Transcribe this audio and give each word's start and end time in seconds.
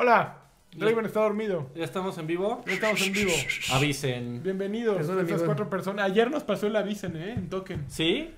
Hola, 0.00 0.36
Draven 0.76 1.06
está 1.06 1.18
dormido. 1.22 1.70
¿Ya 1.74 1.82
estamos 1.82 2.16
en 2.18 2.28
vivo? 2.28 2.62
Ya 2.68 2.74
estamos 2.74 3.04
en 3.04 3.12
vivo. 3.12 3.32
Avisen. 3.72 4.44
Bienvenidos 4.44 4.96
Perdón, 4.98 5.18
estas 5.18 5.32
amigo. 5.32 5.46
cuatro 5.46 5.68
personas. 5.68 6.04
Ayer 6.08 6.30
nos 6.30 6.44
pasó 6.44 6.68
el 6.68 6.76
avisen, 6.76 7.16
¿eh? 7.16 7.32
En 7.36 7.48
token. 7.48 7.84
¿Sí? 7.88 8.32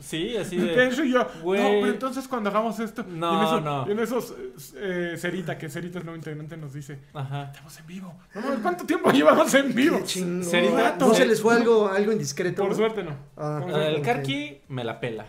Sí, 0.00 0.36
así 0.36 0.56
de... 0.56 0.74
Tencho 0.74 1.04
y 1.04 1.12
yo. 1.12 1.24
Güey. 1.44 1.62
No, 1.62 1.68
pero 1.68 1.92
entonces 1.92 2.26
cuando 2.26 2.50
hagamos 2.50 2.80
esto. 2.80 3.04
No, 3.08 3.34
y 3.34 3.36
en 3.36 3.44
eso, 3.44 3.60
no. 3.60 3.86
y 3.86 3.92
en 3.92 3.98
esos. 4.00 4.34
Eh, 4.74 5.14
Cerita, 5.16 5.56
que 5.56 5.68
Cerita 5.68 6.00
es 6.00 6.04
nuevo 6.04 6.16
integrante, 6.16 6.56
nos 6.56 6.72
dice: 6.72 6.98
Ajá. 7.14 7.52
Estamos 7.52 7.78
en 7.78 7.86
vivo. 7.86 8.12
No 8.34 8.42
¿Cuánto 8.62 8.84
tiempo 8.84 9.12
llevamos 9.12 9.54
en 9.54 9.72
vivo? 9.72 10.00
Serita- 10.04 10.96
¿No 10.98 11.14
se 11.14 11.24
les 11.24 11.40
fue 11.40 11.54
algo, 11.54 11.88
algo 11.88 12.10
indiscreto? 12.10 12.62
Por 12.62 12.70
no? 12.70 12.76
suerte 12.76 13.04
no. 13.04 13.12
Ah. 13.36 13.60
Por 13.62 13.70
El 13.70 13.74
suerte. 13.76 13.98
ok. 14.00 14.04
Karki 14.04 14.58
me 14.70 14.82
la 14.82 14.98
pela. 14.98 15.26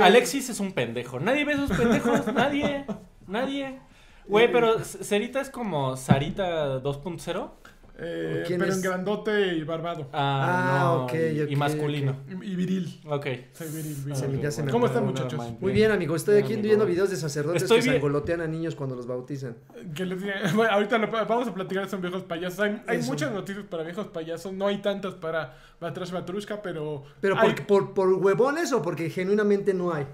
Alexis 0.00 0.50
es 0.50 0.60
un 0.60 0.70
pendejo. 0.70 1.18
Nadie 1.18 1.44
ve 1.44 1.54
esos 1.54 1.76
pendejos. 1.76 2.24
Nadie. 2.32 2.84
Nadie. 3.26 3.80
Güey, 4.26 4.50
pero 4.52 4.78
Cerita 4.80 5.40
es 5.40 5.50
como 5.50 5.96
Sarita 5.96 6.80
2.0. 6.82 7.50
Eh, 8.04 8.42
¿Quién 8.46 8.58
pero 8.58 8.72
es? 8.72 8.78
en 8.78 8.82
grandote 8.82 9.48
y 9.54 9.62
barbado. 9.64 10.08
Ah, 10.12 10.80
Ah, 10.80 10.82
no, 10.96 11.04
ok, 11.04 11.12
y, 11.50 11.54
masculino. 11.56 12.16
Y, 12.26 12.52
y 12.52 12.56
viril. 12.56 13.00
Ok. 13.06 13.26
Soy 13.52 13.68
viril. 13.68 13.94
viril. 13.96 14.16
Se 14.16 14.28
me- 14.28 14.40
ya 14.42 14.50
se 14.50 14.62
me 14.62 14.72
¿Cómo 14.72 14.86
están, 14.86 15.04
muchachos? 15.04 15.40
Muy 15.60 15.72
bien, 15.72 15.90
amigo. 15.92 16.16
Estoy 16.16 16.36
aquí 16.38 16.54
Amigo. 16.54 16.62
viendo 16.62 16.86
videos 16.86 17.10
de 17.10 17.16
sacerdotes 17.16 17.62
Estoy 17.62 17.78
que 17.78 17.82
bien. 17.84 17.94
sangolotean 17.96 18.40
a 18.40 18.46
niños 18.46 18.74
cuando 18.74 18.96
los 18.96 19.06
bautizan. 19.06 19.56
Que 19.94 20.06
les 20.06 20.20
diga- 20.22 20.40
bueno, 20.56 20.72
ahorita 20.72 20.98
lo- 20.98 21.10
vamos 21.12 21.46
a 21.48 21.54
platicar 21.54 21.88
de 21.88 21.96
viejos 21.98 22.22
payasos. 22.22 22.60
Hay, 22.86 22.98
muchas 23.02 23.30
noticias 23.30 23.66
para 23.66 23.82
viejos 23.84 24.06
payasos. 24.08 24.52
No 24.52 24.66
hay 24.66 24.78
tantas 24.78 25.14
para 25.14 25.54
Batrash 25.78 26.10
Batrushka, 26.12 26.62
pero. 26.62 27.04
¿Pero 27.20 27.38
hay- 27.38 27.52
por, 27.52 27.66
por, 27.66 27.94
por 27.94 28.12
huevones 28.14 28.72
o 28.72 28.80
porque 28.82 29.10
genuinamente 29.10 29.74
no 29.74 29.92
hay? 29.92 30.06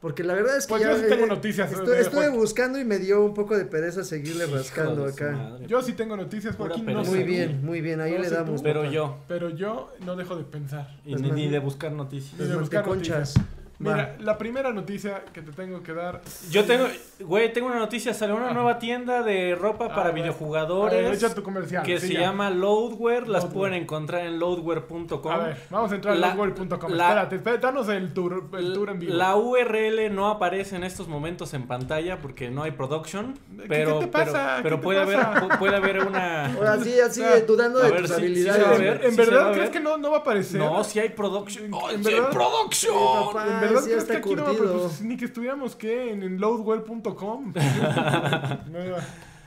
Porque 0.00 0.24
la 0.24 0.32
verdad 0.32 0.56
es 0.56 0.66
que 0.66 0.70
Pues 0.70 0.82
ya... 0.82 0.92
yo 0.92 0.98
sí 0.98 1.04
tengo 1.08 1.26
noticias, 1.26 1.70
Estoy, 1.70 1.98
estuve 1.98 2.30
buscando 2.30 2.78
y 2.80 2.84
me 2.86 2.98
dio 2.98 3.22
un 3.22 3.34
poco 3.34 3.56
de 3.58 3.66
pereza 3.66 4.02
seguirle 4.02 4.46
Hijo 4.46 4.56
rascando 4.56 5.04
acá. 5.04 5.32
madre. 5.32 5.66
Yo 5.66 5.82
sí 5.82 5.92
tengo 5.92 6.16
noticias, 6.16 6.56
Joaquín. 6.56 6.86
No 6.86 7.04
Muy 7.04 7.22
bien, 7.22 7.62
muy 7.62 7.82
bien. 7.82 8.00
Ahí 8.00 8.12
No 8.12 8.18
le 8.20 8.30
damos. 8.30 8.56
tú, 8.56 8.62
Pero 8.62 8.80
papá. 8.80 8.92
yo. 8.92 9.18
Pero 9.28 9.50
yo 9.50 9.92
no 10.06 10.16
dejo 10.16 10.36
de 10.36 10.44
pensar. 10.44 10.96
Y 11.04 11.12
Las 11.12 11.20
ni, 11.20 11.48
de 11.48 11.58
buscar 11.58 11.92
noticias. 11.92 12.40
Ni 12.40 12.46
de 12.46 12.56
buscar 12.56 12.86
manteconchas. 12.86 13.34
Mira, 13.80 14.16
la 14.20 14.36
primera 14.38 14.72
noticia 14.72 15.24
que 15.32 15.40
te 15.42 15.52
tengo 15.52 15.82
que 15.82 15.92
dar. 15.94 16.20
Yo 16.50 16.64
tengo, 16.64 16.86
güey, 17.20 17.52
tengo 17.52 17.66
una 17.68 17.78
noticia. 17.78 18.12
Salió 18.14 18.36
una 18.36 18.46
Ajá. 18.46 18.54
nueva 18.54 18.78
tienda 18.78 19.22
de 19.22 19.54
ropa 19.54 19.86
A 19.86 19.88
para. 19.88 20.00
A 20.02 20.04
ver, 20.12 20.14
videojugadores. 20.16 21.16
echa 21.22 21.34
tu 21.34 21.42
comercial. 21.42 21.82
que 21.82 21.98
sí, 21.98 22.08
se 22.08 22.12
ya. 22.14 22.20
llama 22.20 22.50
Loadware. 22.50 23.26
Las 23.26 23.44
Loadware. 23.44 23.52
pueden 23.70 23.74
encontrar 23.82 24.26
en 24.26 24.38
loadware.com. 24.38 25.32
A 25.32 25.36
ver, 25.38 25.56
vamos 25.70 25.90
a 25.92 25.94
entrar 25.94 26.16
La- 26.16 26.32
a 26.32 26.36
la- 26.36 26.42
Espérate, 26.50 27.36
espérate, 27.36 27.66
danos 27.66 27.88
el 27.88 28.12
tour, 28.12 28.44
el 28.58 28.72
tour 28.74 28.90
en 28.90 28.98
vivo. 28.98 29.14
La 29.14 29.36
URL 29.36 30.10
no 30.14 30.28
aparece 30.28 30.76
en 30.76 30.84
estos 30.84 31.08
momentos 31.08 31.54
en 31.54 31.66
pantalla 31.66 32.18
porque 32.20 32.50
no 32.50 32.62
hay 32.62 32.72
production. 32.72 33.34
¿Qué- 33.56 33.64
Pero, 33.68 33.98
qué 34.00 34.04
te 34.06 34.12
pasa? 34.12 34.60
pero, 34.62 34.62
pero 34.62 34.76
¿Qué 34.76 34.80
te 34.80 34.82
puede, 34.84 35.06
pasa? 35.16 35.30
haber, 35.36 35.42
pu- 35.50 35.58
puede 35.58 35.76
haber 35.76 36.06
una. 36.06 36.52
Ahora 36.54 36.78
sí, 36.78 37.00
así 37.00 37.22
Ah, 37.22 37.40
dudando 37.46 37.78
de 37.78 37.90
ver, 37.90 38.00
tus 38.02 38.10
sí, 38.10 38.14
habilidades. 38.16 39.02
¿En, 39.04 39.16
verdad 39.16 39.52
crees 39.52 39.58
ver. 39.58 39.70
que 39.70 39.80
no, 39.80 39.96
no 39.96 40.10
va 40.10 40.18
a 40.18 40.20
aparecer? 40.20 40.60
No, 40.60 40.84
si 40.84 40.98
hay 40.98 41.08
production. 41.10 41.64
En- 41.66 41.74
¡Oh, 41.74 41.90
en 41.90 41.96
hay 42.06 42.14
verdad- 42.14 42.30
production! 42.30 42.92
Sí, 42.92 43.26
papá. 43.32 43.44
¿En 43.46 43.60
verdad 43.60 43.69
sí 43.78 43.84
crees 43.86 44.02
está 44.02 44.12
que 44.14 44.18
aquí 44.18 44.34
no 44.34 44.42
a 44.42 44.44
curtido. 44.46 44.64
aparecer? 44.66 44.88
Pues, 44.88 45.02
ni 45.02 45.16
que 45.16 45.24
estuviéramos, 45.26 45.76
¿qué? 45.76 46.12
En, 46.12 46.22
en 46.22 46.40
loadwell.com. 46.40 47.52
No, 48.70 48.78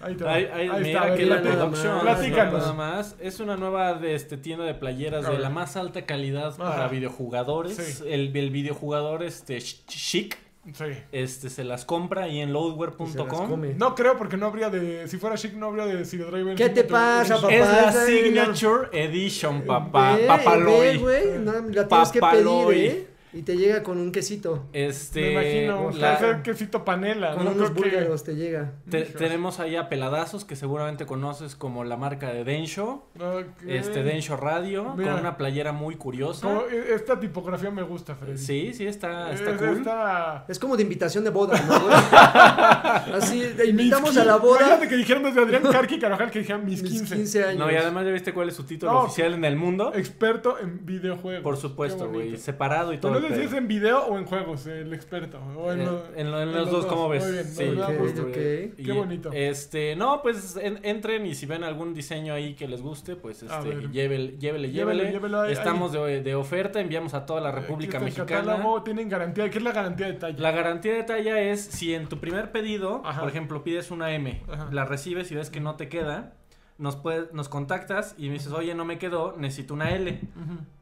ahí 0.07 0.16
te 0.16 0.23
va. 0.25 0.33
Ahí, 0.33 0.45
ahí, 0.53 0.69
Ahí 0.69 0.83
mira 0.83 1.03
está, 1.05 1.16
que 1.16 1.25
la 1.25 1.66
más. 1.67 1.79
Platícanos. 2.02 2.61
Nada 2.61 2.73
más. 2.73 3.16
Es 3.19 3.39
una 3.39 3.55
nueva 3.55 3.94
de 3.94 4.16
este, 4.16 4.35
tienda 4.38 4.66
de 4.66 4.73
playeras 4.73 5.25
de 5.29 5.38
la 5.38 5.49
más 5.49 5.77
alta 5.77 6.05
calidad 6.05 6.55
para 6.57 6.75
Ajá. 6.75 6.88
videojugadores. 6.89 7.75
Sí. 7.77 8.03
El, 8.07 8.35
el 8.35 8.49
videojugador 8.51 9.23
este, 9.23 9.57
ch- 9.59 9.83
chic 9.88 10.38
Sí. 10.73 10.85
este, 11.11 11.49
se 11.49 11.66
las 11.66 11.83
compra 11.83 12.23
ahí 12.23 12.39
en 12.39 12.53
loadware.com. 12.53 13.61
No 13.77 13.95
creo 13.95 14.17
porque 14.17 14.38
no 14.38 14.45
habría 14.45 14.69
de... 14.69 15.09
Si 15.09 15.17
fuera 15.17 15.35
chic 15.35 15.53
no 15.55 15.66
habría 15.67 15.85
de 15.85 16.05
Zero 16.05 16.31
Driven. 16.31 16.55
¿Qué 16.55 16.69
te 16.69 16.85
pasa, 16.85 17.35
papá? 17.35 17.53
Es 17.53 17.67
la 17.67 17.89
es 17.89 17.95
Signature 18.05 18.88
Edition, 18.94 19.63
papá. 19.63 20.16
Ve, 20.16 20.25
Papaloy. 20.25 20.97
güey. 21.00 21.38
No, 21.40 21.51
la 21.51 21.88
tienes 21.88 22.11
que 22.13 22.19
Papaloy. 22.22 22.75
pedir, 22.75 22.91
¿eh? 22.91 23.07
Y 23.33 23.41
te 23.41 23.57
llega 23.57 23.81
con 23.81 23.97
un 23.97 24.11
quesito. 24.11 24.66
Este, 24.73 25.21
Me 25.21 25.31
imagino. 25.31 25.91
la- 25.99 26.19
ser 26.19 26.41
quesito 26.44 26.85
panela. 26.85 27.33
Con 27.35 27.45
no 27.45 27.51
unos 27.51 27.71
que- 27.71 27.81
búlgaros 27.81 28.23
te 28.23 28.35
llega. 28.35 28.73
te- 28.89 29.01
tenemos 29.05 29.59
ahí 29.59 29.75
a 29.75 29.89
Peladazos, 29.89 30.45
que 30.45 30.55
seguramente 30.55 31.05
conoces 31.07 31.55
como 31.55 31.83
la 31.83 31.97
marca 31.97 32.31
de 32.31 32.43
Densho. 32.43 33.07
Ok. 33.19 33.45
Este, 33.67 34.03
Densho 34.03 34.38
Radio, 34.38 34.93
Mira. 34.95 35.11
con 35.13 35.22
una 35.22 35.35
playera 35.38 35.72
muy 35.72 35.95
curiosa. 35.95 36.47
Como, 36.47 36.61
eh, 36.72 36.93
esta 36.93 37.19
tipografía 37.19 37.72
me 37.72 37.81
gusta, 37.81 38.13
Freddy. 38.16 38.38
Sí, 38.38 38.73
sí, 38.73 38.85
está, 38.85 39.31
está 39.33 39.51
Es- 39.51 39.57
cool. 39.57 39.77
está- 39.77 40.45
Es 40.47 40.59
como 40.59 40.77
de 40.77 40.83
invitación 40.83 41.23
de 41.23 41.29
boda, 41.31 41.59
¿no? 41.67 41.73
Así, 43.16 43.43
te 43.57 43.67
invitamos 43.67 44.16
a 44.17 44.25
la 44.25 44.35
boda. 44.38 44.59
Imagínate 44.59 44.88
que 44.89 44.95
dijeron 44.95 45.23
desde 45.23 45.41
Adrián 45.41 45.63
Carqui 45.63 45.99
Carvajal 45.99 46.29
que 46.31 46.39
dijeron 46.39 46.66
mis 46.66 46.81
Mis 46.83 46.91
15. 46.91 47.16
15 47.16 47.43
años. 47.45 47.59
No, 47.59 47.72
y 47.72 47.75
además 47.75 48.05
ya 48.05 48.11
viste 48.11 48.33
cuál 48.33 48.49
es 48.49 48.55
su 48.55 48.63
título 48.63 48.91
No. 48.91 48.99
oficial 49.03 49.33
en 49.33 49.45
el 49.45 49.55
mundo. 49.55 49.91
Experto 49.95 50.59
en 50.59 50.85
videojuegos. 50.85 51.43
Por 51.43 51.57
supuesto, 51.57 52.09
güey. 52.09 52.38
Separado 52.38 52.93
y 52.93 52.97
todo. 52.97 53.13
Pero 53.13 53.22
sé 53.29 53.35
si 53.35 53.41
es 53.44 53.53
en 53.53 53.67
video 53.67 54.06
o 54.06 54.17
en 54.17 54.25
juegos, 54.25 54.66
el 54.67 54.94
experto. 54.94 55.39
O 55.57 55.72
en, 55.72 55.85
lo- 55.85 56.03
en 56.16 56.31
lo- 56.31 56.41
en 56.41 56.51
los 56.53 56.69
dos, 56.72 56.85
¿cómo 56.85 57.09
ves? 57.09 57.23
Muy 57.23 57.31
bien, 57.34 57.45
Sí, 57.45 57.66
nos 57.66 57.78
da 57.78 57.88
ok, 57.89 57.97
gusto. 57.97 58.22
ok. 58.23 58.38
Y, 58.78 58.84
Qué 58.84 58.91
bonito. 58.91 59.29
Este, 59.34 59.95
no, 59.95 60.22
pues 60.22 60.57
en- 60.57 60.79
entren 60.84 61.25
y 61.25 61.35
si 61.35 61.45
ven 61.45 61.63
algún 61.63 61.94
diseño 61.94 62.34
ahí 62.34 62.53
que 62.56 62.67
les 62.67 62.81
guste, 62.81 63.16
pues 63.16 63.44
este, 63.44 63.88
llévele, 63.89 63.89
llévele, 63.91 64.38
Llévele, 64.38 64.67
llévele. 64.72 65.11
llévelo 65.11 65.41
ahí- 65.41 65.53
Estamos 65.53 65.91
de, 65.91 66.22
de 66.22 66.35
oferta, 66.35 66.79
enviamos 66.79 67.13
a 67.13 67.25
toda 67.25 67.41
la 67.41 67.50
Aquí 67.50 67.59
República 67.61 67.97
el 67.97 68.03
Mexicana. 68.06 68.41
catálogo, 68.41 68.84
tienen 68.84 69.09
garantía. 69.09 69.50
¿Qué 69.50 69.57
es 69.57 69.63
la 69.63 69.72
garantía 69.72 70.07
de 70.07 70.13
talla? 70.13 70.40
La 70.40 70.51
garantía 70.51 70.94
de 70.94 71.03
talla 71.03 71.40
es 71.41 71.61
si 71.63 71.94
en 71.94 72.07
tu 72.07 72.19
primer 72.19 72.51
pedido, 72.51 73.01
Ajá. 73.05 73.22
por 73.22 73.29
ejemplo, 73.29 73.63
pides 73.63 73.91
una 73.91 74.11
M, 74.13 74.41
Ajá. 74.51 74.69
la 74.72 74.85
recibes 74.85 75.31
y 75.31 75.35
ves 75.35 75.50
que 75.50 75.59
no 75.59 75.75
te 75.75 75.90
queda, 75.90 76.34
nos 76.78 76.95
puedes, 76.95 77.31
nos 77.34 77.50
contactas 77.50 78.16
y 78.17 78.28
me 78.28 78.34
dices, 78.34 78.51
oye, 78.51 78.73
no 78.75 78.84
me 78.85 78.97
quedó, 78.97 79.35
necesito 79.38 79.73
una 79.73 79.91
L. 79.91 80.19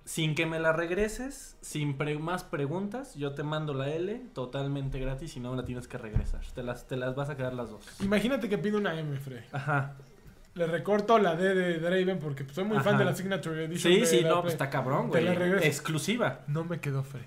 Sin 0.06 0.36
que 0.36 0.46
me 0.46 0.60
la 0.60 0.74
regreses, 0.74 1.58
sin 1.62 1.96
pre- 1.98 2.18
más 2.18 2.44
preguntas, 2.44 3.14
yo 3.16 3.34
te 3.34 3.44
mando 3.44 3.74
la 3.74 3.90
L 3.90 4.22
totalmente 4.34 5.00
gratis 5.00 5.36
y 5.38 5.40
no 5.40 5.52
me 5.52 5.58
la 5.58 5.64
tienes 5.66 5.88
que 5.88 5.98
regresar. 5.98 6.42
Te 6.56 6.64
las, 6.64 6.88
te 6.88 6.98
las 6.98 7.16
vas 7.16 7.30
a 7.30 7.38
quedar 7.38 7.54
las 7.54 7.70
dos. 7.70 7.86
Imagínate 8.02 8.50
que 8.50 8.58
pide 8.58 8.78
una 8.78 9.00
M, 9.00 9.18
Fred. 9.20 9.44
Ajá. 9.52 9.96
Le 10.56 10.66
recorto 10.68 11.18
la 11.18 11.36
D 11.36 11.54
de 11.56 11.80
Draven 11.80 12.20
porque 12.20 12.46
soy 12.52 12.66
muy 12.66 12.80
fan 12.80 12.98
de 12.98 13.06
la 13.06 13.16
Signature 13.16 13.66
Edition. 13.66 13.94
Sí, 13.94 14.00
de 14.02 14.06
sí, 14.06 14.22
la 14.22 14.30
no, 14.30 14.42
pues 14.42 14.54
está 14.54 14.70
cabrón, 14.70 15.12
Te 15.12 15.22
güey. 15.22 15.26
la 15.26 15.36
regreso. 15.36 15.66
Exclusiva. 15.66 16.42
No 16.48 16.66
me 16.66 16.80
quedó, 16.82 17.04
Fred. 17.04 17.24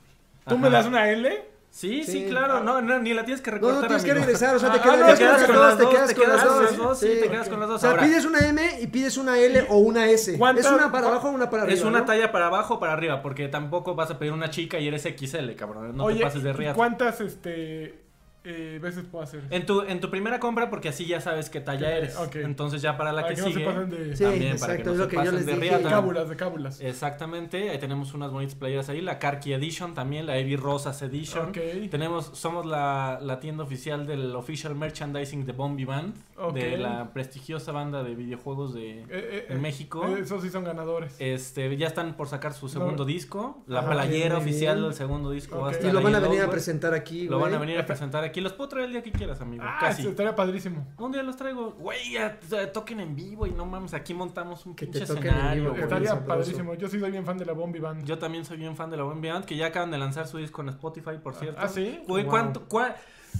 ¿Tú 0.47 0.55
Ajá. 0.57 0.63
me 0.63 0.69
das 0.69 0.85
una 0.87 1.09
L? 1.11 1.43
Sí, 1.77 2.05
sí, 2.05 2.13
Sí. 2.13 2.27
claro. 2.29 2.61
No, 2.63 2.81
no, 2.81 3.01
ni 3.01 3.13
la 3.15 3.25
tienes 3.25 3.41
que 3.43 3.51
No, 3.51 3.57
recortar, 3.57 3.81
no 3.83 3.87
tienes 3.89 4.05
que 4.05 4.15
regresar, 4.15 4.55
o 4.55 4.61
sea, 4.61 4.71
te 4.71 4.79
Ah, 4.79 4.83
quedas, 4.83 4.99
no, 5.01 5.07
te 5.07 5.47
con 5.47 5.57
las 5.61 5.77
dos, 5.77 5.91
te 5.91 5.97
quedas 5.97 6.15
con 6.15 6.29
las 6.29 6.37
quedas 6.39 6.45
con 6.45 6.55
dos. 6.55 6.63
las 6.71 6.77
dos, 6.77 6.99
sí, 7.01 7.09
te 7.21 7.29
quedas 7.29 7.49
con 7.49 7.59
las 7.61 7.69
O 7.69 7.73
dos. 7.73 7.81
sea, 7.81 7.91
Ahora, 7.91 8.03
pides 8.05 8.25
una 8.25 8.39
M 8.49 8.63
y 8.81 8.87
pides 8.87 9.17
una 9.17 9.39
L 9.41 9.67
o 9.69 9.79
una 9.79 10.07
S. 10.09 10.39
¿Cuánta- 10.39 10.61
¿Es 10.61 10.71
una 10.71 10.93
para 10.93 11.09
abajo 11.09 11.29
o 11.29 11.33
una 11.33 11.51
para 11.51 11.65
arriba? 11.65 11.77
es 11.77 11.85
una 11.85 11.99
no? 11.99 12.05
talla 12.05 12.31
para 12.31 12.47
abajo 12.47 12.75
o 12.75 12.79
para 12.79 12.93
arriba, 12.93 13.23
porque 13.23 13.49
tampoco 13.49 13.97
vas 13.97 14.09
a 14.13 14.21
pedir 14.21 14.33
una 14.33 14.51
chica 14.51 14.79
y 14.79 14.87
eres 14.87 15.05
XL, 15.05 15.57
cabrón. 15.57 15.97
No 15.97 16.05
Oye, 16.05 16.19
te 16.19 16.23
pases 16.25 16.45
de 16.45 16.51
¿y 16.51 16.53
riata. 16.53 16.75
¿cuántas 16.77 17.21
este, 17.21 18.04
eh, 18.45 18.79
veces 18.81 19.05
puedo 19.11 19.25
hacer? 19.25 19.43
En 19.51 19.65
tu, 19.67 19.83
en 19.83 20.01
tu 20.01 20.11
primera 20.11 20.39
compra, 20.39 20.69
porque 20.71 20.89
así 20.91 21.07
ya 21.07 21.21
sabes 21.21 21.49
qué 21.51 21.61
talla 21.61 21.97
eres. 21.97 22.17
Entonces 22.35 22.83
ya 22.83 22.97
para 22.97 23.13
la 23.13 23.23
Para 23.23 23.35
que, 23.35 23.41
que 23.41 23.41
no 23.41 23.47
se 23.49 23.53
sigue. 23.55 23.67
pasen 23.67 23.91
de- 23.91 24.17
Sí, 24.17 24.25
también 24.25 24.59
para 24.59 24.77
que 24.77 24.83
exacto, 24.83 24.85
no 24.85 24.91
es 24.93 24.97
se 24.97 25.03
lo 25.05 25.09
que 25.09 25.17
yo 25.17 25.21
pasen 25.23 25.35
les 25.37 25.47
de 25.47 25.53
dije. 25.53 25.65
De 25.65 25.71
riata. 25.79 25.91
cábulas, 25.91 26.29
de 26.29 26.37
cábulas. 26.37 26.81
Exactamente, 26.81 27.71
ahí 27.71 27.79
tenemos 27.79 28.13
unas 28.15 28.31
bonitas 28.31 28.55
playeras 28.55 28.89
ahí, 28.89 29.01
la 29.01 29.19
Karki 29.19 29.53
Edition 29.53 29.95
también, 29.95 30.27
la 30.27 30.37
Evi 30.39 30.57
Rosas 30.57 31.01
Edition. 31.03 31.53
Tenemos, 31.91 32.31
somos 32.35 32.67
la, 32.67 33.19
la 33.23 33.41
tienda 33.41 33.65
oficial 33.65 34.07
del 34.07 34.35
official 34.37 34.75
merchandising 34.75 35.47
de 35.47 35.53
Bombi 35.53 35.85
Band, 35.85 36.15
de 36.55 36.77
la 36.79 37.13
prestigiosa 37.13 37.73
banda 37.73 38.03
de 38.03 38.15
videojuegos 38.15 38.75
de 38.75 39.01
Eh, 39.01 39.07
eh, 39.11 39.47
en 39.49 39.57
eh, 39.57 39.61
México. 39.61 40.07
eh, 40.07 40.21
Esos 40.21 40.43
sí 40.43 40.51
son 40.51 40.65
ganadores. 40.65 41.15
Este, 41.19 41.77
ya 41.77 41.87
están 41.87 42.15
por 42.17 42.29
sacar 42.29 42.53
su 42.53 42.69
segundo 42.69 43.05
No. 43.05 43.05
disco, 43.05 43.63
la 43.67 43.89
playera 43.89 44.39
oficial 44.39 44.83
del 44.83 44.95
segundo 44.95 45.31
disco 45.31 45.57
va 45.61 45.67
a 45.67 45.69
Ok. 45.69 45.73
estar 45.77 45.91
Y 45.91 45.93
lo 45.93 46.03
van 46.03 46.15
a 46.15 46.19
en 46.19 46.25
venir 46.25 46.43
a 46.43 46.51
presentar 46.51 46.95
aquí, 46.95 47.29
Lo 47.29 47.39
van 47.39 47.55
a 47.55 47.59
venir 47.59 47.79
a 47.79 47.87
presentar 47.87 48.25
aquí. 48.25 48.34
Los 48.41 48.53
puedo 48.53 48.69
traer 48.69 48.87
el 48.87 48.93
día 48.93 49.03
que 49.03 49.13
quieras, 49.13 49.41
amigo. 49.41 49.63
Ah, 49.67 49.79
Casi. 49.81 50.07
estaría 50.07 50.35
padrísimo. 50.35 50.87
Un 50.99 51.13
día 51.13 51.23
los 51.23 51.37
traigo. 51.37 51.73
Güey, 51.73 52.13
ya, 52.13 52.39
toquen 52.73 53.01
en 53.01 53.15
vivo 53.15 53.47
y 53.47 53.51
no 53.51 53.67
mames, 53.67 53.95
aquí 53.95 54.15
montamos 54.15 54.67
un 54.67 54.75
Que 54.75 54.87
pinche 54.87 55.05
escenario, 55.05 55.73
vivo, 55.73 55.77
Estaría 55.77 56.25
padrísimo. 56.25 56.75
Yo 56.75 56.89
sí 56.89 56.99
soy 57.01 57.11
bien 57.11 57.25
fan 57.25 57.39
de 57.39 57.45
la 57.47 57.53
Bombi 57.53 57.79
Band. 57.81 58.05
Yo 58.05 58.19
también 58.19 58.45
soy 58.45 58.57
bien 58.57 58.77
fan 58.77 58.91
de 58.91 58.97
la 58.97 59.03
Bombi 59.05 59.29
Band, 59.29 59.45
que 59.45 59.57
ya 59.57 59.67
acaban 59.67 59.91
de 59.91 59.99
lanzar 59.99 60.27
su 60.27 60.39
disco 60.39 60.63
en 60.63 60.69
Spotify, 60.71 61.19
por 61.23 61.35
cierto. 61.35 61.61
¿Ah, 61.63 61.69
sí? 61.69 62.01
Güey, 62.07 62.25
Wow. 62.25 62.31
¿cuánto? 62.31 62.69
cua- 62.69 62.95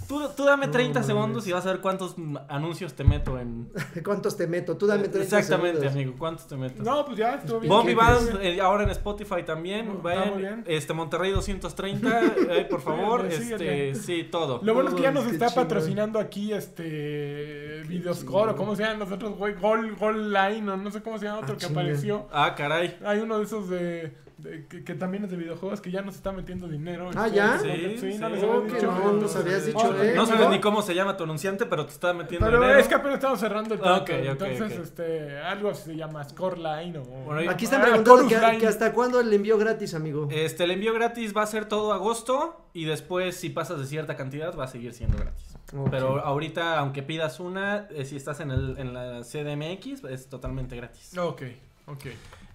Tú, 0.07 0.21
tú 0.37 0.45
dame 0.45 0.67
No 0.67 0.71
30 0.71 0.93
mames. 0.93 1.07
segundos 1.07 1.47
y 1.47 1.51
vas 1.51 1.65
a 1.65 1.71
ver 1.71 1.81
cuántos 1.81 2.15
anuncios 2.47 2.93
te 2.93 3.03
meto 3.03 3.39
en... 3.39 3.71
¿Cuántos 4.05 4.37
te 4.37 4.45
meto? 4.45 4.77
Tú 4.77 4.85
dame 4.85 5.07
30 5.07 5.21
Exactamente, 5.39 5.77
segundos. 5.79 5.93
amigo, 5.93 6.13
¿cuántos 6.17 6.47
te 6.47 6.55
meto? 6.57 6.83
No, 6.83 7.03
pues 7.05 7.17
ya, 7.17 7.35
estuvo 7.35 7.59
bien. 7.59 7.69
Bombi 7.73 7.91
¿Qué 7.93 7.95
Band, 7.95 8.39
eh, 8.41 8.61
ahora 8.61 8.83
en 8.83 8.89
Spotify 8.91 9.41
también, 9.43 9.87
Está 9.87 10.01
vayan, 10.03 10.29
muy 10.33 10.41
bien. 10.43 10.63
este, 10.67 10.93
Monterrey 10.93 11.31
230, 11.31 12.21
eh, 12.49 12.65
por 12.69 12.81
favor, 12.81 13.31
Síguele, 13.31 13.89
este, 13.89 14.03
sí, 14.03 14.23
todo. 14.29 14.59
Lo 14.61 14.73
bueno 14.75 14.89
es 14.89 14.95
que 14.95 15.01
ya 15.01 15.11
nos 15.11 15.25
está 15.25 15.49
patrocinando 15.49 16.19
aquí 16.19 16.53
este 16.53 17.81
Videoscore 17.87 18.51
o 18.51 18.55
cómo 18.55 18.75
se 18.75 18.83
llaman 18.83 18.99
los 18.99 19.11
otros, 19.11 19.35
güey, 19.37 19.55
Gol, 19.55 19.95
Gol 19.95 20.31
Line 20.31 20.69
o 20.71 20.77
no 20.77 20.91
sé 20.91 21.01
cómo 21.01 21.17
se 21.17 21.25
llama 21.25 21.39
otro 21.39 21.55
Ah, 21.55 21.57
que 21.57 21.65
chinga. 21.67 21.81
apareció. 21.81 22.27
Ah, 22.31 22.53
caray. 22.55 22.97
Hay 23.05 23.19
uno 23.19 23.37
de 23.39 23.43
esos 23.45 23.69
de 23.69 24.15
de- 24.37 24.65
que, 24.67 24.83
que 24.83 24.93
también 24.95 25.23
es 25.23 25.31
de 25.31 25.37
videojuegos, 25.37 25.81
que 25.81 25.91
ya 25.91 26.01
nos 26.01 26.15
está 26.15 26.31
metiendo 26.31 26.67
dinero. 26.67 27.09
Ah, 27.15 27.27
este, 27.27 27.37
¿ya? 27.37 27.57
Sí, 27.59 27.67
Sí, 27.99 28.17
no 28.19 28.27
sí. 28.27 28.33
les 28.33 28.43
había 28.43 28.67
que 28.67 28.73
dicho. 28.75 28.91
no, 28.91 29.13
nos 29.13 29.35
habías 29.35 29.65
dicho, 29.65 29.77
Oh, 29.97 30.03
¿eh? 30.03 30.13
No 30.15 30.25
sabes 30.25 30.41
¿no? 30.41 30.49
ni 30.51 30.59
cómo 30.61 30.81
se 30.81 30.93
llama 30.95 31.15
tu 31.17 31.23
anunciante, 31.23 31.65
pero 31.65 31.85
te 31.85 31.91
está 31.93 32.13
metiendo 32.13 32.45
Pero 32.45 32.59
dinero. 32.59 32.79
es 32.79 32.87
que 32.87 32.95
apenas 32.95 33.15
estamos 33.15 33.39
cerrando 33.39 33.73
el 33.73 33.79
trato, 33.79 34.01
ok, 34.03 34.09
ok, 34.09 34.25
entonces 34.27 34.77
ok. 34.77 34.83
este 34.83 35.37
algo 35.39 35.73
se 35.73 35.95
llama 35.95 36.23
Scoreline 36.23 36.97
o 36.97 37.33
Aquí 37.49 37.65
están 37.65 37.81
Ah, 37.81 37.85
preguntando 37.85 38.27
que, 38.27 38.57
que 38.59 38.67
hasta 38.67 38.91
cuándo 38.93 39.19
el 39.21 39.31
envío 39.33 39.57
gratis, 39.57 39.93
amigo. 39.93 40.27
Este, 40.31 40.63
el 40.65 40.71
envío 40.71 40.93
gratis 40.93 41.35
va 41.35 41.43
a 41.43 41.47
ser 41.47 41.65
todo 41.65 41.93
agosto 41.93 42.67
y 42.73 42.85
después 42.85 43.35
si 43.35 43.49
pasas 43.49 43.79
de 43.79 43.85
cierta 43.85 44.15
cantidad 44.15 44.55
va 44.57 44.65
a 44.65 44.67
seguir 44.67 44.93
siendo 44.93 45.17
gratis. 45.17 45.55
Pero 45.91 46.19
ahorita, 46.19 46.77
aunque 46.79 47.03
pidas 47.03 47.39
una, 47.39 47.87
eh, 47.89 48.05
si 48.05 48.15
estás 48.15 48.39
en, 48.39 48.51
el, 48.51 48.77
en 48.77 48.93
la 48.93 49.21
CDMX, 49.23 50.03
es 50.05 50.29
totalmente 50.29 50.75
gratis. 50.75 51.17
Ok, 51.17 51.41
ok. 51.87 52.05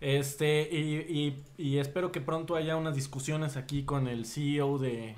Este, 0.00 0.68
y, 0.72 0.96
y- 1.08 1.44
y 1.58 1.78
espero 1.78 2.10
que 2.10 2.20
pronto 2.20 2.56
haya 2.56 2.76
unas 2.76 2.94
discusiones 2.94 3.56
aquí 3.56 3.82
con 3.84 4.08
el 4.08 4.24
CEO 4.24 4.78
de, 4.78 5.14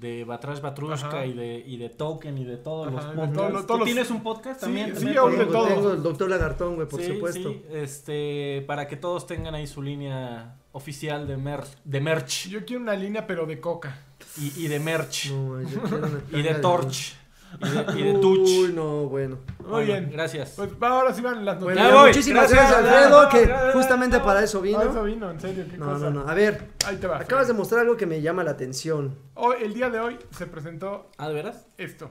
de 0.00 0.24
Batrash 0.24 0.60
Batrushka 0.60 1.26
y 1.26 1.34
de, 1.34 1.62
y 1.66 1.76
de 1.76 1.90
Token 1.90 2.38
y 2.38 2.44
de 2.44 2.56
todos 2.56 2.88
Ajá, 2.88 2.94
los 2.96 3.04
podcasts. 3.14 3.34
todo 3.36 3.48
lo- 3.50 3.60
¿Tú 3.60 3.66
todos 3.66 3.80
los- 3.80 3.86
tienes 3.86 4.10
un 4.10 4.22
podcast 4.22 4.60
Sí, 4.60 4.66
también? 4.66 4.96
sí, 4.96 5.04
¿Me 5.04 5.14
yo 5.14 5.28
de 5.28 5.44
todo. 5.44 5.66
Tengo 5.68 5.92
el 5.92 6.02
doctor 6.02 6.30
Lagartón, 6.30 6.76
güey, 6.76 6.88
por 6.88 7.00
Sí, 7.02 7.08
supuesto. 7.08 7.50
sí, 7.50 7.62
este, 7.72 8.64
para 8.66 8.88
que 8.88 8.96
todos 8.96 9.26
tengan 9.26 9.54
ahí 9.54 9.66
su 9.66 9.82
línea 9.82 10.56
oficial 10.72 11.26
de, 11.26 11.36
mer 11.36 11.64
de 11.84 12.00
merch 12.00 12.48
Yo 12.48 12.64
quiero 12.64 12.82
una 12.82 12.94
línea 12.94 13.26
pero 13.26 13.44
de 13.44 13.60
coca. 13.60 13.98
y, 14.38 14.64
y 14.64 14.68
de 14.68 14.78
merch 14.80 15.30
No, 15.30 15.60
yo 15.60 15.80
quiero 15.82 15.98
una 15.98 16.22
y 16.38 16.42
de 16.42 16.54
torch 16.54 17.16
y 17.58 17.68
de, 17.68 18.00
y 18.00 18.02
de 18.04 18.12
Uy, 18.18 18.20
touch. 18.20 18.74
no, 18.74 19.06
bueno. 19.06 19.38
Muy 19.58 19.68
Bueno, 19.68 19.86
bien. 19.86 20.10
Gracias. 20.12 20.54
Pues 20.56 20.70
ahora 20.80 21.12
sí 21.14 21.20
van 21.22 21.44
las 21.44 21.60
noticias. 21.60 21.92
Muchísimas 22.06 22.50
Gracias, 22.52 22.72
Alfredo, 22.76 23.28
que 23.28 23.72
justamente 23.72 24.20
para 24.20 24.42
eso 24.44 24.62
Ah, 24.64 24.68
eso 24.68 24.88
vino. 24.88 25.02
vino, 25.04 25.30
en 25.30 25.40
serio, 25.40 25.64
qué 25.70 25.76
No, 25.76 25.86
cosa. 25.92 26.10
no, 26.10 26.24
no. 26.24 26.28
A 26.28 26.34
ver, 26.34 26.68
Ahí 26.86 26.96
te 26.96 27.06
va. 27.06 27.18
acabas 27.18 27.48
de 27.48 27.54
mostrar 27.54 27.80
algo 27.82 27.96
que 27.96 28.06
me 28.06 28.20
llama 28.22 28.44
la 28.44 28.52
atención. 28.52 29.16
Hoy, 29.34 29.56
el 29.62 29.74
día 29.74 29.90
de 29.90 30.00
hoy 30.00 30.18
se 30.30 30.46
presentó 30.46 31.10
¿Ah, 31.18 31.28
de 31.28 31.34
veras? 31.34 31.66
esto. 31.78 32.10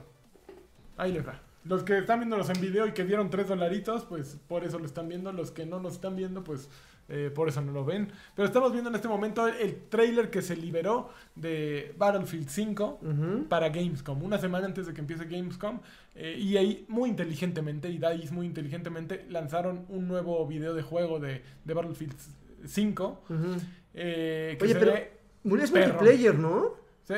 Ahí 0.96 1.12
les 1.12 1.26
va. 1.26 1.40
Los 1.64 1.82
que 1.82 1.98
están 1.98 2.20
viéndolos 2.20 2.48
en 2.48 2.60
video 2.60 2.86
y 2.86 2.92
que 2.92 3.04
dieron 3.04 3.28
3 3.28 3.48
dolaritos, 3.48 4.04
pues 4.04 4.38
por 4.48 4.64
eso 4.64 4.78
lo 4.78 4.86
están 4.86 5.08
viendo. 5.08 5.30
Los 5.32 5.50
que 5.50 5.66
no 5.66 5.78
nos 5.78 5.92
están 5.94 6.16
viendo, 6.16 6.42
pues 6.42 6.68
eh, 7.10 7.30
por 7.34 7.48
eso 7.48 7.60
no 7.60 7.72
lo 7.72 7.84
ven. 7.84 8.08
Pero 8.36 8.46
estamos 8.46 8.72
viendo 8.72 8.88
en 8.88 8.96
este 8.96 9.08
momento 9.08 9.46
el 9.46 9.76
trailer 9.88 10.30
que 10.30 10.40
se 10.42 10.56
liberó 10.56 11.10
de 11.34 11.94
Battlefield 11.98 12.48
5 12.48 13.00
Ujú. 13.02 13.48
para 13.48 13.68
Gamescom. 13.68 14.22
Una 14.22 14.38
semana 14.38 14.66
antes 14.66 14.86
de 14.86 14.94
que 14.94 15.00
empiece 15.00 15.24
Gamescom. 15.26 15.80
eh, 16.14 16.36
y 16.38 16.56
ahí 16.56 16.84
muy 16.88 17.08
inteligentemente, 17.10 17.88
y 17.88 17.98
DICE 17.98 18.32
muy 18.32 18.46
inteligentemente, 18.46 19.26
lanzaron 19.28 19.84
un 19.88 20.06
nuevo 20.08 20.46
video 20.46 20.74
de 20.74 20.82
juego 20.82 21.18
de, 21.20 21.42
de 21.64 21.74
Battlefield 21.74 22.14
5. 22.66 23.22
Ujú. 23.28 23.36
eh, 23.94 24.56
que 24.58 24.64
Oye, 24.64 24.74
se 24.74 24.78
pero 24.80 24.92
ve- 24.92 25.10
multiplayer, 25.44 26.38
¿no? 26.38 26.74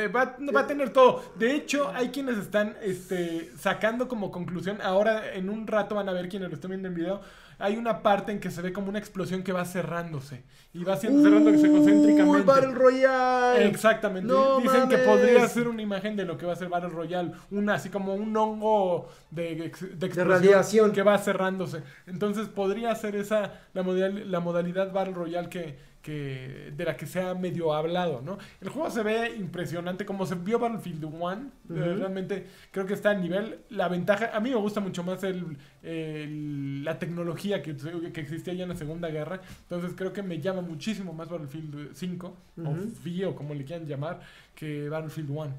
Va, 0.09 0.37
va 0.55 0.61
a 0.61 0.67
tener 0.67 0.91
todo. 0.91 1.23
De 1.37 1.55
hecho, 1.55 1.91
hay 1.95 2.09
quienes 2.09 2.39
están 2.39 2.77
este, 2.83 3.51
sacando 3.59 4.09
como 4.09 4.31
conclusión. 4.31 4.79
Ahora, 4.83 5.35
en 5.35 5.49
un 5.51 5.67
rato 5.67 5.95
van 5.95 6.09
a 6.09 6.13
ver 6.13 6.29
quienes 6.29 6.49
lo 6.49 6.55
estén 6.55 6.71
viendo 6.71 6.89
en 6.89 6.95
video. 6.95 7.21
Hay 7.59 7.77
una 7.77 8.03
parte 8.03 8.33
en 8.33 8.41
que 8.41 8.51
se 8.51 8.61
ve 8.61 8.73
como 8.73 8.89
una 8.89 8.99
explosión 8.99 9.45
que 9.45 9.53
va 9.53 9.65
cerrándose. 9.65 10.43
Y 10.75 10.83
va 10.83 10.97
siendo 10.97 11.23
cerrándose 11.23 11.69
Uy, 11.69 11.77
concéntricamente. 11.77 12.43
Battle 12.47 12.73
Royale. 12.73 13.67
Exactamente. 13.69 14.27
No 14.27 14.59
Dicen 14.59 14.89
que 14.89 14.99
podría 14.99 15.47
ser 15.47 15.69
una 15.69 15.81
imagen 15.83 16.17
de 16.17 16.25
lo 16.25 16.37
que 16.37 16.45
va 16.47 16.55
a 16.55 16.57
ser 16.57 16.69
Battle 16.69 16.89
Royale. 16.89 17.33
Una 17.53 17.75
así 17.75 17.89
como 17.89 18.15
un 18.15 18.37
hongo 18.37 19.09
de, 19.31 19.67
ex- 19.67 19.81
de 19.99 20.07
explosión 20.07 20.29
radiación. 20.29 20.93
que 20.93 21.03
va 21.03 21.19
cerrándose. 21.19 21.83
Entonces 22.07 22.49
podría 22.49 22.95
ser 22.97 23.15
esa 23.15 23.53
la, 23.75 23.83
modal- 23.85 24.29
la 24.29 24.41
modalidad 24.41 24.91
Battle 24.93 25.15
Royale 25.15 25.49
que, 25.49 25.79
que 26.03 26.73
de 26.77 26.85
la 26.85 26.97
que 26.97 27.07
se 27.07 27.21
ha 27.21 27.33
medio 27.35 27.73
hablado, 27.73 28.21
¿no? 28.23 28.37
El 28.61 28.69
juego 28.71 28.91
se 28.91 29.03
ve 29.05 29.35
impresionante 29.37 30.05
como 30.05 30.27
se 30.27 30.35
vio 30.35 30.59
Battlefield 30.59 31.05
1. 31.05 31.33
eh, 31.71 31.95
realmente 31.97 32.47
creo 32.73 32.87
que 32.87 32.95
está 32.95 33.11
a 33.11 33.15
nivel. 33.15 33.61
La 33.71 33.89
ventaja, 33.89 34.31
a 34.35 34.41
mí 34.41 34.51
me 34.51 34.57
gusta 34.57 34.81
mucho 34.81 35.05
más 35.05 35.23
el, 35.23 35.57
el- 35.83 36.85
la 36.85 36.99
tecnología 36.99 37.63
que, 37.63 37.77
que 38.13 38.21
existía 38.21 38.55
ya 38.55 38.65
en 38.65 38.71
la 38.71 38.77
Segunda 38.77 39.09
Guerra. 39.09 39.41
Entonces 39.63 39.93
creo 39.97 40.13
que 40.13 40.23
me 40.23 40.41
llama 40.41 40.61
muchísimo 40.61 41.13
más 41.13 41.29
Battlefield 41.29 41.95
5 41.95 42.37
o 42.59 42.61
Ujú. 42.63 42.93
V 43.05 43.27
o 43.27 43.35
como 43.37 43.55
le 43.55 43.65
quieran 43.65 43.87
llamar 43.87 44.21
que 44.55 44.89
Battlefield 44.89 45.31
1. 45.31 45.53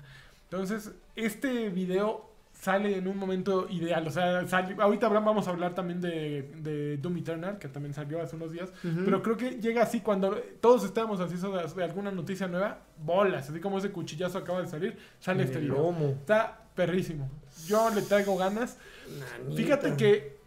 Entonces, 0.51 0.91
este 1.15 1.69
video 1.69 2.29
sale 2.63 2.97
en 2.97 3.07
un 3.09 3.17
momento 3.17 3.67
ideal. 3.69 4.07
O 4.07 4.09
sea, 4.09 4.47
sale- 4.47 4.75
ahorita 4.79 5.09
vamos 5.09 5.47
a 5.47 5.51
hablar 5.51 5.75
también 5.75 5.99
de, 5.99 6.49
de 6.61 6.95
Doom 6.97 7.17
Eternal, 7.17 7.57
que 7.59 7.67
también 7.67 7.93
salió 7.93 8.21
hace 8.21 8.37
unos 8.37 8.53
días. 8.53 8.71
Pero 9.03 9.21
creo 9.21 9.35
que 9.35 9.59
llega 9.59 9.83
así 9.83 9.99
cuando 9.99 10.31
todos 10.61 10.85
estamos 10.85 11.19
así 11.19 11.35
de, 11.35 11.73
de 11.75 11.83
alguna 11.83 12.11
noticia 12.11 12.47
nueva, 12.47 12.79
bolas, 13.03 13.49
así 13.49 13.59
como 13.59 13.79
ese 13.79 13.91
cuchillazo 13.91 14.37
acaba 14.37 14.61
de 14.61 14.67
salir, 14.67 14.97
sale 15.19 15.43
este 15.43 15.59
video. 15.59 15.75
Está 16.11 16.61
perrísimo. 16.73 17.29
Yo 17.67 17.89
le 17.89 18.01
traigo 18.01 18.37
ganas. 18.37 18.77
Nanita. 19.19 19.55
Fíjate 19.57 19.95
que 19.97 20.37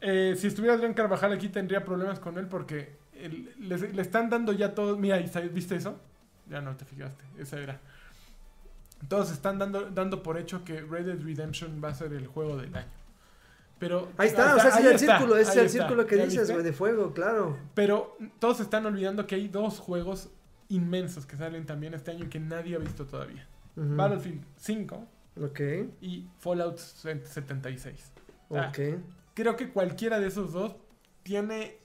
eh, 0.00 0.34
si 0.38 0.46
estuviera 0.46 0.74
Adrián 0.76 0.94
Carvajal 0.94 1.32
aquí 1.32 1.48
tendría 1.48 1.84
problemas 1.84 2.20
con 2.20 2.38
él 2.38 2.46
porque 2.46 2.94
le, 3.58 4.00
están 4.00 4.30
dando 4.30 4.52
ya 4.52 4.74
todo. 4.74 4.96
Mira, 4.96 5.18
¿viste 5.18 5.74
eso? 5.74 5.98
Ya 6.48 6.60
no 6.60 6.76
te 6.76 6.84
fijaste, 6.84 7.24
esa 7.38 7.58
era. 7.58 7.80
Todos 9.08 9.30
están 9.30 9.58
dando, 9.58 9.90
dando 9.90 10.22
por 10.22 10.38
hecho 10.38 10.64
que 10.64 10.80
Red 10.80 11.06
Dead 11.06 11.20
Redemption 11.20 11.80
va 11.84 11.90
a 11.90 11.94
ser 11.94 12.12
el 12.12 12.26
juego 12.26 12.56
del 12.56 12.74
año. 12.74 12.86
Pero 13.78 14.08
Ahí 14.16 14.28
está, 14.28 14.56
o 14.56 14.58
sea, 14.58 14.70
es 14.70 14.76
el 14.78 14.86
está, 14.94 15.18
círculo, 15.18 15.36
es 15.36 15.54
el 15.54 15.66
está. 15.66 15.78
círculo 15.80 16.06
que 16.06 16.16
¿Ya 16.16 16.24
dices, 16.24 16.50
güey, 16.50 16.62
de 16.64 16.72
fuego, 16.72 17.12
claro. 17.12 17.58
Pero 17.74 18.16
todos 18.38 18.60
están 18.60 18.86
olvidando 18.86 19.26
que 19.26 19.34
hay 19.34 19.48
dos 19.48 19.80
juegos 19.80 20.30
inmensos 20.68 21.26
que 21.26 21.36
salen 21.36 21.66
también 21.66 21.92
este 21.92 22.10
año 22.10 22.24
y 22.24 22.28
que 22.28 22.40
nadie 22.40 22.74
ha 22.74 22.78
visto 22.78 23.04
todavía. 23.06 23.46
Ujú. 23.76 23.94
Battlefield 23.96 24.42
5 24.56 25.06
Ok, 25.42 25.60
y 26.00 26.26
Fallout 26.38 26.78
76. 26.78 28.12
Ah, 28.50 28.70
ok. 28.70 28.98
creo 29.34 29.56
que 29.56 29.70
cualquiera 29.70 30.18
de 30.18 30.28
esos 30.28 30.52
dos 30.54 30.74
tiene 31.22 31.76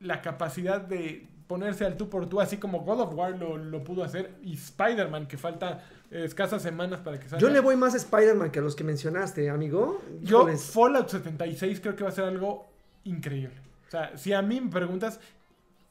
la 0.00 0.22
capacidad 0.22 0.80
de 0.80 1.26
ponerse 1.46 1.84
al 1.84 1.96
tú 1.98 2.08
por 2.08 2.26
tú, 2.28 2.40
así 2.40 2.56
como 2.56 2.80
God 2.80 3.00
of 3.00 3.14
War 3.14 3.36
lo, 3.36 3.58
lo 3.58 3.84
pudo 3.84 4.02
hacer 4.02 4.34
y 4.42 4.54
Spider-Man, 4.54 5.26
que 5.26 5.36
falta 5.36 5.84
escasas 6.10 6.62
semanas 6.62 7.00
para 7.00 7.18
que 7.18 7.28
salga. 7.28 7.40
Yo 7.40 7.52
le 7.52 7.60
voy 7.60 7.76
más 7.76 7.94
a 7.94 7.96
Spider-Man 7.96 8.50
que 8.50 8.58
a 8.60 8.62
los 8.62 8.76
que 8.76 8.84
mencionaste, 8.84 9.50
amigo. 9.50 10.02
Yo. 10.22 10.46
Fallout 10.56 11.08
76 11.08 11.80
creo 11.80 11.96
que 11.96 12.04
va 12.04 12.10
a 12.10 12.12
ser 12.12 12.24
algo 12.24 12.66
increíble. 13.04 13.60
O 13.88 13.90
sea, 13.90 14.16
si 14.16 14.32
a 14.32 14.42
mí 14.42 14.60
me 14.60 14.70
preguntas, 14.70 15.20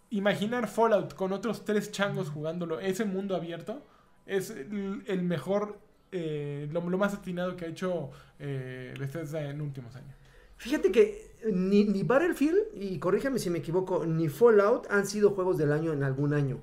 imaginar 0.09 0.67
Fallout 0.67 1.13
con 1.13 1.33
otros 1.33 1.65
tres 1.65 1.91
changos 1.91 2.29
jugándolo, 2.29 2.79
ese 2.79 3.06
mundo 3.06 3.35
abierto, 3.35 3.83
es 4.25 4.50
el, 4.50 5.03
el 5.07 5.23
mejor, 5.23 5.79
eh, 6.12 6.67
lo, 6.71 6.88
lo 6.89 6.97
más 6.97 7.13
atinado 7.13 7.56
que 7.56 7.65
ha 7.65 7.67
hecho 7.69 8.12
eh, 8.39 8.93
Bethesda 9.00 9.50
en 9.50 9.62
últimos 9.62 9.95
años. 9.95 10.15
Fíjate 10.57 10.91
que 10.91 11.36
ni, 11.51 11.84
ni 11.84 12.03
Battlefield, 12.03 12.57
y 12.74 12.98
corrígeme 13.00 13.39
si 13.39 13.50
me 13.50 13.60
equivoco, 13.60 14.05
ni 14.05 14.29
Fallout 14.29 14.88
han 14.89 15.05
sido 15.05 15.31
juegos 15.31 15.57
del 15.57 15.72
año 15.72 15.93
en 15.93 16.03
algún 16.03 16.34
año. 16.34 16.60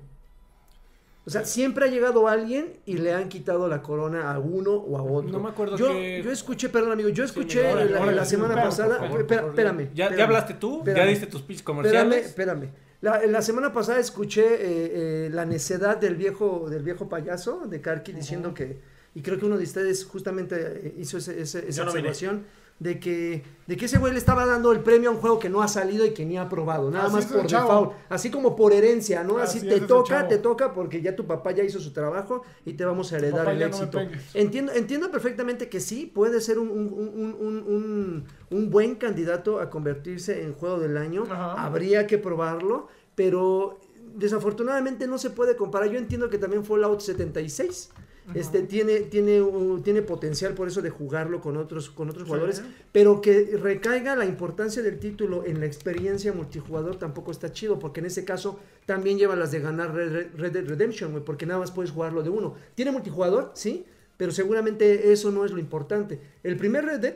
O 1.25 1.29
sea, 1.29 1.45
siempre 1.45 1.85
ha 1.85 1.87
llegado 1.87 2.27
alguien 2.27 2.73
y 2.85 2.97
le 2.97 3.13
han 3.13 3.29
quitado 3.29 3.69
la 3.69 3.81
corona 3.81 4.31
a 4.33 4.39
uno 4.39 4.71
o 4.71 4.97
a 4.97 5.03
otro. 5.03 5.31
No 5.31 5.39
me 5.39 5.49
acuerdo 5.49 5.77
yo, 5.77 5.87
que- 5.93 6.21
yo 6.21 6.31
escuché, 6.31 6.67
perdón 6.67 6.91
amigo, 6.91 7.07
yo 7.09 7.23
escuché 7.23 7.63
la, 7.63 8.01
órale, 8.01 8.11
la 8.17 8.25
sí, 8.25 8.31
semana 8.31 8.55
pasada. 8.61 8.97
favor, 8.97 9.21
espérame. 9.21 9.89
¿Ya, 9.93 10.05
espérame. 10.05 10.17
¿Ya 10.17 10.23
hablaste 10.25 10.53
tú? 10.55 10.83
¿Ya 10.83 10.91
Espérame. 10.91 11.09
diste 11.09 11.27
tus 11.27 11.41
pitch 11.41 11.59
Espérame, 11.59 11.77
comerciales? 11.77 12.25
espérame. 12.25 12.69
La, 12.99 13.25
la 13.25 13.41
semana 13.41 13.71
pasada 13.71 13.99
escuché 13.99 14.43
eh, 14.45 15.25
eh, 15.25 15.29
la 15.31 15.45
necedad 15.45 15.95
del 15.97 16.15
viejo, 16.15 16.67
del 16.69 16.83
viejo 16.83 17.07
payaso 17.07 17.67
de 17.67 17.79
Karki 17.81 18.11
diciendo 18.11 18.53
que, 18.53 18.79
y 19.15 19.21
creo 19.21 19.39
que 19.39 19.45
uno 19.45 19.57
de 19.57 19.63
ustedes 19.63 20.03
justamente 20.05 20.55
eh, 20.59 20.95
hizo 20.97 21.17
ese- 21.19 21.39
ese- 21.41 21.67
esa 21.69 21.83
no 21.85 21.91
observación, 21.91 22.43
de 22.79 22.99
que, 22.99 23.43
de 23.67 23.77
que 23.77 23.85
ese 23.85 23.97
güey 23.97 24.11
le 24.11 24.17
estaba 24.19 24.45
dando 24.45 24.71
el 24.73 24.81
premio 24.81 25.09
a 25.09 25.13
un 25.13 25.19
juego 25.19 25.39
que 25.39 25.47
no 25.49 25.61
ha 25.61 25.69
salido 25.69 26.05
y 26.05 26.11
que 26.13 26.25
ni 26.25 26.37
ha 26.37 26.49
probado, 26.49 26.91
nada 26.91 27.05
Así 27.05 27.15
más 27.15 27.25
por 27.27 27.47
default, 27.47 27.91
así 28.09 28.29
como 28.29 28.55
por 28.57 28.73
herencia, 28.73 29.23
¿no? 29.23 29.37
Así, 29.37 29.59
Así 29.59 29.67
te 29.69 29.79
toca, 29.81 30.27
te 30.27 30.37
toca 30.37 30.73
porque 30.73 31.01
ya 31.01 31.15
tu 31.15 31.25
papá 31.25 31.51
ya 31.51 31.63
hizo 31.63 31.79
su 31.79 31.93
trabajo 31.93 32.43
y 32.65 32.73
te 32.73 32.83
vamos 32.83 33.13
a 33.13 33.17
heredar 33.17 33.47
el 33.49 33.59
no 33.59 33.65
éxito. 33.67 33.99
Entiendo, 34.33 34.73
entiendo 34.73 35.11
perfectamente 35.11 35.69
que 35.69 35.79
sí, 35.79 36.11
puede 36.13 36.41
ser 36.41 36.59
un, 36.59 36.69
un- 36.69 36.93
un- 36.93 37.35
un- 37.39 37.63
un- 37.73 38.23
un 38.49 38.69
buen 38.69 38.95
candidato 38.95 39.61
a 39.61 39.69
convertirse 39.69 40.41
en 40.43 40.53
juego 40.53 40.79
del 40.79 40.97
año. 40.97 41.23
Ajá. 41.29 41.63
Habría 41.63 42.05
que 42.05 42.17
probarlo, 42.17 42.87
pero 43.15 43.79
desafortunadamente 44.15 45.07
no 45.07 45.17
se 45.17 45.29
puede 45.29 45.55
comparar. 45.55 45.89
Yo 45.89 45.97
entiendo 45.99 46.29
que 46.29 46.37
también 46.37 46.65
Fallout 46.65 46.99
76 46.99 47.91
este, 48.33 48.61
tiene, 48.63 49.01
tiene, 49.01 49.41
uh, 49.41 49.79
tiene 49.81 50.01
potencial 50.01 50.53
por 50.53 50.67
eso 50.67 50.81
de 50.81 50.89
jugarlo 50.89 51.41
con 51.41 51.57
otros, 51.57 51.89
con 51.89 52.09
otros 52.09 52.23
Sí. 52.23 52.27
jugadores, 52.29 52.63
pero 52.91 53.21
que 53.21 53.57
recaiga 53.61 54.15
la 54.15 54.25
importancia 54.25 54.81
del 54.81 54.99
título 54.99 55.45
en 55.45 55.59
la 55.59 55.65
experiencia 55.65 56.31
multijugador 56.33 56.97
tampoco 56.97 57.31
está 57.31 57.51
chido, 57.51 57.79
porque 57.79 57.99
en 57.99 58.05
ese 58.07 58.23
caso 58.25 58.59
también 58.85 59.17
lleva 59.17 59.35
las 59.35 59.51
de 59.51 59.59
ganar 59.59 59.93
Red, 59.93 60.11
Red- 60.13 60.27
Red 60.37 60.51
Dead 60.53 60.65
Redemption, 60.67 61.11
güey, 61.11 61.23
porque 61.23 61.45
nada 61.45 61.59
más 61.59 61.71
puedes 61.71 61.91
jugarlo 61.91 62.23
de 62.23 62.29
uno. 62.29 62.55
¿Tiene 62.75 62.91
multijugador? 62.91 63.51
Sí, 63.53 63.85
pero 64.17 64.31
seguramente 64.31 65.11
eso 65.11 65.31
no 65.31 65.43
es 65.45 65.51
lo 65.51 65.59
importante. 65.59 66.19
El 66.43 66.55
primer 66.57 66.85
Red 66.85 66.99
Dead 66.99 67.15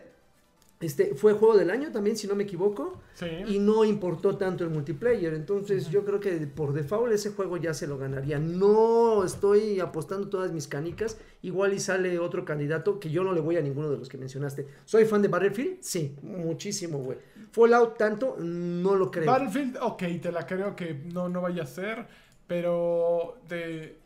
Este, 0.80 1.16
fue 1.16 1.34
juego 1.34 1.58
del 1.58 1.72
año 1.72 1.92
también, 1.92 2.16
si 2.18 2.28
no 2.28 2.36
me 2.36 2.44
equivoco, 2.44 3.02
Sí. 3.16 3.26
y 3.48 3.58
no 3.58 3.84
importó 3.84 4.38
tanto 4.38 4.64
el 4.64 4.70
multiplayer. 4.70 5.34
Entonces, 5.34 5.90
yo 5.90 6.06
creo 6.06 6.20
que 6.20 6.30
por 6.46 6.72
default 6.72 7.12
ese 7.14 7.32
juego 7.32 7.58
ya 7.58 7.74
se 7.74 7.88
lo 7.88 7.98
ganaría. 7.98 8.38
No 8.38 9.24
estoy 9.24 9.80
apostando 9.80 10.30
todas 10.30 10.52
mis 10.52 10.68
canicas. 10.68 11.18
Igual 11.42 11.74
y 11.74 11.80
sale 11.80 12.20
otro 12.20 12.46
candidato 12.46 13.00
que 13.00 13.10
yo 13.10 13.24
no 13.24 13.34
le 13.34 13.42
voy 13.42 13.58
a 13.58 13.62
ninguno 13.62 13.90
de 13.90 13.98
los 13.98 14.08
que 14.08 14.20
mencionaste. 14.20 14.68
¿Soy 14.86 15.06
fan 15.06 15.24
de 15.24 15.30
Battlefield? 15.30 15.78
Sí, 15.82 16.16
muchísimo, 16.22 17.00
güey. 17.00 17.18
Fallout 17.52 17.98
tanto, 17.98 18.36
no 18.40 18.94
lo 18.96 19.10
creo. 19.10 19.26
Battlefield, 19.26 19.78
ok, 19.82 20.04
te 20.22 20.32
la 20.32 20.46
creo 20.46 20.76
que 20.76 20.94
no, 20.94 21.28
no 21.28 21.42
vaya 21.42 21.64
a 21.64 21.68
ser, 21.68 22.06
pero 22.46 23.38
de, 23.50 23.98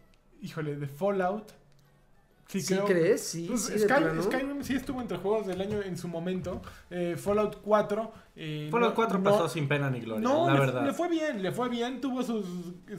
híjole, 0.42 0.76
de 0.78 0.88
Fallout, 0.88 1.52
sí, 2.52 2.62
¿Sí 2.62 2.74
creo. 2.74 2.86
crees? 2.86 3.22
Sí, 3.24 3.46
Pues, 3.48 3.62
sí, 3.66 3.80
Sky-. 3.80 4.22
Skyrim 4.24 4.64
sí 4.64 4.76
estuvo 4.76 5.00
entre 5.02 5.18
juegos 5.18 5.48
del 5.48 5.62
año 5.62 5.82
en 5.82 5.98
su 5.98 6.08
momento. 6.08 6.62
Eh, 6.90 7.16
Fallout 7.18 7.58
4. 7.64 8.12
eh, 8.36 8.68
Fallout 8.72 8.90
no- 8.92 8.96
4 8.96 9.18
no- 9.20 9.24
pasó 9.24 9.48
sin 9.50 9.68
pena 9.68 9.90
ni 9.90 10.00
gloria, 10.02 10.22
No, 10.28 10.48
la 10.48 10.54
le, 10.54 10.60
verdad. 10.60 10.86
le 10.86 10.94
fue 10.94 11.08
bien, 11.10 11.42
le 11.42 11.52
fue 11.52 11.70
bien, 11.70 12.02
tuvo 12.02 12.22
sus, 12.24 12.46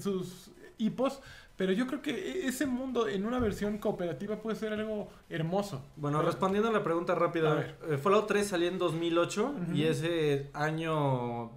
sus 0.01 0.51
hipos, 0.79 1.21
pero 1.57 1.73
yo 1.73 1.87
creo 1.87 2.01
que 2.03 2.11
e- 2.11 2.47
ese 2.49 2.67
mundo 2.67 3.07
en 3.09 3.27
una 3.27 3.39
versión 3.39 3.79
cooperativa 3.79 4.37
puede 4.37 4.57
ser 4.57 4.73
algo 4.73 5.09
hermoso. 5.29 5.85
Bueno, 5.97 6.23
respondiendo 6.23 6.71
a 6.71 6.73
la 6.73 6.83
pregunta 6.83 7.13
A 7.13 7.17
rápida, 7.17 7.55
ver. 7.55 7.77
eh, 7.91 7.99
Fallout 7.99 8.27
3 8.27 8.47
salió 8.49 8.69
en 8.69 8.79
2008 8.79 9.55
Ujú. 9.63 9.73
y 9.75 9.85
ese 9.85 10.51
año 10.55 11.51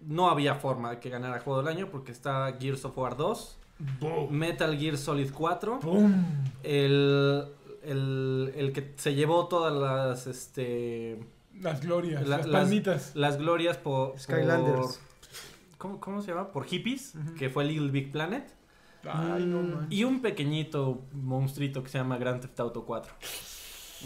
no 0.00 0.28
había 0.30 0.54
forma 0.54 0.90
de 0.90 1.00
que 1.00 1.08
ganara 1.10 1.40
Juego 1.40 1.62
del 1.62 1.68
Año 1.74 1.88
porque 1.90 2.12
está 2.12 2.54
Gears 2.60 2.84
of 2.84 2.96
War 2.96 3.16
2, 3.16 3.58
¡Boom! 4.00 4.32
Metal 4.32 4.76
Gear 4.78 4.96
Solid 4.96 5.30
4, 5.32 5.80
¡Boom! 5.82 6.24
el, 6.62 7.44
el, 7.82 8.52
el 8.56 8.72
que 8.72 8.94
se 8.96 9.14
llevó 9.14 9.48
todas 9.48 9.72
las 9.74 10.26
este 10.26 11.18
Las 11.60 11.80
glorias, 11.82 12.26
La- 12.26 12.38
las 12.38 12.46
las- 12.46 12.62
palmitas. 12.62 13.12
las 13.14 13.38
glorias 13.38 13.76
por, 13.76 14.18
Skylanders. 14.18 14.78
por- 14.78 14.96
¿cómo, 15.78 16.00
cómo 16.00 16.22
se 16.22 16.28
llama? 16.32 16.52
Por 16.52 16.64
hippies, 16.64 17.14
Ujú. 17.14 17.34
que 17.34 17.50
fue 17.50 17.64
Little 17.64 17.90
Big 17.90 18.10
Planet. 18.12 18.50
Ay, 19.08 19.44
no 19.46 19.60
Mm. 19.62 19.74
manches. 19.74 19.98
Y 19.98 20.04
un 20.04 20.20
pequeñito 20.20 21.02
monstruito 21.12 21.82
que 21.82 21.88
se 21.90 21.98
llama 21.98 22.16
Grand 22.18 22.40
Theft 22.40 22.58
Auto 22.60 22.84
4. 22.84 23.12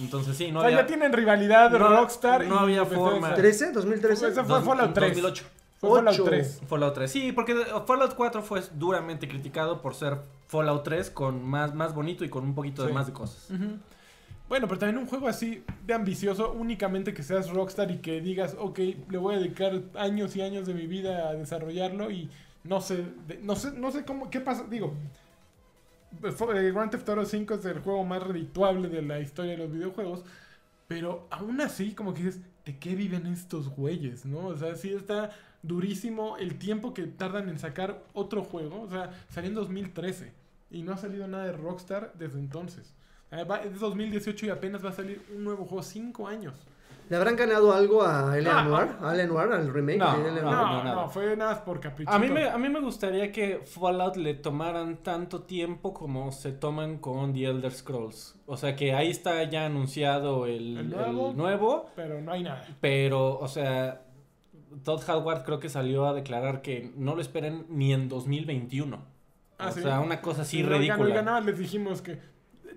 Entonces 0.00 0.36
sí, 0.36 0.52
no 0.52 0.58
o 0.58 0.62
sea, 0.62 0.68
había... 0.68 0.80
ya 0.82 0.86
tienen 0.86 1.12
rivalidad 1.12 1.70
no- 1.70 1.78
Rockstar. 1.78 2.44
no 2.46 2.56
y 2.68 2.74
había 2.76 2.84
forma. 2.84 3.34
¿13? 3.34 3.72
¿2013? 3.72 4.12
Ese 4.12 4.32
fue 4.32 4.44
Dos- 4.44 4.64
Fallout 4.64 4.92
3. 4.94 5.08
2008. 5.14 5.44
Fue 5.80 5.90
Fallout 5.90 6.14
Ocho. 6.14 6.24
3. 6.24 6.60
Fallout 6.68 6.94
3. 6.94 7.10
Sí, 7.10 7.32
porque 7.32 7.54
Fallout 7.86 8.14
4 8.14 8.42
fue 8.42 8.60
duramente 8.74 9.26
criticado 9.28 9.80
por 9.80 9.94
ser 9.94 10.18
Fallout 10.46 10.84
3 10.84 11.10
con 11.10 11.42
más, 11.44 11.74
más 11.74 11.94
bonito 11.94 12.24
y 12.24 12.28
con 12.28 12.44
un 12.44 12.54
poquito 12.54 12.84
de 12.86 12.92
más 12.92 13.06
de 13.06 13.12
cosas. 13.14 13.48
Bueno, 14.48 14.66
pero 14.66 14.78
también 14.80 14.98
un 14.98 15.06
juego 15.06 15.28
así 15.28 15.62
de 15.86 15.94
ambicioso, 15.94 16.52
únicamente 16.52 17.14
que 17.14 17.22
seas 17.22 17.48
Rockstar 17.50 17.90
y 17.92 17.98
que 17.98 18.20
digas, 18.20 18.56
ok, 18.58 18.78
le 19.08 19.16
voy 19.16 19.36
a 19.36 19.38
dedicar 19.38 19.80
años 19.94 20.34
y 20.36 20.42
años 20.42 20.66
de 20.66 20.74
mi 20.74 20.86
vida 20.88 21.28
a 21.28 21.34
desarrollarlo 21.34 22.10
y 22.10 22.28
no 22.64 22.80
sé, 22.80 23.04
de- 23.28 23.38
no 23.42 23.54
sé, 23.56 23.70
no 23.72 23.92
sé 23.92 24.04
cómo, 24.04 24.28
qué 24.28 24.40
pasa, 24.40 24.64
digo, 24.68 24.92
eh, 26.22 26.72
Grand 26.72 26.90
Theft 26.90 27.08
Auto 27.08 27.24
5 27.24 27.54
es 27.54 27.64
el 27.64 27.78
juego 27.80 28.04
más 28.04 28.22
redituable 28.22 28.88
de 28.88 29.02
la 29.02 29.20
historia 29.20 29.52
de 29.52 29.58
los 29.58 29.72
videojuegos, 29.72 30.24
pero 30.88 31.26
aún 31.30 31.60
así, 31.60 31.94
como 31.94 32.12
que 32.12 32.24
dices, 32.24 32.40
¿de 32.64 32.76
qué 32.78 32.94
viven 32.96 33.26
estos 33.28 33.68
güeyes, 33.68 34.26
no? 34.26 34.48
O 34.48 34.56
sea, 34.56 34.74
sí 34.74 34.92
está 34.92 35.30
durísimo 35.62 36.36
el 36.38 36.58
tiempo 36.58 36.94
que 36.94 37.02
tardan 37.06 37.48
en 37.48 37.58
sacar 37.58 38.02
otro 38.14 38.42
juego, 38.44 38.82
o 38.82 38.88
sea, 38.90 39.10
salió 39.28 39.48
en 39.50 39.54
2013 39.54 40.32
y 40.70 40.82
no 40.82 40.92
ha 40.92 40.96
salido 40.96 41.26
nada 41.28 41.44
de 41.46 41.52
Rockstar 41.52 42.12
desde 42.18 42.38
entonces. 42.38 42.94
Eh, 43.30 43.44
va- 43.44 43.58
Es 43.62 43.78
2018 43.78 44.46
y 44.46 44.48
apenas 44.50 44.84
va 44.84 44.90
a 44.90 44.92
salir 44.92 45.22
un 45.34 45.44
nuevo 45.44 45.64
juego, 45.64 45.82
5 45.82 46.26
años. 46.26 46.54
¿Le 47.08 47.16
habrán 47.16 47.34
ganado 47.34 47.72
algo 47.72 48.02
a. 48.04 48.32
Ah, 48.34 48.62
Noir? 48.62 48.88
¿A 49.02 49.14
L.A. 49.14 49.26
Noir? 49.26 49.52
¿Al 49.52 49.72
remake 49.72 49.98
No, 49.98 50.16
de. 50.16 50.30
No, 50.42 50.42
no, 50.42 50.74
no, 50.78 50.84
nada. 50.84 51.08
fue 51.08 51.36
nada 51.36 51.64
por 51.64 51.80
capricho. 51.80 52.08
A 52.08 52.20
mí, 52.20 52.28
me, 52.28 52.48
a 52.48 52.56
mí 52.56 52.68
me 52.68 52.78
gustaría 52.80 53.32
que 53.32 53.62
Fallout 53.64 54.14
le 54.14 54.34
tomaran 54.34 54.98
tanto 54.98 55.42
tiempo 55.42 55.92
como 55.92 56.30
se 56.30 56.52
toman 56.52 56.98
con 56.98 57.32
The 57.34 57.46
Elder 57.46 57.72
Scrolls. 57.72 58.36
O 58.46 58.56
sea 58.56 58.76
que 58.76 58.94
ahí 58.94 59.10
está 59.10 59.42
ya 59.42 59.66
anunciado 59.66 60.46
el, 60.46 60.76
¿El 60.78 60.90
nuevo? 60.90 61.30
el 61.30 61.36
nuevo, 61.36 61.86
Pero 61.96 62.20
no 62.20 62.30
hay 62.30 62.44
nada. 62.44 62.64
pero, 62.80 63.40
o 63.40 63.48
sea, 63.48 64.02
Todd 64.84 65.02
Howard 65.08 65.44
creo 65.44 65.60
que 65.60 65.68
salió 65.68 66.06
a 66.06 66.14
declarar 66.14 66.62
que 66.62 66.92
no 66.96 67.14
lo 67.14 67.20
esperen 67.20 67.66
ni 67.68 67.92
en 67.92 68.08
2021. 68.08 68.98
Ah, 69.58 69.68
o 69.68 69.72
¿sí? 69.72 69.82
sea, 69.82 70.00
una 70.00 70.20
cosa 70.22 70.42
así 70.42 70.62
Oigan, 70.62 70.78
ridícula. 70.80 71.22
nada 71.22 71.38
más 71.38 71.44
les 71.46 71.58
dijimos 71.58 72.02
que 72.02 72.18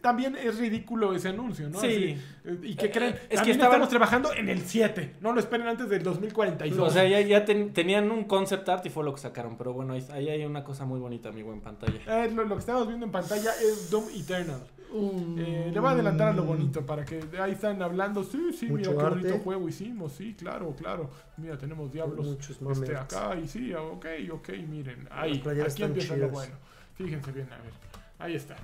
también 0.02 0.36
es 0.36 0.58
ridículo 0.60 1.14
ese 1.16 1.30
anuncio, 1.30 1.70
¿no? 1.70 1.80
Sí. 1.80 1.88
Así, 1.88 2.04
eh, 2.46 2.60
¿Y 2.64 2.76
qué 2.76 2.86
Eh, 2.88 2.92
creen? 2.92 3.14
es 3.14 3.20
que 3.20 3.36
también 3.36 3.52
estaban- 3.56 3.72
estamos 3.74 3.90
trabajando 3.90 4.34
en 4.34 4.50
el 4.50 4.62
7. 4.62 5.16
No 5.22 5.34
lo 5.34 5.40
esperen 5.40 5.68
antes 5.68 5.90
del 5.90 6.04
2042. 6.04 6.88
O 6.90 6.92
sea, 6.92 7.08
ya, 7.08 7.22
ya 7.22 7.46
ten- 7.46 7.72
tenían 7.74 8.12
un 8.12 8.26
concept 8.26 8.68
art 8.70 8.86
y 8.86 8.90
fue 8.90 9.04
lo 9.04 9.14
que 9.14 9.22
sacaron. 9.22 9.58
Pero 9.58 9.74
bueno, 9.74 9.94
ahí, 9.94 10.06
ahí 10.12 10.30
hay 10.30 10.46
una 10.46 10.64
cosa 10.64 10.86
muy 10.86 11.00
bonita, 11.00 11.30
amigo, 11.30 11.54
en 11.54 11.62
pantalla. 11.62 12.00
Eh, 12.26 12.32
lo, 12.32 12.44
lo 12.44 12.56
que 12.56 12.60
estamos 12.60 12.88
viendo 12.88 13.06
en 13.06 13.12
pantalla 13.12 13.52
es 13.62 13.90
Doom 13.90 14.06
Eternal. 14.16 14.62
Mm. 14.94 15.40
Eh, 15.40 15.72
le 15.74 15.80
voy 15.80 15.90
a 15.90 15.94
adelantar 15.94 16.28
a 16.28 16.34
lo 16.34 16.44
bonito 16.44 16.86
para 16.86 17.04
que 17.04 17.20
ahí 17.42 17.54
están 17.54 17.82
hablando. 17.82 18.24
Sí, 18.24 18.52
sí, 18.56 18.68
Mucho 18.68 18.92
mira 18.92 19.02
qué 19.02 19.06
arte. 19.08 19.20
bonito 19.28 19.44
juego 19.44 19.68
hicimos. 19.68 20.12
Sí, 20.14 20.36
claro, 20.38 20.76
claro. 20.78 21.10
Mira, 21.38 21.58
tenemos 21.58 21.92
diablos 21.92 22.28
Muchos 22.28 22.58
este, 22.62 22.96
acá 22.96 23.36
y 23.44 23.48
sí, 23.48 23.74
ok, 23.74 24.06
ok, 24.32 24.50
miren. 24.70 25.08
Ahí, 25.10 25.42
aquí 25.66 25.82
empieza 25.84 26.16
lo 26.16 26.26
chidas. 26.28 26.32
bueno. 26.32 26.56
Fíjense 26.96 27.32
bien, 27.32 27.48
a 27.52 27.58
ver. 27.58 27.74
Ahí 28.20 28.36
está. 28.36 28.56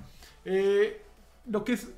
Eh, 0.44 1.02
lo 1.50 1.64
que 1.64 1.74
es 1.74 1.92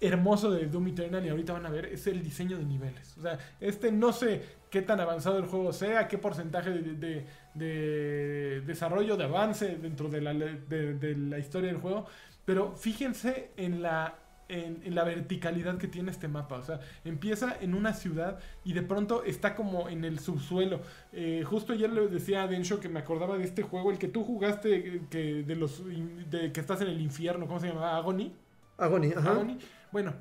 hermoso 0.00 0.50
de 0.50 0.66
Doom 0.66 0.88
Eternal 0.88 1.24
y 1.24 1.30
ahorita 1.30 1.54
van 1.54 1.64
a 1.66 1.70
ver 1.70 1.86
es 1.86 2.06
el 2.06 2.22
diseño 2.22 2.58
de 2.58 2.64
niveles. 2.64 3.16
O 3.18 3.22
sea, 3.22 3.38
este 3.60 3.90
no 3.92 4.12
sé 4.12 4.42
qué 4.70 4.82
tan 4.82 5.00
avanzado 5.00 5.38
el 5.38 5.46
juego 5.46 5.72
sea, 5.72 6.06
qué 6.08 6.18
porcentaje 6.18 6.70
de, 6.70 6.82
de- 6.94 7.26
de 7.54 8.60
desarrollo, 8.66 9.16
de 9.16 9.24
avance 9.24 9.76
dentro 9.76 10.08
de 10.10 10.20
la, 10.20 11.38
historia 11.38 11.70
del 11.70 11.80
juego, 11.80 12.06
pero 12.44 12.74
fíjense 12.76 13.50
en 13.56 13.80
la, 13.82 14.18
en, 14.50 14.94
la 14.94 15.04
verticalidad 15.04 15.78
que 15.78 15.88
tiene 15.88 16.10
este 16.10 16.28
mapa. 16.28 16.56
O 16.58 16.62
sea, 16.62 16.80
empieza 17.04 17.56
en 17.60 17.74
una 17.74 17.94
ciudad 17.94 18.38
y 18.64 18.74
de 18.74 18.82
pronto 18.82 19.24
está 19.24 19.54
como 19.54 19.88
en 19.88 20.04
el 20.04 20.18
subsuelo. 20.18 20.80
Eh, 21.14 21.42
justo 21.46 21.72
ayer 21.72 21.90
le 21.90 22.08
decía 22.08 22.42
a 22.42 22.46
Densho 22.46 22.78
que 22.80 22.90
me 22.90 23.00
acordaba 23.00 23.38
de 23.38 23.44
este 23.44 23.62
juego, 23.62 23.90
el 23.90 23.98
que 23.98 24.08
tú 24.08 24.22
jugaste, 24.24 24.96
eh, 24.96 25.00
que 25.10 25.42
de 25.42 25.56
los 25.56 25.82
de 26.30 26.52
que 26.52 26.60
estás 26.60 26.82
en 26.82 26.88
el 26.88 27.00
infierno, 27.00 27.46
¿cómo 27.46 27.60
se 27.60 27.68
llama? 27.68 27.96
Agony. 27.96 28.32
Agony, 28.78 29.12
ajá. 29.16 29.30
Agony. 29.32 29.58
Bueno, 29.92 30.12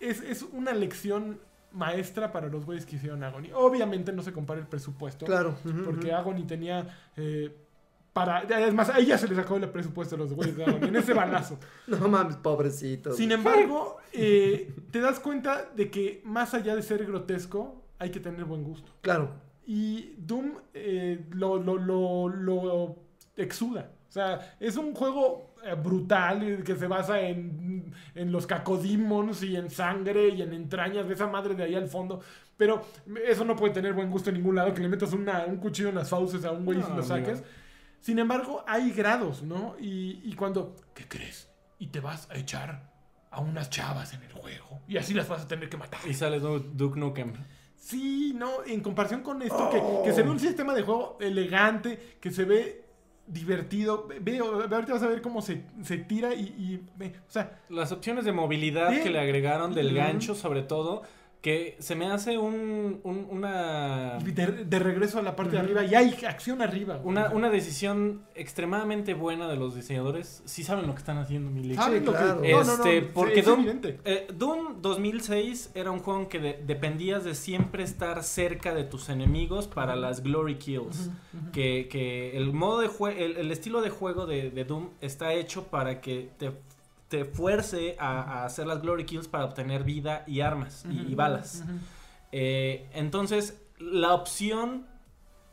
es, 0.00 0.20
es 0.22 0.42
una 0.42 0.72
lección 0.72 1.40
maestra 1.72 2.30
para 2.32 2.48
los 2.48 2.64
güeyes 2.64 2.86
que 2.86 2.96
hicieron 2.96 3.22
Agony. 3.24 3.48
Obviamente 3.54 4.12
no 4.12 4.22
se 4.22 4.32
compara 4.32 4.60
el 4.60 4.66
presupuesto. 4.66 5.26
Claro. 5.26 5.56
Porque 5.84 6.08
ujú. 6.08 6.16
Agony 6.16 6.44
tenía. 6.46 6.86
eh, 7.16 7.56
para, 8.12 8.42
es 8.42 8.72
más, 8.72 8.90
a 8.90 9.00
ella 9.00 9.18
se 9.18 9.26
le 9.26 9.34
sacó 9.34 9.56
el 9.56 9.68
presupuesto 9.70 10.14
a 10.14 10.18
los 10.18 10.32
güeyes 10.32 10.56
de 10.56 10.64
Agony 10.64 10.86
en 10.86 10.94
ese 10.96 11.12
balazo. 11.14 11.58
No 11.88 12.08
mames, 12.08 12.36
pobrecito. 12.36 13.12
Sin 13.12 13.32
embargo, 13.32 13.96
eh, 14.12 14.72
te 14.92 15.00
das 15.00 15.18
cuenta 15.18 15.68
de 15.74 15.90
que 15.90 16.22
más 16.24 16.54
allá 16.54 16.76
de 16.76 16.82
ser 16.82 17.04
grotesco, 17.06 17.82
hay 17.98 18.10
que 18.10 18.20
tener 18.20 18.44
buen 18.44 18.62
gusto. 18.62 18.92
Claro. 19.00 19.30
Y 19.66 20.14
Doom 20.18 20.52
eh, 20.74 21.24
lo, 21.32 21.56
lo, 21.58 21.76
lo, 21.76 22.28
lo 22.28 22.96
exuda. 23.36 23.90
O 24.08 24.12
sea, 24.12 24.54
es 24.60 24.76
un 24.76 24.94
juego 24.94 25.53
brutal 25.74 26.42
eh, 26.42 26.62
que 26.64 26.76
se 26.76 26.86
basa 26.86 27.20
en, 27.20 27.92
en 28.14 28.30
los 28.32 28.46
cacodemons 28.46 29.42
y 29.42 29.56
en 29.56 29.70
sangre 29.70 30.28
y 30.28 30.42
en 30.42 30.52
entrañas 30.52 31.08
de 31.08 31.14
esa 31.14 31.26
madre 31.26 31.54
de 31.54 31.62
ahí 31.64 31.74
al 31.74 31.88
fondo. 31.88 32.20
Pero 32.56 32.82
eso 33.26 33.44
no 33.44 33.56
puede 33.56 33.72
tener 33.72 33.94
buen 33.94 34.10
gusto 34.10 34.30
en 34.30 34.36
ningún 34.36 34.54
lado, 34.56 34.74
que 34.74 34.82
le 34.82 34.88
metas 34.88 35.12
una- 35.12 35.44
un 35.46 35.56
cuchillo 35.56 35.88
en 35.88 35.94
las 35.96 36.08
fauces 36.10 36.44
a 36.44 36.50
un 36.52 36.64
güey 36.64 36.78
y 36.78 36.82
lo 36.82 37.02
saques. 37.02 37.42
Sin 38.00 38.18
embargo, 38.18 38.62
hay 38.68 38.90
grados, 38.92 39.42
¿no? 39.42 39.76
Y, 39.80 40.20
y 40.22 40.34
cuando, 40.34 40.76
¿qué 40.94 41.08
crees? 41.08 41.48
Y 41.78 41.86
te 41.88 42.00
vas 42.00 42.28
a 42.30 42.36
echar 42.36 42.92
a 43.30 43.40
unas 43.40 43.70
chavas 43.70 44.12
en 44.14 44.22
el 44.22 44.32
juego. 44.32 44.82
Y 44.86 44.98
así 44.98 45.14
las 45.14 45.28
vas 45.28 45.42
a 45.42 45.48
tener 45.48 45.68
que 45.68 45.76
matar. 45.78 46.00
Y 46.06 46.12
sale 46.14 46.38
Du- 46.38 46.60
Duke 46.60 47.00
Nukem. 47.00 47.32
Sí, 47.76 48.32
no, 48.36 48.64
en 48.66 48.80
comparación 48.80 49.22
con 49.22 49.42
esto, 49.42 49.68
que, 49.70 49.82
que 50.04 50.12
se 50.14 50.22
ve 50.22 50.30
un 50.30 50.38
sistema 50.38 50.72
de 50.74 50.82
juego 50.82 51.18
elegante, 51.20 52.16
que 52.20 52.30
se 52.30 52.44
ve 52.44 52.83
divertido. 53.26 54.06
Ve, 54.08 54.20
ve, 54.20 54.38
ahorita 54.38 54.92
vas 54.94 55.02
a 55.02 55.08
ver 55.08 55.22
cómo 55.22 55.42
se, 55.42 55.62
se 55.82 55.98
tira 55.98 56.34
y, 56.34 56.42
y 56.42 56.80
o 57.04 57.30
sea, 57.30 57.58
Las 57.68 57.92
opciones 57.92 58.24
de 58.24 58.32
movilidad 58.32 59.02
que 59.02 59.10
le 59.10 59.18
agregaron 59.18 59.74
del 59.74 59.94
gancho, 59.94 60.34
sobre 60.34 60.62
todo, 60.62 61.02
que 61.44 61.76
se 61.78 61.94
me 61.94 62.06
hace 62.10 62.38
un, 62.38 63.00
un- 63.04 63.26
una, 63.30 64.16
de, 64.18 64.64
de 64.64 64.78
regreso 64.78 65.18
a 65.18 65.22
la 65.22 65.36
parte 65.36 65.52
de 65.52 65.58
arriba 65.58 65.84
y 65.84 65.94
hay 65.94 66.16
acción 66.26 66.62
arriba. 66.62 67.02
una, 67.04 67.28
una 67.32 67.50
decisión 67.50 68.22
extremadamente 68.34 69.12
buena 69.12 69.46
de 69.46 69.56
los 69.56 69.74
diseñadores. 69.74 70.40
Sí 70.46 70.62
saben 70.62 70.86
lo 70.86 70.94
que 70.94 71.00
están 71.00 71.18
haciendo, 71.18 71.50
mi. 71.50 71.74
¿Saben 71.74 72.00
Sí, 72.00 72.06
lo 72.06 72.12
que- 72.12 72.18
claro. 72.18 72.34
no, 72.40 72.48
no, 72.48 72.64
no, 72.64 72.72
Este, 72.72 73.00
sí, 73.02 73.06
porque 73.12 73.40
es 73.40 73.44
Doom, 73.46 73.60
evidente. 73.60 74.00
eh, 74.06 74.26
Doom 74.34 74.80
2006 74.80 75.72
era 75.74 75.90
un 75.90 75.98
juego 75.98 76.20
en 76.20 76.26
que 76.30 76.38
de- 76.40 76.62
dependías 76.66 77.24
de 77.24 77.34
siempre 77.34 77.82
estar 77.84 78.22
cerca 78.22 78.74
de 78.74 78.84
tus 78.84 79.10
enemigos 79.10 79.68
para 79.68 79.96
las 79.96 80.22
glory 80.22 80.54
kills. 80.56 81.10
que, 81.52 81.88
que 81.90 82.38
el 82.38 82.54
modo 82.54 82.80
de 82.80 82.88
juego, 82.88 83.18
el, 83.18 83.36
el 83.36 83.50
estilo 83.50 83.82
de 83.82 83.90
juego 83.90 84.24
de, 84.24 84.50
de 84.50 84.64
Doom 84.64 84.88
está 85.02 85.34
hecho 85.34 85.64
para 85.64 86.00
que 86.00 86.30
te, 86.38 86.52
te 87.08 87.24
fuerce 87.24 87.96
a, 87.98 88.20
a 88.40 88.44
hacer 88.44 88.66
las 88.66 88.80
glory 88.82 89.04
kills 89.04 89.28
para 89.28 89.44
obtener 89.44 89.84
vida 89.84 90.24
y 90.26 90.40
armas 90.40 90.84
y- 90.90 91.14
balas. 91.14 91.64
Eh, 92.32 92.88
entonces, 92.94 93.60
la 93.78 94.14
opción 94.14 94.86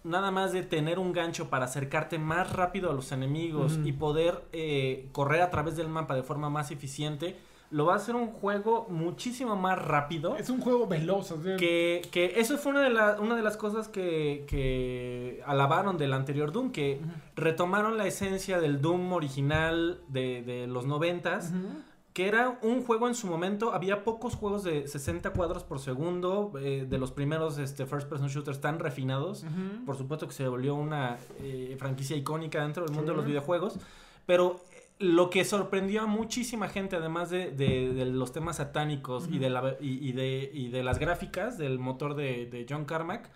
nada 0.03 0.31
más 0.31 0.51
de 0.51 0.63
tener 0.63 0.97
un 0.97 1.13
gancho 1.13 1.49
para 1.49 1.65
acercarte 1.65 2.17
más 2.17 2.53
rápido 2.53 2.89
a 2.89 2.93
los 2.93 3.11
enemigos 3.11 3.77
y 3.83 3.91
poder 3.91 4.43
eh, 4.51 5.07
correr 5.11 5.41
a 5.43 5.51
través 5.51 5.75
del 5.75 5.89
mapa 5.89 6.15
de 6.15 6.23
forma 6.23 6.49
más 6.49 6.71
eficiente, 6.71 7.37
lo 7.71 7.85
va 7.85 7.93
a 7.93 7.95
hacer 7.95 8.15
un 8.15 8.27
juego 8.27 8.85
muchísimo 8.89 9.55
más 9.55 9.79
rápido. 9.81 10.35
Es 10.35 10.49
un 10.49 10.59
juego 10.61 10.87
veloz. 10.87 11.31
o 11.31 11.41
sea, 11.41 11.55
Que, 11.57 12.01
que 12.11 12.33
eso 12.39 12.57
fue 12.57 12.73
una 12.73 12.81
de, 12.81 12.89
la- 12.89 13.17
una 13.19 13.35
de 13.35 13.41
las 13.41 13.55
cosas 13.57 13.87
que, 13.87 14.45
que 14.47 15.41
alabaron 15.45 15.97
del 15.97 16.13
anterior 16.13 16.51
Doom, 16.51 16.71
que 16.71 16.99
retomaron 17.35 17.97
la 17.97 18.05
esencia 18.07 18.59
del 18.59 18.81
Doom 18.81 19.13
original 19.13 20.01
de, 20.09 20.41
de 20.43 20.67
los 20.67 20.85
noventas, 20.85 21.51
Ujú. 21.51 21.79
que 22.13 22.27
era 22.27 22.59
un 22.61 22.83
juego 22.83 23.07
en 23.07 23.15
su 23.15 23.27
momento, 23.27 23.73
había 23.73 24.03
pocos 24.03 24.35
juegos 24.35 24.63
de 24.63 24.87
60 24.87 25.29
cuadros 25.31 25.63
por 25.63 25.79
segundo, 25.79 26.51
eh, 26.59 26.85
de 26.89 26.97
los 26.97 27.11
primeros 27.13 27.57
este, 27.57 27.85
first 27.85 28.09
person 28.09 28.27
shooters 28.27 28.59
tan 28.59 28.79
refinados. 28.79 29.45
Por 29.85 29.95
supuesto 29.95 30.27
que 30.27 30.33
se 30.33 30.47
volvió 30.47 30.75
una 30.75 31.17
eh, 31.39 31.75
franquicia 31.79 32.17
icónica 32.17 32.61
dentro 32.63 32.85
del 32.85 32.93
mundo 32.93 33.11
de 33.13 33.17
los 33.17 33.25
videojuegos, 33.25 33.79
pero 34.25 34.59
lo 35.01 35.29
que 35.29 35.43
sorprendió 35.45 36.01
a 36.03 36.05
muchísima 36.05 36.67
gente, 36.67 36.95
además 36.95 37.29
de, 37.29 37.51
de- 37.51 37.93
de 37.93 38.05
los 38.05 38.31
temas 38.31 38.57
satánicos 38.57 39.27
y, 39.31 39.39
de 39.39 39.49
la, 39.49 39.75
y, 39.81 40.07
y 40.09 40.11
de, 40.13 40.49
y 40.53 40.69
de 40.69 40.83
las 40.83 40.99
gráficas 40.99 41.57
del 41.57 41.79
motor 41.79 42.15
de, 42.15 42.45
de 42.45 42.65
John 42.69 42.85
Carmack, 42.85 43.29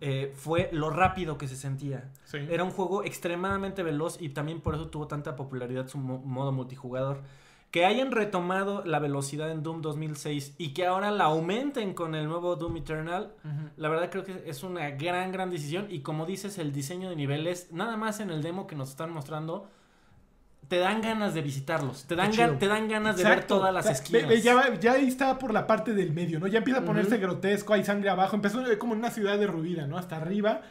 eh, 0.00 0.32
fue 0.36 0.68
lo 0.72 0.90
rápido 0.90 1.36
que 1.38 1.48
se 1.48 1.56
sentía. 1.56 2.10
Sí. 2.24 2.38
Era 2.50 2.64
un 2.64 2.70
juego 2.70 3.04
extremadamente 3.04 3.82
veloz 3.82 4.20
y 4.20 4.30
también 4.30 4.60
por 4.60 4.74
eso 4.74 4.88
tuvo 4.88 5.06
tanta 5.06 5.36
popularidad 5.36 5.86
su 5.88 5.98
mo- 5.98 6.18
modo 6.24 6.52
multijugador. 6.52 7.20
Que 7.70 7.84
hayan 7.84 8.10
retomado 8.10 8.82
la 8.84 8.98
velocidad 8.98 9.48
en 9.52 9.62
Doom 9.62 9.80
2006 9.80 10.56
y 10.58 10.70
que 10.74 10.86
ahora 10.86 11.12
la 11.12 11.26
aumenten 11.26 11.94
con 11.94 12.16
el 12.16 12.26
nuevo 12.26 12.56
Doom 12.56 12.78
Eternal, 12.78 13.32
la 13.76 13.88
verdad 13.88 14.10
creo 14.10 14.24
que 14.24 14.42
es 14.46 14.64
una 14.64 14.90
gran, 14.90 15.30
gran 15.30 15.50
decisión. 15.50 15.86
Y 15.88 16.00
como 16.00 16.26
dices, 16.26 16.58
el 16.58 16.72
diseño 16.72 17.08
de 17.10 17.14
niveles, 17.14 17.68
nada 17.70 17.96
más 17.96 18.18
en 18.18 18.30
el 18.30 18.42
demo 18.42 18.66
que 18.66 18.74
nos 18.74 18.90
están 18.90 19.12
mostrando, 19.12 19.68
te 20.70 20.78
dan 20.78 21.02
ganas 21.02 21.34
de 21.34 21.42
visitarlos. 21.42 22.04
Te 22.04 22.14
dan, 22.14 22.30
te 22.30 22.68
dan 22.68 22.88
ganas 22.88 23.16
de 23.16 23.24
ver 23.24 23.44
todas 23.44 23.74
las 23.74 23.86
esquinas. 23.86 24.22
ve- 24.22 24.36
ve, 24.36 24.40
ya, 24.40 24.72
ya 24.78 24.92
ahí 24.92 25.08
está 25.08 25.36
por 25.36 25.52
la 25.52 25.66
parte 25.66 25.94
del 25.94 26.12
medio, 26.12 26.38
¿no? 26.38 26.46
Ya 26.46 26.58
empieza 26.58 26.78
a 26.80 26.84
ponerse 26.84 27.18
grotesco, 27.18 27.74
hay 27.74 27.84
sangre 27.84 28.08
abajo. 28.08 28.36
Empezó 28.36 28.62
como 28.78 28.92
en 28.94 29.00
una 29.00 29.10
ciudad 29.10 29.36
derruida, 29.36 29.88
¿no? 29.88 29.98
Hasta 29.98 30.16
arriba. 30.16 30.62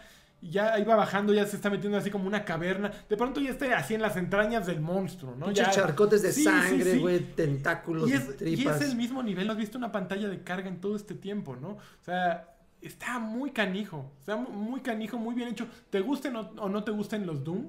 Y 0.42 0.52
ya 0.52 0.74
ahí 0.74 0.86
va 0.86 0.96
bajando, 0.96 1.34
ya 1.34 1.46
se 1.46 1.58
está 1.58 1.70
metiendo 1.70 1.98
así 1.98 2.10
como 2.10 2.26
una 2.28 2.46
caverna. 2.46 2.94
De 3.10 3.18
pronto 3.18 3.42
ya 3.42 3.50
está 3.50 3.78
así 3.78 3.94
en 3.94 4.02
las 4.02 4.16
entrañas 4.16 4.66
del 4.68 4.80
monstruo, 4.80 5.36
¿no? 5.36 5.52
Ya- 5.52 5.70
charcotes 5.70 6.22
de 6.22 6.32
Sí, 6.32 6.46
sangre, 6.46 6.94
sí. 6.94 6.98
güey, 7.00 7.20
tentáculos, 7.36 8.10
Y 8.10 8.14
es, 8.14 8.24
y 8.30 8.34
tripas. 8.38 8.82
es 8.82 8.90
el 8.92 8.96
mismo 8.96 9.22
nivel, 9.22 9.46
no 9.48 9.52
has 9.52 9.60
visto 9.60 9.78
una 9.78 9.92
pantalla 9.92 10.30
de 10.30 10.42
carga 10.44 10.70
en 10.70 10.80
todo 10.80 10.96
este 10.96 11.14
tiempo, 11.14 11.58
¿no? 11.58 11.72
O 11.72 12.04
sea, 12.06 12.48
está 12.82 13.20
muy 13.20 13.52
canijo, 13.52 14.14
está 14.22 14.38
mu- 14.38 14.50
muy 14.50 14.80
canijo, 14.80 15.18
muy 15.18 15.36
bien 15.36 15.50
hecho. 15.50 15.68
¿Te 15.90 16.00
gusten 16.00 16.38
o, 16.38 16.52
o 16.58 16.70
no 16.70 16.86
te 16.86 16.92
gusten 16.92 17.26
los 17.28 17.44
Doom? 17.44 17.66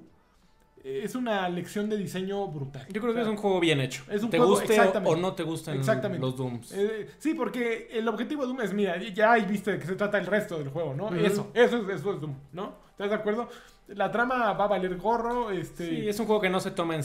Es 0.82 1.14
una 1.14 1.48
lección 1.48 1.88
de 1.90 1.96
diseño 1.98 2.46
brutal. 2.48 2.86
Yo 2.90 3.00
creo 3.00 3.12
O 3.12 3.14
que 3.14 3.20
sea, 3.20 3.22
es 3.22 3.28
un 3.28 3.36
juego 3.36 3.60
bien 3.60 3.80
hecho. 3.80 4.02
es 4.10 4.22
un 4.22 4.30
te 4.30 4.38
juego- 4.38 4.52
guste 4.54 4.80
o- 5.04 5.16
no 5.16 5.34
te 5.34 5.42
gusten 5.42 5.74
Exactamente. 5.78 6.24
los 6.24 6.36
Dooms. 6.36 6.72
eh, 6.72 7.08
sí, 7.18 7.34
porque 7.34 7.88
el 7.92 8.08
objetivo 8.08 8.42
de 8.42 8.48
Doom 8.48 8.60
es, 8.62 8.72
mira, 8.72 8.96
ya 8.96 9.32
ahí 9.32 9.44
viste 9.44 9.72
de 9.72 9.78
qué 9.78 9.86
se 9.86 9.94
trata 9.96 10.18
el 10.18 10.26
resto 10.26 10.58
del 10.58 10.68
juego, 10.70 10.94
¿no? 10.94 11.06
Ujú. 11.06 11.16
Eso, 11.16 11.50
eso 11.54 11.76
es, 11.76 12.00
eso 12.00 12.14
es 12.14 12.20
Doom, 12.20 12.34
¿no? 12.52 12.74
¿Estás 12.92 13.10
de 13.10 13.16
acuerdo? 13.16 13.48
La 13.94 14.12
trama 14.12 14.52
va 14.52 14.64
a 14.64 14.68
valer 14.68 14.96
gorro, 14.96 15.50
este... 15.50 15.88
Sí, 15.88 16.08
es 16.08 16.20
un 16.20 16.26
juego 16.26 16.40
que 16.40 16.48
no 16.48 16.60
se 16.60 16.70
toma 16.70 16.94
en, 16.94 17.02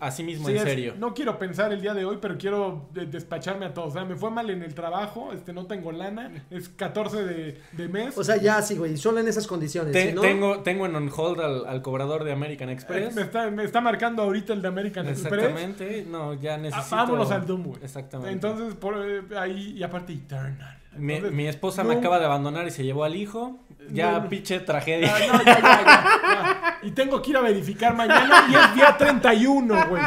a 0.00 0.10
sí 0.12 0.22
mismo 0.22 0.46
Sí, 0.46 0.52
en 0.52 0.56
es- 0.58 0.62
serio. 0.62 0.94
no 0.96 1.12
quiero 1.12 1.38
pensar 1.38 1.72
el 1.72 1.80
día 1.80 1.92
de 1.92 2.04
hoy, 2.04 2.18
pero 2.20 2.38
quiero 2.38 2.88
de- 2.92 3.06
despacharme 3.06 3.66
a 3.66 3.74
todos. 3.74 3.88
O 3.88 3.92
sea, 3.92 4.04
me 4.04 4.14
fue 4.14 4.30
mal 4.30 4.48
en 4.48 4.62
el 4.62 4.72
trabajo, 4.74 5.32
este, 5.32 5.52
no 5.52 5.66
tengo 5.66 5.90
lana, 5.90 6.30
es 6.50 6.68
14 6.68 7.24
de, 7.24 7.60
de 7.72 7.88
mes. 7.88 8.16
O 8.16 8.22
sea, 8.22 8.36
ya 8.36 8.62
sí, 8.62 8.76
güey, 8.76 8.96
solo 8.96 9.18
en 9.18 9.26
esas 9.26 9.46
condiciones. 9.48 9.92
Te- 9.92 10.10
si 10.10 10.14
no, 10.14 10.20
tengo, 10.20 10.60
tengo 10.60 10.86
en 10.86 10.94
on 10.94 11.10
hold 11.14 11.40
al, 11.40 11.66
al 11.66 11.82
cobrador 11.82 12.22
de 12.22 12.30
American 12.32 12.68
Eh, 12.68 12.74
Express. 12.74 13.14
me, 13.14 13.22
está, 13.22 13.50
me 13.50 13.64
está 13.64 13.80
marcando 13.80 14.22
ahorita 14.22 14.52
el 14.52 14.62
de 14.62 14.68
American 14.68 15.08
Express. 15.08 15.42
Exactamente. 15.44 16.06
No, 16.08 16.34
ya 16.34 16.54
Ah, 16.54 16.58
necesito. 16.58 16.96
vámonos 16.96 17.30
al 17.32 17.44
Doom, 17.46 17.62
güey. 17.64 17.82
Exactamente. 17.82 18.32
Entonces, 18.32 18.74
por 18.74 18.94
eh, 19.04 19.22
ahí, 19.36 19.72
y 19.76 19.82
aparte 19.82 20.12
Eternal. 20.12 20.78
mi, 20.96 21.14
Entonces, 21.14 21.36
mi 21.36 21.46
esposa 21.48 21.82
me 21.82 21.94
acaba 21.94 22.18
de 22.20 22.26
abandonar 22.26 22.66
y 22.66 22.70
se 22.70 22.84
llevó 22.84 23.02
al 23.04 23.16
hijo. 23.16 23.58
Ya, 23.92 24.12
No, 24.12 24.20
no. 24.22 24.28
pinche 24.28 24.60
tragedia. 24.60 25.14
Ah, 25.14 25.18
no, 25.32 25.38
ya, 25.44 25.44
ya, 25.44 25.60
ya, 25.60 25.82
ya. 25.82 26.78
Y 26.82 26.90
tengo 26.92 27.20
que 27.20 27.30
ir 27.30 27.36
a 27.36 27.40
verificar 27.42 27.94
mañana 27.94 28.46
y 28.50 28.54
es 28.54 28.74
día 28.74 28.96
31, 28.96 29.88
güey. 29.88 30.02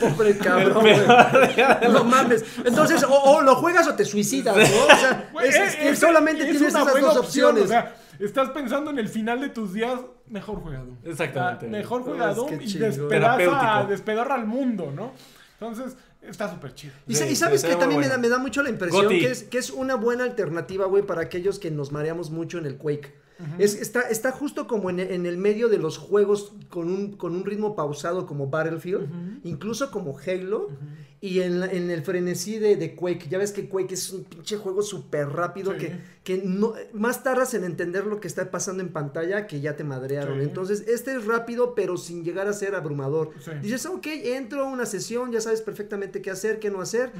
Pobre 0.00 0.30
El 0.30 0.38
cabrón, 0.38 0.80
güey. 0.82 0.96
No 1.92 2.04
mames. 2.04 2.44
Entonces, 2.64 3.02
o, 3.04 3.14
o 3.14 3.40
lo 3.42 3.56
juegas 3.56 3.86
o 3.88 3.94
te 3.94 4.04
suicidas, 4.04 4.56
¿no? 4.56 4.62
O 4.62 4.96
sea, 4.98 5.28
Güey, 5.32 5.48
es- 5.48 5.56
eh, 5.56 5.64
es 5.64 5.76
que 5.76 5.88
es- 5.90 5.98
solamente 5.98 6.42
es 6.44 6.50
tienes 6.50 6.68
esas 6.68 6.84
dos 6.86 6.94
opción, 7.16 7.16
opciones. 7.18 7.64
O 7.64 7.68
sea, 7.68 7.94
estás 8.20 8.50
pensando 8.50 8.90
en 8.90 8.98
el 8.98 9.08
final 9.08 9.40
de 9.40 9.48
tus 9.50 9.72
días, 9.72 9.98
mejor 10.28 10.60
juega 10.62 10.78
Doom. 10.80 10.96
Exactamente. 11.04 11.66
Ah, 11.66 11.70
mejor 11.70 12.00
es 12.00 12.36
Doom 12.36 12.48
que 12.58 12.64
y 12.64 12.72
despedaza, 12.74 13.84
despedorra 13.88 14.34
al 14.34 14.46
mundo, 14.46 14.92
¿no? 14.94 15.12
Entonces, 15.58 15.96
está 16.22 16.50
súper 16.50 16.74
chido. 16.74 16.92
Y, 17.06 17.14
Sí, 17.14 17.36
sabes 17.36 17.64
que 17.64 17.76
también 17.76 18.00
me, 18.00 18.08
da, 18.08 18.18
me 18.18 18.28
da 18.28 18.38
mucho 18.38 18.62
la 18.62 18.70
impresión 18.70 19.08
que 19.08 19.30
es, 19.30 19.44
que 19.44 19.58
es 19.58 19.70
una 19.70 19.94
buena 19.96 20.24
alternativa, 20.24 20.86
güey, 20.86 21.04
para 21.04 21.22
aquellos 21.22 21.58
que 21.58 21.70
nos 21.70 21.92
mareamos 21.92 22.30
mucho 22.30 22.58
en 22.58 22.66
el 22.66 22.76
Quake. 22.76 23.25
Es, 23.58 23.74
está, 23.74 24.02
está 24.02 24.32
justo 24.32 24.66
como 24.66 24.88
en, 24.90 24.98
en 25.00 25.26
el 25.26 25.36
medio 25.36 25.68
de 25.68 25.78
los 25.78 25.98
juegos 25.98 26.52
con 26.70 26.88
un, 26.90 27.16
con 27.16 27.34
un 27.34 27.44
ritmo 27.44 27.76
pausado 27.76 28.26
como 28.26 28.48
Battlefield, 28.48 29.40
incluso 29.44 29.90
como 29.90 30.16
Halo, 30.18 30.70
y 31.20 31.40
en, 31.40 31.60
la- 31.60 31.66
en 31.66 31.90
el 31.90 32.02
frenesí 32.02 32.58
de, 32.58 32.76
de 32.76 32.94
Quake. 32.94 33.28
Ya 33.30 33.38
ves 33.38 33.50
que 33.50 33.68
Quake 33.68 33.94
es 33.94 34.10
un 34.12 34.24
pinche 34.24 34.58
juego 34.58 34.82
súper 34.82 35.28
rápido 35.30 35.72
Sí. 35.72 35.78
que, 35.78 35.98
que 36.22 36.42
no, 36.44 36.74
más 36.92 37.22
tardas 37.22 37.54
en 37.54 37.64
entender 37.64 38.06
lo 38.06 38.20
que 38.20 38.28
está 38.28 38.50
pasando 38.50 38.82
en 38.82 38.90
pantalla 38.90 39.46
que 39.46 39.60
ya 39.60 39.76
te 39.76 39.82
madrearon. 39.82 40.38
Sí. 40.38 40.44
Entonces, 40.44 40.84
este 40.86 41.16
es 41.16 41.24
rápido, 41.24 41.74
pero 41.74 41.96
sin 41.96 42.22
llegar 42.22 42.48
a 42.48 42.52
ser 42.52 42.74
abrumador. 42.74 43.30
Sí. 43.42 43.50
Dices, 43.62 43.86
ok, 43.86 44.06
entro 44.06 44.60
a 44.62 44.64
una 44.68 44.84
sesión, 44.86 45.32
ya 45.32 45.40
sabes 45.40 45.62
perfectamente 45.62 46.20
qué 46.20 46.30
hacer, 46.30 46.58
qué 46.58 46.70
no 46.70 46.80
hacer, 46.82 47.10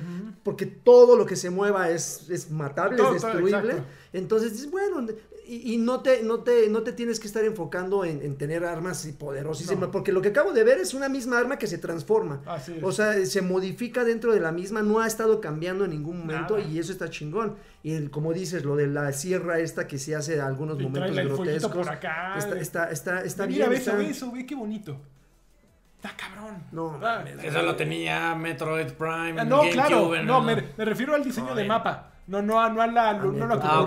porque 0.42 0.66
todo 0.66 1.16
lo 1.16 1.24
que 1.26 1.35
se 1.37 1.48
mueva 1.50 1.88
es, 1.90 2.29
es 2.31 2.50
matable, 2.50 2.98
Todo, 2.98 3.16
es 3.16 3.22
destruible. 3.22 3.76
Entonces 4.12 4.52
dices, 4.52 4.70
bueno, 4.70 5.07
y, 5.48 5.74
y 5.74 5.76
no, 5.78 6.00
te, 6.00 6.22
no, 6.22 6.40
te, 6.40 6.68
no 6.68 6.82
te 6.82 6.92
tienes 6.92 7.20
que 7.20 7.26
estar 7.26 7.44
enfocando 7.44 8.04
en, 8.04 8.22
en 8.22 8.37
tener 8.37 8.64
armas 8.64 9.06
poderosísimas, 9.18 9.80
No. 9.87 9.90
porque 9.90 10.12
lo 10.12 10.20
que 10.22 10.28
acabo 10.28 10.52
de 10.52 10.64
ver 10.64 10.78
es 10.78 10.92
una 10.94 11.09
misma 11.09 11.38
arma 11.38 11.59
que 11.59 11.66
se 11.66 11.78
transforma. 11.78 12.42
Así. 12.46 12.78
O 12.82 12.92
sea, 12.92 13.24
se 13.26 13.42
modifica 13.42 14.04
dentro 14.04 14.32
de 14.32 14.40
la 14.40 14.52
misma, 14.52 14.82
no 14.82 15.00
ha 15.00 15.06
estado 15.06 15.40
cambiando 15.40 15.85
en 15.85 15.90
ningún 15.92 16.18
momento 16.18 16.59
Nada. 16.59 16.68
y 16.68 16.78
eso 16.78 16.92
está 16.92 17.09
chingón. 17.11 17.56
Y 17.82 17.92
el- 17.94 18.11
como 18.11 18.32
dices, 18.32 18.64
lo 18.64 18.74
de 18.76 18.88
la 18.88 19.12
sierra 19.12 19.59
esta 19.61 19.87
que 19.87 19.98
se 19.98 20.14
hace 20.16 20.40
algunos 20.40 20.80
y 20.80 20.85
momentos 20.85 21.12
trae 21.12 21.22
el 21.24 21.28
grotescos. 21.32 21.72
por 21.87 21.88
acá. 21.88 22.35
Está, 22.38 22.59
está, 22.59 22.90
está, 22.90 23.22
está 23.22 23.44
Y 23.44 23.48
bien. 23.48 23.59
Mira, 23.61 23.68
ve 23.70 23.76
está- 23.76 23.90
eso, 23.92 23.98
ve 23.98 24.11
eso, 24.11 24.32
ve 24.32 24.46
qué 24.46 24.54
bonito. 24.54 24.98
Está 25.96 26.14
cabrón. 26.16 26.62
No, 26.72 26.98
Ah, 27.02 27.24
Eso 27.42 27.62
lo 27.62 27.74
tenía 27.74 28.35
Metroid 28.35 28.92
Prime. 28.92 29.35
Ah, 29.38 29.42
en 29.42 29.48
no, 29.48 29.56
GameCube, 29.59 29.72
claro. 29.72 30.14
en 30.16 30.26
No, 30.26 30.38
el- 30.50 30.56
me, 30.56 30.64
me 30.76 30.85
refiero 30.85 31.14
al 31.14 31.24
diseño 31.24 31.46
de 31.48 31.52
Joder. 31.52 31.68
mapa. 31.68 32.12
No, 32.26 32.42
no, 32.42 32.60
a- 32.60 32.68
no 32.70 32.82
a 32.82 32.86
la, 32.88 33.14
no, 33.14 33.30
no 33.32 33.46
lo 33.46 33.60
que 33.60 33.66
Ah. 33.66 33.78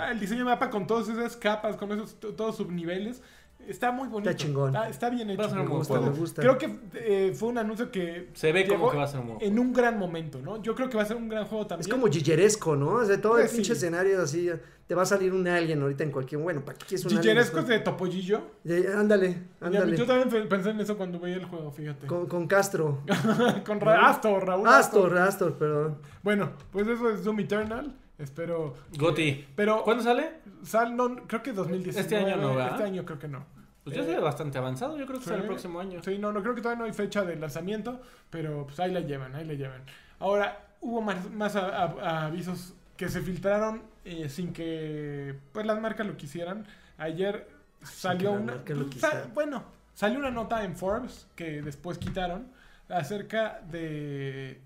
Ah, 0.00 0.10
El 0.10 0.20
diseño 0.20 0.40
de 0.40 0.44
mapa 0.46 0.70
con 0.70 0.86
todas 0.86 1.08
esas 1.08 1.36
capas, 1.36 1.76
con 1.76 1.92
esos 1.92 2.18
todos 2.18 2.56
subniveles. 2.56 3.22
Está 3.68 3.90
muy 3.92 4.08
bonito. 4.08 4.30
Está 4.30 4.42
chingón. 4.44 4.68
Está, 4.74 4.88
está 4.88 5.10
bien 5.10 5.30
hecho. 5.30 5.40
Va 5.40 5.46
a 5.46 5.50
ser 5.50 5.58
un 5.60 5.64
Me 5.68 5.70
gusta, 5.76 5.94
juego. 5.94 6.10
me 6.12 6.18
gusta. 6.18 6.42
Creo 6.42 6.58
que 6.58 6.78
eh, 6.94 7.32
fue 7.34 7.48
un 7.48 7.58
anuncio 7.58 7.90
que 7.90 8.28
Se 8.34 8.52
ve 8.52 8.66
como 8.66 8.90
que 8.90 8.96
va 8.96 9.04
a 9.04 9.08
ser 9.08 9.20
un 9.20 9.26
buen 9.26 9.38
juego. 9.38 9.52
en 9.52 9.58
un 9.58 9.72
gran 9.72 9.98
momento, 9.98 10.40
¿no? 10.40 10.62
Yo 10.62 10.74
creo 10.74 10.88
que 10.88 10.96
va 10.96 11.02
a 11.02 11.06
ser 11.06 11.16
un 11.16 11.28
gran 11.28 11.44
juego 11.46 11.62
Es 11.62 11.68
también. 11.68 11.90
como 11.90 12.06
Gilleresco, 12.06 12.76
¿no? 12.76 12.88
O 12.94 13.04
sea, 13.04 13.20
todo 13.20 13.36
el 13.38 13.42
Pues 13.42 13.50
sí. 13.52 13.56
pinche 13.58 13.72
escenario 13.74 14.22
así. 14.22 14.50
Te 14.86 14.94
va 14.94 15.00
a 15.02 15.06
salir 15.06 15.32
un 15.32 15.48
alien 15.48 15.80
ahorita 15.80 16.04
en 16.04 16.10
cualquier. 16.10 16.42
Bueno, 16.42 16.62
¿para 16.62 16.76
qué 16.76 16.84
quieres 16.84 17.06
un 17.06 17.12
Gigeresco 17.12 17.60
es 17.60 17.68
de 17.68 17.78
Topollillo. 17.78 18.42
De- 18.64 18.92
ándale, 18.94 19.38
ándale. 19.58 19.96
Yo 19.96 20.04
también 20.04 20.28
pe- 20.28 20.42
pensé 20.42 20.70
en 20.70 20.80
eso 20.80 20.98
cuando 20.98 21.18
veía 21.18 21.36
el 21.36 21.46
juego, 21.46 21.70
fíjate. 21.72 22.06
Con, 22.06 22.18
Con, 22.20 22.28
con 22.28 22.46
Castro. 22.46 22.98
Ra- 23.06 24.10
Astor, 24.10 24.46
Raúl 24.46 24.68
Astor, 24.68 25.16
Astor, 25.18 25.54
perdón. 25.56 25.98
Bueno, 26.22 26.52
pues 26.70 26.86
eso 26.86 27.08
es 27.08 27.24
Doom 27.24 27.40
Eternal. 27.40 27.94
Espero. 28.24 28.74
Goti. 28.98 29.46
Pero. 29.54 29.82
¿Cuándo 29.84 30.02
sale? 30.02 30.32
Sal, 30.64 30.96
no, 30.96 31.14
creo 31.26 31.42
que 31.42 31.52
2019. 31.52 32.00
Este 32.00 32.16
año 32.16 32.36
no, 32.42 32.54
¿verdad? 32.56 32.72
Este 32.72 32.84
año 32.84 33.04
creo 33.04 33.18
que 33.18 33.28
no. 33.28 33.44
Pues 33.84 33.94
ya 33.96 34.02
Eh, 34.02 34.06
se 34.06 34.12
ve 34.14 34.20
bastante 34.20 34.58
avanzado. 34.58 34.96
Yo 34.98 35.06
creo 35.06 35.18
que 35.18 35.24
sí. 35.24 35.30
sale 35.30 35.42
el 35.42 35.46
próximo 35.46 35.78
año. 35.78 36.02
Sí, 36.02 36.18
no, 36.18 36.32
no 36.32 36.42
creo 36.42 36.54
que 36.54 36.62
todavía 36.62 36.78
no 36.80 36.84
hay 36.86 36.92
fecha 36.94 37.22
de 37.24 37.36
lanzamiento, 37.36 38.00
pero 38.30 38.64
pues 38.66 38.80
ahí 38.80 38.90
la 38.90 39.00
llevan, 39.00 39.34
ahí 39.34 39.44
la 39.44 39.54
llevan. 39.54 39.82
Ahora, 40.18 40.66
hubo 40.80 41.00
más, 41.02 41.30
más 41.30 41.54
a- 41.56 41.84
a- 41.84 42.24
avisos 42.26 42.72
que 42.96 43.08
se 43.08 43.20
filtraron 43.20 43.82
eh, 44.06 44.28
sin 44.28 44.52
que 44.52 45.34
pues 45.52 45.66
las 45.66 45.80
marcas 45.80 46.06
lo 46.06 46.16
quisieran. 46.16 46.66
Ayer 46.96 47.46
salió 47.82 48.32
una... 48.32 48.54
marcas 48.54 48.76
lo 48.78 48.86
pues, 48.86 49.00
sa- 49.00 49.08
quisieran. 49.10 49.34
bueno, 49.34 49.64
salió 49.94 50.18
una 50.18 50.30
nota 50.30 50.64
en 50.64 50.76
Forbes 50.76 51.26
que 51.36 51.60
después 51.60 51.98
quitaron 51.98 52.46
acerca 52.88 53.60
de 53.70 54.60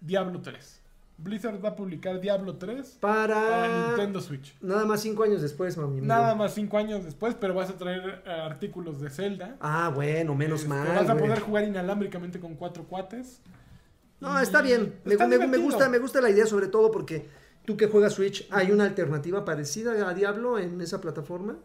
Diablo 0.00 0.40
3. 0.40 0.80
Blizzard 1.16 1.64
va 1.64 1.70
a 1.70 1.76
publicar 1.76 2.20
Diablo 2.20 2.56
3 2.56 2.98
para 3.00 3.34
Para. 3.34 3.86
Nintendo 3.88 4.20
Switch. 4.20 4.54
Nada 4.60 4.84
más 4.84 5.00
cinco 5.00 5.22
años 5.22 5.40
después, 5.42 5.76
mami. 5.76 5.92
amigo. 5.98 6.06
Nada 6.06 6.34
más 6.34 6.54
cinco 6.54 6.76
años 6.76 7.04
después, 7.04 7.34
pero 7.40 7.54
vas 7.54 7.70
a 7.70 7.78
traer 7.78 8.22
eh, 8.26 8.30
artículos 8.30 9.00
de 9.00 9.10
Zelda. 9.10 9.56
Ah, 9.60 9.92
bueno, 9.94 10.34
menos 10.34 10.60
Este, 10.62 10.68
mal. 10.70 10.88
Vas 10.88 11.08
a 11.08 11.12
güey. 11.14 11.26
poder 11.26 11.40
jugar 11.40 11.64
inalámbricamente 11.64 12.40
con 12.40 12.54
cuatro 12.56 12.84
cuates. 12.84 13.40
No, 14.20 14.38
está 14.40 14.60
bien. 14.62 14.94
Me, 15.04 15.14
está 15.14 15.26
me- 15.26 15.58
gusta, 15.58 15.88
me 15.88 15.98
gusta 15.98 16.20
la 16.20 16.30
idea, 16.30 16.46
sobre 16.46 16.66
todo 16.66 16.90
porque 16.90 17.28
tú 17.64 17.76
que 17.76 17.86
juegas 17.86 18.14
Switch, 18.14 18.46
¿hay 18.50 18.70
una 18.72 18.84
alternativa 18.84 19.44
parecida 19.44 20.08
a 20.08 20.14
Diablo 20.14 20.58
en 20.58 20.80
esa 20.80 21.00
plataforma? 21.00 21.56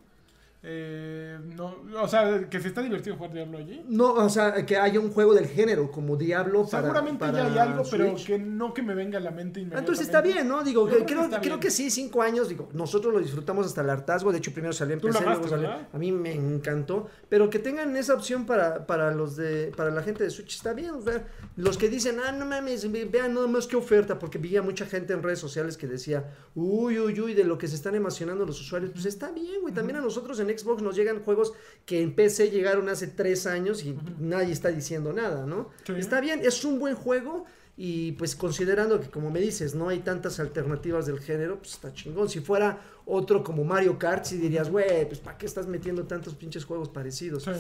Eh, 0.62 1.39
no, 1.56 1.78
o 2.02 2.08
sea, 2.10 2.50
que 2.50 2.60
se 2.60 2.67
está 2.67 2.82
divertido 2.82 3.15
jugar 3.15 3.32
Diablo 3.32 3.60
allí. 3.60 3.82
No, 3.88 4.13
o 4.13 4.30
sea, 4.30 4.65
que 4.65 4.76
haya 4.76 5.00
un 5.00 5.10
juego 5.12 5.34
del 5.34 5.48
género 5.48 5.89
como 5.89 6.17
Diablo 6.17 6.67
para 6.69 6.84
Seguramente 6.84 7.19
para 7.19 7.32
ya 7.38 7.45
hay 7.45 7.58
algo, 7.69 7.84
pero 7.89 8.13
que 8.26 8.38
no 8.38 8.74
que 8.74 8.82
me 8.82 8.93
venga 8.93 9.19
a 9.19 9.22
la 9.22 9.32
mente 9.32 9.62
inmediatamente. 9.62 9.80
Entonces 9.80 10.06
está 10.06 10.22
bien, 10.22 10.50
¿no? 10.50 10.62
Digo, 10.63 10.82
Yo 10.82 10.88
creo 10.89 11.00
que- 11.00 11.06
que 11.06 11.13
creo, 11.15 11.30
creo 11.30 11.39
bien. 11.41 11.60
que 11.62 11.72
sí, 11.72 11.89
cinco 11.89 12.22
años, 12.22 12.50
digo, 12.50 12.67
nosotros 12.74 13.13
lo 13.13 13.22
disfrutamos 13.22 13.67
hasta 13.67 13.80
el 13.82 13.89
hartazgo, 13.89 14.34
de 14.34 14.39
hecho 14.39 14.52
primero 14.52 14.74
salió 14.74 14.95
en 14.95 15.00
PC, 15.02 15.24
luego 15.24 15.88
a 15.93 15.98
mí 15.98 16.12
me 16.12 16.34
encantó, 16.34 17.08
pero 17.30 17.50
que 17.50 17.60
tengan 17.60 17.95
esa 17.95 18.13
opción 18.15 18.45
para, 18.45 18.86
para 18.86 19.12
los 19.12 19.38
de, 19.38 19.72
para 19.78 19.91
la 19.91 20.04
gente 20.04 20.26
de 20.26 20.30
Switch, 20.30 20.56
está 20.58 20.74
bien, 20.74 20.89
o 20.91 21.02
sea, 21.02 21.26
los 21.56 21.78
que 21.78 21.88
dicen, 21.88 22.17
ah, 22.26 22.34
no 22.34 22.45
mames, 22.45 22.91
ve- 22.91 23.06
vean 23.06 23.34
nada 23.34 23.48
más 23.48 23.65
qué 23.65 23.78
oferta, 23.78 24.19
porque 24.19 24.38
veía 24.38 24.62
mucha 24.62 24.86
gente 24.86 25.13
en 25.13 25.24
redes 25.24 25.39
sociales 25.39 25.78
que 25.78 25.88
decía, 25.88 26.34
uy, 26.54 27.00
uy, 27.00 27.17
uy, 27.22 27.34
de 27.34 27.45
lo 27.45 27.58
que 27.58 27.69
se 27.69 27.76
están 27.76 27.95
emocionando 27.95 28.45
los 28.45 28.60
usuarios, 28.60 28.91
pues 28.91 29.06
está 29.06 29.32
bien, 29.32 29.62
güey, 29.62 29.74
también 29.74 29.98
a 29.98 30.02
nosotros 30.02 30.38
en 30.41 30.49
Xbox 30.58 30.82
nos 30.82 30.96
llegan 30.96 31.22
juegos 31.24 31.54
que 31.86 32.02
en 32.02 32.14
PC 32.16 32.50
llegaron 32.52 32.90
hace 32.90 33.08
tres 33.08 33.46
años 33.46 33.84
y 33.84 33.98
nadie 34.20 34.52
está 34.54 34.70
diciendo 34.70 35.14
nada, 35.14 35.46
¿no? 35.46 35.70
Sí. 35.86 35.94
Está 35.98 36.20
bien, 36.22 36.42
es 36.44 36.64
un 36.66 36.80
buen 36.80 36.96
juego. 36.96 37.46
Y 37.82 38.12
pues 38.14 38.36
considerando 38.36 39.00
que 39.00 39.10
como 39.10 39.32
me 39.32 39.40
dices, 39.40 39.74
no 39.74 39.88
hay 39.88 40.00
tantas 40.00 40.42
alternativas 40.42 41.06
del 41.06 41.22
género, 41.22 41.60
pues 41.60 41.76
está 41.76 41.94
chingón. 41.94 42.28
Si 42.28 42.42
fuera 42.42 42.82
otro 43.06 43.42
como 43.42 43.64
Mario 43.64 43.98
Kart, 43.98 44.26
si 44.26 44.36
dirías, 44.36 44.70
güey, 44.70 45.08
pues 45.08 45.22
¿para 45.22 45.38
qué 45.38 45.46
estás 45.46 45.66
metiendo 45.66 46.04
tantos 46.06 46.36
pinches 46.36 46.66
juegos 46.66 46.90
parecidos? 46.90 47.44
Sí. 47.44 47.52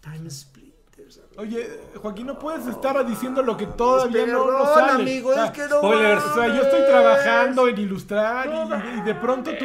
Time 0.00 0.30
Splitters. 0.30 1.20
Oye, 1.38 1.68
Joaquín, 1.96 2.26
no 2.26 2.38
puedes 2.38 2.68
estar 2.68 3.04
diciendo 3.04 3.42
lo 3.42 3.56
que 3.56 3.66
todavía 3.66 4.26
no, 4.26 4.44
Perdón, 4.44 4.66
sale. 4.74 5.02
amigo, 5.02 5.30
O 5.30 5.34
sea, 5.34 5.46
es 5.46 5.50
que 5.50 5.66
no 5.66 5.78
spoilers. 5.78 6.24
O 6.24 6.34
sea, 6.34 6.46
yo 6.48 6.62
estoy 6.62 6.80
trabajando 6.86 7.68
en 7.68 7.78
ilustrar 7.78 8.48
No 8.48 8.76
y, 8.96 8.98
y 8.98 9.02
de 9.02 9.14
pronto 9.16 9.50
tú 9.58 9.64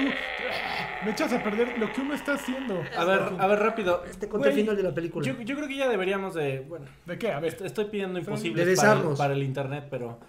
me 1.05 1.11
echas 1.11 1.31
a 1.33 1.43
perder 1.43 1.77
lo 1.77 1.91
que 1.91 2.01
uno 2.01 2.13
está 2.13 2.33
haciendo. 2.33 2.81
A 2.97 3.05
ver, 3.05 3.21
a 3.39 3.47
ver, 3.47 3.59
rápido. 3.59 4.03
Este 4.05 4.27
contra 4.27 4.51
Güey, 4.51 4.61
final 4.63 4.75
de 4.77 4.83
la 4.83 4.93
película. 4.93 5.25
Yo, 5.25 5.39
yo 5.41 5.55
creo 5.55 5.67
que 5.67 5.75
ya 5.77 5.87
deberíamos 5.89 6.33
de. 6.33 6.61
Bueno, 6.67 6.85
¿De 7.05 7.17
qué? 7.17 7.31
A 7.31 7.39
ver. 7.39 7.53
est- 7.53 7.61
estoy 7.61 7.85
pidiendo 7.85 8.15
De 8.15 8.19
imposibles 8.21 8.53
para, 8.77 8.91
el- 8.91 8.95
besarnos. 8.97 9.17
para 9.17 9.33
el 9.33 9.43
internet, 9.43 9.87
pero. 9.89 10.19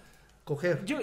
Coger. 0.43 0.83
Yo. 0.85 0.97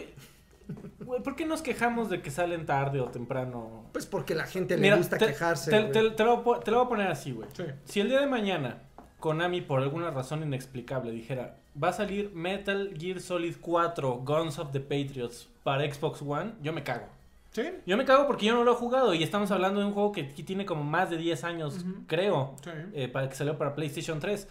Güey, 1.01 1.23
¿por 1.23 1.35
qué 1.37 1.45
nos 1.45 1.61
quejamos 1.61 2.09
de 2.09 2.23
que 2.23 2.31
salen 2.31 2.65
tarde 2.67 3.01
o 3.01 3.07
temprano? 3.07 3.87
Pues 3.93 4.07
porque 4.07 4.35
la 4.35 4.45
gente 4.47 4.77
le 4.77 4.83
Mira, 4.83 4.97
gusta 4.97 5.19
te, 5.19 5.27
quejarse. 5.27 5.71
Te, 5.71 5.81
güey. 5.81 5.93
te- 5.93 6.11
te 6.11 6.25
lo, 6.25 6.43
po- 6.45 6.61
te 6.61 6.71
lo 6.71 6.79
voy 6.79 6.87
a 6.87 6.89
poner 6.89 7.09
así, 7.09 7.33
güey. 7.33 7.49
Sí. 7.53 7.65
Si 7.85 8.01
el 8.01 8.09
día 8.09 8.21
de 8.21 8.27
mañana 8.27 8.79
Konami, 9.19 9.61
por 9.61 9.81
alguna 9.83 10.11
razón 10.11 10.43
inexplicable, 10.43 11.11
dijera: 11.11 11.57
Va 11.83 11.89
a 11.89 11.93
salir 11.93 12.31
Metal 12.35 12.95
Gear 12.99 13.21
Solid 13.21 13.57
4 13.61 14.13
Guns 14.25 14.59
of 14.59 14.71
the 14.73 14.81
Patriots 14.81 15.49
para 15.65 15.93
Xbox 15.93 16.23
One, 16.23 16.53
yo 16.63 16.73
me 16.73 16.83
cago. 16.85 17.07
¿Sí? 17.53 17.63
Yo 17.87 17.97
me 17.97 18.05
cago 18.05 18.27
porque 18.27 18.47
yo 18.47 18.55
no 18.55 18.65
lo 18.65 18.73
he 18.73 18.77
jugado 18.77 19.13
y 19.15 19.23
estamos 19.23 19.51
hablando 19.51 19.81
de 19.81 19.87
un 19.87 19.93
juego 19.93 20.11
que, 20.13 20.25
tiene 20.25 20.65
como 20.67 20.83
más 20.85 21.11
de 21.11 21.19
10 21.19 21.45
años, 21.45 21.85
creo, 22.07 22.57
Sí. 22.65 22.71
eh, 22.95 23.09
para 23.09 23.29
que 23.29 23.35
salió 23.35 23.59
para 23.59 23.75
PlayStation 23.75 24.21
3. 24.21 24.49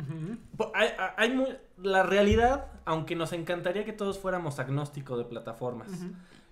Ujú. 0.00 0.36
Po- 0.56 0.72
Hay, 0.74 0.88
hay 1.16 1.30
muy- 1.32 1.56
la 1.78 2.02
realidad, 2.04 2.66
aunque 2.84 3.16
nos 3.16 3.32
encantaría 3.32 3.84
que 3.84 3.92
todos 3.92 4.18
fuéramos 4.18 4.58
agnósticos 4.58 5.18
de 5.18 5.24
plataformas 5.24 5.88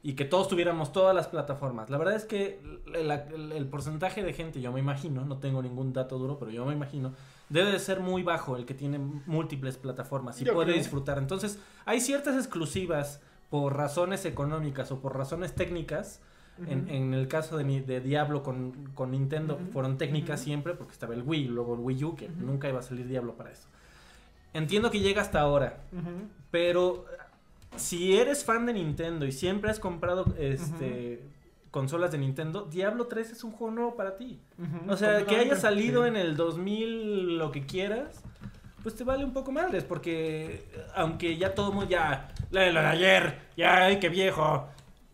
y 0.02 0.14
que 0.14 0.24
todos 0.24 0.48
tuviéramos 0.48 0.92
todas 0.92 1.14
las 1.14 1.28
plataformas, 1.28 1.88
la 1.88 1.98
verdad 1.98 2.14
es 2.16 2.24
que 2.24 2.60
el, 2.94 3.10
el- 3.10 3.52
el 3.52 3.66
porcentaje 3.66 4.22
de 4.24 4.32
gente, 4.32 4.60
yo 4.60 4.72
me 4.72 4.80
imagino, 4.80 5.24
no 5.24 5.38
tengo 5.38 5.62
ningún 5.62 5.92
dato 5.92 6.18
duro, 6.18 6.36
pero 6.38 6.50
yo 6.50 6.64
me 6.66 6.72
imagino, 6.72 7.12
debe 7.48 7.70
de 7.70 7.78
ser 7.78 8.00
muy 8.00 8.22
bajo 8.24 8.56
el 8.56 8.64
que 8.64 8.74
tiene 8.74 8.98
múltiples 8.98 9.76
plataformas 9.76 10.40
y 10.40 10.44
Yo 10.44 10.52
puede 10.54 10.66
creo. 10.72 10.78
disfrutar. 10.78 11.18
Entonces, 11.18 11.58
hay 11.84 12.00
ciertas 12.00 12.36
exclusivas 12.36 13.20
por 13.52 13.76
razones 13.76 14.24
económicas 14.24 14.90
o 14.92 15.00
por 15.02 15.14
razones 15.14 15.54
técnicas. 15.54 16.22
En, 16.66 16.82
Ujú. 16.84 16.90
en 16.90 17.14
el 17.14 17.28
caso 17.28 17.56
de, 17.58 17.64
mi, 17.64 17.80
de 17.80 18.00
Diablo 18.00 18.42
con, 18.42 18.90
con 18.94 19.10
Nintendo 19.10 19.54
Ujú. 19.56 19.72
fueron 19.72 19.98
técnicas 19.98 20.40
Ujú. 20.40 20.44
siempre 20.44 20.74
porque 20.74 20.92
estaba 20.92 21.12
el 21.14 21.22
Wii, 21.22 21.48
luego 21.48 21.74
el 21.74 21.80
Wii 21.80 22.04
U, 22.04 22.14
que 22.16 22.28
nunca 22.30 22.68
iba 22.68 22.78
a 22.78 22.82
salir 22.82 23.06
Diablo 23.06 23.34
para 23.36 23.50
eso. 23.50 23.68
Entiendo 24.54 24.90
que 24.90 25.00
llega 25.00 25.20
hasta 25.20 25.40
ahora, 25.40 25.80
pero 26.50 27.04
si 27.76 28.16
eres 28.16 28.44
fan 28.44 28.64
de 28.66 28.72
Nintendo 28.74 29.26
y 29.26 29.32
siempre 29.32 29.70
has 29.70 29.80
comprado 29.80 30.26
este 30.38 31.22
consolas 31.70 32.10
de 32.12 32.18
Nintendo, 32.18 32.68
Diablo 32.70 33.06
3 33.06 33.32
es 33.32 33.44
un 33.44 33.52
juego 33.52 33.74
nuevo 33.74 33.96
para 33.96 34.16
ti. 34.16 34.38
Ujú. 34.58 34.92
O 34.92 34.96
sea, 34.96 35.24
que 35.26 35.36
haya 35.36 35.56
salido 35.56 36.02
Sí. 36.02 36.08
en 36.08 36.16
el 36.16 36.36
2000 36.36 37.38
lo 37.38 37.50
que 37.50 37.64
quieras, 37.66 38.22
pues 38.82 38.94
te 38.94 39.04
vale 39.04 39.24
un 39.24 39.32
poco 39.32 39.52
madres, 39.52 39.84
porque 39.84 40.64
aunque 40.94 41.36
ya 41.36 41.54
todo 41.54 41.68
el 41.68 41.74
mundo 41.74 41.90
ya, 41.90 42.32
la 42.50 42.62
de 42.62 42.72
lo 42.72 42.80
de 42.80 42.86
ayer, 42.86 43.38
ya, 43.56 43.84
ay, 43.84 43.98
qué 44.00 44.08
viejo, 44.08 44.68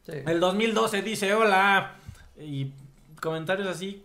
Sí. 0.07 0.13
el 0.27 0.41
2012 0.41 1.03
dice 1.03 1.35
hola, 1.35 1.97
y 2.39 2.73
comentarios 3.21 3.69
así, 3.69 4.03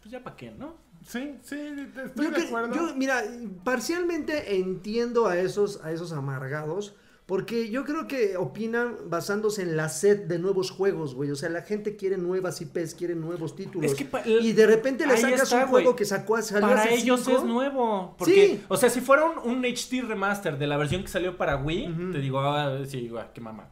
pues 0.00 0.10
ya 0.12 0.22
para 0.22 0.36
qué, 0.36 0.50
¿no? 0.52 0.76
Sí, 1.06 1.36
sí, 1.42 1.56
estoy 2.04 2.24
Yo, 2.26 2.30
de 2.30 2.36
que- 2.36 2.46
acuerdo. 2.46 2.74
yo, 2.74 2.94
mira, 2.94 3.22
parcialmente 3.64 4.56
entiendo 4.56 5.26
a 5.26 5.36
esos, 5.36 5.84
a 5.84 5.90
esos 5.90 6.12
amargados. 6.12 6.94
Porque 7.32 7.70
yo 7.70 7.86
creo 7.86 8.06
que 8.06 8.36
opinan 8.36 8.94
basándose 9.06 9.62
en 9.62 9.74
la 9.74 9.88
sed 9.88 10.26
de 10.26 10.38
nuevos 10.38 10.70
juegos, 10.70 11.14
güey. 11.14 11.30
O 11.30 11.34
sea, 11.34 11.48
la 11.48 11.62
gente 11.62 11.96
quiere 11.96 12.18
nuevas 12.18 12.60
IPs, 12.60 12.94
quiere 12.94 13.14
nuevos 13.14 13.56
títulos. 13.56 13.90
Es 13.90 13.96
que 13.96 14.06
y 14.28 14.52
de 14.52 14.66
repente 14.66 15.06
le 15.06 15.16
sacas 15.16 15.44
está, 15.44 15.64
un 15.64 15.70
juego 15.70 15.86
güey. 15.86 15.96
que 15.96 16.04
sacó 16.04 16.42
salió 16.42 16.68
Para 16.68 16.82
hace 16.82 16.96
ellos 16.96 17.22
cinco. 17.24 17.38
es 17.38 17.44
nuevo. 17.44 18.14
Porque, 18.18 18.48
Sí. 18.48 18.64
o 18.68 18.76
sea, 18.76 18.90
si 18.90 19.00
fuera 19.00 19.24
un, 19.24 19.50
un 19.50 19.64
HD 19.64 20.02
remaster 20.06 20.58
de 20.58 20.66
la 20.66 20.76
versión 20.76 21.00
que 21.00 21.08
salió 21.08 21.38
para 21.38 21.56
Wii, 21.56 22.10
te 22.12 22.18
digo, 22.18 22.38
ah, 22.40 22.80
sí, 22.86 23.08
guau, 23.08 23.24
qué 23.32 23.40
mamá. 23.40 23.66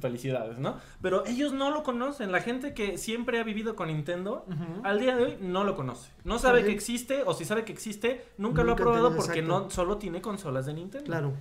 Felicidades, 0.00 0.58
¿no? 0.58 0.76
Pero 1.00 1.24
ellos 1.26 1.52
no 1.52 1.70
lo 1.70 1.84
conocen. 1.84 2.32
La 2.32 2.40
gente 2.40 2.74
que 2.74 2.98
siempre 2.98 3.38
ha 3.38 3.44
vivido 3.44 3.76
con 3.76 3.86
Nintendo, 3.86 4.44
al 4.82 4.98
día 4.98 5.14
de 5.14 5.24
hoy 5.26 5.38
no 5.40 5.62
lo 5.62 5.76
conoce. 5.76 6.10
No 6.24 6.40
sabe 6.40 6.64
que 6.64 6.72
existe, 6.72 7.22
o 7.24 7.34
si 7.34 7.44
sabe 7.44 7.64
que 7.64 7.72
existe, 7.72 8.24
nunca, 8.36 8.64
lo 8.64 8.72
ha 8.72 8.76
probado 8.76 9.14
porque 9.14 9.38
exacto. 9.38 9.60
no 9.64 9.70
solo 9.70 9.96
tiene 9.96 10.20
consolas 10.20 10.66
de 10.66 10.74
Nintendo. 10.74 11.06
Claro. 11.06 11.34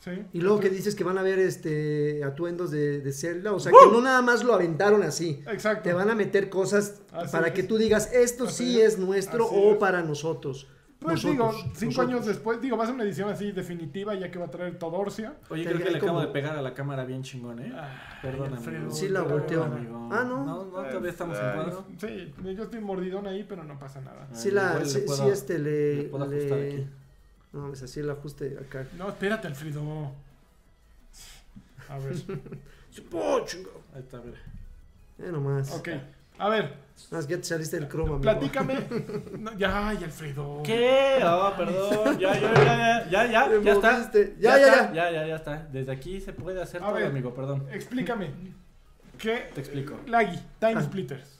Sí. 0.00 0.10
Y 0.32 0.40
luego 0.40 0.60
que 0.60 0.70
dices 0.70 0.94
que 0.94 1.02
van 1.04 1.18
a 1.18 1.22
ver 1.22 1.38
este 1.38 2.22
atuendos 2.24 2.70
de, 2.70 3.00
de 3.00 3.12
Zelda. 3.12 3.52
O 3.52 3.60
sea, 3.60 3.72
que 3.72 3.90
no 3.92 4.00
nada 4.00 4.22
más 4.22 4.44
lo 4.44 4.54
aventaron 4.54 5.02
así. 5.02 5.42
Exacto. 5.50 5.82
Te 5.82 5.92
van 5.92 6.08
a 6.10 6.14
meter 6.14 6.48
cosas 6.48 7.02
Así 7.12 7.32
para 7.32 7.48
es. 7.48 7.52
que 7.54 7.62
tú 7.64 7.78
digas, 7.78 8.12
esto 8.12 8.44
Así 8.44 8.64
sí 8.74 8.80
es. 8.80 8.94
es 8.94 8.98
nuestro 8.98 9.46
o 9.46 9.72
es. 9.72 9.78
para 9.78 10.02
nosotros. 10.02 10.68
Pues 11.00 11.22
Nosotros, 11.24 11.32
digo, 11.32 11.52
cinco 11.76 11.84
nosotros. 11.92 11.98
años 12.08 12.26
después, 12.26 12.60
digo, 12.60 12.76
va 12.76 12.82
a 12.82 12.86
ser 12.86 12.94
una 12.96 13.04
edición 13.04 13.28
así 13.28 13.52
definitiva 13.52 14.16
ya 14.16 14.32
que 14.32 14.38
va 14.40 14.46
a 14.46 14.50
traer 14.50 14.78
Todorcia. 14.80 15.34
Oye, 15.48 15.64
creo 15.64 15.78
que 15.78 15.90
le 15.92 15.98
acabo 15.98 16.20
de 16.20 16.26
pegar 16.28 16.56
a 16.56 16.62
la 16.62 16.74
cámara 16.74 17.04
bien 17.04 17.22
chingón, 17.22 17.60
¿eh? 17.60 17.72
Ay, 17.72 17.88
Perdón, 18.20 18.54
Alfredo, 18.54 18.78
amigo. 18.78 18.94
Sí 18.94 19.08
la 19.08 19.22
volteó. 19.22 19.62
amigo. 19.62 20.08
Ah, 20.10 20.24
¿no? 20.28 20.44
No, 20.44 20.64
no, 20.64 20.70
todavía 20.70 21.10
estamos 21.10 21.38
en 21.38 21.44
Ay, 21.44 21.54
cuadro. 21.54 21.84
Sí, 22.00 22.34
yo 22.56 22.62
estoy 22.64 22.80
mordidón 22.80 23.28
ahí, 23.28 23.44
pero 23.48 23.62
no 23.62 23.78
pasa 23.78 24.00
nada. 24.00 24.28
Sí, 24.32 24.48
Ay, 24.48 24.54
la, 24.54 24.84
sí, 24.84 25.00
puedo- 25.06 25.24
sí, 25.24 25.28
este 25.30 25.58
le. 25.60 25.94
le 25.96 26.04
puedo 26.04 26.26
le- 26.26 26.36
ajustar 26.36 26.58
aquí. 26.60 26.86
No, 27.52 27.72
es 27.72 27.82
así 27.82 28.00
el 28.00 28.10
ajuste 28.10 28.56
acá. 28.60 28.86
No, 28.96 29.08
espérate, 29.08 29.46
Alfredo. 29.46 30.12
A 31.88 31.98
ver. 31.98 32.14
Ahí 33.94 34.00
está, 34.00 34.20
mira. 34.20 34.38
Eh, 35.18 35.32
nomás. 35.32 35.70
Ok. 35.72 35.88
A 36.40 36.48
ver, 36.48 36.72
Más 37.10 37.26
que 37.26 37.34
ya 37.34 37.38
te 37.38 37.44
saliste 37.44 37.78
del 37.80 37.88
croma, 37.88 38.10
amigo. 38.16 38.22
platícame. 38.22 38.78
No, 39.38 39.56
ya, 39.58 39.88
ay, 39.88 39.98
Alfredo. 40.04 40.62
¿Qué? 40.64 41.18
Oh, 41.24 41.52
perdón. 41.56 42.18
Ya, 42.20 42.38
ya, 42.38 42.54
ya, 42.54 43.10
ya, 43.10 43.26
ya, 43.30 43.48
Te 43.48 43.62
ya 43.64 43.72
está. 43.72 44.12
Ya, 44.12 44.30
ya, 44.38 44.56
está. 44.58 44.92
ya. 44.92 44.92
Ya, 44.92 45.10
ya, 45.10 45.26
ya 45.26 45.36
está. 45.36 45.66
Desde 45.72 45.90
aquí 45.92 46.20
se 46.20 46.32
puede 46.32 46.60
hacer 46.62 46.82
A 46.82 46.86
todo, 46.86 46.94
ver. 46.94 47.06
amigo, 47.06 47.34
perdón. 47.34 47.66
Explícame. 47.72 48.30
¿Qué? 49.18 49.50
Te 49.54 49.60
explico. 49.60 49.98
Laggy, 50.06 50.38
Time 50.60 50.74
Ah. 50.76 50.82
Splitters. 50.82 51.37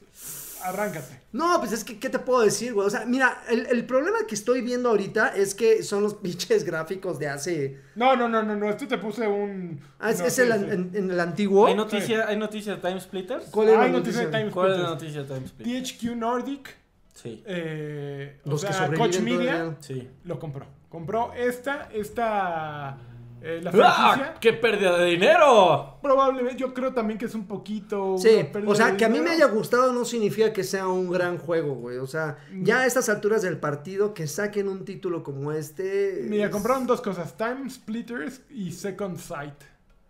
Arráncate. 0.64 1.20
No, 1.32 1.58
pues 1.60 1.72
es 1.72 1.84
que, 1.84 1.98
¿qué 1.98 2.08
te 2.08 2.18
puedo 2.18 2.40
decir, 2.42 2.74
güey? 2.74 2.86
O 2.86 2.90
sea, 2.90 3.04
mira, 3.06 3.42
el, 3.48 3.66
el 3.66 3.84
problema 3.86 4.18
que 4.26 4.34
estoy 4.34 4.60
viendo 4.62 4.88
ahorita 4.88 5.28
es 5.28 5.54
que 5.54 5.82
son 5.82 6.02
los 6.02 6.14
pinches 6.22 6.64
gráficos 6.64 7.18
de 7.18 7.28
hace. 7.28 7.80
No, 7.94 8.16
no, 8.16 8.28
no, 8.28 8.42
no, 8.42 8.56
no. 8.56 8.68
Esto 8.70 8.86
te 8.88 8.98
puse 8.98 9.26
un. 9.26 9.80
Ah, 9.98 10.10
es, 10.10 10.20
no 10.20 10.26
es 10.26 10.32
sé, 10.34 10.42
el, 10.44 10.52
sí. 10.52 10.64
en, 10.70 10.90
en 10.94 11.10
el 11.10 11.20
antiguo. 11.20 11.66
¿Hay 11.66 11.74
noticia, 11.74 12.26
¿Hay 12.28 12.36
noticia 12.36 12.76
de 12.76 12.80
Time 12.80 13.00
Splitters? 13.00 13.46
¿Cuál 13.50 13.68
es 13.68 13.74
la 13.76 13.82
Hay 13.82 13.92
noticia 13.92 14.20
de? 14.26 14.26
Time 14.38 14.50
¿Cuál 14.50 14.72
es 14.72 14.78
la 14.78 14.84
Splitters. 14.96 15.02
noticia 15.16 15.22
de 15.22 15.34
Time 15.34 15.48
Splitters? 15.48 15.98
THQ 15.98 16.16
Nordic. 16.16 16.76
Sí, 17.14 17.42
Eh, 17.46 18.40
o 18.44 18.50
Los 18.50 18.60
que 18.64 18.72
sea, 18.72 18.86
sobreviven 18.86 19.10
Coach 19.10 19.20
Media 19.22 19.76
sí. 19.80 20.08
lo 20.24 20.38
compró. 20.38 20.66
Compró 20.88 21.32
esta, 21.34 21.88
esta. 21.92 22.96
Eh, 23.42 23.60
la 23.62 23.70
¡Ah! 23.84 24.34
¡Qué 24.40 24.52
pérdida 24.52 24.98
de 24.98 25.06
dinero! 25.06 25.98
Probablemente, 26.02 26.56
yo 26.60 26.72
creo 26.74 26.92
también 26.92 27.18
que 27.18 27.26
es 27.26 27.34
un 27.34 27.46
poquito. 27.46 28.16
Sí, 28.18 28.30
o 28.66 28.74
sea, 28.74 28.92
de 28.92 28.96
que 28.96 29.04
a 29.04 29.08
mí 29.08 29.20
me 29.20 29.30
haya 29.30 29.46
gustado 29.46 29.92
no 29.92 30.04
significa 30.04 30.52
que 30.52 30.64
sea 30.64 30.88
un 30.88 31.10
gran 31.10 31.38
juego, 31.38 31.74
güey. 31.74 31.98
O 31.98 32.06
sea, 32.06 32.38
ya 32.62 32.80
a 32.80 32.86
estas 32.86 33.08
alturas 33.08 33.42
del 33.42 33.58
partido, 33.58 34.14
que 34.14 34.26
saquen 34.26 34.68
un 34.68 34.84
título 34.84 35.22
como 35.22 35.52
este. 35.52 36.20
Mira, 36.28 36.46
es- 36.46 36.50
compraron 36.50 36.86
dos 36.86 37.00
cosas: 37.00 37.36
Time 37.36 37.68
Splitters 37.70 38.42
y 38.50 38.72
Second 38.72 39.18
Sight. 39.18 39.54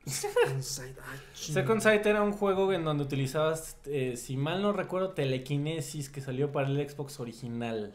Ay. 0.06 1.20
Second 1.34 1.80
Sight 1.82 2.06
era 2.06 2.22
un 2.22 2.32
juego 2.32 2.72
en 2.72 2.84
donde 2.84 3.04
utilizabas, 3.04 3.76
eh, 3.86 4.14
si 4.16 4.36
mal 4.36 4.62
no 4.62 4.72
recuerdo, 4.72 5.10
telequinesis 5.10 6.08
que 6.08 6.20
salió 6.20 6.50
para 6.50 6.68
el 6.68 6.88
Xbox 6.88 7.20
original. 7.20 7.94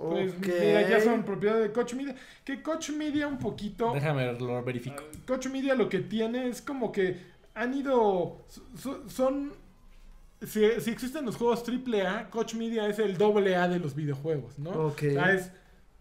Pues 0.00 0.38
mira, 0.38 0.88
ya 0.88 1.00
son 1.00 1.22
propiedad 1.24 1.58
de 1.60 1.72
Coach 1.72 1.94
Media. 1.94 2.14
Que 2.44 2.62
Coach 2.62 2.90
Media 2.90 3.26
un 3.26 3.38
poquito. 3.38 3.92
Déjame 3.94 4.32
lo 4.32 4.62
verifico. 4.62 5.02
Coach 5.26 5.46
Media 5.48 5.74
lo 5.74 5.88
que 5.88 6.00
tiene 6.00 6.48
es 6.48 6.60
como 6.62 6.92
que 6.92 7.16
han 7.54 7.74
ido. 7.74 8.44
so- 8.76 9.08
Son. 9.08 9.52
Si, 10.42 10.60
si 10.80 10.90
existen 10.90 11.24
los 11.24 11.36
juegos 11.36 11.64
AAA, 11.66 12.28
Coach 12.30 12.54
Media 12.54 12.86
es 12.88 12.98
el 12.98 13.16
doble 13.16 13.56
A 13.56 13.68
de 13.68 13.78
los 13.78 13.94
videojuegos, 13.94 14.58
¿no? 14.58 14.70
Ok. 14.70 15.02
O 15.08 15.12
sea, 15.12 15.32
es- 15.32 15.50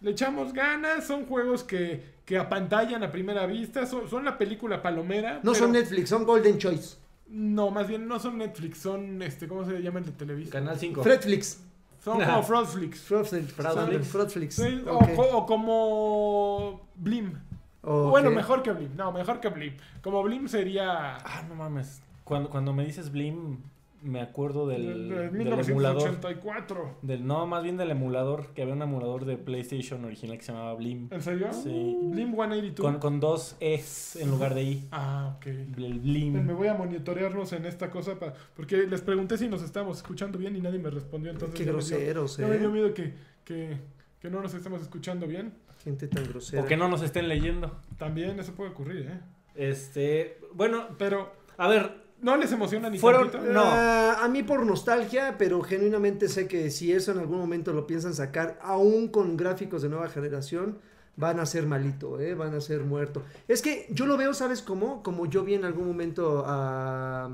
le 0.02 0.12
echamos 0.12 0.52
ganas, 0.52 1.08
son 1.08 1.26
juegos 1.26 1.64
que, 1.64 2.04
que 2.26 2.38
apantallan 2.38 3.02
a 3.04 3.12
primera 3.12 3.46
vista, 3.46 3.86
son, 3.86 4.10
son 4.10 4.26
la 4.26 4.38
película 4.38 4.82
palomera. 4.82 5.36
No 5.36 5.54
pero- 5.54 5.56
son 5.56 5.72
Netflix, 5.72 6.10
son 6.10 6.26
Golden 6.26 6.58
Choice. 6.58 6.98
No, 7.28 7.72
más 7.72 7.88
bien 7.88 8.08
no 8.08 8.20
son 8.20 8.38
Netflix, 8.38 8.80
son, 8.80 9.22
este, 9.22 9.48
¿cómo 9.48 9.66
se 9.66 9.80
llama 9.82 10.00
el 10.00 10.06
de 10.06 10.12
Televisa? 10.12 10.52
Canal 10.52 10.78
5. 10.78 11.02
Fredflix. 11.02 11.62
Son 12.06 12.24
como 12.24 12.44
Frostflix. 12.44 13.00
Fredflix. 13.00 14.56
Sí, 14.56 14.84
o, 14.88 15.46
como 15.48 16.88
Blim. 16.94 17.34
Ok. 17.82 18.12
Bueno, 18.12 18.30
mejor 18.30 18.62
que 18.62 18.72
Blim. 18.72 18.96
No, 18.96 19.12
mejor 19.12 19.40
que 19.40 19.50
Blim. 19.50 19.76
Como 20.04 20.22
Blim 20.22 20.48
sería 20.48 21.16
Ah, 21.16 21.42
no 21.50 21.56
mames. 21.56 22.04
Cuando, 22.24 22.52
cuando 22.52 22.74
me 22.74 22.86
dices 22.86 23.12
Blim, 23.12 23.58
me 24.06 24.22
acuerdo 24.22 24.68
del, 24.68 25.10
de 25.10 25.16
del 25.30 25.36
emulador. 25.42 25.66
1984. 25.68 26.98
Del, 27.02 27.26
no, 27.26 27.46
más 27.48 27.64
bien 27.64 27.78
del 27.78 27.92
emulador, 27.92 28.48
que 28.54 28.62
había 28.62 28.74
un 28.74 28.82
emulador 28.82 29.26
de 29.26 29.38
PlayStation 29.38 30.06
original 30.06 30.38
que 30.38 30.44
se 30.44 30.52
llamaba 30.52 30.74
Blim. 30.76 31.08
¿En 31.12 31.22
serio? 31.22 31.52
Sí. 31.52 31.98
Blim 32.04 32.34
182. 32.36 32.76
Con, 32.92 33.00
con 33.00 33.20
dos 33.20 33.56
Es 33.60 34.16
en 34.16 34.30
lugar 34.32 34.54
de 34.56 34.64
I. 34.64 34.88
Ah, 34.92 35.34
ok. 35.38 35.46
El 35.48 35.68
Me 35.76 36.00
Blim. 36.00 36.48
voy 36.56 36.68
a 36.68 36.74
monitorearnos 36.76 37.52
en 37.54 37.66
esta 37.66 37.90
cosa 37.90 38.18
pa- 38.20 38.34
porque 38.56 38.78
les 38.88 39.02
pregunté 39.02 39.38
si 39.38 39.48
nos 39.50 39.62
estábamos 39.64 39.98
escuchando 39.98 40.38
bien 40.38 40.56
y 40.56 40.62
nadie 40.62 40.80
me 40.80 40.90
respondió. 40.90 41.32
Entonces 41.32 41.56
Qué 41.58 41.64
me 41.66 41.72
dio- 41.72 41.74
groseros, 41.74 42.38
Ya 42.38 42.48
me 42.48 42.58
dio 42.58 42.70
eh. 42.70 42.72
miedo 42.72 42.94
que, 42.94 43.14
que, 43.44 43.78
que 44.20 44.30
no 44.30 44.42
nos 44.42 44.54
estemos 44.54 44.82
escuchando 44.82 45.28
bien. 45.28 45.54
Gente 45.84 46.08
tan 46.08 46.24
grosera. 46.26 46.64
O 46.64 46.66
que 46.66 46.78
no 46.78 46.88
nos 46.88 47.02
estén 47.04 47.28
leyendo. 47.28 47.80
También 47.98 48.40
eso 48.40 48.54
puede 48.54 48.72
ocurrir, 48.72 49.08
¿eh? 49.08 49.20
Este. 49.56 50.40
Bueno, 50.54 50.88
Pero 50.98 51.32
a 51.58 51.68
ver. 51.68 52.05
No 52.26 52.38
les 52.38 52.52
emociona 52.52 52.90
ni 52.90 52.98
Fueron- 53.00 53.32
tantito? 53.32 53.54
no. 53.54 53.62
Ah, 53.64 54.20
a 54.24 54.28
mí 54.28 54.44
por 54.44 54.66
nostalgia, 54.66 55.36
pero 55.38 55.62
genuinamente 55.62 56.28
sé 56.28 56.48
que 56.48 56.72
si 56.72 56.92
eso 56.92 57.12
en 57.12 57.20
algún 57.20 57.38
momento 57.38 57.72
lo 57.74 57.86
piensan 57.88 58.14
sacar, 58.14 58.60
aún 58.62 59.08
con 59.10 59.38
gráficos 59.38 59.82
de 59.82 59.90
nueva 59.90 60.10
generación, 60.10 60.80
van 61.18 61.40
a 61.40 61.46
ser 61.46 61.66
malito, 61.66 62.20
¿eh? 62.20 62.34
van 62.36 62.54
a 62.56 62.60
ser 62.62 62.82
muerto. 62.84 63.24
Es 63.48 63.62
que 63.62 63.88
yo 63.90 64.06
lo 64.06 64.18
veo, 64.18 64.34
¿sabes 64.34 64.62
cómo? 64.62 65.02
Como 65.04 65.28
yo 65.28 65.44
vi 65.46 65.54
en 65.54 65.64
algún 65.64 65.88
momento 65.88 66.44
a, 66.46 67.30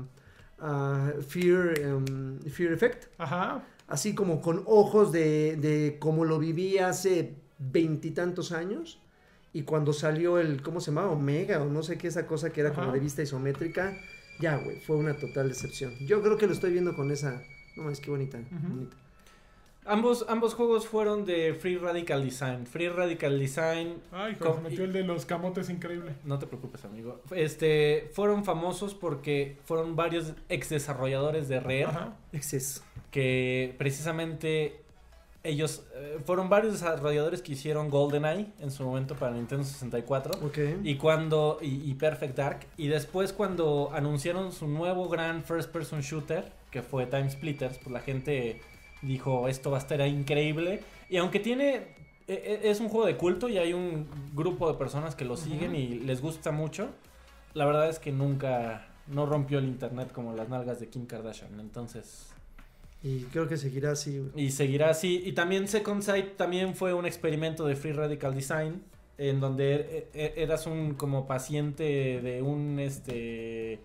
a 0.60 1.12
Fear, 1.26 1.78
em, 1.80 2.38
Fear 2.42 2.72
Effect, 2.74 3.06
Ajá. 3.18 3.64
así 3.88 4.14
como 4.14 4.40
con 4.40 4.62
ojos 4.66 5.10
de, 5.10 5.56
de 5.56 5.96
como 5.98 6.24
lo 6.24 6.38
viví 6.38 6.78
hace 6.78 7.34
veintitantos 7.58 8.52
años. 8.52 9.00
Y 9.54 9.62
cuando 9.64 9.92
salió 9.92 10.38
el, 10.38 10.62
¿cómo 10.62 10.80
se 10.80 10.90
llamaba? 10.92 11.10
Omega 11.10 11.60
o 11.62 11.66
no 11.66 11.82
sé 11.82 11.98
qué, 11.98 12.08
esa 12.08 12.26
cosa 12.26 12.50
que 12.50 12.60
era 12.62 12.72
como 12.72 12.90
de 12.92 13.00
vista 13.00 13.20
isométrica. 13.22 13.94
Ya, 14.42 14.56
güey, 14.56 14.76
fue 14.80 14.96
una 14.96 15.16
total 15.16 15.48
decepción. 15.48 15.94
Yo 16.00 16.20
creo 16.20 16.36
que 16.36 16.48
lo 16.48 16.52
estoy 16.52 16.72
viendo 16.72 16.96
con 16.96 17.12
esa... 17.12 17.40
No, 17.76 17.88
es 17.90 18.00
que 18.00 18.10
bonita, 18.10 18.38
bonita. 18.50 18.96
Ambos, 19.84 20.26
ambos 20.28 20.54
juegos 20.54 20.88
fueron 20.88 21.24
de 21.24 21.54
Free 21.54 21.76
Radical 21.76 22.24
Design. 22.24 22.66
Free 22.66 22.88
Radical 22.88 23.38
Design 23.38 23.94
Ay, 24.10 24.36
se 24.36 24.60
metió 24.60 24.84
el 24.84 24.92
de 24.92 25.04
los 25.04 25.26
camotes 25.26 25.70
increíble. 25.70 26.14
No 26.24 26.40
te 26.40 26.48
preocupes, 26.48 26.84
amigo. 26.84 27.20
Este, 27.30 28.10
fueron 28.12 28.44
famosos 28.44 28.94
porque 28.94 29.58
fueron 29.64 29.94
varios 29.94 30.34
ex 30.48 30.68
desarrolladores 30.70 31.48
de 31.48 31.60
Rare 31.60 31.84
Ajá. 31.84 32.16
Que 33.12 33.76
precisamente 33.78 34.81
ellos 35.44 35.82
eh, 35.94 36.18
fueron 36.24 36.48
varios 36.48 36.72
desarrolladores 36.74 37.42
que 37.42 37.52
hicieron 37.52 37.90
GoldenEye 37.90 38.46
en 38.60 38.70
su 38.70 38.84
momento 38.84 39.16
para 39.16 39.32
Nintendo 39.32 39.64
64 39.64 40.46
Ok. 40.46 40.58
y 40.84 40.96
cuando 40.96 41.58
y, 41.60 41.90
y 41.90 41.94
Perfect 41.94 42.36
Dark. 42.36 42.66
Y 42.76 42.88
después 42.88 43.32
cuando 43.32 43.90
anunciaron 43.92 44.52
su 44.52 44.68
nuevo 44.68 45.08
gran 45.08 45.42
first 45.42 45.70
person 45.70 46.00
shooter 46.00 46.52
que 46.70 46.82
fue 46.82 47.06
Time 47.06 47.28
Splitters, 47.30 47.78
pues 47.78 47.90
la 47.92 48.00
gente 48.00 48.60
dijo 49.02 49.48
esto 49.48 49.70
va 49.70 49.78
a 49.78 49.80
estar 49.80 50.00
increíble 50.06 50.82
y 51.10 51.16
aunque 51.16 51.40
tiene 51.40 51.88
e- 52.28 52.60
e- 52.62 52.70
es 52.70 52.78
un 52.78 52.88
juego 52.88 53.04
de 53.06 53.16
culto 53.16 53.48
y 53.48 53.58
hay 53.58 53.72
un 53.72 54.06
grupo 54.34 54.70
de 54.70 54.78
personas 54.78 55.16
que 55.16 55.24
lo 55.24 55.36
siguen 55.36 55.74
y 55.74 55.88
les 55.98 56.22
gusta 56.22 56.52
mucho, 56.52 56.88
la 57.52 57.64
verdad 57.66 57.88
es 57.88 57.98
que 57.98 58.12
nunca 58.12 58.86
no 59.08 59.26
rompió 59.26 59.58
el 59.58 59.64
internet 59.64 60.12
como 60.12 60.32
las 60.34 60.48
nalgas 60.48 60.78
de 60.78 60.88
Kim 60.88 61.06
Kardashian, 61.06 61.58
entonces 61.58 62.31
Y 63.04 63.24
creo 63.24 63.48
que 63.48 63.56
seguirá 63.56 63.92
así, 63.92 64.18
güey. 64.18 64.46
y 64.46 64.50
seguirá 64.50 64.90
así. 64.90 65.22
Y 65.24 65.32
también 65.32 65.66
Second 65.68 66.02
Sight 66.02 66.36
también 66.36 66.74
fue 66.76 66.94
un 66.94 67.04
experimento 67.06 67.66
de 67.66 67.74
Free 67.76 67.92
Radical 67.92 68.34
Design. 68.34 68.82
En 69.18 69.40
donde 69.40 69.74
e- 69.74 70.08
e- 70.14 70.42
eras 70.42 70.66
un 70.66 70.94
como 70.94 71.26
paciente 71.26 72.20
de 72.22 72.42
un 72.42 72.78
este 72.80 73.78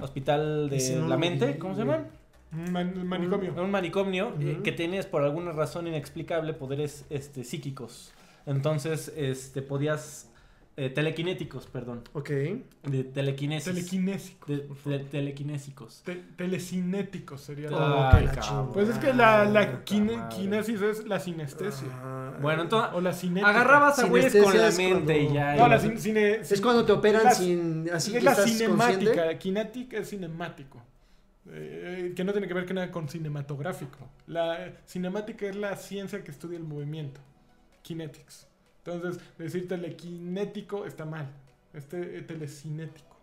hospital 0.00 0.68
de 0.70 0.96
no 0.96 1.08
la 1.08 1.16
mente, 1.16 1.58
¿cómo 1.58 1.74
se 1.76 1.84
güey. 1.84 1.96
llama? 1.98 2.70
Man- 2.70 3.06
manicomio. 3.06 3.54
Un 3.62 3.70
manicomio 3.70 4.34
eh, 4.40 4.60
que 4.64 4.72
tenías 4.72 5.06
por 5.06 5.22
alguna 5.22 5.52
razón 5.52 5.86
inexplicable 5.86 6.54
poderes 6.54 7.04
este 7.10 7.44
psíquicos. 7.44 8.12
Entonces, 8.46 9.12
este 9.16 9.62
podías 9.62 10.28
eh, 10.76 10.88
telequinéticos, 10.88 11.66
perdón, 11.66 12.02
Ok. 12.14 12.30
de 12.84 13.04
telequinesis. 13.04 13.74
Telequinésico. 13.74 14.46
de, 14.50 14.68
de- 14.86 15.04
telequinésicos. 15.04 16.02
Te- 16.02 16.14
telecinético 16.36 17.36
sería 17.36 17.70
la- 17.70 17.76
Oh, 17.76 18.10
Ay, 18.12 18.20
que 18.20 18.26
la 18.26 18.32
cabrón. 18.42 18.72
Pues 18.72 18.88
es 18.88 18.98
que 18.98 19.12
la, 19.12 19.44
la 19.44 19.84
quine- 19.84 20.28
kinesis 20.30 20.80
es 20.80 21.06
la 21.06 21.20
sinestesia. 21.20 21.88
Ah, 21.92 22.38
Bueno, 22.40 22.62
entonces 22.62 22.90
O 22.94 23.00
la 23.02 23.12
cinética. 23.12 23.50
agarrabas 23.50 23.98
a 23.98 24.06
güeyes 24.06 24.34
con 24.34 24.56
la 24.56 24.70
mente 24.70 25.18
y 25.22 25.32
ya. 25.32 25.56
No, 25.56 25.66
y- 25.66 25.70
la 25.70 25.78
cin- 25.80 25.98
cine- 25.98 26.40
Es 26.40 26.60
cuando 26.62 26.84
te 26.86 26.92
operan 26.92 27.24
la- 27.24 27.34
sin... 27.34 27.90
Así 27.92 28.12
es 28.12 28.18
que 28.18 28.24
la 28.24 28.34
cinemática. 28.34 29.38
Kinetic 29.38 29.92
es 29.92 30.08
cinemático. 30.08 30.82
Eh, 31.50 32.12
que 32.16 32.24
no 32.24 32.32
tiene 32.32 32.46
que 32.48 32.54
ver 32.54 32.64
que 32.64 32.72
nada 32.72 32.90
con 32.90 33.08
cinematográfico. 33.08 33.98
La 34.26 34.66
eh, 34.68 34.74
cinemática 34.86 35.46
es 35.46 35.56
la 35.56 35.76
ciencia 35.76 36.22
que 36.24 36.30
estudia 36.30 36.56
el 36.56 36.64
movimiento. 36.64 37.20
Kinetics. 37.82 38.46
Entonces, 38.84 39.22
decir 39.38 39.68
telequinético 39.68 40.84
está 40.86 41.04
mal. 41.04 41.28
Este 41.72 42.18
eh, 42.18 42.22
telecinético. 42.22 43.16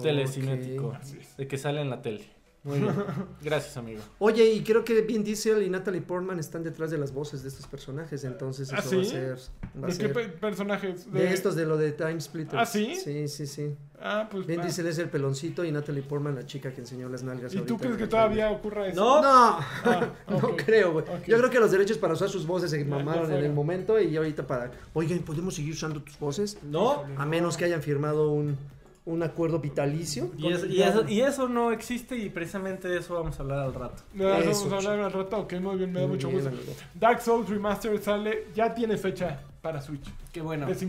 Telecinético. 0.00 0.88
Ok. 0.88 0.94
Así 0.94 1.18
es. 1.18 1.36
De 1.36 1.46
que 1.46 1.58
sale 1.58 1.82
en 1.82 1.90
la 1.90 2.00
tele. 2.00 2.24
Muy 2.64 2.78
bien. 2.78 2.94
Gracias, 3.42 3.76
amigo. 3.76 4.00
Oye, 4.20 4.44
y 4.52 4.62
creo 4.62 4.84
que 4.84 5.00
Vin 5.02 5.24
Diesel 5.24 5.62
y 5.64 5.70
Natalie 5.70 6.00
Portman 6.00 6.38
están 6.38 6.62
detrás 6.62 6.90
de 6.92 6.98
las 6.98 7.12
voces 7.12 7.42
de 7.42 7.48
estos 7.48 7.66
personajes, 7.66 8.22
entonces 8.24 8.68
eso 8.68 8.76
¿Ah, 8.78 8.82
sí? 8.82 8.96
va 8.96 9.02
a 9.02 9.04
ser... 9.04 9.36
Va 9.82 9.86
a 9.88 9.90
¿De 9.90 9.96
qué 9.96 10.02
ser- 10.04 10.12
pe- 10.12 10.28
personajes? 10.28 11.12
De 11.12 11.32
estos, 11.32 11.56
de 11.56 11.66
lo 11.66 11.76
de 11.76 11.90
Time 11.92 12.20
Splitters. 12.20 12.62
¿Ah, 12.62 12.66
sí? 12.66 12.94
Sí, 12.94 13.26
sí, 13.26 13.46
sí. 13.48 13.74
Ah, 14.04 14.28
pues. 14.30 14.46
Vin. 14.46 14.60
Diesel 14.60 14.86
es 14.86 14.98
el 14.98 15.08
peloncito 15.08 15.64
y 15.64 15.72
Natalie 15.72 16.02
Portman 16.02 16.34
la 16.34 16.44
chica 16.46 16.72
que 16.72 16.80
enseñó 16.80 17.08
las 17.08 17.22
nalgas. 17.22 17.52
¿Y 17.54 17.60
tú 17.62 17.78
crees 17.78 17.96
que 17.96 18.06
todavía 18.06 18.50
ocurra 18.50 18.86
eso? 18.88 19.00
No. 19.00 19.22
No, 19.22 19.58
Ah, 19.84 20.08
no 20.28 20.56
creo, 20.56 20.92
güey. 20.92 21.04
Yo 21.26 21.38
creo 21.38 21.50
que 21.50 21.58
los 21.60 21.70
derechos 21.72 21.98
para 21.98 22.14
usar 22.14 22.28
sus 22.28 22.46
voces 22.46 22.70
se 22.70 22.78
Ya- 22.78 22.84
ya 22.84 22.90
mamaron 22.90 23.32
en 23.32 23.44
el 23.44 23.52
momento 23.52 24.00
y 24.00 24.16
ahorita 24.16 24.46
para... 24.46 24.70
Oigan, 24.94 25.18
¿podemos 25.20 25.54
seguir 25.56 25.72
usando 25.74 26.00
tus 26.02 26.18
voces? 26.18 26.58
No. 26.62 27.04
A 27.16 27.26
menos 27.26 27.56
que 27.56 27.64
hayan 27.64 27.82
firmado 27.82 28.30
un, 28.32 28.56
un 29.04 29.22
acuerdo 29.22 29.58
vitalicio. 29.58 30.30
Y 30.38 30.52
eso, 30.52 30.66
y, 30.66 30.82
eso, 30.82 31.08
y 31.08 31.20
eso 31.22 31.48
no 31.48 31.72
existe 31.72 32.16
y 32.16 32.30
precisamente 32.30 32.86
de 32.88 32.98
eso 32.98 33.14
vamos 33.14 33.38
a 33.38 33.42
hablar 33.42 33.58
al 33.60 33.74
rato. 33.74 34.02
¿De 34.14 34.24
eso 34.40 34.50
Eso, 34.50 34.68
vamos 34.70 34.72
a 34.86 34.90
hablar 34.90 35.06
al 35.06 35.12
rato? 35.12 35.38
Ok, 35.38 35.54
muy 35.54 35.76
bien, 35.76 35.92
me 35.92 36.00
da 36.00 36.06
Muy 36.06 36.16
mucho 36.16 36.28
bien, 36.28 36.42
gusto. 36.44 36.72
Dark 36.94 37.20
Souls 37.20 37.48
Remastered 37.48 38.00
sale, 38.00 38.46
ya 38.54 38.72
tiene 38.72 38.96
fecha 38.96 39.40
para 39.60 39.80
Switch. 39.80 40.04
Qué 40.32 40.40
bueno. 40.40 40.66
¿Les, 40.68 40.80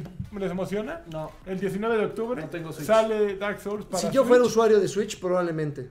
emociona? 0.52 1.02
No. 1.12 1.32
El 1.46 1.60
19 1.60 1.98
de 1.98 2.06
octubre 2.06 2.42
No 2.42 2.50
tengo 2.50 2.72
Switch. 2.72 2.86
sale 2.86 3.36
Dark 3.38 3.60
Souls 3.60 3.86
para 3.86 3.98
Si 4.00 4.08
yo 4.08 4.22
Switch. 4.22 4.28
fuera 4.28 4.44
usuario 4.44 4.80
de 4.80 4.88
Switch, 4.88 5.20
probablemente. 5.20 5.90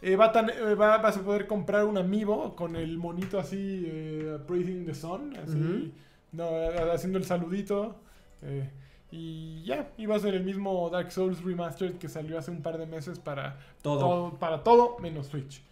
Eh, 0.00 0.16
va 0.16 0.26
a 0.26 0.32
tan- 0.32 0.50
eh, 0.50 0.74
va- 0.74 0.98
vas 0.98 1.16
a 1.16 1.22
poder 1.22 1.46
comprar 1.46 1.84
un 1.86 1.96
amiibo 1.98 2.54
con 2.54 2.76
el 2.76 2.98
monito 2.98 3.38
así, 3.38 3.84
eh, 3.86 4.38
Breathing 4.46 4.84
the 4.84 4.94
Sun, 4.94 5.34
así, 5.36 5.92
no, 6.32 6.44
eh, 6.50 6.92
haciendo 6.92 7.18
el 7.18 7.24
saludito. 7.24 7.96
eh, 8.42 8.68
y 9.16 9.62
ya, 9.64 9.92
iba 9.96 10.16
a 10.16 10.18
ser 10.18 10.34
el 10.34 10.42
mismo 10.44 10.90
Dark 10.90 11.12
Souls 11.12 11.42
Remastered 11.44 11.94
que 11.98 12.08
salió 12.08 12.36
hace 12.38 12.50
un 12.50 12.62
par 12.62 12.78
de 12.78 12.86
meses 12.86 13.18
para 13.20 13.58
Todo. 13.82 14.34
para 14.40 14.64
todo 14.64 14.98
menos 14.98 15.28
Switch. 15.28 15.62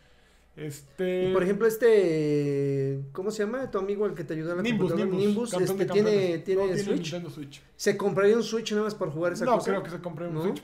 Este. 0.55 1.31
Y 1.31 1.33
por 1.33 1.43
ejemplo, 1.43 1.67
este. 1.67 3.01
¿Cómo 3.13 3.31
se 3.31 3.45
llama? 3.45 3.71
Tu 3.71 3.79
amigo 3.79 4.07
el 4.07 4.15
que 4.15 4.23
te 4.23 4.35
ayudó 4.35 4.51
en 4.53 4.57
la 4.59 4.63
Nimbus. 4.63 4.95
Nimbus, 4.95 5.51
campeón 5.51 5.81
este, 5.81 5.93
tiene, 5.93 6.39
tiene 6.39 6.67
No, 6.67 6.77
Switch. 6.77 7.01
Nintendo 7.01 7.31
Switch. 7.31 7.63
¿Se 7.75 7.97
compraría 7.97 8.37
un 8.37 8.43
Switch 8.43 8.71
nada 8.73 8.85
más 8.85 8.95
para 8.95 9.11
jugar 9.11 9.33
esa 9.33 9.45
no 9.47 9.55
cosa? 9.55 9.71
creo 9.71 9.83
que 9.83 9.91
se 9.91 10.01
compre 10.01 10.29
un 10.29 10.35
¿No? 10.35 10.43
Switch. 10.43 10.63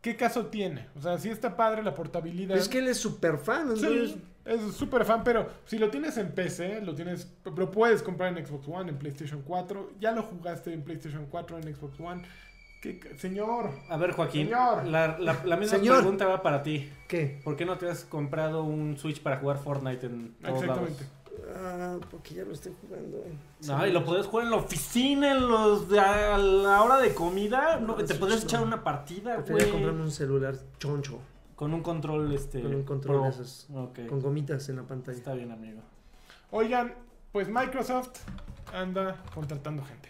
¿Qué 0.00 0.16
caso 0.16 0.46
tiene? 0.46 0.88
O 0.96 1.00
sea, 1.00 1.18
sí 1.18 1.28
está 1.28 1.56
padre 1.56 1.82
la 1.82 1.94
portabilidad. 1.94 2.56
Es 2.56 2.68
que 2.68 2.78
él 2.78 2.88
es 2.88 2.98
súper 2.98 3.38
fan. 3.38 3.62
entonces- 3.62 4.10
Sí, 4.12 4.22
es 4.48 4.74
súper 4.74 5.04
fan, 5.04 5.22
pero 5.24 5.46
si 5.66 5.78
lo 5.78 5.90
tienes 5.90 6.16
en 6.18 6.32
PC, 6.32 6.80
lo 6.82 6.94
tienes, 6.94 7.30
lo 7.44 7.70
puedes 7.70 8.02
comprar 8.02 8.36
en 8.36 8.46
Xbox 8.46 8.66
One, 8.68 8.90
en 8.90 8.98
PlayStation 8.98 9.42
4, 9.42 9.92
ya 10.00 10.12
lo 10.12 10.22
jugaste 10.22 10.72
en 10.72 10.82
PlayStation 10.82 11.26
4, 11.30 11.58
en 11.58 11.74
Xbox 11.74 12.00
One. 12.00 12.22
¿Qué 12.80 12.98
ca- 13.00 13.16
señor, 13.18 13.70
A 13.88 13.96
ver, 13.96 14.12
Joaquín. 14.12 14.46
Señor. 14.46 14.86
La, 14.86 15.18
la, 15.18 15.42
la 15.44 15.56
misma 15.56 15.78
Señor. 15.78 15.98
pregunta 15.98 16.26
va 16.26 16.42
para 16.42 16.62
ti. 16.62 16.88
¿Qué? 17.08 17.40
¿Por 17.42 17.56
qué 17.56 17.64
no 17.66 17.76
te 17.76 17.90
has 17.90 18.04
comprado 18.04 18.62
un 18.62 18.96
Switch 18.96 19.20
para 19.20 19.38
jugar 19.38 19.58
Fortnite 19.58 20.06
en 20.06 20.34
todos 20.40 20.62
exactamente. 20.62 21.02
lados? 21.02 21.18
Ah, 21.56 21.98
porque 22.10 22.34
ya 22.34 22.44
lo 22.44 22.52
estoy 22.52 22.72
jugando. 22.80 23.16
eh. 23.18 23.32
No, 23.66 23.86
y 23.86 23.90
lo 23.92 24.04
puedes 24.04 24.26
jugar 24.26 24.44
en 24.46 24.50
la 24.52 24.58
oficina, 24.58 25.32
en 25.32 25.48
los 25.48 25.88
de- 25.88 25.98
a 25.98 26.38
la 26.38 26.82
hora 26.82 26.98
de 26.98 27.12
comida. 27.14 27.80
No, 27.80 27.88
No, 27.88 27.94
te 27.96 28.14
no. 28.18 28.28
echar 28.34 28.62
una 28.62 28.84
partida, 28.84 29.36
Prefería 29.36 29.62
güey. 29.64 29.70
comprarme 29.72 30.02
un 30.02 30.10
celular 30.12 30.54
choncho. 30.78 31.18
Con 31.58 31.74
un 31.74 31.82
control, 31.82 32.32
este... 32.32 32.62
Con 32.62 32.72
un 32.74 32.84
control 32.84 33.16
pro. 33.16 33.24
de 33.24 33.30
esos. 33.30 33.66
Con 34.08 34.20
gomitas 34.22 34.68
en 34.68 34.76
la 34.76 34.84
pantalla. 34.84 35.18
Está 35.18 35.34
bien, 35.34 35.50
amigo. 35.50 35.80
Oigan, 36.52 36.94
pues 37.32 37.48
Microsoft 37.48 38.20
anda 38.72 39.16
contratando 39.34 39.82
gente. 39.84 40.08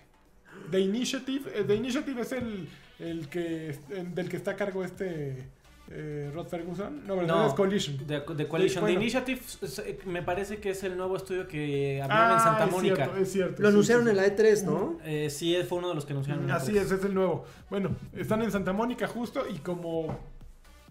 The 0.71 0.79
Initiative, 0.81 1.51
eh, 1.55 1.65
The 1.65 1.75
Initiative 1.75 2.21
es 2.21 2.33
el, 2.33 2.69
el 2.99 3.29
que 3.31 3.79
el 3.89 4.15
del 4.15 4.29
que 4.29 4.37
está 4.37 4.51
a 4.51 4.57
cargo 4.57 4.85
este 4.85 5.49
eh, 5.91 6.31
Rod 6.35 6.49
Ferguson. 6.49 7.07
No. 7.07 7.23
No. 7.23 7.47
es 7.47 7.55
Coalition. 7.55 7.97
Bueno. 8.07 8.25
The 8.37 8.93
Initiative 8.93 9.41
s- 9.63 9.99
me 10.05 10.23
parece 10.23 10.59
que 10.59 10.71
es 10.71 10.83
el 10.85 10.99
nuevo 10.99 11.17
estudio 11.17 11.49
que 11.49 12.03
abrieron 12.03 12.11
Ah, 12.31 12.35
en 12.35 12.41
Santa 12.41 12.65
es 12.67 12.71
Mónica. 12.73 12.97
cierto, 12.97 13.17
es 13.17 13.33
cierto. 13.33 13.63
Lo 13.63 13.69
sí, 13.69 13.73
anunciaron 13.73 14.05
sí, 14.05 14.11
en 14.11 14.17
la 14.17 14.27
E3, 14.27 14.65
¿no? 14.65 14.99
Eh, 15.03 15.31
sí, 15.31 15.57
fue 15.67 15.79
uno 15.79 15.89
de 15.89 15.95
los 15.95 16.05
que 16.05 16.13
anunciaron. 16.13 16.45
en 16.45 16.51
Así 16.51 16.73
E3. 16.73 16.77
es, 16.83 16.91
es 16.93 17.05
el 17.07 17.15
nuevo. 17.15 17.47
Bueno, 17.71 17.97
están 18.15 18.43
en 18.43 18.51
Santa 18.53 18.75
Mónica 18.75 19.07
justo 19.09 19.45
y 19.49 19.59
como 19.61 20.19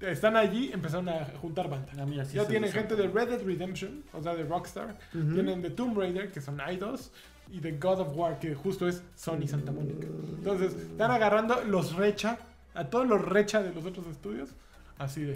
están 0.01 0.35
allí, 0.35 0.71
empezaron 0.73 1.09
a 1.09 1.25
juntar 1.41 1.69
banda. 1.69 1.91
Ah, 1.99 2.05
mira, 2.05 2.23
sí 2.25 2.35
ya 2.37 2.45
tienen 2.47 2.71
gente 2.71 2.95
de 2.95 3.07
Red 3.07 3.29
Dead 3.29 3.41
Redemption, 3.43 4.03
o 4.13 4.21
sea, 4.21 4.35
de 4.35 4.43
Rockstar. 4.43 4.97
Tienen 5.11 5.61
de 5.61 5.69
Tomb 5.71 5.97
Raider, 5.97 6.31
que 6.31 6.41
son 6.41 6.59
Eidos. 6.61 7.11
Y 7.49 7.61
de 7.61 7.77
God 7.77 8.01
of 8.01 8.17
War, 8.17 8.39
que 8.39 8.53
justo 8.55 8.89
es 8.89 9.01
Sony 9.15 9.47
Santa 9.47 9.71
Mónica. 9.71 10.05
Entonces, 10.37 10.73
están 10.73 11.11
agarrando 11.11 11.63
los 11.63 11.95
recha, 11.95 12.37
a 12.73 12.85
todos 12.89 13.07
los 13.07 13.23
recha 13.23 13.63
de 13.63 13.73
los 13.73 13.85
otros 13.85 14.05
estudios. 14.07 14.49
Así 14.97 15.21
de, 15.23 15.33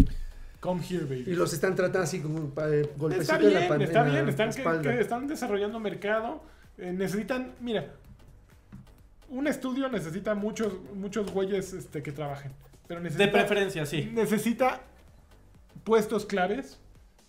come 0.59 0.81
here, 0.89 1.05
baby. 1.05 1.23
Y 1.27 1.35
los 1.35 1.53
están 1.53 1.73
tratando 1.73 2.01
así 2.03 2.19
como 2.19 2.35
un 2.39 2.53
eh, 2.65 2.89
golpecito 2.97 3.21
Está 3.21 3.35
en 3.37 3.43
la 3.53 3.59
bien, 3.59 3.69
pan- 3.69 3.81
está 3.81 4.03
bien, 4.03 4.27
están, 4.27 4.81
que 4.81 4.99
están 4.99 5.27
desarrollando 5.27 5.79
mercado. 5.79 6.43
eh, 6.77 6.91
necesitan, 6.91 7.53
mira, 7.61 7.85
un 9.29 9.47
estudio 9.47 9.87
necesita 9.87 10.35
muchos, 10.35 10.73
muchos 10.93 11.31
güeyes 11.31 11.71
este, 11.73 12.03
que 12.03 12.11
trabajen. 12.11 12.51
Pero 12.91 12.99
necesita, 13.03 13.25
De 13.25 13.31
preferencia, 13.31 13.85
sí. 13.85 14.11
necesita 14.13 14.81
puestos 15.85 16.25
claves 16.25 16.77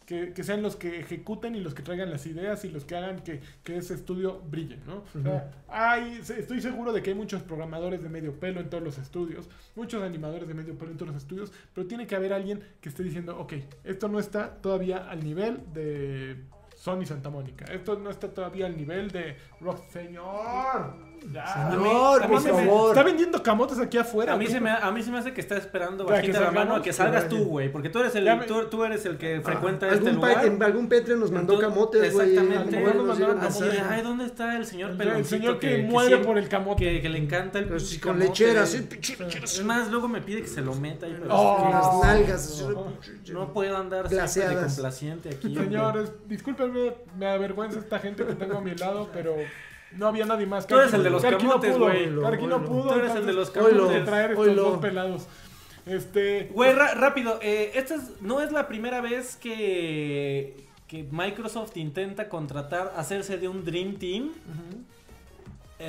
que, 0.07 0.33
que 0.33 0.42
sean 0.42 0.61
los 0.61 0.75
que 0.75 0.98
ejecuten 0.98 1.55
y 1.55 1.61
los 1.61 1.72
que 1.75 1.83
traigan 1.85 2.11
las 2.11 2.27
ideas 2.27 2.64
y 2.64 2.68
los 2.68 2.85
que 2.85 2.96
hagan 2.96 3.20
que, 3.20 3.40
que 3.62 3.77
ese 3.77 3.94
estudio 3.94 4.40
brille, 4.51 4.79
¿no? 4.85 5.05
O 5.18 5.22
sea, 5.22 5.53
hay, 5.68 6.20
se- 6.25 6.40
estoy 6.40 6.61
seguro 6.61 6.92
de 6.92 7.01
que 7.03 7.11
hay 7.11 7.16
muchos 7.16 7.42
programadores 7.44 8.03
de 8.03 8.09
medio 8.09 8.33
pelo 8.40 8.59
en 8.61 8.68
todos 8.68 8.83
los 8.83 8.98
estudios, 8.98 9.48
muchos 9.77 10.03
animadores 10.03 10.48
de 10.48 10.55
medio 10.55 10.77
pelo 10.77 10.90
en 10.90 10.96
todos 10.96 11.12
los 11.12 11.22
estudios, 11.22 11.53
pero 11.72 11.87
tiene 11.87 12.09
que 12.09 12.16
haber 12.16 12.33
alguien 12.33 12.61
que 12.81 12.88
esté 12.88 13.05
diciendo, 13.05 13.38
ok, 13.38 13.53
esto 13.85 14.09
no 14.09 14.18
está 14.18 14.57
todavía 14.57 15.09
al 15.09 15.22
nivel 15.22 15.61
de 15.72 16.37
Sony 16.77 17.07
Santa 17.07 17.31
Mónica, 17.31 17.64
esto 17.72 17.96
no 17.96 18.11
está 18.11 18.29
todavía 18.35 18.66
al 18.66 18.77
nivel 18.77 19.12
de 19.12 19.37
Rock 19.61 19.88
Señor. 19.92 21.12
Ya, 21.32 21.46
Señor, 21.70 22.26
por 22.26 22.40
favor. 22.42 22.88
Está 22.90 23.02
vendiendo 23.02 23.42
camotes 23.42 23.78
aquí 23.78 23.96
afuera. 23.98 24.32
A 24.32 24.37
mí, 24.37 24.44
güey. 24.46 24.54
se 24.54 24.61
me, 24.61 24.70
a 24.70 24.90
mí 24.90 25.02
se 25.02 25.11
me 25.11 25.18
hace 25.18 25.32
que 25.32 25.40
está 25.40 25.56
esperando 25.56 26.04
Ya, 26.06 26.14
bajita 26.14 26.40
la 26.40 26.50
mano 26.50 26.74
a 26.76 26.82
que 26.82 26.92
salgas 26.92 27.28
tú, 27.28 27.44
güey. 27.44 27.70
Porque 27.70 27.88
tú 27.90 28.00
eres 28.00 28.14
el, 28.16 28.24
me- 28.24 28.44
tú, 28.46 28.64
tú 28.66 28.82
eres 28.85 29.04
el 29.06 29.18
que 29.18 29.40
frecuenta 29.40 29.87
algún 29.88 30.08
este 30.08 30.20
pa- 30.20 30.28
lugar. 30.28 30.46
en 30.46 30.62
algún 30.62 30.88
Patreon 30.88 31.20
nos 31.20 31.30
mandó 31.30 31.54
Entonces, 31.54 31.74
camotes, 31.74 32.12
güey. 32.12 32.30
exactamente. 32.30 32.76
Mejor 32.76 32.94
Nos 32.96 33.06
nos 33.06 33.18
mandaron 33.20 33.70
de, 33.70 33.80
ay, 33.94 34.02
¿dónde 34.02 34.24
está 34.26 34.56
el 34.56 34.66
señor 34.66 34.90
El- 34.90 34.96
peloncito 34.96 35.18
el 35.37 35.40
señor 35.40 35.58
que, 35.58 35.76
que 35.76 35.82
muere 35.85 36.18
por 36.18 36.38
el 36.38 36.48
camote. 36.48 36.82
que, 36.85 37.00
que 37.02 37.08
le 37.08 37.18
encanta 37.18 37.58
el 37.61 37.80
sí, 37.80 38.00
con 38.00 38.18
lechera, 38.18 38.62
así. 38.62 38.88
Es 39.42 39.64
más, 39.64 39.90
luego 39.90 40.08
me 40.08 40.20
pide 40.22 40.42
que 40.42 40.48
se 40.48 40.61
lo 40.61 40.74
meta 40.74 41.06
ahí, 41.06 41.16
pero 41.20 41.35
Oh. 41.35 41.68
las 42.02 42.16
nalgas. 42.18 42.64
No 43.32 43.52
puedo 43.52 43.76
andar 43.76 44.08
siempre 44.28 44.56
de 44.56 44.62
complaciente 44.66 45.28
aquí. 45.30 45.54
Señores, 45.54 46.12
discúlpenme, 46.26 46.94
me 47.16 47.26
avergüenza 47.28 47.78
esta 47.78 47.98
gente 47.98 48.24
que 48.26 48.35
tengo 48.35 48.58
a 48.58 48.61
mi 48.61 48.74
lado, 48.74 49.08
pero 49.12 49.35
no 49.96 50.07
había 50.09 50.24
nadie 50.24 50.46
más. 50.46 50.66
Tú 50.66 50.76
eres 50.76 50.92
el 50.94 51.02
de 51.02 51.11
los 51.11 51.22
camotes, 51.22 51.78
güey. 51.78 52.20
Karki 52.20 52.46
no 52.46 52.64
pudo. 52.64 52.88
Tú 52.92 52.98
eres 52.98 53.14
el 53.14 53.26
de 53.26 53.33
los 53.33 53.50
camotes. 53.50 54.05
traer 54.05 54.31
estos 54.33 54.46
dos 54.57 54.78
pelados. 54.78 55.26
Este. 55.87 56.48
Güey, 56.52 56.72
rápido, 56.74 57.38
eh, 57.42 57.72
esta 57.74 57.96
es- 57.96 58.20
no 58.20 58.40
es 58.40 58.52
la 58.52 58.68
primera 58.68 59.00
vez 59.00 59.35
que, 59.37 60.64
que 60.87 61.09
Microsoft 61.11 61.76
intenta 61.76 62.28
contratar, 62.28 62.92
hacerse 62.96 63.37
de 63.38 63.48
un 63.48 63.64
Dream 63.64 63.96
Team. 63.96 64.26
Ujú. 64.28 64.83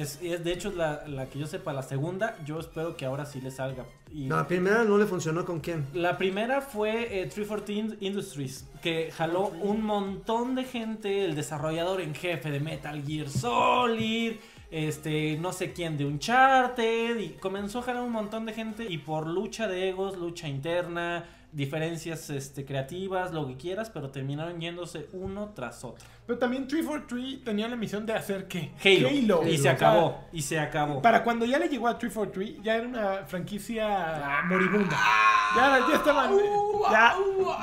Es, 0.01 0.19
es 0.21 0.43
de 0.43 0.51
hecho 0.53 0.71
la, 0.71 1.08
la 1.08 1.27
que 1.29 1.39
yo 1.39 1.47
sepa, 1.47 1.73
la 1.73 1.84
segunda. 1.84 2.38
Yo 2.45 2.60
espero 2.60 2.97
que 2.97 3.06
ahora 3.06 3.25
sí 3.25 3.41
le 3.41 3.51
salga. 3.51 3.86
Y 4.12 4.25
No, 4.25 4.38
la 4.38 4.47
primera 4.47 4.84
no 4.84 4.97
le 4.97 5.06
funcionó 5.06 5.45
con 5.45 5.60
quién. 5.60 5.86
La 5.93 6.17
primera 6.17 6.62
fue 6.62 7.21
eh, 7.21 7.25
314 7.27 7.97
Industries, 7.99 8.67
que 8.82 9.12
jaló 9.12 9.47
un 9.62 9.84
montón 9.84 10.56
de 10.56 10.63
gente, 10.63 11.25
el 11.25 11.36
desarrollador 11.36 12.01
en 12.01 12.13
jefe 12.13 12.51
de 12.51 12.60
Metal 12.60 13.03
Gear 13.06 13.29
Solid, 13.29 14.34
este, 14.71 15.38
no 15.38 15.53
sé 15.53 15.71
quién 15.71 15.97
de 15.97 16.06
Uncharted, 16.06 17.17
y 17.17 17.29
comenzó 17.39 17.79
a 17.79 17.84
jalar 17.84 18.03
un 18.03 18.12
montón 18.12 18.45
de 18.45 18.53
gente 18.53 18.86
y 18.89 18.97
por 18.97 19.27
lucha 19.27 19.67
de 19.67 19.89
egos, 19.89 20.17
lucha 20.17 20.47
interna, 20.47 21.25
diferencias 21.53 22.29
este, 22.29 22.65
creativas, 22.65 23.31
lo 23.31 23.47
que 23.47 23.55
quieras, 23.55 23.89
pero 23.89 24.09
terminaron 24.09 24.59
yéndose 24.59 25.07
uno 25.13 25.51
tras 25.55 25.83
otro. 25.83 26.05
Pero 26.25 26.39
también 26.39 26.67
343 26.67 27.43
tenía 27.43 27.67
la 27.67 27.75
misión 27.75 28.05
de 28.05 28.13
hacer 28.13 28.47
qué? 28.47 28.71
Halo, 28.83 29.43
y 29.45 29.51
O 29.53 29.55
se 29.55 29.57
sea, 29.57 29.73
acabó, 29.73 30.19
y 30.31 30.41
se 30.41 30.59
acabó. 30.59 31.01
Para 31.01 31.23
cuando 31.23 31.45
ya 31.45 31.59
le 31.59 31.69
llegó 31.69 31.87
a 31.87 31.97
343, 31.97 32.63
ya 32.63 32.75
era 32.75 32.87
una 32.87 33.25
franquicia 33.27 34.41
moribunda. 34.47 34.97
Ya, 35.55 35.85
ya 35.87 35.95
estaban. 35.95 36.37
Ya, 36.91 37.15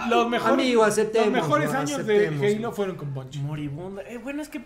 los 0.09 0.29
mejores, 0.29 0.55
Amigo, 0.55 0.85
aceptemos, 0.85 1.33
los 1.33 1.42
mejores 1.42 1.72
¿no? 1.72 1.79
años 1.81 2.07
de. 2.07 2.57
Halo 2.57 2.72
fueron 2.72 2.96
con 2.96 3.12
Bungie. 3.12 3.40
Moribunda. 3.42 4.03
Eh, 4.03 4.18
bueno, 4.18 4.42
es 4.42 4.48
que 4.48 4.64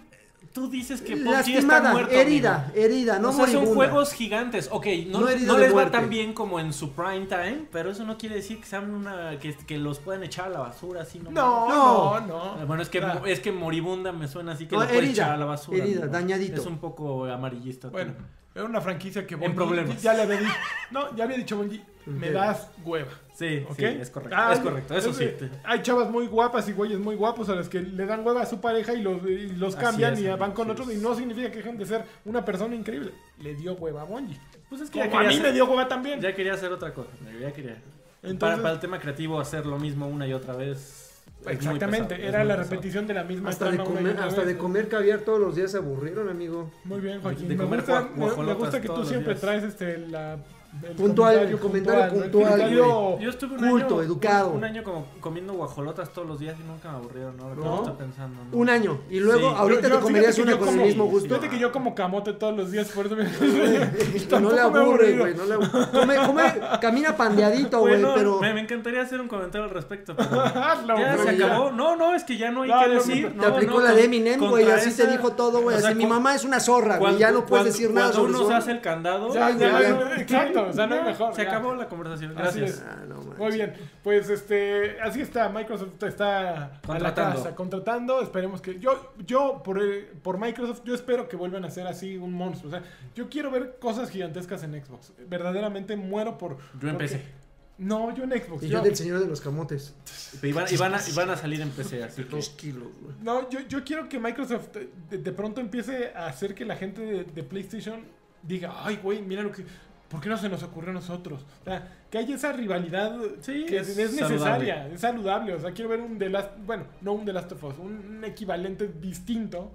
tú 0.55 0.71
dices 0.71 1.03
que 1.03 1.17
PUBG 1.17 1.59
está 1.59 1.83
muerto. 1.93 2.15
herida, 2.15 2.65
amigo. 2.69 2.73
herida, 2.87 3.19
no 3.19 3.29
o 3.29 3.33
sea, 3.33 3.47
son 3.49 3.67
juegos 3.67 4.13
gigantes. 4.15 4.69
Ok, 4.73 4.87
no, 5.09 5.21
No 5.21 5.27
no 5.27 5.59
les 5.59 5.77
va 5.77 5.91
tan 5.91 6.09
bien 6.09 6.33
como 6.33 6.59
en 6.61 6.73
su 6.73 6.93
prime 6.93 7.27
time, 7.27 7.67
pero 7.71 7.91
eso 7.91 8.05
no 8.05 8.17
quiere 8.17 8.37
decir 8.37 8.61
que 8.61 8.67
sean 8.67 8.91
una 8.95 9.39
que, 9.39 9.55
que 9.55 9.77
los 9.79 9.99
puedan 9.99 10.23
echar 10.23 10.47
a 10.47 10.51
la 10.51 10.61
basura 10.61 11.03
así 11.03 11.19
no. 11.19 11.31
No, 11.33 11.69
No. 11.69 12.21
no, 12.21 12.27
no. 12.55 12.63
Eh, 12.63 12.65
Bueno, 12.65 12.83
es 12.83 12.89
que 12.89 13.03
es 13.27 13.41
que 13.41 13.53
moribunda 13.53 14.13
me 14.13 14.29
suena 14.29 14.53
así 14.53 14.67
que 14.67 14.77
No, 14.77 14.83
lo 14.83 14.87
puedes 14.89 15.03
herida, 15.03 15.13
echar 15.25 15.31
a 15.33 15.37
la 15.37 15.45
basura. 15.45 15.77
herida, 15.79 15.99
amigo. 16.05 16.13
dañadito. 16.13 16.61
Es 16.61 16.67
un 16.67 16.79
poco 16.79 17.25
amarillista. 17.27 17.89
tú. 17.89 17.93
Bueno, 17.93 18.15
era 18.55 18.65
una 18.65 18.81
franquicia 18.81 19.27
que 19.27 19.35
Bungie 19.35 19.55
problemas. 19.57 20.01
ya 20.01 20.15
le 20.15 20.23
había 20.23 20.37
dicho. 20.39 20.53
No, 20.93 21.17
ya 21.17 21.25
había 21.25 21.37
dicho 21.37 21.57
Bungie, 21.57 21.83
me 22.07 22.31
das 22.31 22.69
hueva. 22.85 23.11
sí, 23.35 23.65
es 23.79 24.11
correcto. 24.11 24.37
Ah, 24.39 24.53
es 24.53 24.61
correcto, 24.61 24.95
eso 24.97 25.11
es 25.11 25.17
sí. 25.17 25.31
Hay 25.65 25.83
chavas 25.83 26.11
muy 26.11 26.27
guapas 26.27 26.69
y 26.69 26.73
güeyes 26.73 26.99
muy 26.99 27.17
guapos 27.17 27.49
a 27.49 27.55
las 27.55 27.69
que 27.69 27.81
le 27.81 28.07
dan 28.07 28.25
hueva 28.27 28.43
a 28.43 28.47
su 28.47 28.61
pareja 28.61 28.93
y 28.95 29.03
los, 29.03 29.23
y 29.27 29.49
los 29.57 29.75
Así 29.75 29.85
cambian 29.85 30.15
es, 30.15 30.21
y 30.21 30.27
van 30.29 30.53
con 30.53 30.71
otros 30.71 30.93
y 30.93 30.97
no 30.97 31.15
significa 31.15 31.51
que 31.51 31.59
dejen 31.59 31.79
de 31.79 31.87
ser 31.87 32.05
una 32.25 32.45
persona 32.45 32.75
increíble. 32.75 33.13
Le 33.41 33.55
dio 33.55 33.75
hueva 33.75 34.03
a 34.03 34.05
Bungie. 34.05 34.39
Pues 34.69 34.83
es 34.83 34.91
que 34.91 35.01
Como 35.01 35.13
ya 35.13 35.19
a 35.19 35.23
mí 35.23 35.29
hacer- 35.29 35.43
me 35.43 35.53
dio 35.53 35.65
hueva 35.67 35.89
también. 35.89 36.21
Ya 36.21 36.35
quería 36.35 36.55
hacer 36.55 36.73
otra 36.73 36.93
cosa, 36.93 37.11
ya 37.41 37.53
quería. 37.53 37.77
Entonces- 38.23 38.39
para, 38.39 38.57
para 38.63 38.75
el 38.75 38.81
tema 38.81 38.99
creativo 38.99 39.41
hacer 39.41 39.67
lo 39.67 39.79
mismo 39.79 40.07
una 40.07 40.27
y 40.27 40.33
otra 40.33 40.55
vez. 40.55 41.01
Exactamente, 41.47 42.15
pesado, 42.15 42.29
era 42.29 42.45
la 42.45 42.57
pesado. 42.57 42.71
repetición 42.71 43.07
de 43.07 43.13
la 43.15 43.25
misma 43.25 43.51
Hasta 43.51 43.71
de, 43.71 43.77
comer, 43.77 44.17
hasta 44.19 44.39
vez. 44.43 44.47
de 44.47 44.57
comer 44.57 44.89
caviar 44.89 45.19
todos 45.21 45.39
los 45.39 45.55
días 45.55 45.73
se 45.73 45.77
aburrieron, 45.77 46.31
amigo. 46.31 46.71
Muy 46.85 47.01
bien, 47.01 47.21
Joaquín. 47.21 47.49
de 47.49 47.55
me, 47.57 47.63
comer 47.65 47.81
gusta, 47.81 48.09
me- 48.17 48.55
gusta 48.55 48.81
que 48.81 48.89
tú 48.89 49.05
siempre 49.05 49.35
días. 49.35 49.41
traes 49.43 49.63
este 49.65 49.99
la 49.99 50.39
el 50.83 50.97
Puntual, 50.97 51.35
comentario 51.35 51.61
comentario 51.61 52.09
puntual, 52.23 52.31
comentario- 52.51 53.19
Yo 53.21 53.31
estuve 53.31 53.55
un 53.57 53.69
Culto, 53.71 53.95
año, 53.95 54.03
educado. 54.03 54.51
Un, 54.51 54.57
un 54.59 54.65
año 54.65 54.83
como 54.83 55.07
comiendo 55.21 55.53
guajolotas 55.55 56.13
todos 56.13 56.29
los 56.29 56.39
días 56.41 56.57
y 56.63 56.67
nunca 56.67 56.91
me 56.91 56.97
aburrieron, 56.99 57.37
¿no? 57.37 57.55
¿No? 57.55 57.77
estoy 57.77 57.93
pensando. 57.97 58.43
¿no? 58.51 58.57
Un 58.59 58.69
año. 58.69 58.99
Y 59.09 59.21
luego, 59.21 59.51
Sí. 59.51 59.55
ahorita 59.57 59.89
Yo- 59.89 59.95
te 59.97 60.01
comerías 60.03 60.39
una 60.39 60.57
con 60.59 60.67
como- 60.69 60.81
el 60.83 60.87
mismo 60.89 61.05
gusto. 61.07 61.29
Fíjate 61.29 61.49
que 61.49 61.59
yo 61.59 61.73
como 61.73 61.95
camote 61.95 62.33
todos 62.35 62.57
los 62.57 62.71
días, 62.71 62.89
por 62.89 63.07
eso 63.07 63.17
me... 63.17 63.25
no 64.41 64.53
le 64.53 64.61
aburre, 64.61 65.17
güey. 65.19 65.35
No 65.35 65.45
le 65.47 65.55
aburre. 65.55 65.71
Come, 65.93 66.17
come, 66.27 66.43
camina 66.81 67.17
pandeadito, 67.17 67.79
güey, 67.81 67.95
Bueno, 67.95 68.13
pero. 68.17 68.41
me, 68.41 68.53
me 68.55 68.61
encantaría 68.61 69.03
hacer 69.03 69.21
un 69.21 69.29
comentario 69.29 69.65
al 69.65 69.71
respecto, 69.71 70.15
pero 70.17 70.31
ya 70.55 70.85
pero 70.87 71.23
se 71.23 71.31
acabó. 71.31 71.71
No, 71.73 71.97
no, 71.97 72.15
es 72.15 72.25
que 72.25 72.37
ya 72.37 72.51
no 72.51 72.63
hay 72.63 72.71
que 72.85 72.89
decir. 72.95 73.35
te 73.39 73.47
aplicó 73.47 73.81
la 73.81 73.93
de 73.93 74.05
Eminem, 74.05 74.41
güey. 74.41 74.71
Así 74.71 74.95
te 74.95 75.07
dijo 75.07 75.33
todo, 75.33 75.63
güey. 75.63 75.77
Así, 75.77 75.95
mi 75.95 76.07
mamá 76.07 76.35
es 76.35 76.45
una 76.45 76.61
zorra, 76.61 76.99
güey. 76.99 77.17
Ya 77.19 77.31
no 77.31 77.47
puedes 77.47 77.67
decir 77.67 77.91
nada 77.93 78.11
Cuando 78.13 78.39
uno 78.41 78.49
se 78.49 78.55
hace 78.55 78.71
el 78.73 78.81
candado, 78.81 79.29
exacto, 79.35 80.64
o 80.69 80.73
sea, 80.73 80.87
no 80.87 80.95
hay 80.97 81.05
mejor. 81.05 81.35
se 81.35 81.43
ya. 81.45 81.49
acabó 81.51 81.75
la 81.75 81.89
conversación. 81.89 82.35
Gracias. 82.35 82.85
Ah, 82.87 83.03
no. 83.09 83.17
Muy 83.39 83.53
bien, 83.53 83.75
pues 84.03 84.29
este, 84.31 85.01
así 85.01 85.21
está, 85.21 85.49
Microsoft 85.49 86.03
está 86.03 86.39
a 86.39 86.53
la 86.69 86.81
Contratando. 86.87 87.37
casa, 87.43 87.55
contratando, 87.55 88.23
esperemos 88.23 88.61
que, 88.61 88.79
yo, 88.79 89.13
yo 89.27 89.63
por, 89.65 89.81
por 90.23 90.39
Microsoft, 90.39 90.83
yo 90.85 90.95
espero 90.95 91.29
que 91.29 91.37
vuelvan 91.37 91.65
a 91.65 91.71
ser 91.71 91.87
así 91.87 92.17
un 92.17 92.33
monstruo, 92.33 92.69
o 92.69 92.71
sea, 92.73 92.83
yo 93.15 93.29
quiero 93.29 93.51
ver 93.51 93.77
cosas 93.81 94.11
gigantescas 94.11 94.63
en 94.63 94.73
Xbox, 94.85 95.13
verdaderamente 95.29 95.97
muero 95.97 96.39
por... 96.39 96.59
Yo 96.81 96.89
en 96.89 96.95
porque- 96.95 97.09
PC. 97.09 97.45
No, 97.77 98.15
yo 98.15 98.23
en 98.23 98.31
Xbox, 98.31 98.63
Y 98.63 98.69
yo- 98.69 98.79
yo 98.79 98.85
del 98.85 98.95
señor 98.95 99.19
de 99.19 99.27
los 99.27 99.41
camotes. 99.41 99.97
Y 100.45 100.53
van, 100.53 100.67
y, 100.71 100.77
van 100.77 100.95
a, 100.95 100.99
y 101.09 101.13
van 101.13 101.31
a 101.31 101.37
salir 101.37 101.61
en 101.61 101.71
PC, 101.71 102.05
así 102.05 102.23
que... 102.23 102.31
Dos 102.31 102.51
kilos, 102.51 102.87
güey. 103.03 103.17
No, 103.21 103.51
yo, 103.51 103.59
yo 103.69 103.83
quiero 103.83 104.09
que 104.09 104.21
Microsoft 104.21 104.69
de, 105.11 105.19
de 105.19 105.33
pronto 105.33 105.61
empiece 105.61 106.13
a 106.15 106.27
hacer 106.29 106.55
que 106.55 106.65
la 106.65 106.77
gente 106.77 107.01
de, 107.03 107.25
de 107.25 107.43
PlayStation 107.43 108.05
diga, 108.45 108.73
ay, 108.85 109.01
güey, 109.03 109.23
mira 109.23 109.43
lo 109.43 109.51
que... 109.51 109.65
¿Por 110.09 110.21
qué 110.21 110.29
no 110.29 110.37
se 110.37 110.49
nos 110.49 110.63
ocurrió 110.63 110.91
a 110.91 110.95
nosotros? 110.95 111.45
O 111.63 111.65
sea, 111.65 111.89
que 112.11 112.19
haya 112.19 112.35
esa 112.37 112.53
rivalidad 112.53 113.17
Sí, 113.41 113.67
que 113.67 113.79
es, 113.79 113.89
es 113.89 113.99
es 113.99 114.13
necesaria, 114.15 114.75
saludable. 114.75 114.95
es 114.95 115.01
saludable. 115.01 115.55
O 115.55 115.61
sea, 115.61 115.73
quiero 115.73 115.91
ver 115.91 116.01
un 116.01 116.19
The 116.19 116.31
Last... 116.31 116.51
Bueno, 116.67 116.85
no 117.01 117.13
un 117.15 117.25
The 117.25 117.33
Last 117.33 117.53
of 117.53 117.65
Us, 117.65 117.79
un, 117.79 118.17
un 118.19 118.25
equivalente 118.25 118.89
distinto. 118.89 119.73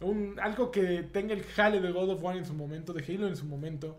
Un, 0.00 0.36
algo 0.42 0.70
que 0.70 1.04
tenga 1.04 1.32
el 1.34 1.42
jale 1.44 1.80
de 1.80 1.90
God 1.92 2.10
of 2.10 2.22
War 2.22 2.36
en 2.36 2.44
su 2.44 2.52
momento, 2.54 2.92
de 2.92 3.02
Halo 3.04 3.28
en 3.28 3.36
su 3.36 3.46
momento. 3.46 3.96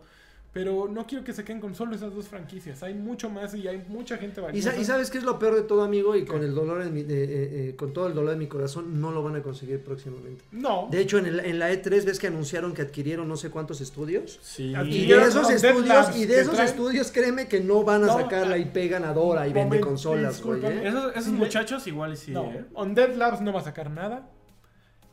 Pero 0.58 0.88
no 0.88 1.06
quiero 1.06 1.22
que 1.22 1.32
se 1.32 1.44
queden 1.44 1.60
con 1.60 1.72
solo 1.76 1.94
esas 1.94 2.12
dos 2.12 2.26
franquicias. 2.26 2.82
Hay 2.82 2.92
mucho 2.92 3.30
más 3.30 3.54
y 3.54 3.68
hay 3.68 3.84
mucha 3.86 4.16
gente 4.18 4.40
Y, 4.40 4.42
valiosa. 4.44 4.72
sa- 4.72 4.76
y 4.76 4.84
sabes 4.84 5.08
qué 5.08 5.18
es 5.18 5.22
lo 5.22 5.38
peor 5.38 5.54
de 5.54 5.62
todo, 5.62 5.82
amigo, 5.84 6.16
y 6.16 6.24
con 6.24 6.42
el 6.42 6.52
dolor 6.52 6.82
en 6.82 6.92
mi- 6.92 7.04
de- 7.04 7.22
eh, 7.22 7.28
eh, 7.68 7.76
con 7.76 7.92
todo 7.92 8.08
el 8.08 8.14
dolor 8.14 8.30
de 8.32 8.36
mi 8.38 8.48
corazón, 8.48 9.00
no 9.00 9.12
lo 9.12 9.22
van 9.22 9.36
a 9.36 9.42
conseguir 9.44 9.84
próximamente. 9.84 10.42
No. 10.50 10.88
De 10.90 11.00
hecho, 11.00 11.18
en, 11.18 11.26
el- 11.26 11.38
en 11.38 11.60
la 11.60 11.70
E3 11.70 12.04
ves 12.04 12.18
que 12.18 12.26
anunciaron 12.26 12.74
que 12.74 12.82
adquirieron 12.82 13.28
no 13.28 13.36
sé 13.36 13.50
cuántos 13.50 13.80
estudios. 13.80 14.40
Sí. 14.42 14.74
Y 14.88 15.06
de 15.06 15.22
esos 15.22 15.48
estudios, 15.48 15.86
Labs 15.86 16.16
y 16.16 16.26
de 16.26 16.40
esos 16.40 16.54
traen- 16.56 16.64
estudios, 16.66 17.12
créeme 17.12 17.46
que 17.46 17.60
no 17.60 17.84
van 17.84 18.02
a 18.02 18.06
No, 18.08 18.18
sacar 18.18 18.48
la 18.48 18.56
ah, 18.56 18.58
IP 18.58 18.88
ganadora 18.88 19.46
y 19.46 19.52
vende 19.52 19.78
consolas, 19.78 20.42
güey. 20.42 20.60
¿eh? 20.64 20.88
Esos, 20.88 21.14
esos 21.14 21.32
muchachos 21.34 21.86
igual 21.86 22.14
y 22.14 22.16
sí, 22.16 22.32
no. 22.32 22.46
¿eh? 22.46 22.64
Undead 22.74 23.14
Labs 23.14 23.40
no 23.42 23.52
va 23.52 23.60
a 23.60 23.64
sacar 23.64 23.92
nada. 23.92 24.28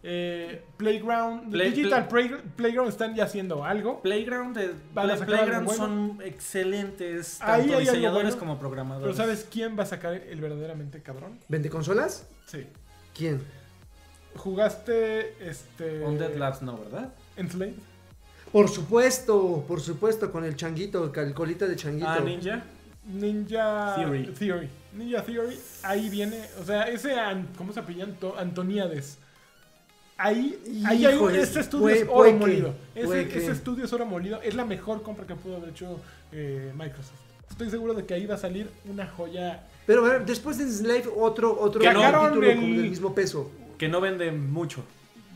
Eh, 0.08 0.62
Playground. 0.78 1.50
Play- 1.52 1.72
Digital 1.72 2.08
Play- 2.08 2.30
Playground 2.56 2.90
están 2.92 3.16
ya 3.16 3.24
haciendo 3.24 3.64
algo. 3.66 4.04
Playground, 4.04 4.56
de, 4.56 4.68
Van 4.94 5.06
a 5.10 5.16
Play- 5.16 5.18
sacar 5.18 5.26
Playground 5.46 5.72
son 5.72 6.22
excelentes, 6.24 7.42
Ahí 7.42 7.48
tanto 7.48 7.64
hay 7.64 7.70
algo 7.72 7.80
diseñadores 7.80 8.24
bueno, 8.36 8.40
como 8.40 8.60
programadores. 8.60 9.16
Pero 9.16 9.18
¿sabes 9.28 9.48
quién 9.52 9.76
va 9.78 9.82
a 9.82 9.88
sacar 9.88 10.14
el 10.14 10.40
verdaderamente 10.42 11.02
cabrón? 11.02 11.40
¿Vende 11.48 11.72
consolas? 11.72 12.28
Sí. 12.46 12.68
¿Quién? 13.16 13.42
Jugaste 14.36 15.34
este. 15.50 16.04
Undead 16.04 16.36
Labs 16.36 16.62
no, 16.62 16.78
¿verdad? 16.78 17.14
Enslaved. 17.38 17.74
Por 18.52 18.70
supuesto, 18.70 19.66
por 19.68 19.82
supuesto, 19.82 20.32
con 20.32 20.44
el 20.46 20.56
changuito, 20.56 21.12
el 21.16 21.34
colita 21.34 21.66
de 21.68 21.76
changuito. 21.76 22.08
Ah, 22.08 22.20
Ninja. 22.20 22.64
Ninja 23.12 23.96
Theory. 23.96 24.70
Ninja 24.94 25.24
Theory. 25.24 25.58
Ahí 25.84 26.10
viene. 26.10 26.42
O 26.62 26.64
sea, 26.66 26.84
ese. 26.84 27.14
An- 27.20 27.48
¿Cómo 27.58 27.74
se 27.74 27.80
apellía? 27.80 28.04
Anto- 28.06 28.36
Ahí, 30.18 30.58
ahí 30.86 31.06
hay 31.06 31.14
un, 31.16 31.20
Híjole, 31.24 31.42
este 31.42 31.60
estudio 31.60 31.84
puede- 31.84 32.02
es 32.04 32.08
oro 32.10 32.24
que, 32.30 32.34
molido. 32.36 32.74
Ese, 32.96 33.22
ese 33.38 33.52
estudio 33.52 33.84
es 33.86 33.92
oro 33.94 34.06
molido. 34.06 34.42
Es 34.42 34.56
la 34.56 34.64
mejor 34.66 35.02
compra 35.02 35.28
que 35.28 35.36
pudo 35.36 35.58
haber 35.58 35.70
hecho 35.70 36.00
eh, 36.32 36.72
Microsoft. 36.74 37.20
Estoy 37.50 37.70
seguro 37.70 37.94
de 37.94 38.06
que 38.06 38.14
ahí 38.14 38.26
va 38.26 38.36
a 38.36 38.38
salir 38.38 38.70
una 38.90 39.08
joya. 39.08 39.64
Pero 39.86 40.06
a 40.06 40.10
ver, 40.10 40.26
después 40.26 40.58
de 40.58 40.68
Slave, 40.72 41.04
otro, 41.16 41.58
otro 41.60 41.82
Que 41.82 41.90
título 41.90 42.34
el- 42.34 42.40
del 42.42 42.60
mismo 42.90 43.14
peso. 43.14 43.52
Que 43.78 43.88
no 43.90 44.00
vende 44.02 44.32
mucho. 44.32 44.84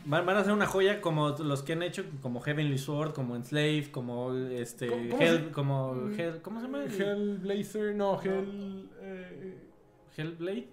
Van, 0.06 0.24
van 0.24 0.38
a 0.38 0.44
ser 0.44 0.54
una 0.54 0.66
joya 0.66 1.02
como 1.02 1.28
los 1.28 1.62
que 1.62 1.74
han 1.74 1.82
hecho, 1.82 2.04
como 2.22 2.40
Heavenly 2.40 2.78
Sword, 2.78 3.12
como 3.12 3.36
Enslave, 3.36 3.88
como 3.92 4.34
este 4.34 4.86
¿Cómo- 4.88 5.10
cómo 5.10 5.22
Hell, 5.22 5.38
se- 5.44 5.52
como 5.52 5.92
Mm, 5.94 6.18
Hell, 6.20 6.40
¿cómo 6.42 6.60
se 6.60 6.66
llama? 6.66 6.84
Hellblazer. 6.84 7.94
No, 7.94 8.20
Hell. 8.22 8.88
eh, 9.02 9.58
Hellblade. 10.16 10.68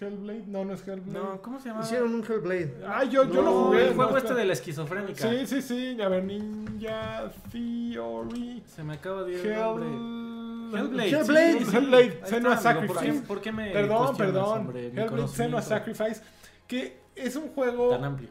Hellblade. 0.00 0.44
No, 0.46 0.64
no 0.64 0.74
es 0.74 0.86
Hellblade. 0.86 1.12
No, 1.18 1.42
¿cómo 1.42 1.58
se 1.60 1.68
llama? 1.68 1.82
Hicieron 1.82 2.14
un 2.14 2.22
Hellblade. 2.24 2.74
Ah, 2.86 3.04
yo, 3.04 3.24
yo 3.24 3.34
No, 3.34 3.42
lo 3.42 3.64
jugué. 3.64 3.88
el 3.88 3.94
juego 3.94 4.10
no, 4.12 4.16
este 4.18 4.34
de 4.34 4.44
la 4.44 4.52
esquizofrénica. 4.52 5.28
Sí, 5.30 5.46
sí, 5.46 5.62
sí. 5.62 6.00
A 6.00 6.08
ver, 6.08 6.24
Ninja 6.24 7.30
Theory. 7.50 8.62
Se 8.66 8.82
me 8.82 8.94
acaba 8.94 9.24
de 9.24 9.32
ir 9.32 9.46
el 9.46 9.58
nombre. 9.60 9.86
Hell... 9.88 10.72
Hellblade. 10.74 11.10
Hellblade. 11.10 11.58
sí, 11.58 11.64
sí. 11.66 11.76
Hellblade, 11.76 12.20
Senua 12.24 12.54
amigo, 12.54 12.62
¿por 12.86 12.96
qué- 12.96 13.02
Sacrifice. 13.02 13.26
¿Por 13.26 13.40
qué 13.42 13.52
me 13.52 13.70
Perdón, 13.70 14.16
perdón. 14.16 14.72
Hellblade 14.74 15.28
Senua 15.28 15.62
Sacrifice. 15.62 16.22
Que 16.66 16.96
es 17.14 17.36
un 17.36 17.48
juego. 17.48 17.90
Tan 17.90 18.04
amplio. 18.04 18.28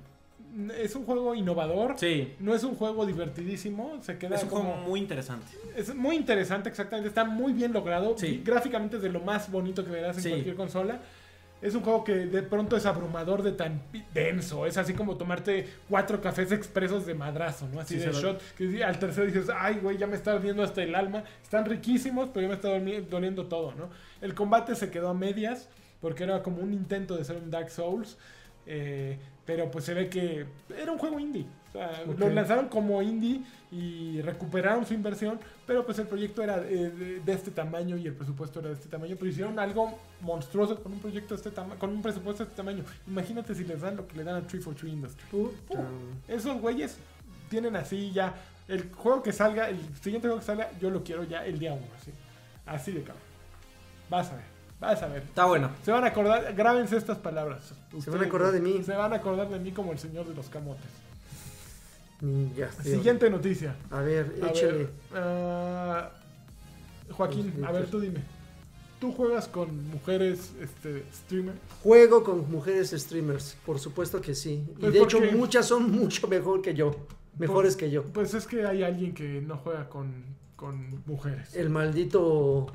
Es 0.77 0.95
un 0.95 1.05
juego 1.05 1.33
innovador. 1.33 1.93
Sí. 1.97 2.33
No 2.39 2.53
es 2.53 2.63
un 2.65 2.75
juego 2.75 3.05
divertidísimo. 3.05 3.99
Se 4.01 4.17
queda 4.17 4.35
Es 4.35 4.43
un 4.43 4.49
como. 4.49 4.63
juego 4.63 4.77
muy 4.89 4.99
interesante. 4.99 5.45
Es 5.77 5.95
muy 5.95 6.15
interesante, 6.17 6.67
exactamente. 6.67 7.07
Está 7.07 7.23
muy 7.23 7.53
bien 7.53 7.71
logrado. 7.71 8.17
Sí. 8.17 8.41
Gráficamente 8.43 8.97
es 8.97 9.01
de 9.03 9.09
lo 9.09 9.21
más 9.21 9.49
bonito 9.49 9.85
que 9.85 9.91
verás 9.91 10.17
en 10.17 10.23
Sí. 10.23 10.29
cualquier 10.29 10.55
consola. 10.55 10.99
Es 11.61 11.75
un 11.75 11.83
juego 11.83 12.03
que 12.03 12.13
de 12.13 12.41
pronto 12.41 12.75
es 12.75 12.85
abrumador 12.85 13.43
de 13.43 13.51
tan 13.51 13.81
denso. 14.13 14.65
Es 14.65 14.77
así 14.77 14.93
como 14.93 15.15
tomarte 15.17 15.67
cuatro 15.89 16.19
cafés 16.19 16.51
expresos 16.51 17.05
de 17.05 17.13
madrazo, 17.13 17.67
¿no? 17.71 17.79
Así 17.79 17.99
Sí, 17.99 18.05
de 18.05 18.11
shot. 18.11 18.41
Que 18.55 18.83
al 18.83 18.97
tercero 18.97 19.27
dices, 19.27 19.47
ay, 19.55 19.75
güey, 19.81 19.97
ya 19.97 20.07
me 20.07 20.15
está 20.15 20.33
ardiendo 20.33 20.63
hasta 20.63 20.81
el 20.81 20.95
alma. 20.95 21.23
Están 21.43 21.65
riquísimos, 21.65 22.29
pero 22.33 22.41
ya 22.41 22.47
me 22.47 22.55
está 22.55 22.69
doliendo 23.09 23.45
todo, 23.45 23.73
¿no? 23.75 23.89
El 24.21 24.33
combate 24.33 24.75
se 24.75 24.89
quedó 24.89 25.09
a 25.09 25.13
medias 25.13 25.69
porque 25.99 26.23
era 26.23 26.41
como 26.41 26.61
un 26.63 26.73
intento 26.73 27.15
de 27.15 27.23
ser 27.23 27.37
un 27.37 27.51
Dark 27.51 27.69
Souls. 27.69 28.17
eh, 28.65 29.19
pero 29.51 29.69
pues 29.69 29.83
se 29.83 29.93
ve 29.93 30.07
que 30.07 30.45
era 30.77 30.93
un 30.93 30.97
juego 30.97 31.19
indie. 31.19 31.45
O 31.67 31.71
sea, 31.73 32.05
lo 32.05 32.29
lanzaron 32.29 32.69
como 32.69 33.01
indie 33.01 33.41
y 33.69 34.21
recuperaron 34.21 34.85
su 34.85 34.93
inversión, 34.93 35.41
pero 35.67 35.85
pues 35.85 35.99
el 35.99 36.07
proyecto 36.07 36.41
era 36.41 36.59
eh, 36.59 37.19
de, 37.25 37.33
este 37.33 37.51
tamaño 37.51 37.97
y 37.97 38.07
el 38.07 38.13
presupuesto 38.13 38.61
era 38.61 38.69
de 38.69 38.75
este 38.75 38.87
tamaño, 38.87 39.17
pero 39.19 39.29
hicieron 39.29 39.59
algo 39.59 39.99
monstruoso 40.21 40.81
con 40.81 40.93
un 40.93 40.99
proyecto 40.99 41.33
de 41.33 41.39
este 41.39 41.51
tamaño, 41.51 41.77
con 41.77 41.89
un 41.89 42.01
presupuesto 42.01 42.45
de 42.45 42.49
este 42.49 42.55
tamaño. 42.55 42.85
Imagínate 43.07 43.53
si 43.53 43.65
les 43.65 43.81
dan 43.81 43.97
lo 43.97 44.07
que 44.07 44.15
le 44.15 44.23
dan 44.23 44.35
a 44.35 44.47
343 44.47 44.93
Industries. 44.93 45.29
Puta. 45.29 45.83
Esos 46.29 46.61
güeyes 46.61 46.97
tienen 47.49 47.75
así 47.75 48.11
ya 48.13 48.33
el 48.69 48.89
juego 48.93 49.21
que 49.21 49.33
salga, 49.33 49.67
el 49.67 49.79
siguiente 50.01 50.29
juego 50.29 50.39
que 50.39 50.45
salga, 50.45 50.71
yo 50.79 50.89
lo 50.89 51.03
quiero 51.03 51.25
ya 51.25 51.45
el 51.45 51.59
día 51.59 51.73
uno, 51.73 51.87
así. 51.97 52.11
Así 52.65 52.93
de 52.93 53.01
cabrón. 53.01 53.23
Vas 54.09 54.31
a 54.31 54.35
ver, 54.37 54.45
vas 54.81 55.01
a 55.01 55.07
ver. 55.07 55.23
Está 55.23 55.45
bueno. 55.45 55.71
Se 55.83 55.91
van 55.91 56.03
a 56.03 56.07
acordar, 56.07 56.53
grábense 56.55 56.97
estas 56.97 57.17
palabras. 57.17 57.73
Se 58.03 58.09
van 58.09 58.21
a 58.21 58.25
acordar 58.25 58.51
de 58.51 58.59
mí. 58.59 58.83
Se 58.83 58.93
van 58.93 59.13
a 59.13 59.17
acordar 59.17 59.47
de 59.49 59.59
mí 59.59 59.71
como 59.71 59.91
el 59.91 59.99
señor 59.99 60.27
de 60.27 60.33
los 60.35 60.49
camotes. 60.49 60.89
Theory. 62.19 62.69
Siguiente 62.83 63.29
noticia. 63.29 63.75
A 63.89 64.01
ver, 64.01 64.35
A 64.43 64.49
échale. 64.49 64.71
ver, 64.73 64.89
ah, 65.15 66.11
Joaquín, 67.11 67.63
a 67.65 67.71
ver, 67.71 67.87
tú 67.87 67.99
dime. 67.99 68.19
¿Tú 68.99 69.11
juegas 69.11 69.47
con 69.47 69.89
mujeres 69.89 70.51
este, 70.61 71.03
streamer? 71.11 71.55
Juego 71.81 72.23
con 72.23 72.51
mujeres 72.51 72.91
streamers, 72.91 73.57
por 73.65 73.79
supuesto 73.79 74.21
que 74.21 74.35
sí. 74.35 74.63
Y 74.77 74.79
Pues 74.79 74.93
de 74.93 75.01
hecho, 75.01 75.19
muchas 75.31 75.67
son 75.67 75.91
mucho 75.91 76.27
mejor 76.27 76.61
que 76.61 76.75
yo. 76.75 76.95
Mejores 77.39 77.75
que 77.75 77.89
yo. 77.89 78.03
Pues 78.03 78.35
es 78.35 78.45
que 78.45 78.67
hay 78.67 78.83
alguien 78.83 79.15
que 79.15 79.41
no 79.41 79.57
juega 79.57 79.89
con, 79.89 80.23
con 80.55 81.01
mujeres. 81.07 81.55
El 81.55 81.71
maldito 81.71 82.67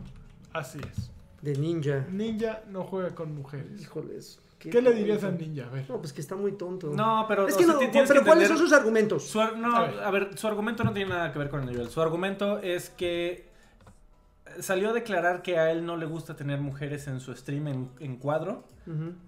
Así 0.52 0.78
es. 0.78 1.11
De 1.43 1.55
Ninja. 1.57 2.07
Ninja 2.11 2.62
no 2.70 2.84
juega 2.84 3.14
con 3.14 3.34
mujeres. 3.34 3.80
Híjoles. 3.80 4.41
¿Qué 4.59 4.80
le 4.82 4.93
dirías 4.93 5.22
a 5.22 5.28
tonto. 5.28 5.45
Ninja? 5.45 5.66
A 5.66 5.70
ver. 5.70 5.84
No, 5.89 5.99
pues 6.01 6.12
que 6.12 6.20
está 6.20 6.34
muy 6.34 6.53
tonto. 6.53 6.89
No, 6.93 7.24
pero. 7.28 7.47
es 7.47 7.57
que 7.57 7.66
no, 7.66 7.78
pero 7.78 8.20
que 8.20 8.26
¿cuáles 8.26 8.49
son 8.49 8.59
sus 8.59 8.72
argumentos? 8.72 9.22
Su 9.24 9.41
ar- 9.41 9.57
no, 9.57 9.76
A 9.76 9.84
a 10.09 10.11
ver. 10.11 10.37
su 10.37 10.47
argumento 10.49 10.82
no 10.82 10.93
tiene 10.93 11.11
nada 11.11 11.32
que 11.32 11.39
ver 11.39 11.49
con 11.51 11.61
el 11.61 11.66
nivel. 11.66 11.89
Su 11.91 12.01
argumento 12.01 12.59
es 12.61 12.91
que 12.91 13.47
salió 14.61 14.91
a 14.91 14.93
declarar 14.93 15.43
que 15.43 15.59
a 15.59 15.70
él 15.70 15.84
no 15.84 15.97
le 15.97 16.07
gusta 16.07 16.34
tener 16.37 16.59
mujeres 16.61 17.07
en 17.09 17.20
su 17.20 17.34
stream 17.34 17.68
en, 17.68 17.91
en 18.01 18.16
cuadro 18.16 18.64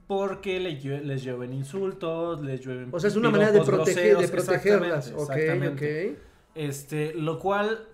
porque 0.07 0.61
le 0.61 0.81
lle- 0.81 1.03
les 1.03 1.25
llueven 1.25 1.53
insultos, 1.53 2.41
les 2.43 2.61
llueven 2.65 2.91
O 2.93 3.01
sea, 3.01 3.09
es 3.09 3.17
una 3.17 3.29
manera 3.29 3.51
de, 3.51 3.61
proteger, 3.63 4.17
de 4.17 4.29
protegerlas. 4.29 5.09
exactamente, 5.09 5.23
Ok, 5.23 5.31
exactamente. 5.37 6.11
ok. 6.13 6.19
Este, 6.55 7.15
lo 7.15 7.39
cual 7.41 7.85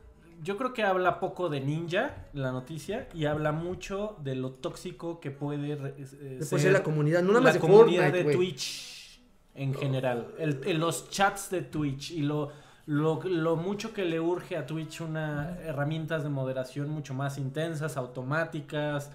yo 0.44 0.56
creo 0.56 0.72
que 0.72 0.82
habla 0.84 1.18
poco 1.18 1.48
de 1.48 1.60
Ninja, 1.60 2.26
la 2.34 2.52
noticia, 2.52 3.08
y 3.14 3.24
habla 3.24 3.50
mucho 3.52 4.16
de 4.22 4.34
lo 4.36 4.50
tóxico 4.52 5.18
que 5.18 5.30
puede 5.30 5.72
eh, 5.72 6.38
de 6.40 6.70
la 6.70 6.82
comunidad, 6.82 7.22
no 7.22 7.28
nada 7.28 7.40
la 7.40 7.44
más 7.46 7.54
de 7.54 7.60
comunidad 7.60 8.02
Fortnite, 8.04 8.28
de. 8.28 8.34
Twitch 8.34 9.20
en 9.54 9.74
general. 9.74 10.34
El, 10.38 10.60
el- 10.66 10.78
los 10.78 11.10
chats 11.10 11.50
de 11.50 11.62
Twitch 11.62 12.10
y 12.10 12.20
lo, 12.22 12.50
lo, 12.86 13.22
lo 13.24 13.56
mucho 13.56 13.92
que 13.94 14.04
le 14.04 14.20
urge 14.20 14.56
a 14.56 14.66
Twitch 14.66 15.00
una 15.00 15.56
herramientas 15.62 16.22
de 16.24 16.28
moderación 16.28 16.88
mucho 16.90 17.14
más 17.14 17.38
intensas, 17.38 17.96
automáticas. 17.96 19.10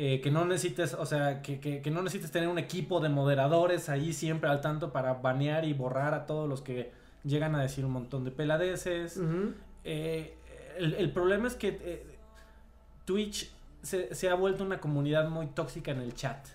eh, 0.00 0.20
que 0.20 0.30
no 0.30 0.44
necesites, 0.44 0.94
o 0.94 1.04
sea, 1.06 1.42
que, 1.42 1.58
que- 1.58 1.82
que 1.82 1.90
no 1.90 2.02
necesites 2.02 2.30
tener 2.30 2.48
un 2.48 2.58
equipo 2.58 3.00
de 3.00 3.08
moderadores 3.08 3.88
ahí 3.88 4.12
siempre 4.12 4.48
al 4.48 4.60
tanto 4.60 4.92
para 4.92 5.14
banear 5.14 5.64
y 5.64 5.72
borrar 5.72 6.14
a 6.14 6.24
todos 6.24 6.48
los 6.48 6.62
que 6.62 6.92
llegan 7.24 7.56
a 7.56 7.62
decir 7.62 7.84
un 7.84 7.90
montón 7.90 8.22
de 8.24 8.30
peladeces. 8.30 9.18
Eh, 9.82 10.36
el, 10.78 10.94
el 10.94 11.10
problema 11.10 11.48
es 11.48 11.54
que 11.54 11.78
eh, 11.82 12.06
Twitch 13.04 13.50
se, 13.82 14.14
se 14.14 14.28
ha 14.28 14.34
vuelto 14.34 14.64
una 14.64 14.80
comunidad 14.80 15.28
muy 15.28 15.46
tóxica 15.48 15.90
en 15.90 16.00
el 16.00 16.14
chat. 16.14 16.46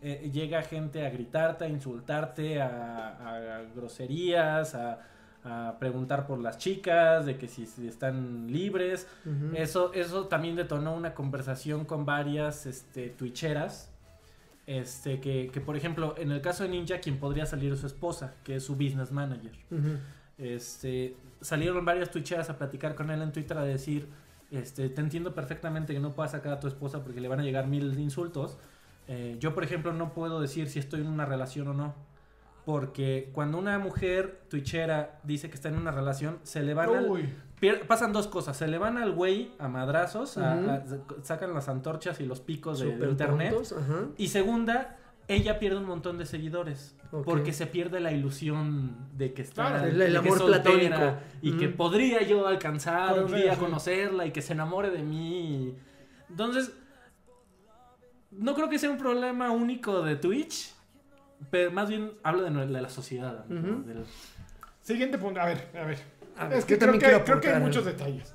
Eh, 0.00 0.30
llega 0.32 0.62
gente 0.62 1.06
a 1.06 1.10
gritarte, 1.10 1.64
a 1.64 1.68
insultarte, 1.68 2.60
a, 2.60 3.58
a 3.58 3.62
groserías, 3.74 4.74
a, 4.74 4.98
a 5.44 5.76
preguntar 5.78 6.26
por 6.26 6.40
las 6.40 6.58
chicas, 6.58 7.24
de 7.24 7.36
que 7.36 7.46
si, 7.48 7.66
si 7.66 7.86
están 7.86 8.50
libres. 8.50 9.06
Eso, 9.54 9.92
eso 9.92 10.26
también 10.26 10.56
detonó 10.56 10.94
una 10.94 11.14
conversación 11.14 11.84
con 11.84 12.04
varias 12.04 12.66
este, 12.66 13.10
twitcheras. 13.10 13.90
Este, 14.66 15.20
que, 15.20 15.50
que, 15.52 15.60
por 15.60 15.76
ejemplo, 15.76 16.14
en 16.16 16.30
el 16.30 16.40
caso 16.40 16.62
de 16.62 16.68
Ninja, 16.70 17.00
quien 17.00 17.18
podría 17.18 17.46
salir 17.46 17.72
es 17.72 17.80
su 17.80 17.86
esposa, 17.86 18.34
que 18.44 18.56
es 18.56 18.64
su 18.64 18.74
business 18.74 19.10
manager. 19.10 19.52
Este, 20.38 21.16
salieron 21.42 21.84
varias 21.84 22.10
twitcheras 22.10 22.48
a 22.50 22.56
platicar 22.58 22.94
con 22.94 23.10
él 23.10 23.20
en 23.22 23.32
Twitter 23.32 23.58
a 23.58 23.64
decir, 23.64 24.08
este, 24.50 24.88
te 24.88 25.00
entiendo 25.00 25.34
perfectamente 25.34 25.92
que 25.92 26.00
no 26.00 26.12
puedas 26.12 26.32
sacar 26.32 26.52
a 26.54 26.60
tu 26.60 26.68
esposa 26.68 27.02
porque 27.04 27.20
le 27.20 27.28
van 27.28 27.40
a 27.40 27.42
llegar 27.42 27.66
mil 27.66 27.98
insultos. 27.98 28.56
Eh, 29.08 29.36
yo, 29.40 29.54
por 29.54 29.64
ejemplo, 29.64 29.92
no 29.92 30.12
puedo 30.14 30.40
decir 30.40 30.68
si 30.70 30.78
estoy 30.78 31.00
en 31.00 31.08
una 31.08 31.24
relación 31.26 31.68
o 31.68 31.74
no. 31.74 31.94
Porque 32.64 33.30
cuando 33.32 33.58
una 33.58 33.76
mujer 33.80 34.42
twitchera 34.48 35.18
dice 35.24 35.48
que 35.48 35.56
está 35.56 35.68
en 35.68 35.76
una 35.76 35.90
relación, 35.90 36.38
se 36.44 36.62
le 36.62 36.74
van 36.74 36.88
al, 36.98 37.06
pasan 37.88 38.12
dos 38.12 38.28
cosas. 38.28 38.56
Se 38.56 38.68
le 38.68 38.78
van 38.78 38.98
al 38.98 39.10
güey 39.10 39.50
a 39.58 39.66
madrazos, 39.66 40.38
a- 40.38 40.84
sacan 41.22 41.54
las 41.54 41.68
antorchas 41.68 42.20
y 42.20 42.24
los 42.26 42.40
picos 42.40 42.78
de, 42.78 42.86
de 42.96 43.10
internet. 43.10 43.50
tontos. 43.52 43.74
Y 44.16 44.28
segunda, 44.28 44.96
ella 45.34 45.58
pierde 45.58 45.78
un 45.78 45.86
montón 45.86 46.18
de 46.18 46.26
seguidores. 46.26 46.96
Porque 47.24 47.52
se 47.52 47.66
pierde 47.66 48.00
la 48.00 48.10
ilusión 48.12 48.96
de 49.18 49.34
que 49.34 49.42
está 49.42 49.68
Claro, 49.68 49.86
el- 49.86 50.16
amor 50.16 50.46
platónico. 50.46 51.16
Y 51.42 51.56
que 51.58 51.68
podría 51.68 52.22
yo 52.22 52.46
alcanzar 52.46 53.18
un 53.18 53.26
Podría, 53.26 53.42
día 53.44 53.54
sí. 53.54 53.60
conocerla 53.60 54.24
y 54.26 54.30
que 54.30 54.40
se 54.40 54.54
enamore 54.54 54.90
de 54.90 55.02
mí. 55.02 55.74
Entonces, 56.30 56.72
no 58.30 58.54
creo 58.54 58.68
que 58.70 58.78
sea 58.78 58.90
un 58.90 58.96
problema 58.98 59.50
único 59.50 60.02
de 60.02 60.16
Twitch. 60.16 60.72
Pero 61.50 61.70
más 61.72 61.88
bien 61.88 62.12
hablo 62.22 62.42
de, 62.44 62.50
la 62.80 62.88
sociedad. 62.88 63.44
del- 63.46 64.04
Siguiente 64.80 65.18
punto. 65.18 65.40
A 65.40 65.46
ver, 65.46 65.68
a 65.78 65.84
ver. 65.84 65.98
A 66.38 66.48
ver, 66.48 66.58
es 66.58 66.64
que 66.64 66.78
creo 66.78 66.92
también 66.92 67.18
que, 67.18 67.24
creo 67.24 67.40
que 67.40 67.48
hay 67.50 67.60
muchos 67.60 67.84
detalles. 67.84 68.32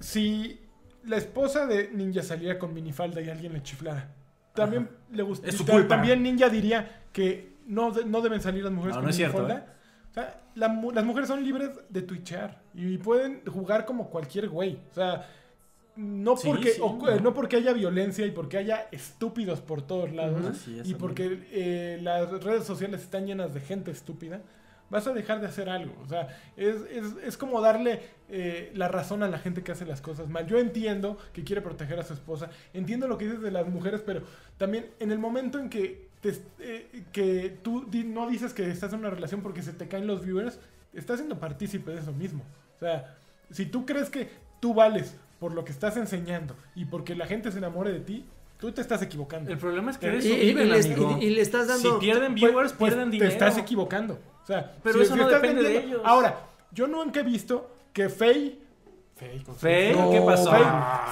Si 0.00 0.60
la 1.04 1.16
esposa 1.16 1.66
de 1.66 1.90
Ninja 1.92 2.22
saliera 2.22 2.58
con 2.58 2.72
minifalda 2.72 3.20
y 3.20 3.28
alguien 3.28 3.52
le 3.52 3.62
chiflara, 3.62 4.08
también 4.54 4.88
le 5.12 5.22
gusta. 5.22 5.48
Es 5.48 5.56
su 5.56 5.66
culpa. 5.66 5.88
También 5.88 6.22
Ninja 6.22 6.48
diría 6.48 7.02
que 7.12 7.56
no, 7.66 7.90
de- 7.90 8.04
no 8.04 8.20
deben 8.20 8.40
salir 8.40 8.62
las 8.64 8.72
mujeres 8.72 8.94
No, 8.96 9.00
con 9.00 9.04
no 9.04 9.10
es 9.10 9.16
cierto, 9.16 9.48
¿eh? 9.48 9.62
O 10.10 10.14
sea, 10.14 10.40
la 10.54 10.68
las 10.94 11.04
mujeres 11.04 11.28
son 11.28 11.42
libres 11.44 11.70
de 11.88 12.02
twitchear 12.02 12.62
y 12.74 12.98
pueden 12.98 13.42
jugar 13.46 13.84
como 13.84 14.08
cualquier 14.10 14.48
güey. 14.48 14.78
O 14.90 14.94
sea, 14.94 15.28
no 15.96 16.36
Sí, 16.36 16.48
porque 16.48 16.70
sí, 16.70 16.80
o- 16.82 16.96
no. 17.00 17.20
no 17.20 17.34
porque 17.34 17.56
haya 17.56 17.72
violencia 17.72 18.24
y 18.26 18.30
porque 18.30 18.58
haya 18.58 18.86
estúpidos 18.92 19.60
por 19.60 19.82
todos 19.82 20.12
lados 20.12 20.66
y 20.84 20.94
porque 20.94 21.46
eh, 21.52 21.98
las 22.02 22.30
redes 22.42 22.64
sociales 22.64 23.02
están 23.02 23.26
llenas 23.26 23.54
de 23.54 23.60
gente 23.60 23.90
estúpida, 23.90 24.40
vas 24.90 25.06
a 25.06 25.12
dejar 25.12 25.40
de 25.40 25.46
hacer 25.46 25.68
algo. 25.68 25.94
O 26.04 26.08
sea, 26.08 26.28
es, 26.56 26.76
es, 26.90 27.04
es 27.24 27.36
como 27.36 27.60
darle 27.60 28.00
eh, 28.28 28.70
la 28.74 28.88
razón 28.88 29.22
a 29.22 29.28
la 29.28 29.38
gente 29.38 29.62
que 29.62 29.72
hace 29.72 29.84
las 29.86 30.00
cosas 30.00 30.28
mal. 30.28 30.46
Yo 30.46 30.58
entiendo 30.58 31.18
que 31.32 31.42
quiere 31.44 31.62
proteger 31.62 31.98
a 31.98 32.04
su 32.04 32.12
esposa, 32.14 32.50
entiendo 32.72 33.08
lo 33.08 33.18
que 33.18 33.24
dices 33.26 33.40
de 33.42 33.50
las 33.50 33.66
mujeres, 33.68 34.02
pero 34.04 34.22
también 34.56 34.86
en 35.00 35.10
el 35.12 35.18
momento 35.18 35.58
en 35.58 35.68
que, 35.68 36.08
te- 36.20 36.40
eh, 36.60 37.04
que 37.12 37.58
tú 37.62 37.86
di- 37.90 38.04
no 38.04 38.28
dices 38.28 38.52
que 38.54 38.70
estás 38.70 38.92
en 38.92 39.00
una 39.00 39.10
relación 39.10 39.40
porque 39.42 39.62
se 39.62 39.72
te 39.72 39.88
caen 39.88 40.06
los 40.06 40.24
viewers, 40.24 40.58
estás 40.92 41.16
siendo 41.18 41.38
partícipe 41.40 41.90
de 41.90 42.00
eso 42.00 42.12
mismo. 42.12 42.42
O 42.76 42.78
sea, 42.78 43.16
si 43.50 43.66
tú 43.66 43.84
crees 43.86 44.10
que 44.10 44.28
tú 44.60 44.74
vales 44.74 45.16
por 45.40 45.52
lo 45.52 45.64
que 45.64 45.72
estás 45.72 45.96
enseñando 45.96 46.56
y 46.74 46.84
porque 46.86 47.14
la 47.14 47.26
gente 47.26 47.50
se 47.52 47.58
enamore 47.58 47.92
de 47.92 48.00
ti, 48.00 48.24
tú 48.58 48.70
te 48.72 48.80
estás 48.80 49.02
equivocando. 49.02 49.50
El 49.50 49.58
problema 49.58 49.90
es 49.90 49.98
que 49.98 50.08
de 50.10 50.18
Y, 50.26 50.32
y- 50.32 50.46
viven, 50.46 50.66
y 50.66 50.70
le, 50.70 50.78
amigo. 50.78 51.18
y- 51.20 51.24
y 51.26 51.30
le 51.30 51.40
estás 51.42 51.66
dando... 51.68 51.94
Si 51.94 51.98
pierden 52.00 52.32
Pues- 52.32 52.42
viewers, 52.52 52.72
pues 52.72 52.92
pierden 52.94 53.10
te 53.10 53.14
dinero. 53.16 53.32
estás 53.32 53.58
equivocando. 53.58 54.18
O 54.44 54.46
sea, 54.46 54.72
Pero 54.82 55.02
eso 55.02 55.16
no 55.16 55.24
estás 55.24 55.42
depende 55.42 55.62
de 55.62 55.78
ellos. 55.78 56.02
Ahora, 56.04 56.38
yo 56.70 56.86
nunca 56.86 57.20
he 57.20 57.22
visto 57.22 57.70
que 57.92 58.08
Faye. 58.10 58.58
No, 59.94 60.10
¿qué 60.10 60.20
pasó? 60.20 60.50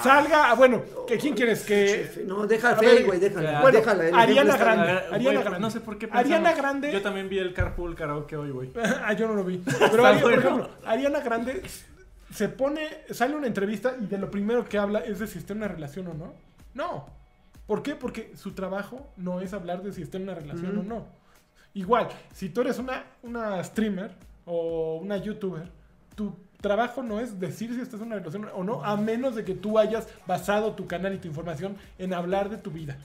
Salga. 0.03 0.51
ah, 0.51 0.55
Bueno, 0.55 0.83
¿que 1.07 1.17
¿quién 1.17 1.33
quieres? 1.33 1.63
Que. 1.63 2.23
No, 2.27 2.45
deja 2.45 2.71
A 2.71 2.75
Fey, 2.75 3.03
güey, 3.03 3.19
déjala. 3.19 3.61
Bueno, 3.61 3.79
déjala, 3.79 4.07
el 4.07 4.13
Ariana 4.13 4.57
Grande. 4.57 4.91
Ariana 5.11 5.39
Grande. 5.41 5.59
No 5.59 5.69
sé 5.71 5.79
por 5.79 5.97
qué 5.97 6.09
Ariana 6.11 6.53
Grande. 6.53 6.91
Yo 6.91 7.01
también 7.01 7.27
vi 7.29 7.39
el 7.39 7.53
Carpool 7.53 7.95
Karaoke 7.95 8.35
hoy, 8.35 8.51
güey. 8.51 8.71
ah, 9.03 9.13
yo 9.13 9.27
no 9.27 9.33
lo 9.33 9.43
vi. 9.43 9.57
Pero, 9.91 10.03
Ari- 10.05 10.21
por 10.21 10.33
ejemplo, 10.33 10.69
Ariana 10.85 11.21
Grande 11.21 11.63
se 12.31 12.49
pone. 12.49 12.87
Sale 13.09 13.35
una 13.35 13.47
entrevista 13.47 13.95
y 13.99 14.05
de 14.05 14.17
lo 14.17 14.29
primero 14.29 14.65
que 14.65 14.77
habla 14.77 14.99
es 14.99 15.19
de 15.19 15.27
si 15.27 15.39
está 15.39 15.53
en 15.53 15.59
una 15.59 15.69
relación 15.69 16.07
o 16.07 16.13
no. 16.13 16.33
No. 16.73 17.09
¿Por 17.65 17.81
qué? 17.81 17.95
Porque 17.95 18.33
su 18.35 18.51
trabajo 18.51 19.07
no 19.15 19.39
es 19.39 19.53
hablar 19.53 19.81
de 19.81 19.93
si 19.93 20.01
está 20.03 20.17
en 20.17 20.23
una 20.23 20.35
relación 20.35 20.77
o 20.77 20.83
no. 20.83 21.05
Igual, 21.73 22.09
si 22.33 22.49
tú 22.49 22.61
eres 22.61 22.77
una, 22.77 23.03
una 23.23 23.63
streamer 23.63 24.11
o 24.45 24.97
una 24.97 25.17
youtuber, 25.17 25.69
tu 26.15 26.35
trabajo 26.61 27.03
no 27.03 27.19
es 27.19 27.39
decir 27.39 27.73
si 27.73 27.81
estás 27.81 27.99
en 27.99 28.07
una 28.07 28.15
relación 28.17 28.47
o 28.53 28.63
no, 28.63 28.83
a 28.83 28.95
menos 28.95 29.35
de 29.35 29.43
que 29.43 29.53
tú 29.53 29.79
hayas 29.79 30.07
basado 30.27 30.73
tu 30.73 30.87
canal 30.87 31.13
y 31.13 31.17
tu 31.17 31.27
información 31.27 31.75
en 31.97 32.13
hablar 32.13 32.49
de 32.49 32.57
tu 32.57 32.71
vida. 32.71 32.97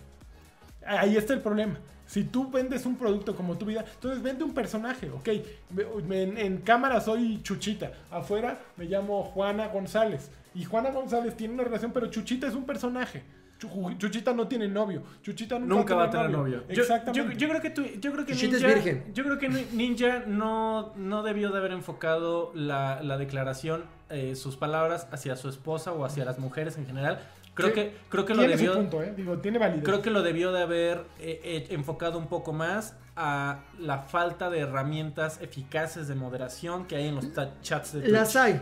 Ahí 0.87 1.17
está 1.17 1.35
el 1.35 1.41
problema. 1.41 1.77
Si 2.07 2.25
tú 2.25 2.51
vendes 2.51 2.87
un 2.87 2.97
producto 2.97 3.37
como 3.37 3.59
tu 3.59 3.67
vida, 3.67 3.85
entonces 3.95 4.23
vende 4.23 4.45
un 4.45 4.55
personaje, 4.55 5.11
ok. 5.11 5.29
En, 6.11 6.39
en 6.39 6.59
cámara 6.59 7.01
soy 7.01 7.43
Chuchita, 7.43 7.93
afuera 8.11 8.59
me 8.77 8.87
llamo 8.87 9.25
Juana 9.25 9.69
González. 9.69 10.31
Y 10.55 10.65
Juana 10.65 10.91
González 10.91 11.37
tiene 11.37 11.55
una 11.55 11.65
relación, 11.65 11.93
pero 11.93 12.07
Chuchita 12.07 12.47
es 12.47 12.55
un 12.55 12.65
personaje. 12.65 13.23
Chu- 13.59 13.97
Chuchita 13.99 14.33
no 14.33 14.47
tiene 14.47 14.69
novio. 14.69 15.03
Chuchita 15.23 15.59
nunca, 15.59 15.75
Nunca 15.75 15.95
va 15.95 16.05
a 16.05 16.11
tener 16.11 16.31
novio. 16.31 16.65
Exactamente. 16.69 17.35
Yo, 17.35 17.39
yo 17.39 17.49
creo 17.49 17.61
que 17.61 17.71
tú, 17.71 17.83
yo 18.01 18.13
creo 18.13 18.25
que 18.25 18.33
Chuchita 18.35 18.57
es 18.57 18.63
Ninja, 18.63 18.75
virgen. 18.77 19.15
yo 19.15 19.25
creo 19.25 19.39
que 19.39 19.49
Ni- 19.49 19.67
Ninja 19.73 20.23
no, 20.27 20.93
no 20.97 21.23
debió 21.23 21.51
de 21.51 21.59
haber 21.59 21.73
enfocado 21.73 22.53
la, 22.55 23.03
la 23.03 23.19
declaración, 23.19 23.85
eh, 24.11 24.37
sus 24.37 24.57
palabras 24.57 25.09
hacia 25.13 25.35
su 25.37 25.49
esposa 25.49 25.93
o 25.93 26.05
hacia 26.05 26.25
las 26.25 26.39
mujeres 26.39 26.79
en 26.79 26.87
general. 26.87 27.21
Creo 27.55 27.69
Sí, 27.71 27.75
que, 27.75 27.95
creo 28.09 28.25
que 28.25 28.35
lo 28.35 28.43
debió. 28.43 28.75
punto, 28.75 29.03
¿eh? 29.03 29.13
Digo, 29.17 29.39
tiene 29.39 29.59
validez. 29.59 29.83
Creo 29.85 30.01
que 30.01 30.11
lo 30.11 30.23
debió 30.23 30.53
de 30.53 30.63
haber 30.63 30.99
eh, 31.19 31.41
eh, 31.43 31.67
enfocado 31.71 32.17
un 32.17 32.29
poco 32.29 32.53
más 32.53 32.95
a 33.17 33.59
la 33.81 33.99
falta 33.99 34.49
de 34.49 34.61
herramientas 34.61 35.41
eficaces 35.43 36.07
de 36.07 36.15
moderación 36.15 36.87
que 36.87 36.95
hay 36.95 37.09
en 37.09 37.17
los 37.17 37.27
chats 37.63 37.93
de 37.95 38.01
Twitch. 38.03 38.13
Las 38.13 38.37
hay. 38.37 38.61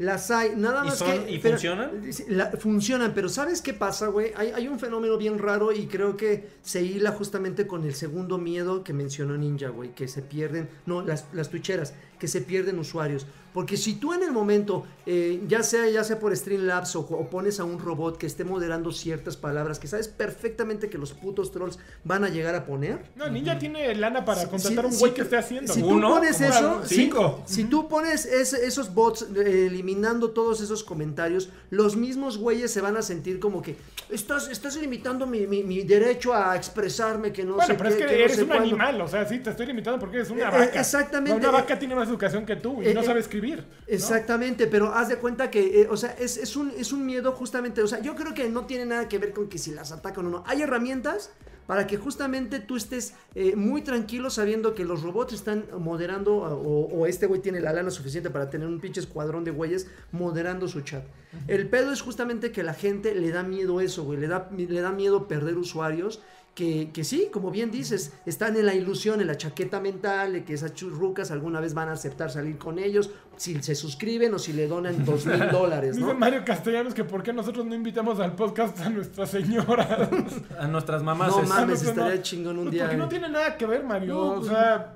Las 0.00 0.30
hay. 0.30 0.54
Nada 0.56 0.82
¿Y 0.82 0.88
más 0.88 0.98
son- 0.98 1.24
que. 1.26 1.30
y 1.32 1.38
pero- 1.40 1.54
funcionan? 1.56 1.90
la- 2.28 2.50
funcionan, 2.52 3.12
pero 3.14 3.28
¿sabes 3.28 3.60
qué 3.60 3.74
pasa, 3.74 4.06
güey? 4.06 4.32
Hay, 4.34 4.48
hay 4.48 4.66
un 4.66 4.78
fenómeno 4.78 5.18
bien 5.18 5.38
raro 5.38 5.72
y 5.72 5.86
creo 5.88 6.16
que 6.16 6.48
se 6.62 6.82
hila 6.82 7.12
justamente 7.12 7.66
con 7.66 7.84
el 7.84 7.94
segundo 7.94 8.38
miedo 8.38 8.82
que 8.82 8.94
mencionó 8.94 9.36
Ninja, 9.36 9.68
güey. 9.68 9.94
Que 9.94 10.08
se 10.08 10.22
pierden. 10.22 10.70
No, 10.86 11.02
las, 11.02 11.26
las 11.34 11.50
twitcheras. 11.50 11.92
Que 12.20 12.28
se 12.28 12.40
pierden 12.42 12.78
usuarios. 12.78 13.26
Porque 13.52 13.76
si 13.76 13.94
tú 13.94 14.12
en 14.12 14.22
el 14.22 14.30
momento, 14.30 14.86
eh, 15.06 15.42
ya 15.48 15.64
sea 15.64 15.88
ya 15.88 16.04
sea 16.04 16.20
por 16.20 16.36
Streamlabs 16.36 16.94
o, 16.94 17.00
o 17.00 17.28
pones 17.28 17.58
a 17.58 17.64
un 17.64 17.80
robot 17.80 18.16
que 18.16 18.26
esté 18.26 18.44
moderando 18.44 18.92
ciertas 18.92 19.36
palabras 19.36 19.80
que 19.80 19.88
sabes 19.88 20.06
perfectamente 20.06 20.88
que 20.88 20.98
los 20.98 21.14
putos 21.14 21.50
trolls 21.50 21.80
van 22.04 22.22
a 22.22 22.28
llegar 22.28 22.54
a 22.54 22.64
poner. 22.64 23.10
No, 23.16 23.28
Ninja 23.28 23.58
tiene 23.58 23.92
lana 23.96 24.24
para 24.24 24.42
Si- 24.42 24.46
contratar 24.48 24.84
a 24.84 24.86
un 24.86 24.92
si- 24.92 25.00
güey 25.00 25.10
si- 25.10 25.16
que 25.16 25.22
esté 25.22 25.36
haciendo. 25.36 25.72
Si 25.72 25.82
Uno, 25.82 26.08
tú 26.10 26.14
pones 26.14 26.40
eso, 26.40 26.82
si- 26.86 26.94
cinco. 26.94 27.42
Si, 27.44 27.64
tú 27.64 27.88
pones 27.88 28.24
ese- 28.24 28.64
esos 28.64 28.94
bots 28.94 29.26
eh, 29.34 29.66
eliminando 29.66 30.30
todos 30.30 30.60
esos 30.60 30.84
comentarios, 30.84 31.48
los 31.70 31.96
mismos 31.96 32.38
güeyes 32.38 32.70
se 32.70 32.80
van 32.80 32.96
a 32.96 33.02
sentir 33.02 33.40
como 33.40 33.62
que 33.62 33.74
estás, 34.10 34.48
estás 34.48 34.76
limitando 34.76 35.26
mi, 35.26 35.48
mi- 35.48 35.64
mi 35.64 35.82
derecho 35.82 36.34
a 36.34 36.54
expresarme 36.54 37.32
que 37.32 37.42
no 37.44 37.54
bueno, 37.54 37.66
sé 37.66 37.74
pero 37.74 37.88
es 37.88 37.96
qué, 37.96 38.02
que, 38.02 38.06
que 38.10 38.16
no 38.18 38.24
eres 38.24 38.36
sé 38.36 38.42
un 38.42 38.48
cuándo". 38.48 38.64
animal, 38.66 39.00
o 39.00 39.08
sea, 39.08 39.26
sí, 39.28 39.40
te 39.40 39.50
estoy 39.50 39.66
limitando 39.66 39.98
porque 39.98 40.18
eres 40.18 40.30
una 40.30 40.42
Eh, 40.42 40.50
vaca. 40.66 40.78
exactamente. 40.80 41.36
Una 41.36 41.50
vaca 41.50 41.76
tiene 41.76 41.96
más 41.96 42.08
educación 42.10 42.44
que 42.44 42.56
tú 42.56 42.82
y 42.82 42.88
Eh, 42.88 42.94
no 42.94 43.00
eh, 43.00 43.04
sabe 43.04 43.20
escribir. 43.20 43.58
¿no? 43.58 43.64
Exactamente, 43.86 44.66
pero 44.66 44.92
haz 44.92 45.08
de 45.08 45.16
cuenta 45.16 45.50
que, 45.50 45.82
eh, 45.82 45.88
o 45.90 45.96
sea, 45.96 46.10
es, 46.18 46.36
es 46.36 46.56
un, 46.56 46.72
es 46.76 46.92
un 46.92 47.06
miedo 47.06 47.32
justamente, 47.32 47.82
o 47.82 47.86
sea, 47.86 48.00
yo 48.00 48.14
creo 48.14 48.34
que 48.34 48.48
no 48.48 48.66
tiene 48.66 48.86
nada 48.86 49.08
que 49.08 49.18
ver 49.18 49.32
con 49.32 49.48
que 49.48 49.58
si 49.58 49.70
las 49.72 49.92
atacan 49.92 50.26
o 50.26 50.30
no. 50.30 50.44
Hay 50.46 50.62
herramientas 50.62 51.30
para 51.66 51.86
que 51.86 51.96
justamente 51.98 52.58
tú 52.58 52.76
estés 52.76 53.14
eh, 53.36 53.54
muy 53.54 53.82
tranquilo 53.82 54.28
sabiendo 54.28 54.74
que 54.74 54.84
los 54.84 55.02
robots 55.02 55.34
están 55.34 55.66
moderando 55.78 56.34
o, 56.38 56.88
o 56.88 57.06
este 57.06 57.26
güey 57.26 57.40
tiene 57.40 57.60
la 57.60 57.72
lana 57.72 57.90
suficiente 57.90 58.28
para 58.28 58.50
tener 58.50 58.66
un 58.66 58.80
pinche 58.80 59.00
escuadrón 59.00 59.44
de 59.44 59.52
güeyes 59.52 59.86
moderando 60.10 60.66
su 60.66 60.80
chat. 60.80 61.04
El 61.46 61.68
pedo 61.68 61.92
es 61.92 62.00
justamente 62.02 62.50
que 62.50 62.64
la 62.64 62.74
gente 62.74 63.14
le 63.14 63.30
da 63.30 63.44
miedo 63.44 63.80
eso, 63.80 64.02
güey, 64.02 64.18
le 64.18 64.26
da, 64.26 64.50
le 64.50 64.80
da 64.80 64.90
miedo 64.90 65.28
perder 65.28 65.56
usuarios. 65.58 66.20
Que, 66.54 66.90
que 66.92 67.04
sí, 67.04 67.28
como 67.32 67.50
bien 67.50 67.70
dices, 67.70 68.12
están 68.26 68.56
en 68.56 68.66
la 68.66 68.74
ilusión, 68.74 69.20
en 69.20 69.28
la 69.28 69.36
chaqueta 69.36 69.80
mental 69.80 70.32
de 70.32 70.44
que 70.44 70.52
esas 70.52 70.74
churrucas 70.74 71.30
alguna 71.30 71.60
vez 71.60 71.72
van 71.74 71.88
a 71.88 71.92
aceptar 71.92 72.30
salir 72.30 72.58
con 72.58 72.78
ellos, 72.78 73.10
si 73.36 73.62
se 73.62 73.74
suscriben 73.76 74.34
o 74.34 74.38
si 74.38 74.52
le 74.52 74.66
donan 74.66 75.04
dos 75.04 75.24
mil 75.26 75.38
dólares, 75.52 75.96
Dice 75.96 76.08
¿no? 76.08 76.14
Mario 76.18 76.42
Castellanos 76.44 76.92
que 76.92 77.04
por 77.04 77.22
qué 77.22 77.32
nosotros 77.32 77.64
no 77.64 77.74
invitamos 77.74 78.18
al 78.20 78.34
podcast 78.34 78.78
a 78.80 78.90
nuestra 78.90 79.26
señora. 79.26 80.10
A 80.58 80.66
nuestras 80.66 81.02
mamás. 81.02 81.30
No 81.30 81.42
es- 81.44 81.48
mames, 81.48 81.82
estaría 81.82 82.16
no. 82.16 82.22
chingón 82.22 82.58
un 82.58 82.64
Pues 82.64 82.72
día. 82.74 82.82
porque 82.82 82.96
no 82.96 83.08
tiene 83.08 83.28
nada 83.28 83.56
que 83.56 83.64
ver, 83.66 83.84
Mario. 83.84 84.14
No, 84.14 84.20
o 84.32 84.34
pues- 84.40 84.48
sea, 84.48 84.94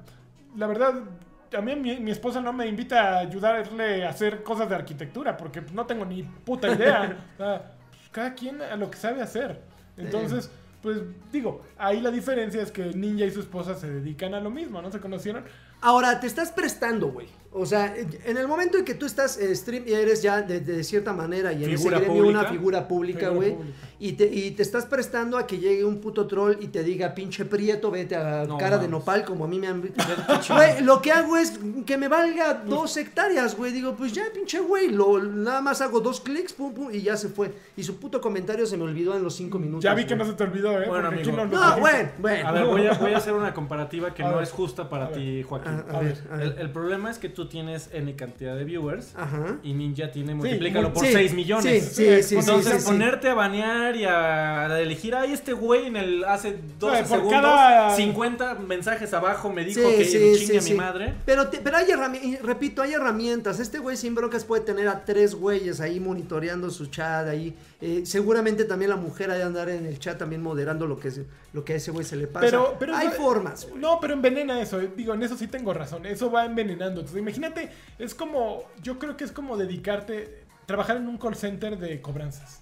la 0.56 0.66
verdad, 0.66 0.94
a 1.56 1.60
mí 1.62 1.76
mi, 1.76 1.98
mi 2.00 2.10
esposa 2.10 2.40
no 2.40 2.52
me 2.52 2.66
invita 2.66 3.14
a 3.14 3.18
ayudarle 3.20 4.04
a 4.04 4.10
hacer 4.10 4.42
cosas 4.42 4.68
de 4.68 4.74
arquitectura 4.74 5.36
porque 5.36 5.62
no 5.72 5.86
tengo 5.86 6.04
ni 6.04 6.24
puta 6.24 6.68
idea. 6.74 7.16
o 7.34 7.36
sea, 7.38 7.72
pues, 7.90 8.02
cada 8.10 8.34
quien 8.34 8.60
a 8.60 8.74
lo 8.76 8.90
que 8.90 8.98
sabe 8.98 9.22
hacer. 9.22 9.62
Entonces, 9.96 10.50
pues 10.84 10.98
digo, 11.32 11.62
ahí 11.78 11.98
la 12.02 12.10
diferencia 12.10 12.60
es 12.60 12.70
que 12.70 12.84
Ninja 12.92 13.24
y 13.24 13.30
su 13.30 13.40
esposa 13.40 13.74
se 13.74 13.90
dedican 13.90 14.34
a 14.34 14.40
lo 14.40 14.50
mismo, 14.50 14.82
¿no? 14.82 14.92
Se 14.92 15.00
conocieron. 15.00 15.42
Ahora, 15.80 16.20
te 16.20 16.26
estás 16.26 16.52
prestando, 16.52 17.10
güey. 17.10 17.26
O 17.56 17.66
sea, 17.66 17.94
en 17.96 18.36
el 18.36 18.48
momento 18.48 18.78
en 18.78 18.84
que 18.84 18.94
tú 18.94 19.06
estás 19.06 19.38
eh, 19.38 19.54
stream 19.54 19.84
y 19.86 19.92
eres 19.92 20.22
ya 20.22 20.42
de, 20.42 20.58
de 20.58 20.82
cierta 20.82 21.12
manera 21.12 21.52
y 21.52 21.62
en 21.64 21.70
ese 21.70 21.88
gremio 21.88 22.08
pública. 22.08 22.40
una 22.40 22.44
figura 22.48 22.88
pública, 22.88 23.28
güey, 23.28 23.56
y 24.00 24.14
te, 24.14 24.24
y 24.26 24.50
te 24.50 24.62
estás 24.64 24.86
prestando 24.86 25.38
a 25.38 25.46
que 25.46 25.58
llegue 25.58 25.84
un 25.84 26.00
puto 26.00 26.26
troll 26.26 26.56
y 26.60 26.66
te 26.66 26.82
diga, 26.82 27.14
pinche 27.14 27.44
prieto, 27.44 27.92
vete 27.92 28.16
a 28.16 28.44
No 28.44 28.58
cara 28.58 28.78
de 28.78 28.88
nopal, 28.88 29.24
como 29.24 29.44
a 29.44 29.48
mí 29.48 29.60
me 29.60 29.68
han... 29.68 29.80
Güey, 30.48 30.82
lo 30.82 31.00
que 31.00 31.12
hago 31.12 31.36
es 31.36 31.58
que 31.86 31.96
me 31.96 32.08
valga 32.08 32.54
dos 32.66 32.96
hectáreas, 32.96 33.56
güey. 33.56 33.70
Digo, 33.72 33.94
pues 33.94 34.12
ya, 34.12 34.24
pinche 34.34 34.58
güey, 34.58 34.88
lo, 34.90 35.22
nada 35.22 35.60
más 35.60 35.80
hago 35.80 36.00
dos 36.00 36.20
clics, 36.20 36.52
pum, 36.52 36.74
pum, 36.74 36.88
y 36.92 37.02
ya 37.02 37.16
se 37.16 37.28
fue. 37.28 37.52
Y 37.76 37.84
su 37.84 37.98
puto 37.98 38.20
comentario 38.20 38.66
se 38.66 38.76
me 38.76 38.82
olvidó 38.82 39.16
en 39.16 39.22
los 39.22 39.34
cinco 39.36 39.58
minutos. 39.60 39.84
Ya 39.84 39.94
vi 39.94 40.04
que 40.06 40.16
no 40.16 40.24
se 40.24 40.32
te 40.32 40.42
olvidó, 40.42 40.80
¿eh? 40.82 40.86
Bueno, 40.88 41.06
amigo. 41.08 41.30
no 41.32 41.46
No, 41.46 41.78
bueno, 41.78 42.10
bueno. 42.18 42.48
A 42.48 42.52
ver, 42.52 42.66
voy 42.66 42.86
a, 42.86 42.92
voy 42.94 43.12
a 43.14 43.18
hacer 43.18 43.32
una 43.32 43.54
comparativa 43.54 44.12
que 44.12 44.22
A 44.24 44.28
no 44.28 44.34
ver. 44.36 44.42
es 44.42 44.50
justa 44.50 44.88
para 44.88 45.06
A 45.06 45.12
ti, 45.12 45.42
Joaquín. 45.44 45.72
A 45.72 45.96
A 45.96 46.00
ver, 46.00 46.14
ver, 46.14 46.32
a 46.32 46.36
ver. 46.36 46.46
El, 46.46 46.58
el 46.58 46.70
problema 46.70 47.10
es 47.10 47.18
que 47.18 47.28
tú 47.28 47.43
tienes 47.48 47.90
N 47.92 48.14
cantidad 48.16 48.56
de 48.56 48.64
viewers 48.64 49.14
Ajá. 49.16 49.58
y 49.62 49.72
Ninja 49.72 50.10
tiene, 50.10 50.34
multiplícalo 50.34 50.88
mu- 50.88 50.94
por 50.94 51.06
sí, 51.06 51.12
6 51.12 51.32
millones. 51.34 51.84
Sí, 51.84 51.94
sí, 52.16 52.22
sí, 52.22 52.36
Entonces, 52.36 52.72
sí, 52.72 52.78
sí, 52.78 52.84
sí. 52.84 52.90
ponerte 52.92 53.28
a 53.28 53.34
banear 53.34 53.96
y 53.96 54.04
a, 54.04 54.80
elegir, 54.80 55.14
ay, 55.14 55.32
este 55.32 55.52
güey 55.52 55.86
en 55.86 55.96
el 55.96 56.24
hace 56.24 56.58
12 56.78 56.98
por 57.04 57.18
segundos, 57.18 57.32
cada- 57.42 57.96
50 57.96 58.54
mensajes 58.54 59.12
abajo 59.14 59.50
me 59.52 59.64
dijo 59.64 59.80
Sí, 59.90 59.96
que 59.96 60.04
sí, 60.04 60.12
chingue 60.12 60.38
sí, 60.46 60.52
a 60.56 60.60
mi 60.60 60.68
sí. 60.68 60.74
madre. 60.74 61.14
Pero, 61.24 61.48
te- 61.48 61.58
pero 61.58 61.76
hay 61.76 61.90
herramientas, 61.90 62.42
repito, 62.44 62.82
hay 62.82 62.92
herramientas. 62.92 63.60
Este 63.60 63.78
güey 63.78 63.96
sin 63.96 64.14
broncas 64.14 64.44
puede 64.44 64.62
tener 64.64 64.88
a 64.88 65.04
tres 65.04 65.34
güeyes 65.34 65.80
ahí 65.80 66.00
monitoreando 66.00 66.70
su 66.70 66.86
chat 66.86 67.26
ahí. 67.28 67.54
Eh, 67.80 68.02
seguramente 68.06 68.64
también 68.64 68.90
la 68.90 68.96
mujer 68.96 69.30
ha 69.30 69.34
de 69.34 69.42
andar 69.42 69.68
en 69.68 69.84
el 69.86 69.98
chat 69.98 70.16
también 70.18 70.42
moderando 70.42 70.86
lo 70.86 70.98
que, 70.98 71.10
se- 71.10 71.26
lo 71.52 71.64
que 71.64 71.74
a 71.74 71.76
ese 71.76 71.90
güey 71.90 72.04
se 72.04 72.16
le 72.16 72.26
pasa. 72.26 72.46
Pero, 72.46 72.76
pero 72.78 72.94
hay 72.96 73.08
formas, 73.08 73.66
güey. 73.68 73.80
No, 73.80 73.98
pero 74.00 74.14
envenena 74.14 74.60
eso. 74.60 74.80
eh. 74.80 74.90
Digo, 74.96 75.12
en 75.14 75.22
eso 75.22 75.36
sí 75.36 75.46
tengo 75.48 75.74
razón. 75.74 76.06
Eso 76.06 76.30
va 76.30 76.44
envenenando. 76.46 77.00
Entonces, 77.00 77.18
imagínate, 77.20 77.70
es 77.98 78.14
como. 78.14 78.62
Yo 78.82 78.98
creo 78.98 79.16
que 79.16 79.24
es 79.24 79.32
como 79.32 79.56
dedicarte. 79.56 80.42
Trabajar 80.66 80.96
en 80.96 81.08
un 81.08 81.18
call 81.18 81.34
center 81.36 81.76
de 81.78 82.00
cobranzas. 82.00 82.60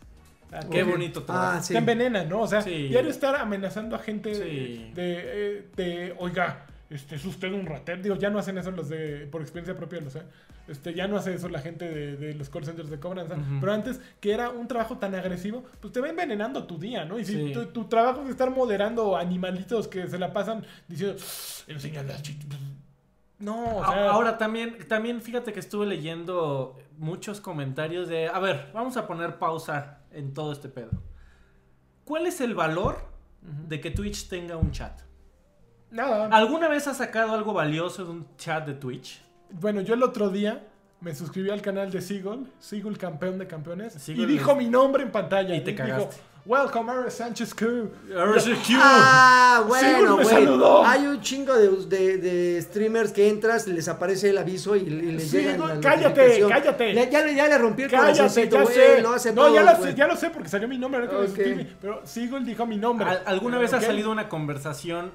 Ah, 0.51 0.61
Qué 0.71 0.83
bonito 0.83 1.23
trabajo. 1.23 1.59
Ah, 1.59 1.63
sí. 1.63 1.73
Te 1.73 1.79
envenena, 1.79 2.25
¿no? 2.25 2.41
O 2.43 2.47
sea, 2.49 2.61
Sí. 2.63 2.89
diario 2.89 3.11
estar 3.11 3.37
amenazando 3.37 3.95
a 3.97 4.01
gente 4.01 4.35
Sí. 4.35 4.91
de, 4.95 5.03
de, 5.03 5.69
de, 5.77 6.15
oiga, 6.19 6.67
este 6.93 7.17
es 7.17 7.25
usted 7.25 7.53
un 7.53 7.67
ratero. 7.67 8.03
Digo, 8.03 8.15
ya 8.17 8.31
no 8.31 8.39
hacen 8.39 8.59
eso 8.59 8.71
los 8.71 8.89
de, 8.89 9.27
por 9.31 9.41
experiencia 9.41 9.77
propia, 9.77 10.01
lo 10.01 10.11
sé. 10.11 10.23
Este, 10.69 10.95
ya 10.95 11.09
no 11.09 11.17
hace 11.17 11.35
eso 11.35 11.49
la 11.49 11.61
gente 11.61 11.89
de, 11.89 12.17
de 12.17 12.35
los 12.35 12.49
call 12.49 12.65
centers 12.65 12.89
de 12.91 13.01
cobranza. 13.01 13.37
Pero 13.61 13.73
antes, 13.73 14.01
que 14.21 14.33
era 14.33 14.51
un 14.51 14.69
trabajo 14.69 14.99
tan 14.99 15.15
agresivo, 15.15 15.65
pues 15.81 15.93
te 15.93 16.01
va 16.01 16.09
envenenando 16.09 16.65
tu 16.67 16.79
día, 16.79 17.05
¿no? 17.05 17.19
Y 17.19 17.25
si 17.25 17.35
Sí. 17.49 17.53
tu, 17.53 17.67
tu 17.67 17.85
trabajo 17.87 18.23
es 18.23 18.31
estar 18.31 18.51
moderando 18.51 19.17
animalitos 19.17 19.89
que 19.89 20.07
se 20.07 20.19
la 20.19 20.33
pasan 20.33 20.65
diciendo. 20.89 21.17
No, 23.39 23.65
o 23.79 23.83
A- 23.85 23.89
sea. 23.93 24.11
Ahora 24.11 24.39
también, 24.39 24.79
también 24.89 25.21
fíjate 25.21 25.53
que 25.53 25.59
estuve 25.61 25.87
leyendo 25.87 26.79
muchos 26.99 27.41
comentarios 27.41 28.09
de, 28.09 28.29
a 28.29 28.39
ver, 28.39 28.71
vamos 28.73 28.97
a 28.97 29.07
poner 29.07 29.39
pausa 29.39 29.99
en 30.13 30.33
todo 30.33 30.53
este 30.53 30.69
pedo. 30.69 30.91
¿Cuál 32.05 32.27
es 32.27 32.41
el 32.41 32.55
valor 32.55 32.99
de 33.69 33.81
que 33.81 33.91
Twitch 33.91 34.29
tenga 34.29 34.57
un 34.57 34.71
chat? 34.71 35.01
Nada. 35.93 36.27
¿Alguna 36.33 36.69
vez 36.69 36.87
has 36.89 36.97
sacado 36.97 37.35
algo 37.35 37.53
valioso 37.53 38.05
de 38.05 38.11
un 38.11 38.27
chat 38.37 38.67
de 38.67 38.75
Twitch? 38.75 39.21
Bueno, 39.51 39.81
yo 39.83 39.95
el 39.95 40.03
otro 40.03 40.31
día 40.31 40.65
me 41.01 41.15
suscribí 41.15 41.51
al 41.51 41.61
canal 41.63 41.91
de 41.91 42.01
Seagull, 42.01 42.47
Seagull 42.59 42.97
campeón 42.99 43.39
de 43.39 43.47
campeones, 43.47 43.93
Seagull 43.95 44.25
y 44.25 44.27
dijo 44.33 44.53
es- 44.53 44.57
mi 44.57 44.69
nombre 44.69 45.03
en 45.03 45.11
pantalla. 45.13 45.55
Y 45.55 45.61
te 45.63 45.73
dijo, 45.73 45.85
cagaste. 45.87 46.17
Welcome, 46.45 46.93
Eric 46.93 47.11
Sánchez 47.11 47.55
Q. 47.55 47.91
Ah, 48.17 49.61
Sí, 49.63 49.69
bueno, 49.69 50.17
me 50.17 50.23
güey. 50.25 50.35
saludó. 50.35 50.85
Hay 50.85 51.07
un 51.07 51.21
chingo 51.21 51.55
de, 51.55 51.69
de- 51.87 52.17
de 52.19 52.63
streamers 52.63 53.13
que 53.13 53.29
entras, 53.29 53.69
les 53.69 53.87
aparece 53.87 54.31
el 54.31 54.39
aviso 54.39 54.75
y, 54.75 54.81
y 54.81 54.91
les 55.13 55.31
Sí, 55.31 55.37
llega 55.39 55.57
no, 55.57 55.69
la 55.69 55.81
cállate, 55.81 56.43
cállate. 56.49 56.95
Le- 56.95 57.11
ya, 57.11 57.25
le- 57.25 57.35
ya 57.37 57.47
le 57.47 57.59
rompí 57.59 57.83
el 57.83 57.91
Cállate, 57.91 58.19
corazoncito, 58.19 58.57
ya 58.57 58.63
güey. 58.63 58.75
sé. 58.75 59.03
Lo 59.03 59.13
hace 59.13 59.33
no, 59.33 59.55
ya 59.55 59.63
lo 59.63 59.83
sé, 59.85 59.95
ya 59.95 60.07
lo 60.09 60.17
sé 60.17 60.31
porque 60.31 60.49
salió 60.49 60.67
mi 60.67 60.79
nombre. 60.79 61.07
Pero 61.81 62.01
Seagull 62.05 62.45
dijo 62.45 62.67
mi 62.67 62.77
nombre. 62.77 63.07
¿Al- 63.09 63.23
¿Alguna 63.27 63.59
vez 63.59 63.73
ha 63.75 63.81
salido 63.81 64.11
una 64.11 64.29
conversación 64.29 65.13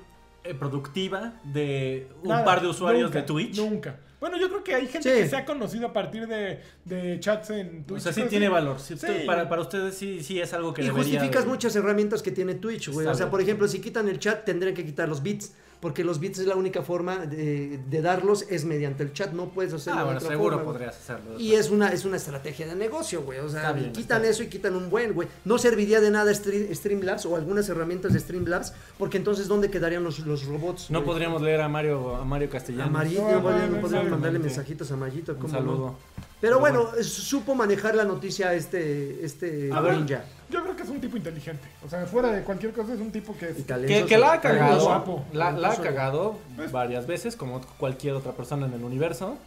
productiva 0.55 1.33
de 1.43 2.07
un 2.23 2.29
Nada, 2.29 2.45
par 2.45 2.61
de 2.61 2.67
usuarios 2.67 3.03
nunca, 3.05 3.19
de 3.19 3.25
Twitch? 3.25 3.57
Nunca. 3.57 3.99
Bueno, 4.19 4.35
yo 4.37 4.49
creo 4.49 4.63
que 4.63 4.73
hay 4.73 4.87
gente 4.87 5.13
Sí. 5.13 5.21
que 5.21 5.27
se 5.29 5.35
ha 5.35 5.45
conocido 5.45 5.87
a 5.87 5.93
partir 5.93 6.27
de, 6.27 6.59
de 6.85 7.19
chats 7.19 7.51
en 7.51 7.83
Twitch. 7.83 7.99
O 7.99 8.03
sea, 8.03 8.13
sí 8.13 8.23
tiene 8.27 8.49
valor. 8.49 8.79
Sí, 8.79 8.97
Sí. 8.97 9.05
Para, 9.27 9.47
para 9.47 9.61
ustedes 9.61 9.95
sí, 9.95 10.23
sí 10.23 10.39
es 10.41 10.53
algo 10.53 10.73
que 10.73 10.81
Y 10.81 10.85
debería 10.85 11.03
justificas 11.03 11.43
de- 11.45 11.49
muchas 11.51 11.75
herramientas 11.75 12.23
que 12.23 12.31
tiene 12.31 12.55
Twitch, 12.55 12.89
güey. 12.89 13.05
O 13.05 13.13
sea, 13.13 13.29
por 13.29 13.41
ejemplo, 13.41 13.67
si 13.67 13.79
quitan 13.79 14.07
el 14.09 14.17
chat, 14.19 14.43
tendrían 14.43 14.73
que 14.73 14.83
quitar 14.85 15.07
los 15.07 15.21
bits. 15.21 15.53
Porque 15.79 16.03
los 16.03 16.19
bits 16.19 16.39
es 16.39 16.47
la 16.47 16.55
única 16.55 16.81
forma 16.81 17.17
de, 17.27 17.79
de 17.89 18.01
darlos, 18.01 18.45
es 18.49 18.65
mediante 18.65 19.03
el 19.03 19.13
chat. 19.13 19.31
No 19.33 19.49
puedes 19.49 19.73
hacerlo 19.73 19.99
Ah, 19.99 20.01
de 20.01 20.05
bueno, 20.05 20.17
otra 20.19 20.29
seguro 20.31 20.57
forma, 20.57 20.71
podrías 20.71 20.95
hacerlo. 20.97 21.39
Y 21.39 21.53
es 21.53 21.69
una, 21.69 21.89
es 21.89 22.03
una 22.03 22.17
estrategia 22.17 22.65
de 22.65 22.73
negocio, 22.75 23.21
güey. 23.21 23.37
O 23.39 23.47
sea, 23.49 23.73
bien, 23.73 23.91
quitan 23.91 24.25
eso 24.25 24.41
y 24.41 24.47
quitan 24.47 24.75
un 24.75 24.89
buen, 24.89 25.13
güey. 25.13 25.27
No 25.45 25.59
serviría 25.59 26.01
de 26.01 26.09
nada 26.09 26.31
Stream- 26.33 26.73
Streamlabs 26.73 27.27
o 27.27 27.35
algunas 27.35 27.69
herramientas 27.69 28.13
de 28.13 28.19
Streamlabs, 28.19 28.73
porque 28.97 29.17
entonces, 29.17 29.47
¿dónde 29.47 29.69
quedarían 29.69 30.03
los, 30.03 30.17
los 30.19 30.45
robots? 30.45 30.89
No 30.89 31.03
podríamos 31.03 31.43
leer 31.43 31.61
a 31.61 31.69
Mario, 31.69 32.15
a 32.15 32.25
Mario 32.25 32.49
Castellanos. 32.49 32.91
No, 32.91 33.41
güey, 33.41 33.55
no, 33.55 33.67
no 33.67 33.75
no, 33.75 33.81
podríamos 33.81 34.09
mandarle 34.09 34.39
mensajitos 34.39 34.91
a 34.91 34.95
Mayito, 34.97 35.33
Un 35.33 35.37
¿cómo 35.39 35.53
saludo. 35.53 35.95
Pero 36.39 36.59
Pero 36.59 36.59
bueno, 36.59 37.03
supo 37.03 37.55
manejar 37.55 37.95
la 37.95 38.03
noticia 38.03 38.53
este, 38.53 39.25
este 39.25 39.71
A 39.73 39.81
ver, 39.81 39.97
ninja. 39.97 40.23
Yo 40.49 40.63
creo 40.63 40.75
que 40.75 40.83
es 40.83 40.89
un 40.89 41.01
tipo 41.01 41.17
inteligente. 41.17 41.67
O 41.83 41.89
sea, 41.89 42.05
fuera 42.05 42.31
de 42.31 42.43
cualquier 42.43 42.73
cosa, 42.73 42.93
es 42.93 42.99
un 42.99 43.11
tipo 43.11 43.35
que 43.37 43.49
es. 43.49 43.57
Que, 43.65 44.17
la 44.17 44.33
ha 44.33 44.41
cagado. 44.41 44.83
Guapo. 44.83 45.25
La, 45.33 45.51
la 45.51 45.71
ha 45.71 45.75
cagado 45.81 46.37
varias 46.71 47.07
veces, 47.07 47.35
como 47.35 47.61
cualquier 47.77 48.13
otra 48.13 48.33
persona 48.33 48.67
en 48.67 48.73
el 48.73 48.83
universo. 48.83 49.37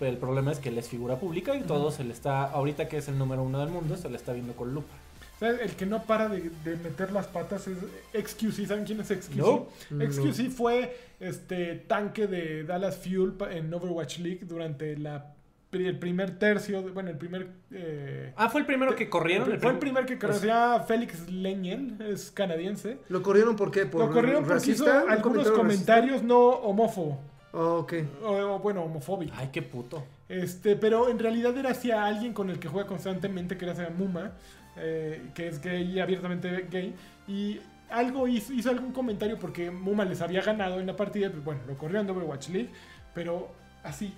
Pero 0.00 0.10
el 0.10 0.18
problema 0.18 0.50
es 0.50 0.58
que 0.58 0.70
él 0.70 0.78
es 0.78 0.88
figura 0.88 1.16
pública 1.16 1.54
y 1.54 1.60
todo 1.60 1.90
se 1.90 2.04
le 2.04 2.14
está, 2.14 2.44
ahorita 2.44 2.88
que 2.88 2.96
es 2.96 3.08
el 3.08 3.18
número 3.18 3.42
uno 3.42 3.60
del 3.60 3.68
mundo, 3.68 3.98
se 3.98 4.08
le 4.08 4.16
está 4.16 4.32
viendo 4.32 4.54
con 4.54 4.72
lupa. 4.72 4.94
O 5.36 5.38
sea, 5.38 5.50
el 5.50 5.72
que 5.72 5.84
no 5.84 6.02
para 6.04 6.28
de, 6.28 6.50
de 6.64 6.76
meter 6.76 7.12
las 7.12 7.26
patas 7.26 7.68
es 7.68 7.78
XQC. 8.12 8.66
¿Saben 8.66 8.84
quién 8.84 9.00
es 9.00 9.08
XQC? 9.08 9.36
No. 9.36 9.68
XQC 9.90 10.50
fue 10.50 10.96
este 11.20 11.76
tanque 11.76 12.26
de 12.26 12.64
Dallas 12.64 12.96
Fuel 12.96 13.34
en 13.50 13.72
Overwatch 13.72 14.18
League 14.20 14.40
durante 14.42 14.96
la, 14.96 15.34
el 15.72 15.98
primer 15.98 16.38
tercio. 16.38 16.82
de- 16.82 16.90
bueno, 16.90 17.10
el 17.10 17.16
primer. 17.18 17.48
eh, 17.70 18.32
Ah, 18.36 18.48
fue 18.48 18.60
el 18.60 18.66
primero 18.66 18.94
que 18.96 19.08
corrieron. 19.08 19.44
fue 19.46 19.54
el 19.54 19.60
prim- 19.60 19.78
primer 19.78 20.06
que 20.06 20.16
pues- 20.16 20.28
conocía 20.40 20.80
Félix 20.86 21.28
Leñen, 21.30 21.98
es 22.00 22.30
canadiense. 22.30 22.98
¿Lo 23.08 23.22
corrieron 23.22 23.56
por 23.56 23.70
qué? 23.70 23.86
¿Por 23.86 24.06
Lo 24.06 24.10
corrieron 24.10 24.44
porque 24.44 24.70
hizo 24.72 24.84
algunos 24.86 25.48
comentario 25.50 25.54
comentarios 25.56 26.22
no 26.22 26.38
homófobos. 26.48 27.18
Oh, 27.52 27.78
ok. 27.80 27.94
O, 28.22 28.30
o, 28.32 28.58
bueno, 28.60 28.82
homofóbicos. 28.84 29.36
Ay, 29.38 29.50
qué 29.52 29.62
puto. 29.62 30.04
Este, 30.28 30.76
pero 30.76 31.08
en 31.08 31.18
realidad 31.18 31.56
era 31.56 31.70
hacia 31.70 32.04
alguien 32.04 32.32
con 32.32 32.48
el 32.50 32.58
que 32.60 32.68
juega 32.68 32.86
constantemente, 32.86 33.56
que 33.56 33.64
era 33.64 33.72
hacia 33.74 33.90
Muma, 33.90 34.32
eh, 34.76 35.30
que 35.34 35.48
es 35.48 35.60
gay, 35.60 35.98
abiertamente 35.98 36.66
gay, 36.70 36.94
y 37.26 37.60
algo 37.90 38.28
hizo, 38.28 38.52
hizo 38.52 38.70
algún 38.70 38.92
comentario 38.92 39.36
porque 39.38 39.72
Muma 39.72 40.04
les 40.04 40.20
había 40.20 40.42
ganado 40.42 40.78
en 40.78 40.86
la 40.86 40.94
partida, 40.94 41.28
pues 41.30 41.42
bueno, 41.44 41.60
lo 41.66 41.76
corrieron 41.76 42.06
de 42.06 42.12
Overwatch 42.12 42.50
League, 42.50 42.70
pero 43.14 43.48
así. 43.82 44.14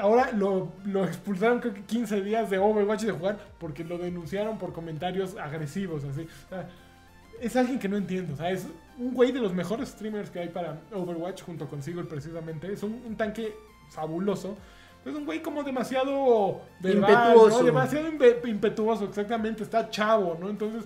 Ahora 0.00 0.32
lo, 0.32 0.72
lo 0.84 1.04
expulsaron 1.04 1.60
creo 1.60 1.74
que 1.74 1.82
15 1.82 2.22
días 2.22 2.50
de 2.50 2.58
Overwatch 2.58 3.02
de 3.02 3.12
jugar 3.12 3.38
porque 3.58 3.84
lo 3.84 3.98
denunciaron 3.98 4.58
por 4.58 4.72
comentarios 4.72 5.36
agresivos, 5.36 6.02
así. 6.04 6.22
O 6.22 6.48
sea, 6.48 6.68
es 7.40 7.56
alguien 7.56 7.78
que 7.78 7.88
no 7.88 7.96
entiendo. 7.96 8.34
O 8.34 8.36
sea, 8.36 8.50
es 8.50 8.66
un 8.98 9.14
güey 9.14 9.30
de 9.32 9.38
los 9.40 9.54
mejores 9.54 9.88
streamers 9.90 10.28
que 10.30 10.40
hay 10.40 10.48
para 10.48 10.80
Overwatch 10.92 11.42
junto 11.42 11.68
con 11.68 11.82
Sigurd 11.82 12.08
precisamente. 12.08 12.72
Es 12.72 12.82
un, 12.82 13.00
un 13.06 13.16
tanque 13.16 13.54
fabuloso. 13.90 14.56
Es 15.06 15.14
un 15.14 15.24
güey 15.24 15.40
como 15.40 15.62
demasiado 15.62 16.60
verbal, 16.80 17.10
Impetuoso. 17.10 17.58
¿no? 17.60 17.64
Demasiado 17.64 18.08
impe- 18.12 18.46
impetuoso, 18.48 19.04
exactamente. 19.04 19.62
Está 19.62 19.88
chavo, 19.88 20.36
¿no? 20.38 20.50
Entonces, 20.50 20.84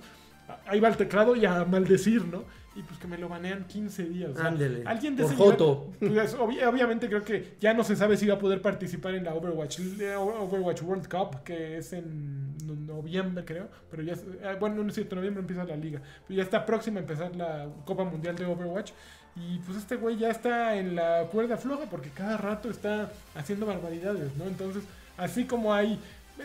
ahí 0.66 0.78
va 0.78 0.88
el 0.88 0.96
teclado 0.96 1.34
y 1.34 1.44
a 1.46 1.64
maldecir, 1.64 2.24
¿no? 2.26 2.44
Y 2.76 2.82
pues 2.82 2.98
que 2.98 3.06
me 3.06 3.16
lo 3.16 3.28
banean 3.28 3.64
15 3.68 4.04
días. 4.06 4.30
o 4.30 4.34
sea, 4.36 4.46
Ándele, 4.46 4.82
Alguien 4.84 5.14
de 5.14 5.22
por 5.22 5.56
pues, 6.00 6.36
obvi- 6.36 6.64
obviamente 6.66 7.06
creo 7.08 7.22
que 7.22 7.54
ya 7.60 7.72
no 7.72 7.84
se 7.84 7.94
sabe 7.94 8.16
si 8.16 8.26
va 8.26 8.34
a 8.34 8.38
poder 8.38 8.60
participar 8.60 9.14
en 9.14 9.22
la 9.24 9.32
Overwatch, 9.34 9.78
eh, 10.00 10.16
Overwatch 10.16 10.82
World 10.82 11.06
Cup, 11.08 11.44
que 11.44 11.76
es 11.78 11.92
en 11.92 12.56
no- 12.66 12.94
noviembre, 12.94 13.44
creo. 13.44 13.68
Pero 13.92 14.02
ya, 14.02 14.14
eh, 14.14 14.56
bueno, 14.58 14.82
no 14.82 14.88
es 14.88 14.94
cierto, 14.94 15.14
noviembre 15.14 15.40
empieza 15.42 15.62
la 15.64 15.76
liga. 15.76 16.00
Pero 16.26 16.36
ya 16.38 16.42
está 16.42 16.66
próxima 16.66 16.98
a 16.98 17.02
empezar 17.02 17.36
la 17.36 17.68
Copa 17.84 18.02
Mundial 18.04 18.34
de 18.34 18.44
Overwatch. 18.46 18.90
Y 19.36 19.58
pues 19.58 19.78
este 19.78 19.94
güey 19.96 20.16
ya 20.16 20.30
está 20.30 20.76
en 20.76 20.96
la 20.96 21.26
cuerda 21.30 21.56
floja 21.56 21.84
porque 21.90 22.08
cada 22.10 22.36
rato 22.36 22.70
está 22.70 23.10
haciendo 23.36 23.66
barbaridades, 23.66 24.34
¿no? 24.36 24.44
Entonces, 24.46 24.82
así 25.16 25.44
como 25.44 25.72
hay, 25.74 25.98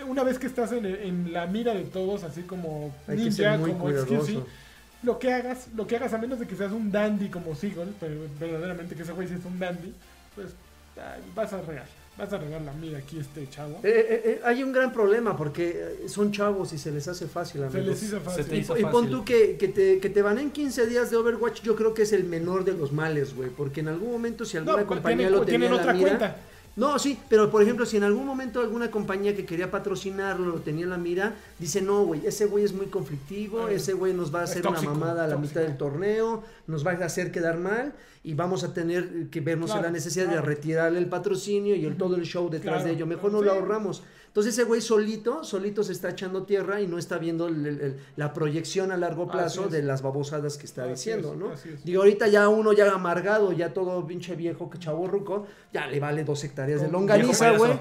una 0.07 0.23
vez 0.23 0.37
que 0.37 0.45
estás 0.47 0.71
en, 0.73 0.85
en 0.85 1.33
la 1.33 1.45
mira 1.47 1.73
de 1.73 1.83
todos, 1.85 2.23
así 2.23 2.41
como 2.43 2.93
Ninja, 3.07 3.57
como 3.73 3.89
XQC. 4.05 4.43
Lo 5.03 5.17
que 5.19 5.31
hagas, 5.33 5.67
lo 5.75 5.87
que 5.87 5.95
hagas, 5.95 6.13
a 6.13 6.17
menos 6.17 6.39
de 6.39 6.47
que 6.47 6.55
seas 6.55 6.71
un 6.71 6.91
dandy 6.91 7.29
como 7.29 7.55
Seagull, 7.55 7.93
pero 7.99 8.15
verdaderamente 8.39 8.95
que 8.95 9.03
ese 9.03 9.13
güey 9.13 9.27
sí 9.27 9.35
es 9.39 9.45
un 9.45 9.57
dandy, 9.59 9.93
pues 10.35 10.47
ay, 10.97 11.21
vas 11.33 11.53
a 11.53 11.61
regar, 11.61 11.85
vas 12.17 12.33
a 12.33 12.37
regar 12.37 12.61
la 12.61 12.73
mira 12.73 12.97
aquí 12.97 13.17
este 13.17 13.49
chavo. 13.49 13.79
Eh, 13.83 13.89
eh, 14.09 14.21
eh, 14.25 14.41
hay 14.43 14.61
un 14.61 14.73
gran 14.73 14.91
problema 14.91 15.37
porque 15.37 16.03
son 16.07 16.31
chavos 16.33 16.73
y 16.73 16.77
se 16.77 16.91
les 16.91 17.07
hace 17.07 17.27
fácil, 17.27 17.61
Se 17.61 17.67
amigos. 17.67 17.85
les 17.87 18.03
hizo 18.03 18.19
fácil. 18.19 18.45
te 18.45 18.57
hizo 18.57 18.77
Y 18.77 18.81
pon 18.83 18.91
fácil. 19.05 19.09
tú 19.11 19.23
que, 19.25 19.55
que 19.57 19.69
te, 19.69 19.99
que 19.99 20.09
te 20.09 20.21
banen 20.21 20.51
15 20.51 20.85
días 20.87 21.09
de 21.11 21.15
Overwatch, 21.17 21.61
yo 21.61 21.75
creo 21.77 21.93
que 21.93 22.01
es 22.01 22.11
el 22.11 22.25
menor 22.25 22.65
de 22.65 22.73
los 22.73 22.91
males, 22.91 23.33
güey. 23.35 23.49
Porque 23.49 23.79
en 23.79 23.87
algún 23.87 24.11
momento 24.11 24.43
si 24.43 24.57
alguna 24.57 24.81
No, 24.81 24.87
compañía 24.87 25.27
tienen- 25.29 25.33
lo 25.39 25.45
tenía 25.45 25.59
tienen 25.59 25.69
en 25.69 25.75
la 25.75 25.81
otra 25.81 25.93
mira... 25.93 26.07
cuenta. 26.09 26.37
No, 26.79 26.97
sí, 26.97 27.19
pero 27.29 27.51
por 27.51 27.61
ejemplo, 27.61 27.85
si 27.85 27.97
en 27.97 28.03
algún 28.03 28.25
momento 28.25 28.61
alguna 28.61 28.89
compañía 28.89 29.35
que 29.35 29.45
quería 29.45 29.69
patrocinarlo 29.69 30.45
lo 30.49 30.59
tenía 30.61 30.85
en 30.85 30.89
la 30.91 30.97
mira, 30.97 31.35
dice, 31.59 31.81
no, 31.81 32.05
güey, 32.05 32.25
ese 32.25 32.45
güey 32.45 32.63
es 32.63 32.73
muy 32.73 32.85
conflictivo, 32.87 33.65
Ah, 33.65 33.71
ese 33.71 33.93
güey 33.93 34.13
nos 34.13 34.33
va 34.33 34.39
a 34.41 34.43
hacer 34.43 34.61
tóxico, 34.61 34.89
una 34.91 34.99
mamada 34.99 35.25
a 35.25 35.27
la 35.27 35.35
tóxico. 35.35 35.59
mitad 35.59 35.67
del 35.69 35.77
torneo, 35.77 36.43
nos 36.67 36.85
va 36.87 36.91
a 36.91 37.05
hacer 37.05 37.31
quedar 37.31 37.57
mal 37.57 37.93
y 38.23 38.33
vamos 38.33 38.63
a 38.63 38.73
tener 38.73 39.27
que 39.29 39.41
vernos 39.41 39.75
en 39.75 39.81
la 39.81 39.91
necesidad 39.91 40.25
claro. 40.25 40.41
de 40.41 40.47
retirarle 40.47 40.99
el 40.99 41.07
patrocinio 41.07 41.75
y 41.75 41.85
el, 41.85 41.97
todo 41.97 42.15
el 42.15 42.23
show 42.25 42.49
detrás 42.49 42.75
Claro, 42.77 42.87
de 42.87 42.95
ello. 42.95 43.05
Mejor 43.05 43.31
no 43.31 43.39
sí. 43.39 43.45
lo 43.45 43.51
ahorramos. 43.51 44.03
Entonces 44.29 44.53
ese 44.53 44.63
güey 44.63 44.79
solito, 44.79 45.43
solito 45.43 45.83
se 45.83 45.91
está 45.91 46.09
echando 46.09 46.43
tierra 46.43 46.79
y 46.81 46.87
no 46.87 46.97
está 46.97 47.17
viendo 47.17 47.47
el- 47.47 47.65
el- 47.65 47.97
la 48.15 48.31
proyección 48.31 48.91
a 48.91 48.97
largo 48.97 49.27
plazo 49.29 49.67
de 49.67 49.81
las 49.81 50.01
babosadas 50.01 50.57
que 50.57 50.65
está 50.67 50.83
Así 50.83 50.91
diciendo, 50.91 51.33
es, 51.33 51.37
¿no? 51.39 51.53
es. 51.53 51.83
Digo, 51.83 52.01
ahorita 52.03 52.27
ya 52.27 52.47
uno 52.47 52.71
ya 52.71 52.91
amargado, 52.93 53.51
ya 53.51 53.73
todo 53.73 54.05
pinche 54.05 54.35
viejo, 54.35 54.69
que 54.69 54.77
chavo 54.77 55.07
ruco, 55.07 55.47
ya 55.73 55.87
le 55.87 55.99
vale 55.99 56.23
dos 56.23 56.43
hectáreas 56.43 56.79
de 56.81 56.89
longaniza, 56.91 57.51
güey. 57.57 57.71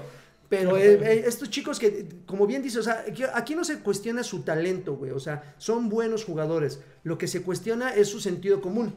Pero 0.49 0.77
eh, 0.77 0.93
eh, 0.95 1.23
estos 1.27 1.49
chicos 1.51 1.77
que, 1.77 2.07
como 2.25 2.47
bien 2.47 2.63
dice, 2.63 2.79
o 2.79 2.83
sea, 2.83 3.05
aquí, 3.35 3.53
no 3.53 3.63
se 3.63 3.79
cuestiona 3.79 4.23
su 4.23 4.41
talento, 4.41 4.95
güey. 4.95 5.11
O 5.11 5.19
sea, 5.19 5.53
son 5.59 5.89
buenos 5.89 6.25
jugadores. 6.25 6.81
Lo 7.03 7.19
que 7.19 7.27
se 7.27 7.43
cuestiona 7.43 7.93
es 7.93 8.09
su 8.09 8.19
sentido 8.19 8.59
común. 8.59 8.95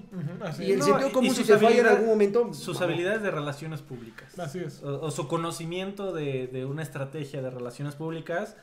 Y 0.58 0.72
el. 0.72 0.78
No, 0.78 0.86
sentido 0.86 1.12
común, 1.12 1.34
si 1.34 1.44
te 1.44 1.58
falla 1.58 1.80
en 1.80 1.86
algún 1.86 2.06
momento. 2.06 2.54
Sus 2.54 2.78
vamos. 2.78 2.82
habilidades 2.82 3.22
de 3.22 3.30
relaciones 3.30 3.82
públicas. 3.82 4.38
Así 4.38 4.60
es. 4.60 4.82
O, 4.82 5.02
o 5.02 5.10
su 5.10 5.28
conocimiento 5.28 6.12
de, 6.12 6.46
de 6.46 6.64
una 6.64 6.82
estrategia 6.82 7.42
de 7.42 7.50
relaciones 7.50 7.96
públicas 7.96 8.56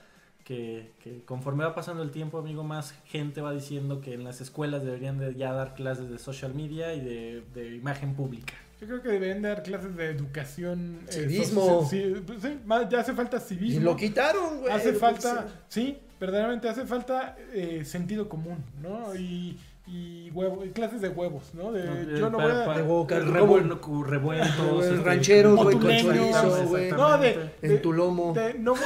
que, 0.43 0.93
que 1.03 1.23
conforme 1.25 1.63
va 1.63 1.75
pasando 1.75 2.01
el 2.01 2.09
tiempo, 2.09 2.39
amigo, 2.39 2.63
más 2.63 2.95
gente 3.05 3.39
va 3.39 3.53
diciendo 3.53 4.01
que 4.01 4.15
en 4.15 4.23
las 4.23 4.41
escuelas 4.41 4.83
deberían 4.83 5.19
de 5.19 5.35
ya 5.35 5.53
dar 5.53 5.75
clases 5.75 6.09
de 6.09 6.17
social 6.17 6.55
media 6.55 6.95
y 6.95 7.01
de, 7.01 7.43
de 7.53 7.75
imagen 7.75 8.15
pública. 8.15 8.55
Yo 8.81 8.87
creo 8.87 9.01
que 9.01 9.09
deberían 9.09 9.41
dar 9.41 9.61
clases 9.63 9.95
de 9.97 10.09
educación. 10.09 11.01
eh, 11.09 11.11
Civismo. 11.11 11.85
sí, 11.89 12.15
pues 12.25 12.41
sí, 12.41 12.57
más- 12.65 12.87
ya 12.89 13.01
hace 13.01 13.13
falta 13.13 13.37
Y 13.37 13.39
civismo. 13.41 13.81
lo 13.83 13.95
quitaron, 13.95 14.61
güey. 14.61 14.71
hace 14.73 14.93
falta, 14.93 15.47
sí, 15.67 15.99
verdaderamente 16.19 16.69
hace 16.69 16.85
falta 16.85 17.35
eh, 17.53 17.83
sentido 17.85 18.29
común, 18.29 18.63
¿no? 18.81 19.13
Y, 19.15 19.59
y 19.85 20.29
huevo, 20.31 20.63
y 20.63 20.69
clases 20.69 21.01
de 21.01 21.09
huevos, 21.09 21.53
¿no? 21.53 21.71
De, 21.73 21.83
No, 21.83 22.17
yo 22.17 22.29
no 22.29 22.37
pa- 22.37 22.43
voy 22.43 22.51
a... 22.53 22.65
pa- 22.65 22.77
De 22.77 22.83
boca, 22.83 23.19
revuel- 23.19 23.79
cu- 23.81 24.03
revueltos, 24.03 24.55
Revuel- 24.57 24.83
este, 24.93 25.03
rancheros, 25.03 25.55
güey, 25.61 25.77
con 25.77 25.97
chorizo, 25.97 26.65
güey. 26.67 26.91
No, 26.91 27.17
de. 27.17 27.49
En 27.61 27.81
tu 27.81 27.91
lomo. 27.91 28.33
de- 28.33 28.53
no, 28.53 28.75
voy- 28.75 28.83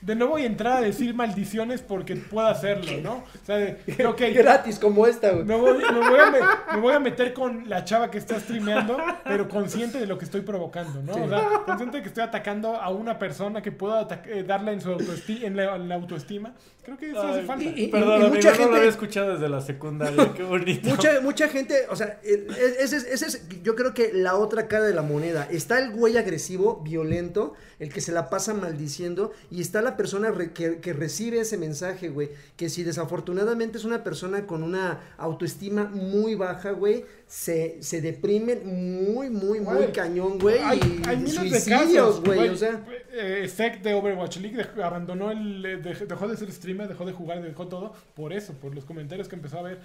de 0.00 0.14
no 0.14 0.28
voy 0.28 0.42
a 0.42 0.46
entrar 0.46 0.76
a 0.78 0.80
decir 0.80 1.12
maldiciones 1.14 1.82
porque 1.82 2.14
puedo 2.16 2.46
hacerlo, 2.46 2.92
¿no? 3.02 3.14
O 3.16 3.46
sea, 3.46 3.56
de, 3.56 3.78
ok, 4.06 4.20
Gratis 4.34 4.78
como 4.78 5.06
esta, 5.06 5.30
güey. 5.32 5.44
Me 5.44 5.56
voy, 5.56 5.78
me 5.78 6.08
voy 6.08 6.18
a 6.20 6.30
me- 6.30 6.38
me 6.76 6.80
voy 6.80 6.94
a 6.94 7.00
meter 7.00 7.32
con 7.34 7.68
la 7.68 7.84
chava 7.84 8.10
que 8.10 8.18
está 8.18 8.38
streameando, 8.38 8.96
pero 9.24 9.48
consciente 9.48 9.98
de 9.98 10.06
lo 10.06 10.16
que 10.18 10.24
estoy 10.24 10.42
provocando, 10.42 11.02
¿no? 11.02 11.24
O 11.24 11.28
sea, 11.28 11.62
consciente 11.66 11.96
de 11.98 12.02
que 12.02 12.08
estoy 12.08 12.22
atacando 12.24 12.76
a 12.76 12.90
una 12.90 13.18
persona 13.18 13.60
que 13.62 13.72
puedo 13.72 14.06
eh, 14.26 14.44
darla 14.44 14.72
en 14.72 14.80
su 14.80 14.90
autoestima, 14.90 15.46
en 15.46 15.56
la, 15.56 15.76
en 15.76 15.88
la 15.88 15.94
autoestima. 15.96 16.54
Creo 16.84 16.96
que 16.96 17.10
eso 17.10 17.20
hace 17.20 17.40
Ay, 17.40 17.46
falta. 17.46 17.64
y- 17.64 17.84
y- 17.84 17.88
Perdón, 17.88 18.08
y 18.12 18.14
amigo, 18.14 18.34
mucha 18.36 18.50
no 18.50 18.56
gente- 18.56 18.70
lo 18.70 18.76
había 18.76 18.88
escuchado 18.90 19.32
desde 19.34 19.48
la 19.48 19.60
secundaria. 19.60 20.32
Qué 20.34 20.42
bonito. 20.42 20.88
Mucha, 20.88 21.20
mucha 21.20 21.48
gente, 21.48 21.74
o 21.90 21.96
sea, 21.96 22.18
ese 22.22 22.96
es, 22.96 23.04
ese 23.04 23.26
es, 23.26 23.48
yo 23.62 23.74
creo 23.74 23.92
que 23.92 24.10
la 24.14 24.36
otra 24.36 24.68
cara 24.68 24.84
de 24.84 24.94
la 24.94 25.02
moneda. 25.02 25.46
Está 25.50 25.78
el 25.80 25.90
güey 25.90 26.16
agresivo, 26.16 26.80
violento, 26.82 27.54
el 27.78 27.92
que 27.92 28.00
se 28.00 28.12
la 28.12 28.30
pasa 28.30 28.54
maldiciendo, 28.54 29.32
y 29.50 29.60
está 29.60 29.82
la 29.82 29.87
persona 29.96 30.30
re- 30.30 30.52
que, 30.52 30.78
que 30.78 30.92
recibe 30.92 31.40
ese 31.40 31.56
mensaje, 31.56 32.08
güey. 32.08 32.30
Que 32.56 32.68
si 32.68 32.82
desafortunadamente 32.82 33.78
es 33.78 33.84
una 33.84 34.04
persona 34.04 34.46
con 34.46 34.62
una 34.62 35.00
autoestima 35.16 35.84
muy 35.84 36.34
baja, 36.34 36.70
güey, 36.72 37.04
se, 37.26 37.82
se 37.82 38.00
deprime 38.00 38.56
muy, 38.56 39.30
muy, 39.30 39.60
muy 39.60 39.74
Güey, 39.76 39.92
cañón, 39.92 40.38
güey. 40.38 40.58
Hay, 40.58 40.78
y 40.78 41.08
hay 41.08 41.16
miles 41.16 41.64
de 41.64 41.70
casos, 41.70 42.22
güey, 42.22 42.48
o 42.48 42.56
sea. 42.56 42.84
eh, 43.12 43.48
Sec 43.54 43.82
de 43.82 43.94
Overwatch 43.94 44.38
League 44.38 44.56
dej- 44.56 44.82
abandonó 44.82 45.30
el... 45.30 45.64
eh, 45.64 45.82
dej- 45.82 46.06
dejó 46.06 46.28
de 46.28 46.36
ser 46.36 46.50
streamer, 46.52 46.88
dejó 46.88 47.04
de 47.04 47.12
jugar, 47.12 47.42
dejó 47.42 47.66
todo 47.68 47.92
por 48.14 48.32
eso, 48.32 48.52
por 48.54 48.74
los 48.74 48.84
comentarios 48.84 49.28
que 49.28 49.36
empezó 49.36 49.58
a 49.58 49.62
ver. 49.62 49.78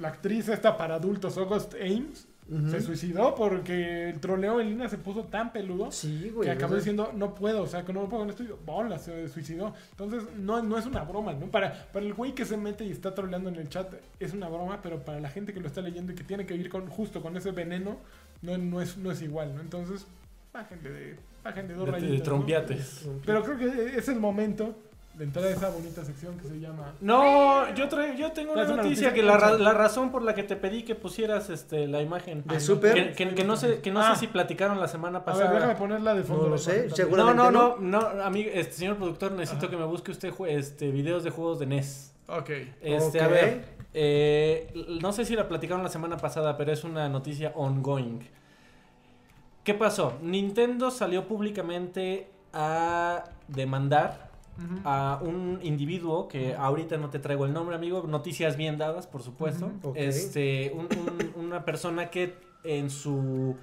La 0.00 0.08
actriz 0.08 0.48
esta 0.48 0.76
para 0.78 0.94
adultos, 0.94 1.36
August 1.36 1.74
Ames, 1.74 2.26
Se 2.70 2.80
suicidó 2.82 3.34
porque 3.34 4.10
el 4.10 4.20
troleo 4.20 4.60
en 4.60 4.68
línea 4.70 4.88
se 4.88 4.98
puso 4.98 5.22
tan 5.24 5.52
peludo 5.52 5.90
Sí, 5.90 6.30
güey. 6.34 6.46
que 6.46 6.52
acabó 6.52 6.74
diciendo 6.74 7.10
no 7.14 7.34
puedo, 7.34 7.62
o 7.62 7.66
sea, 7.66 7.84
que 7.84 7.92
no 7.92 8.06
puedo 8.08 8.22
con 8.24 8.30
esto 8.30 8.42
y 8.42 8.48
bola, 8.66 8.98
se 8.98 9.28
suicidó. 9.28 9.72
Entonces, 9.92 10.24
no, 10.36 10.60
no 10.62 10.76
es 10.76 10.84
una 10.84 11.02
broma, 11.04 11.32
¿no? 11.32 11.46
Para, 11.46 11.86
para 11.92 12.04
el 12.04 12.12
güey 12.12 12.34
que 12.34 12.44
se 12.44 12.56
mete 12.56 12.84
y 12.84 12.90
está 12.90 13.14
troleando 13.14 13.48
en 13.48 13.56
el 13.56 13.68
chat 13.68 13.94
es 14.20 14.34
una 14.34 14.48
broma, 14.48 14.80
pero 14.82 14.98
para 15.02 15.20
la 15.20 15.30
gente 15.30 15.54
que 15.54 15.60
lo 15.60 15.68
está 15.68 15.80
leyendo 15.80 16.12
y 16.12 16.14
que 16.14 16.24
tiene 16.24 16.44
que 16.44 16.54
vivir 16.54 16.68
con, 16.68 16.88
justo 16.88 17.22
con 17.22 17.36
ese 17.36 17.52
veneno, 17.52 17.96
no, 18.42 18.58
no, 18.58 18.82
es, 18.82 18.98
no 18.98 19.10
es 19.12 19.22
igual, 19.22 19.54
¿no? 19.54 19.60
Entonces, 19.60 20.04
bájenle 20.52 20.90
de, 20.90 21.16
bájenle 21.44 21.74
dos 21.74 21.86
De- 21.86 21.92
de 21.92 22.18
rayitas. 22.24 23.06
Pero 23.24 23.42
creo 23.44 23.56
que 23.56 23.96
es 23.96 24.08
el 24.08 24.18
momento 24.20 24.76
de 25.14 25.24
entrar 25.24 25.44
a 25.44 25.50
esa 25.50 25.68
bonita 25.68 26.02
sección 26.04 26.38
que 26.38 26.48
se 26.48 26.58
llama... 26.58 26.94
No, 27.02 27.72
yo, 27.74 27.86
traigo, 27.88 28.14
yo 28.14 28.32
tengo 28.32 28.52
una 28.52 28.62
¿Traes 28.62 28.72
una 28.74 28.82
noticia, 28.82 29.08
noticia? 29.08 29.12
que 29.12 29.22
la, 29.22 29.36
ra- 29.36 29.58
la 29.58 29.72
razón 29.74 30.10
por 30.10 30.22
la 30.22 30.34
que 30.34 30.42
te 30.42 30.56
pedí 30.56 30.84
que 30.84 30.94
pusieras 30.94 31.50
este, 31.50 31.86
la 31.86 32.00
imagen. 32.00 32.42
De 32.46 32.56
Ah, 32.56 32.60
Super. 32.60 32.94
Que, 32.94 33.12
que- 33.28 33.34
que 33.34 33.44
no 33.44 33.56
sé, 33.56 33.80
que 33.80 33.90
no 33.90 34.00
Ah. 34.00 34.14
sé 34.14 34.20
si 34.20 34.26
platicaron 34.28 34.80
la 34.80 34.88
semana 34.88 35.18
A 35.18 35.20
ver, 35.20 35.24
pasada. 35.26 35.52
déjame 35.52 35.74
ponerla 35.74 36.14
de 36.14 36.22
fondo. 36.22 36.44
No 36.44 36.48
lo 36.50 36.58
sé, 36.58 36.88
seguro- 36.90 37.24
no, 37.24 37.34
no, 37.34 37.44
Seguramente 37.44 37.86
no, 37.90 38.00
no, 38.14 38.22
amigo, 38.24 38.50
este 38.54 38.72
señor 38.72 38.96
productor, 38.96 39.32
necesito 39.32 39.68
que 39.68 39.76
me 39.76 39.84
busque 39.84 40.10
usted 40.12 40.32
este, 40.48 40.90
videos 40.90 41.24
de 41.24 41.30
juegos 41.30 41.58
de 41.58 41.66
NES. 41.66 42.14
Ok. 42.28 42.50
Este, 42.80 43.20
a 43.20 43.28
ver, 43.28 43.64
eh, 43.92 44.72
no 45.02 45.12
sé 45.12 45.26
si 45.26 45.36
la 45.36 45.46
platicaron 45.46 45.82
la 45.82 45.90
semana 45.90 46.16
pasada, 46.16 46.56
pero 46.56 46.72
es 46.72 46.84
una 46.84 47.10
noticia 47.10 47.52
ongoing. 47.54 48.20
¿Qué 49.62 49.74
pasó? 49.74 50.14
Nintendo 50.22 50.90
salió 50.90 51.28
públicamente 51.28 52.28
a 52.54 53.24
demandar 53.48 54.31
A 54.84 55.18
un 55.22 55.58
individuo 55.62 56.28
que 56.28 56.54
ahorita 56.54 56.96
no 56.98 57.10
te 57.10 57.18
traigo 57.18 57.46
el 57.46 57.52
nombre, 57.52 57.74
amigo. 57.74 58.04
Noticias 58.06 58.56
bien 58.56 58.78
dadas, 58.78 59.06
por 59.06 59.22
supuesto. 59.22 59.70
Este, 59.94 60.72
un- 60.74 60.88
un- 61.36 61.44
una 61.46 61.64
persona 61.64 62.10
que 62.10 62.36
en 62.64 62.90
su 62.90 63.56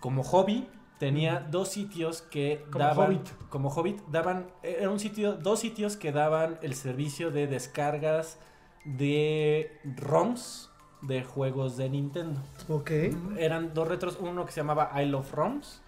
como 0.00 0.22
hobby 0.24 0.68
tenía 0.98 1.40
dos 1.50 1.68
sitios 1.68 2.22
que 2.22 2.64
Como 2.70 2.84
daban 2.84 3.06
Hobbit. 3.10 3.28
como 3.48 3.68
hobbit 3.70 4.00
daban 4.08 4.46
era 4.62 4.90
un 4.90 4.98
sitio 5.00 5.32
dos 5.34 5.60
sitios 5.60 5.96
que 5.96 6.12
daban 6.12 6.58
el 6.62 6.74
servicio 6.74 7.30
de 7.30 7.46
descargas 7.46 8.38
de 8.84 9.70
ROMs 9.96 10.70
de 11.02 11.24
juegos 11.24 11.76
de 11.76 11.88
Nintendo. 11.88 12.40
Ok. 12.68 12.90
Eran 13.38 13.74
dos 13.74 13.88
retros, 13.88 14.18
uno 14.20 14.44
que 14.46 14.52
se 14.52 14.60
llamaba 14.60 14.90
I 15.02 15.06
Love 15.06 15.32
ROMs 15.32 15.82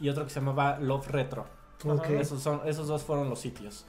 y 0.00 0.08
otro 0.08 0.24
que 0.24 0.30
se 0.30 0.40
llamaba 0.40 0.78
Love 0.80 1.08
Retro. 1.08 1.46
Esos, 2.08 2.42
son, 2.42 2.60
esos 2.66 2.88
dos 2.88 3.02
fueron 3.02 3.28
los 3.28 3.40
sitios. 3.40 3.84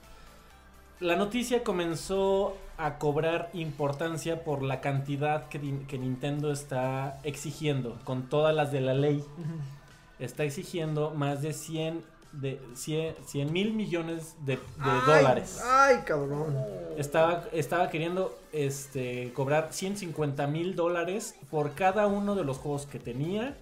La 1.00 1.16
noticia 1.16 1.64
comenzó 1.64 2.56
a 2.78 2.98
cobrar 2.98 3.50
importancia 3.54 4.44
por 4.44 4.64
la 4.64 4.82
cantidad 4.82 5.48
que, 5.50 5.60
que 5.88 5.98
Nintendo 5.98 6.52
está 6.52 7.20
exigiendo, 7.24 7.98
con 8.04 8.30
todas 8.30 8.56
las 8.56 8.72
de 8.72 8.82
la 8.82 8.94
ley. 8.94 9.24
Está 10.20 10.44
exigiendo 10.44 11.12
más 11.12 11.42
de 11.42 11.54
100 11.54 12.16
de 12.42 12.60
100 12.76 13.54
mil 13.54 13.74
millones 13.74 14.36
de, 14.46 14.58
de 14.58 14.62
Ay, 14.80 15.02
dólares. 15.06 15.62
Ay, 15.64 15.98
cabrón. 16.06 16.58
Estaba, 16.98 17.46
estaba 17.52 17.90
queriendo 17.90 18.38
este, 18.52 19.32
cobrar 19.34 19.70
150 19.72 20.46
mil 20.48 20.76
dólares 20.76 21.36
por 21.50 21.74
cada 21.76 22.08
uno 22.08 22.36
de 22.36 22.44
los 22.44 22.58
juegos 22.58 22.86
que 22.86 23.00
tenía. 23.00 23.58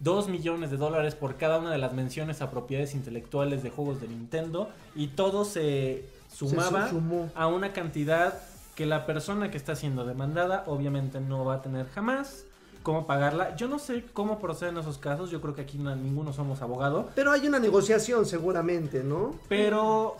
2 0.00 0.28
millones 0.28 0.70
de 0.70 0.76
dólares 0.76 1.14
por 1.14 1.36
cada 1.36 1.58
una 1.58 1.70
de 1.70 1.78
las 1.78 1.92
menciones 1.92 2.40
a 2.42 2.50
propiedades 2.50 2.94
intelectuales 2.94 3.62
de 3.62 3.70
juegos 3.70 4.00
de 4.00 4.08
Nintendo. 4.08 4.68
Y 4.94 5.08
todo 5.08 5.44
se 5.44 6.04
sumaba 6.32 6.88
Se 6.90 6.96
a 7.34 7.46
una 7.48 7.72
cantidad 7.72 8.34
que 8.74 8.86
la 8.86 9.06
persona 9.06 9.50
que 9.50 9.56
está 9.56 9.74
siendo 9.74 10.04
demandada 10.04 10.62
obviamente 10.66 11.20
no 11.20 11.44
va 11.44 11.54
a 11.54 11.62
tener 11.62 11.88
jamás 11.88 12.44
cómo 12.84 13.06
pagarla. 13.06 13.56
Yo 13.56 13.66
no 13.66 13.78
sé 13.80 14.04
cómo 14.14 14.38
proceden 14.38 14.78
esos 14.78 14.98
casos. 14.98 15.30
Yo 15.30 15.40
creo 15.40 15.54
que 15.54 15.62
aquí 15.62 15.78
no- 15.78 15.94
ninguno 15.96 16.32
somos 16.32 16.62
abogado. 16.62 17.10
Pero 17.14 17.32
hay 17.32 17.46
una 17.48 17.58
negociación 17.58 18.24
seguramente, 18.24 19.02
¿no? 19.02 19.34
Pero, 19.48 20.16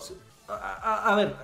a, 0.48 0.52
a- 0.54 1.12
a 1.12 1.14
ver, 1.14 1.34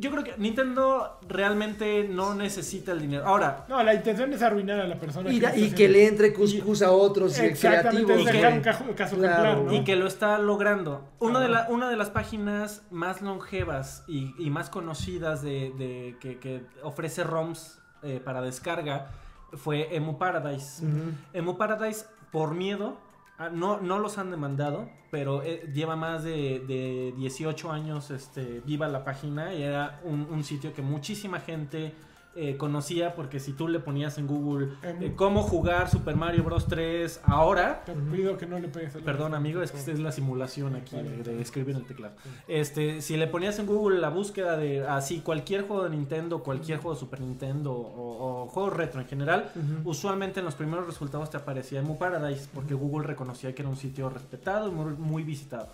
yo 0.00 0.10
creo 0.10 0.24
que 0.24 0.34
Nintendo 0.38 1.18
realmente 1.28 2.08
no 2.08 2.34
necesita 2.34 2.92
el 2.92 3.00
dinero. 3.00 3.24
Ahora, 3.26 3.64
No, 3.68 3.82
la 3.82 3.94
intención 3.94 4.32
es 4.32 4.42
arruinar 4.42 4.80
a 4.80 4.86
la 4.86 4.98
persona. 4.98 5.30
Y, 5.30 5.38
que 5.40 5.58
y 5.60 5.70
que 5.72 5.88
le 5.88 6.06
entre 6.08 6.32
cuscus 6.32 6.82
a 6.82 6.90
otros 6.90 7.38
y 7.38 7.44
Exactamente, 7.44 8.04
creativos. 8.06 8.20
es 8.26 8.26
que- 8.32 8.36
dejar 8.38 8.52
un 8.54 8.60
caso, 8.62 8.84
caso 8.96 9.16
Claro. 9.16 9.42
ejemplar, 9.42 9.58
¿no? 9.66 9.72
y 9.74 9.84
que 9.84 9.96
lo 9.96 10.06
está 10.06 10.38
logrando. 10.38 11.08
Una 11.20 11.38
de, 11.40 11.48
la- 11.48 11.66
una 11.68 11.88
de 11.88 11.96
las 11.96 12.10
páginas 12.10 12.82
más 12.90 13.20
longevas 13.22 14.02
y, 14.08 14.34
y 14.38 14.50
más 14.50 14.70
conocidas 14.70 15.42
de, 15.42 15.72
de- 15.78 16.16
que, 16.20 16.38
que 16.38 16.64
ofrece 16.82 17.22
ROMs 17.22 17.78
eh, 18.02 18.20
para 18.24 18.40
descarga 18.40 19.10
fue 19.52 19.94
Emu 19.94 20.16
Paradise. 20.18 20.84
Ujú. 20.84 21.12
Emu 21.34 21.58
Paradise, 21.58 22.06
por 22.32 22.54
miedo, 22.54 22.96
ah, 23.40 23.48
no, 23.50 23.80
no 23.80 23.98
los 23.98 24.18
han 24.18 24.30
demandado, 24.30 24.88
pero 25.10 25.42
eh, 25.42 25.68
lleva 25.74 25.96
más 25.96 26.22
de, 26.22 26.60
de 26.60 27.12
18 27.16 27.72
años 27.72 28.10
este, 28.10 28.60
viva 28.60 28.86
la 28.86 29.04
página. 29.04 29.52
Y 29.54 29.62
era 29.62 30.00
un, 30.04 30.28
un 30.30 30.44
sitio 30.44 30.72
que 30.72 30.82
muchísima 30.82 31.40
gente 31.40 31.92
eh, 32.36 32.56
conocía 32.56 33.14
porque 33.14 33.40
si 33.40 33.52
tú 33.52 33.66
le 33.66 33.80
ponías 33.80 34.16
en 34.18 34.26
Google 34.28 34.68
Emu. 34.82 35.02
eh, 35.04 35.12
cómo 35.16 35.42
jugar 35.42 35.90
Super 35.90 36.14
Mario 36.16 36.44
Bros. 36.44 36.66
3 36.68 37.20
ahora, 37.24 37.82
Te 37.84 37.92
pido 37.92 38.38
que 38.38 38.46
no 38.46 38.58
le 38.58 38.68
pegues 38.68 38.94
al- 38.94 39.02
Perdón, 39.02 39.34
amigo, 39.34 39.62
es 39.62 39.72
que 39.72 39.78
esta 39.78 39.90
es 39.90 39.98
la 39.98 40.12
simulación 40.12 40.76
aquí 40.76 40.96
de, 40.96 41.22
de 41.24 41.40
escribir 41.42 41.74
en 41.74 41.82
el 41.82 41.86
teclado. 41.88 42.14
Este, 42.46 43.02
si 43.02 43.16
le 43.16 43.26
ponías 43.26 43.58
en 43.58 43.66
Google 43.66 43.98
la 43.98 44.10
búsqueda 44.10 44.56
de 44.56 44.86
así 44.86 45.20
cualquier 45.20 45.66
juego 45.66 45.84
de 45.84 45.90
Nintendo, 45.90 46.42
cualquier 46.42 46.78
juego 46.78 46.94
de 46.94 47.00
Super 47.00 47.20
Nintendo 47.20 47.72
o, 47.72 48.42
o 48.44 48.46
juegos 48.46 48.74
retro 48.76 49.00
en 49.00 49.06
general, 49.08 49.50
usualmente 49.84 50.38
en 50.40 50.46
los 50.46 50.54
primeros 50.54 50.86
resultados 50.86 51.30
te 51.30 51.36
aparecía 51.36 51.80
Emu 51.80 51.98
Paradise 51.98 52.48
porque 52.54 52.74
Google 52.74 53.06
reconocía 53.06 53.54
que 53.54 53.62
era 53.62 53.68
un 53.68 53.76
sitio 53.76 54.08
respetado 54.08 54.68
y 54.68 54.70
muy, 54.70 54.92
muy 54.94 55.22
visitado. 55.24 55.68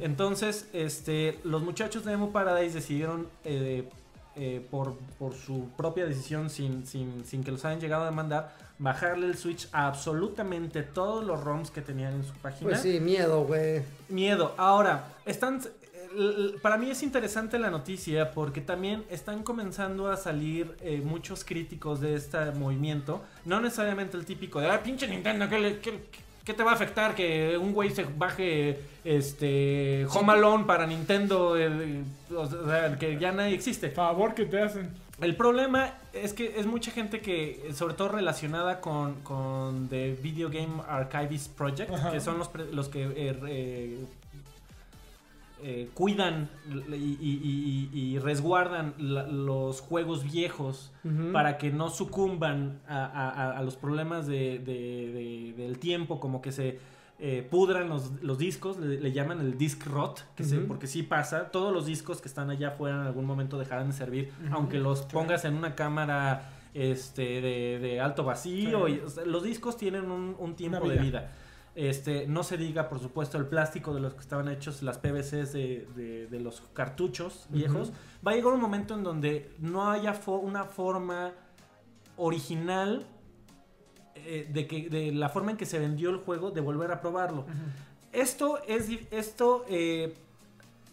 Entonces, 0.00 0.68
este, 0.72 1.38
los 1.44 1.62
muchachos 1.62 2.04
de 2.04 2.12
Emo 2.12 2.32
Paradise 2.32 2.74
decidieron, 2.74 3.28
eh, 3.44 3.88
eh, 4.36 4.66
por, 4.70 4.96
por 5.18 5.34
su 5.34 5.68
propia 5.76 6.06
decisión, 6.06 6.48
sin, 6.50 6.86
sin, 6.86 7.24
sin 7.24 7.42
que 7.44 7.50
los 7.52 7.64
hayan 7.64 7.80
llegado 7.80 8.02
a 8.02 8.06
demandar, 8.06 8.54
bajarle 8.78 9.26
el 9.26 9.36
Switch 9.36 9.68
a 9.72 9.86
absolutamente 9.86 10.82
todos 10.82 11.24
los 11.24 11.42
ROMs 11.42 11.70
que 11.70 11.82
tenían 11.82 12.14
en 12.14 12.24
su 12.24 12.32
página. 12.34 12.70
Pues 12.70 12.80
sí, 12.82 12.98
miedo, 13.00 13.44
güey. 13.44 13.82
Miedo. 14.08 14.54
Ahora, 14.56 15.04
están. 15.26 15.60
Para 16.60 16.76
mí 16.76 16.90
es 16.90 17.02
interesante 17.02 17.58
la 17.58 17.70
noticia 17.70 18.32
porque 18.32 18.60
también 18.60 19.02
están 19.08 19.42
comenzando 19.42 20.10
a 20.10 20.16
salir 20.18 20.76
eh, 20.82 21.00
muchos 21.02 21.42
críticos 21.42 22.00
de 22.00 22.14
este 22.16 22.50
movimiento. 22.52 23.22
No 23.46 23.60
necesariamente 23.60 24.18
el 24.18 24.26
típico 24.26 24.60
de, 24.60 24.68
ah, 24.68 24.82
pinche 24.82 25.08
Nintendo, 25.08 25.48
¿qué, 25.48 25.58
le- 25.58 25.78
qué- 25.80 26.02
qué 26.10 26.18
te 26.54 26.62
va 26.64 26.72
a 26.72 26.74
afectar 26.74 27.14
que 27.14 27.56
un 27.56 27.72
güey 27.72 27.90
se 27.90 28.04
baje 28.04 28.80
este 29.04 30.06
Home 30.12 30.32
Alone 30.32 30.64
para 30.64 30.86
Nintendo? 30.86 31.50
o 32.36 32.46
sea, 32.66 32.96
que 32.98 33.18
ya 33.18 33.32
nadie 33.32 33.54
existe. 33.54 33.90
Favor 33.90 34.34
que 34.34 34.46
te 34.46 34.60
hacen. 34.60 34.90
El 35.20 35.36
problema 35.36 35.94
es 36.12 36.32
que 36.32 36.58
es 36.58 36.66
mucha 36.66 36.90
gente 36.90 37.20
que, 37.20 37.70
sobre 37.74 37.94
todo 37.94 38.08
relacionada 38.08 38.80
con, 38.80 39.14
con 39.22 39.88
The 39.88 40.16
Video 40.20 40.48
Game 40.48 40.82
Archivist 40.88 41.54
Project, 41.56 41.92
Ajá. 41.92 42.10
que 42.10 42.20
son 42.20 42.38
los, 42.38 42.48
pre- 42.48 42.72
los 42.72 42.88
que 42.88 43.04
eh, 43.04 43.38
eh, 43.46 43.98
eh, 45.62 45.88
cuidan 45.94 46.50
y, 46.68 46.94
y- 46.94 47.90
y- 47.92 47.98
y 47.98 48.18
resguardan 48.18 48.94
la- 48.98 49.26
los 49.26 49.80
juegos 49.80 50.24
viejos 50.24 50.92
para 51.32 51.56
que 51.58 51.70
no 51.70 51.88
sucumban 51.90 52.80
a, 52.88 53.04
a- 53.04 53.30
a- 53.30 53.58
a 53.58 53.62
los 53.62 53.76
problemas 53.76 54.26
de, 54.26 54.58
de- 54.58 55.12
de- 55.12 55.54
del 55.56 55.78
tiempo, 55.78 56.18
como 56.20 56.40
que 56.42 56.52
se 56.52 56.78
eh, 57.24 57.46
pudran 57.48 57.88
los, 57.88 58.10
los 58.22 58.36
discos, 58.38 58.78
le, 58.78 59.00
le 59.00 59.12
llaman 59.12 59.40
el 59.40 59.56
disc 59.56 59.86
rot, 59.86 60.24
que 60.34 60.42
se- 60.44 60.56
porque 60.66 60.88
sí 60.88 61.04
pasa, 61.04 61.50
todos 61.52 61.72
los 61.72 61.86
discos 61.86 62.20
que 62.20 62.26
están 62.26 62.50
allá 62.50 62.68
afuera 62.68 62.96
en 63.00 63.06
algún 63.06 63.24
momento 63.26 63.58
dejarán 63.58 63.86
de 63.88 63.92
servir, 63.92 64.32
aunque 64.50 64.78
los 64.78 65.02
pongas 65.02 65.44
en 65.44 65.54
una 65.54 65.76
cámara 65.76 66.50
este, 66.74 67.40
de, 67.40 67.78
de 67.80 68.00
alto 68.00 68.24
vacío, 68.24 68.88
y, 68.88 68.98
o 69.00 69.08
sea, 69.08 69.24
los 69.24 69.42
discos 69.44 69.76
tienen 69.76 70.10
un, 70.10 70.34
un 70.38 70.54
tiempo 70.56 70.78
de 70.88 70.96
vida. 71.02 71.30
Este, 71.74 72.26
no 72.26 72.42
se 72.42 72.58
diga, 72.58 72.88
por 72.90 72.98
supuesto, 73.00 73.38
el 73.38 73.46
plástico 73.46 73.94
de 73.94 74.00
los 74.00 74.12
que 74.14 74.20
estaban 74.20 74.48
hechos, 74.48 74.82
las 74.82 74.98
PVCs 74.98 75.52
de, 75.54 75.88
de- 75.96 76.26
de 76.26 76.40
los 76.40 76.60
cartuchos 76.74 77.46
viejos. 77.48 77.92
Va 78.26 78.32
a 78.32 78.34
llegar 78.34 78.52
un 78.52 78.60
momento 78.60 78.94
en 78.94 79.02
donde 79.02 79.50
no 79.58 79.90
haya 79.90 80.12
fo- 80.14 80.38
una 80.40 80.64
forma 80.64 81.32
original 82.16 83.06
eh, 84.16 84.48
de, 84.52 84.66
que, 84.66 84.88
de 84.90 85.12
la 85.12 85.28
forma 85.30 85.52
en 85.52 85.56
que 85.56 85.66
se 85.66 85.78
vendió 85.78 86.10
el 86.10 86.18
juego 86.18 86.50
de 86.50 86.60
volver 86.60 86.92
a 86.92 87.00
probarlo. 87.00 87.46
Esto 88.12 88.60
es 88.68 88.90
esto 89.10 89.64
eh, 89.68 90.14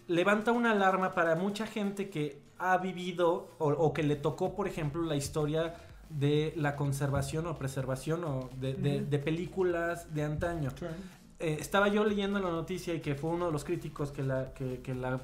levanta 0.08 0.54
una 0.54 0.72
alarma 0.72 1.14
para 1.14 1.36
mucha 1.36 1.68
gente 1.68 2.10
que 2.10 2.40
ha 2.58 2.78
vivido 2.78 3.50
o, 3.60 3.68
o 3.70 3.94
que 3.94 4.04
le 4.04 4.16
tocó, 4.16 4.56
por 4.56 4.68
ejemplo, 4.68 5.02
la 5.04 5.16
historia 5.18 5.74
de 6.10 6.54
la 6.58 6.76
conservación 6.76 7.46
o 7.48 7.58
preservación 7.58 8.24
o 8.24 8.50
de, 8.60 8.74
de- 8.74 9.20
películas 9.20 10.14
de 10.14 10.24
antaño. 10.24 10.72
Claro. 10.78 10.96
Eh, 11.40 11.58
estaba 11.60 11.88
yo 11.88 12.04
leyendo 12.04 12.40
la 12.40 12.50
noticia 12.50 12.94
y 12.94 13.00
que 13.00 13.16
fue 13.16 13.30
uno 13.30 13.46
de 13.48 13.52
los 13.52 13.64
críticos 13.64 14.12
que 14.12 14.24
la, 14.24 14.54
que, 14.54 14.82
que 14.82 14.94
la 14.96 15.20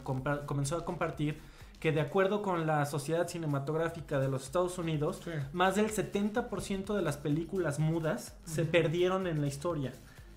comenzó 0.46 0.78
a 0.78 0.86
compartir 0.86 1.38
que 1.80 1.92
de 1.92 2.00
acuerdo 2.02 2.42
con 2.42 2.66
la 2.66 2.86
Sociedad 2.86 3.28
Cinematográfica 3.28 4.18
de 4.20 4.30
los 4.30 4.44
Estados 4.46 4.78
Unidos, 4.78 5.22
Sí. 5.24 5.32
más 5.54 5.76
del 5.76 5.92
70% 5.92 6.96
de 6.96 7.02
las 7.02 7.18
películas 7.18 7.80
mudas 7.80 8.34
se 8.46 8.64
perdieron 8.66 9.28
en 9.28 9.42
la 9.42 9.48
historia. 9.48 9.92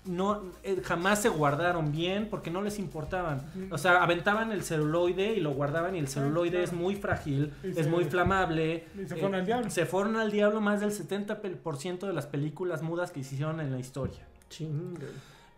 No, 0.09 0.41
eh, 0.63 0.81
jamás 0.83 1.21
se 1.21 1.29
guardaron 1.29 1.91
bien 1.91 2.29
porque 2.29 2.49
no 2.49 2.61
les 2.61 2.79
importaban. 2.79 3.45
O 3.71 3.77
sea, 3.77 4.01
aventaban 4.03 4.51
el 4.51 4.63
celuloide 4.63 5.33
y 5.33 5.39
lo 5.39 5.51
guardaban 5.51 5.95
y 5.95 5.99
el 5.99 6.07
celuloide 6.07 6.51
claro. 6.57 6.63
es 6.65 6.73
muy 6.73 6.95
frágil, 6.95 7.53
Y 7.63 7.67
es 7.69 7.75
se- 7.75 7.87
muy 7.89 8.05
flamable. 8.05 8.85
y 8.95 9.05
se 9.07 9.13
Eh, 9.15 9.17
fueron 9.19 9.35
al 9.35 9.45
diablo. 9.45 9.69
Se 9.69 9.85
fueron 9.85 10.15
al 10.15 10.31
diablo 10.31 10.61
más 10.61 10.79
del 10.81 10.91
70% 10.91 12.07
de 12.07 12.13
las 12.13 12.25
películas 12.25 12.81
mudas 12.81 13.11
que 13.11 13.23
se 13.23 13.35
hicieron 13.35 13.59
en 13.59 13.71
la 13.71 13.79
historia. 13.79 14.25
Chinga. 14.49 15.05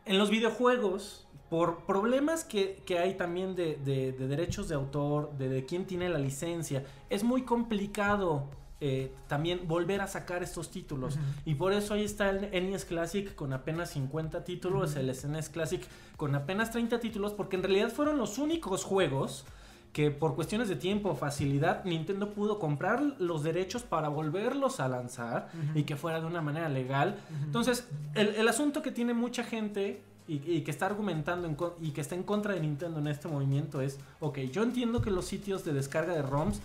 En 0.06 0.18
los 0.18 0.30
videojuegos, 0.30 1.28
por 1.50 1.86
problemas 1.86 2.44
que, 2.44 2.82
que 2.86 3.00
hay 3.00 3.14
también 3.16 3.56
de, 3.56 3.78
de- 3.86 4.12
de 4.12 4.28
derechos 4.28 4.68
de 4.68 4.76
autor, 4.76 5.32
de, 5.38 5.48
de 5.50 5.66
quién 5.66 5.86
tiene 5.86 6.10
la 6.10 6.20
licencia, 6.20 6.84
es 7.10 7.24
muy 7.24 7.44
complicado 7.44 8.50
eh, 8.84 9.14
también 9.28 9.68
volver 9.68 10.02
a 10.02 10.08
sacar 10.08 10.42
estos 10.42 10.72
títulos. 10.72 11.20
Y 11.46 11.54
por 11.54 11.72
eso 11.72 11.94
ahí 11.94 12.04
está 12.04 12.32
el 12.32 12.50
NES 12.52 12.86
Classic 12.86 13.34
con 13.36 13.54
apenas 13.54 13.92
50 13.92 14.44
títulos, 14.44 14.96
el 14.96 15.14
SNES 15.14 15.50
Classic 15.50 15.84
con 16.18 16.34
apenas 16.34 16.72
30 16.72 17.00
títulos, 17.00 17.34
porque 17.34 17.58
en 17.58 17.62
realidad 17.64 17.92
fueron 17.92 18.18
los 18.18 18.40
únicos 18.40 18.84
juegos 18.84 19.46
que 19.94 20.10
por 20.10 20.34
cuestiones 20.34 20.68
de 20.68 20.78
tiempo 20.78 21.10
o 21.10 21.16
facilidad 21.16 21.84
Nintendo 21.86 22.34
pudo 22.34 22.58
comprar 22.58 23.04
los 23.20 23.44
derechos 23.44 23.84
para 23.84 24.08
volverlos 24.08 24.80
a 24.80 24.88
lanzar 24.88 25.50
y 25.76 25.84
que 25.84 25.96
fuera 25.96 26.20
de 26.20 26.26
una 26.26 26.42
manera 26.42 26.68
legal. 26.68 27.18
Entonces, 27.44 27.88
el, 28.16 28.30
el 28.30 28.48
asunto 28.48 28.82
que 28.82 28.92
tiene 28.92 29.14
mucha 29.14 29.44
gente 29.44 30.02
y, 30.28 30.42
y 30.50 30.62
que 30.62 30.72
está 30.72 30.88
argumentando 30.88 31.48
en 31.48 31.56
y 31.86 31.92
que 31.92 32.02
está 32.02 32.16
en 32.16 32.24
contra 32.24 32.56
de 32.56 32.62
Nintendo 32.62 33.00
en 33.00 33.08
este 33.08 33.28
movimiento 33.28 33.80
es, 33.82 34.00
ok, 34.22 34.40
yo 34.52 34.64
entiendo 34.64 35.02
que 35.02 35.12
los 35.12 35.26
sitios 35.26 35.64
de 35.66 35.74
descarga 35.74 36.14
de 36.14 36.24
ROMs 36.24 36.62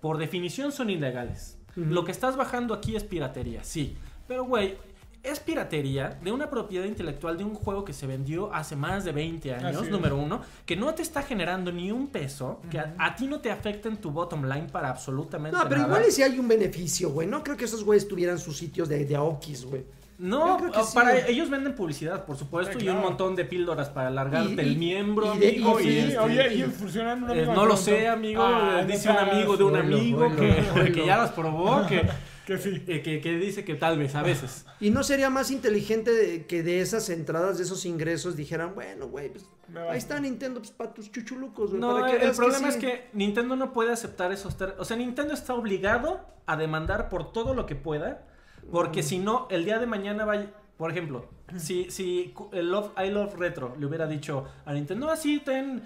por 0.00 0.18
definición 0.18 0.72
son 0.72 0.90
ilegales. 0.90 1.58
Lo 1.76 2.04
que 2.04 2.10
estás 2.12 2.36
bajando 2.36 2.74
aquí 2.74 2.96
es 2.96 3.04
piratería, 3.04 3.62
sí. 3.64 3.96
Pero, 4.26 4.44
güey, 4.44 4.76
es 5.22 5.38
piratería 5.38 6.18
de 6.22 6.32
una 6.32 6.48
propiedad 6.48 6.84
intelectual 6.86 7.36
de 7.36 7.44
un 7.44 7.54
juego 7.54 7.84
que 7.84 7.92
se 7.92 8.06
vendió 8.06 8.52
hace 8.54 8.74
más 8.74 9.04
de 9.04 9.12
20 9.12 9.54
años, 9.54 9.76
Así 9.76 9.84
es. 9.84 9.90
número 9.90 10.16
uno, 10.16 10.40
que 10.66 10.76
no 10.76 10.92
te 10.94 11.02
está 11.02 11.22
generando 11.22 11.70
ni 11.70 11.92
un 11.92 12.08
peso, 12.08 12.60
que 12.70 12.78
a, 12.78 12.94
a 12.98 13.14
ti 13.14 13.26
no 13.26 13.40
te 13.40 13.50
afecta 13.50 13.88
en 13.88 13.98
tu 13.98 14.10
bottom 14.10 14.44
line 14.46 14.66
para 14.72 14.88
absolutamente 14.88 15.56
No, 15.56 15.62
pero 15.68 15.82
nada. 15.82 15.88
igual 15.88 16.04
y 16.08 16.12
si 16.12 16.22
hay 16.22 16.38
un 16.38 16.48
beneficio, 16.48 17.10
güey. 17.10 17.28
No 17.28 17.42
creo 17.44 17.56
que 17.56 17.66
esos 17.66 17.84
güeyes 17.84 18.08
tuvieran 18.08 18.38
sus 18.38 18.56
sitios 18.56 18.88
de, 18.88 19.04
de 19.04 19.16
Aokis, 19.16 19.64
güey. 19.66 19.84
No, 20.20 20.58
sí, 20.58 20.94
para 20.94 21.26
ellos 21.26 21.48
venden 21.48 21.74
publicidad, 21.74 22.26
por 22.26 22.36
supuesto, 22.36 22.78
Eh, 22.78 22.84
y 22.84 22.88
un 22.90 23.00
montón 23.00 23.34
de 23.36 23.46
píldoras 23.46 23.88
para 23.88 24.08
alargarte 24.08 24.62
Y- 24.62 24.68
el 24.68 24.76
miembro, 24.76 25.26
y 25.26 25.30
amigo. 25.30 25.80
y 25.80 25.82
y 25.82 25.86
sí, 25.86 25.98
este, 25.98 26.18
oye, 26.18 26.54
y- 26.54 26.62
un 26.62 27.30
eh, 27.30 27.46
no 27.46 27.64
lo 27.64 27.76
sé, 27.76 28.06
amigo. 28.06 28.42
"Ah, 28.44 28.80
eh, 28.82 28.86
dice 28.86 29.08
un 29.08 29.16
amigo 29.16 29.56
de 29.56 29.64
un 29.64 29.76
amigo 29.76 30.36
que, 30.36 30.92
que 30.92 31.06
ya 31.06 31.16
las 31.16 31.30
probó, 31.32 31.86
que, 31.86 32.02
Que 32.46 32.58
sí. 32.58 32.82
eh, 32.88 33.00
que, 33.02 33.20
que 33.20 33.36
dice 33.38 33.64
que 33.64 33.76
tal 33.76 33.96
vez, 33.98 34.14
a 34.14 34.22
veces. 34.22 34.66
¿Y 34.80 34.90
no 34.90 35.04
sería 35.04 35.30
más 35.30 35.50
inteligente 35.50 36.10
de- 36.12 36.46
que 36.46 36.62
de 36.62 36.80
esas 36.80 37.08
entradas, 37.08 37.58
de 37.58 37.64
esos 37.64 37.86
ingresos, 37.86 38.36
dijeran, 38.36 38.74
bueno, 38.74 39.06
güey, 39.08 39.30
pues 39.30 39.44
ahí 39.88 39.96
está 39.98 40.18
Nintendo, 40.20 40.60
pues 40.60 40.72
para 40.72 40.92
tus 40.92 41.10
chuchulucos, 41.12 41.70
güey. 41.70 41.80
No, 41.80 41.94
para 41.94 42.06
que 42.08 42.16
el 42.16 42.22
veas 42.22 42.36
problema 42.36 42.70
sí. 42.72 42.76
es 42.78 42.84
que 42.84 43.08
Nintendo 43.12 43.56
no 43.56 43.72
puede 43.72 43.92
aceptar 43.92 44.32
esos 44.32 44.54
O 44.78 44.84
sea, 44.84 44.96
Nintendo 44.96 45.32
está 45.32 45.54
obligado 45.54 46.20
a 46.46 46.56
demandar 46.56 47.08
por 47.08 47.32
todo 47.32 47.54
lo 47.54 47.64
que 47.66 47.76
pueda. 47.76 48.26
Porque 48.70 49.02
si 49.02 49.18
no, 49.18 49.46
el 49.50 49.64
día 49.64 49.78
de 49.78 49.86
mañana 49.86 50.24
va. 50.24 50.36
Por 50.76 50.90
ejemplo, 50.90 51.26
si, 51.56 51.90
si 51.90 52.34
el 52.52 52.70
Love, 52.70 52.92
I 52.98 53.10
Love 53.10 53.34
Retro 53.36 53.76
le 53.78 53.86
hubiera 53.86 54.06
dicho 54.06 54.46
a 54.64 54.72
Nintendo, 54.72 55.10
así 55.10 55.40
ten 55.40 55.82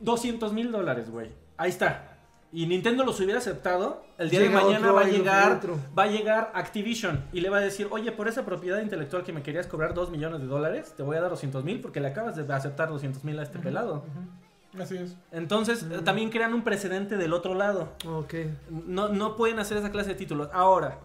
200 0.00 0.52
mil 0.52 0.70
dólares, 0.70 1.10
güey. 1.10 1.30
Ahí 1.56 1.70
está. 1.70 2.10
Y 2.52 2.66
Nintendo 2.66 3.04
los 3.04 3.18
hubiera 3.18 3.38
aceptado, 3.38 4.04
el 4.16 4.30
día 4.30 4.40
Llega 4.40 4.58
de 4.58 4.64
mañana 4.64 4.86
otro 4.86 4.94
va 4.94 5.00
a 5.00 5.08
llegar, 5.08 5.60
va 5.98 6.02
a 6.04 6.06
llegar 6.06 6.52
Activision 6.54 7.24
y 7.32 7.40
le 7.40 7.50
va 7.50 7.56
a 7.56 7.60
decir, 7.60 7.88
oye, 7.90 8.12
por 8.12 8.28
esa 8.28 8.44
propiedad 8.44 8.80
intelectual 8.80 9.24
que 9.24 9.32
me 9.32 9.42
querías 9.42 9.66
cobrar 9.66 9.92
2 9.92 10.10
millones 10.10 10.40
de 10.40 10.46
dólares, 10.46 10.94
te 10.96 11.02
voy 11.02 11.16
a 11.16 11.20
dar 11.20 11.30
200 11.30 11.64
mil 11.64 11.80
porque 11.80 11.98
le 11.98 12.06
acabas 12.06 12.36
de 12.36 12.54
aceptar 12.54 12.90
200 12.90 13.24
mil 13.24 13.40
a 13.40 13.42
este 13.42 13.58
pelado. 13.58 14.04
Así 14.78 14.96
es. 14.96 15.16
Entonces, 15.32 15.84
eh, 15.90 16.00
también 16.04 16.30
crean 16.30 16.54
un 16.54 16.62
precedente 16.62 17.16
del 17.16 17.32
otro 17.32 17.54
lado. 17.54 17.88
Ok. 18.06 18.34
No, 18.70 19.08
no 19.08 19.36
pueden 19.36 19.58
hacer 19.58 19.76
esa 19.76 19.90
clase 19.90 20.10
de 20.10 20.14
títulos. 20.14 20.48
Ahora, 20.52 20.98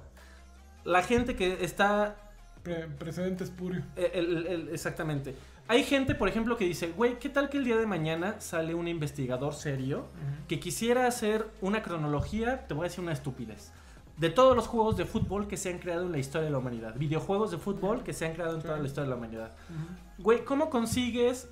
la 0.89 1.03
gente 1.03 1.35
que 1.35 1.63
está. 1.63 2.15
Pre- 2.63 2.87
precedente 2.87 3.43
espurio. 3.43 3.83
eh, 3.95 4.11
el- 4.15 4.37
el- 4.37 4.47
el- 4.47 4.69
exactamente. 4.69 5.33
Hay 5.67 5.83
gente, 5.83 6.15
por 6.15 6.27
ejemplo, 6.27 6.57
que 6.57 6.65
dice, 6.65 6.91
güey, 6.97 7.19
¿qué 7.19 7.29
tal 7.29 7.49
que 7.49 7.57
el 7.57 7.63
día 7.63 7.77
de 7.77 7.85
mañana 7.85 8.41
sale 8.41 8.73
un 8.73 8.87
investigador 8.87 9.53
serio 9.53 10.07
que 10.47 10.59
quisiera 10.59 11.05
hacer 11.05 11.47
una 11.61 11.83
cronología, 11.83 12.65
te 12.67 12.73
voy 12.73 12.85
a 12.85 12.89
decir 12.89 13.01
una 13.03 13.13
estupidez, 13.13 13.71
de 14.17 14.29
todos 14.31 14.55
los 14.55 14.67
juegos 14.67 14.97
de 14.97 15.05
fútbol 15.05 15.47
que 15.47 15.57
se 15.57 15.69
han 15.69 15.77
creado 15.77 16.05
en 16.07 16.11
la 16.11 16.17
historia 16.17 16.45
de 16.45 16.51
la 16.51 16.57
humanidad? 16.57 16.95
Videojuegos 16.97 17.51
de 17.51 17.59
fútbol 17.59 18.03
que 18.03 18.13
se 18.13 18.25
han 18.25 18.33
creado 18.33 18.55
en 18.55 18.61
toda 18.63 18.77
la 18.79 18.85
historia 18.87 19.03
de 19.03 19.09
la 19.11 19.15
humanidad. 19.15 19.51
Ujú. 19.69 20.23
Güey, 20.23 20.43
¿cómo 20.43 20.69
consigues 20.71 21.47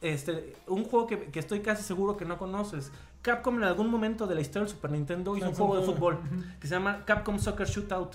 este, 0.00 0.54
un 0.68 0.84
juego 0.84 1.06
que, 1.08 1.18
que 1.32 1.38
estoy 1.40 1.60
casi 1.60 1.82
seguro 1.82 2.16
que 2.16 2.24
no 2.24 2.38
conoces? 2.38 2.92
Capcom 3.20 3.56
en 3.56 3.64
algún 3.64 3.90
momento 3.90 4.28
de 4.28 4.36
la 4.36 4.40
historia 4.42 4.66
del 4.66 4.74
Super 4.74 4.92
Nintendo 4.92 5.36
hizo 5.36 5.48
un 5.48 5.54
juego 5.56 5.76
de 5.80 5.82
fútbol 5.84 6.18
que 6.60 6.68
se 6.68 6.74
llama 6.74 7.04
Capcom 7.04 7.38
Soccer 7.40 7.66
Shootout. 7.66 8.14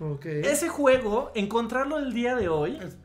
Ok. 0.00 0.24
Ese 0.26 0.68
juego, 0.68 1.30
encontrarlo 1.34 1.98
el 1.98 2.12
día 2.14 2.34
de 2.34 2.48
hoy, 2.48 2.78
Es- 2.80 2.96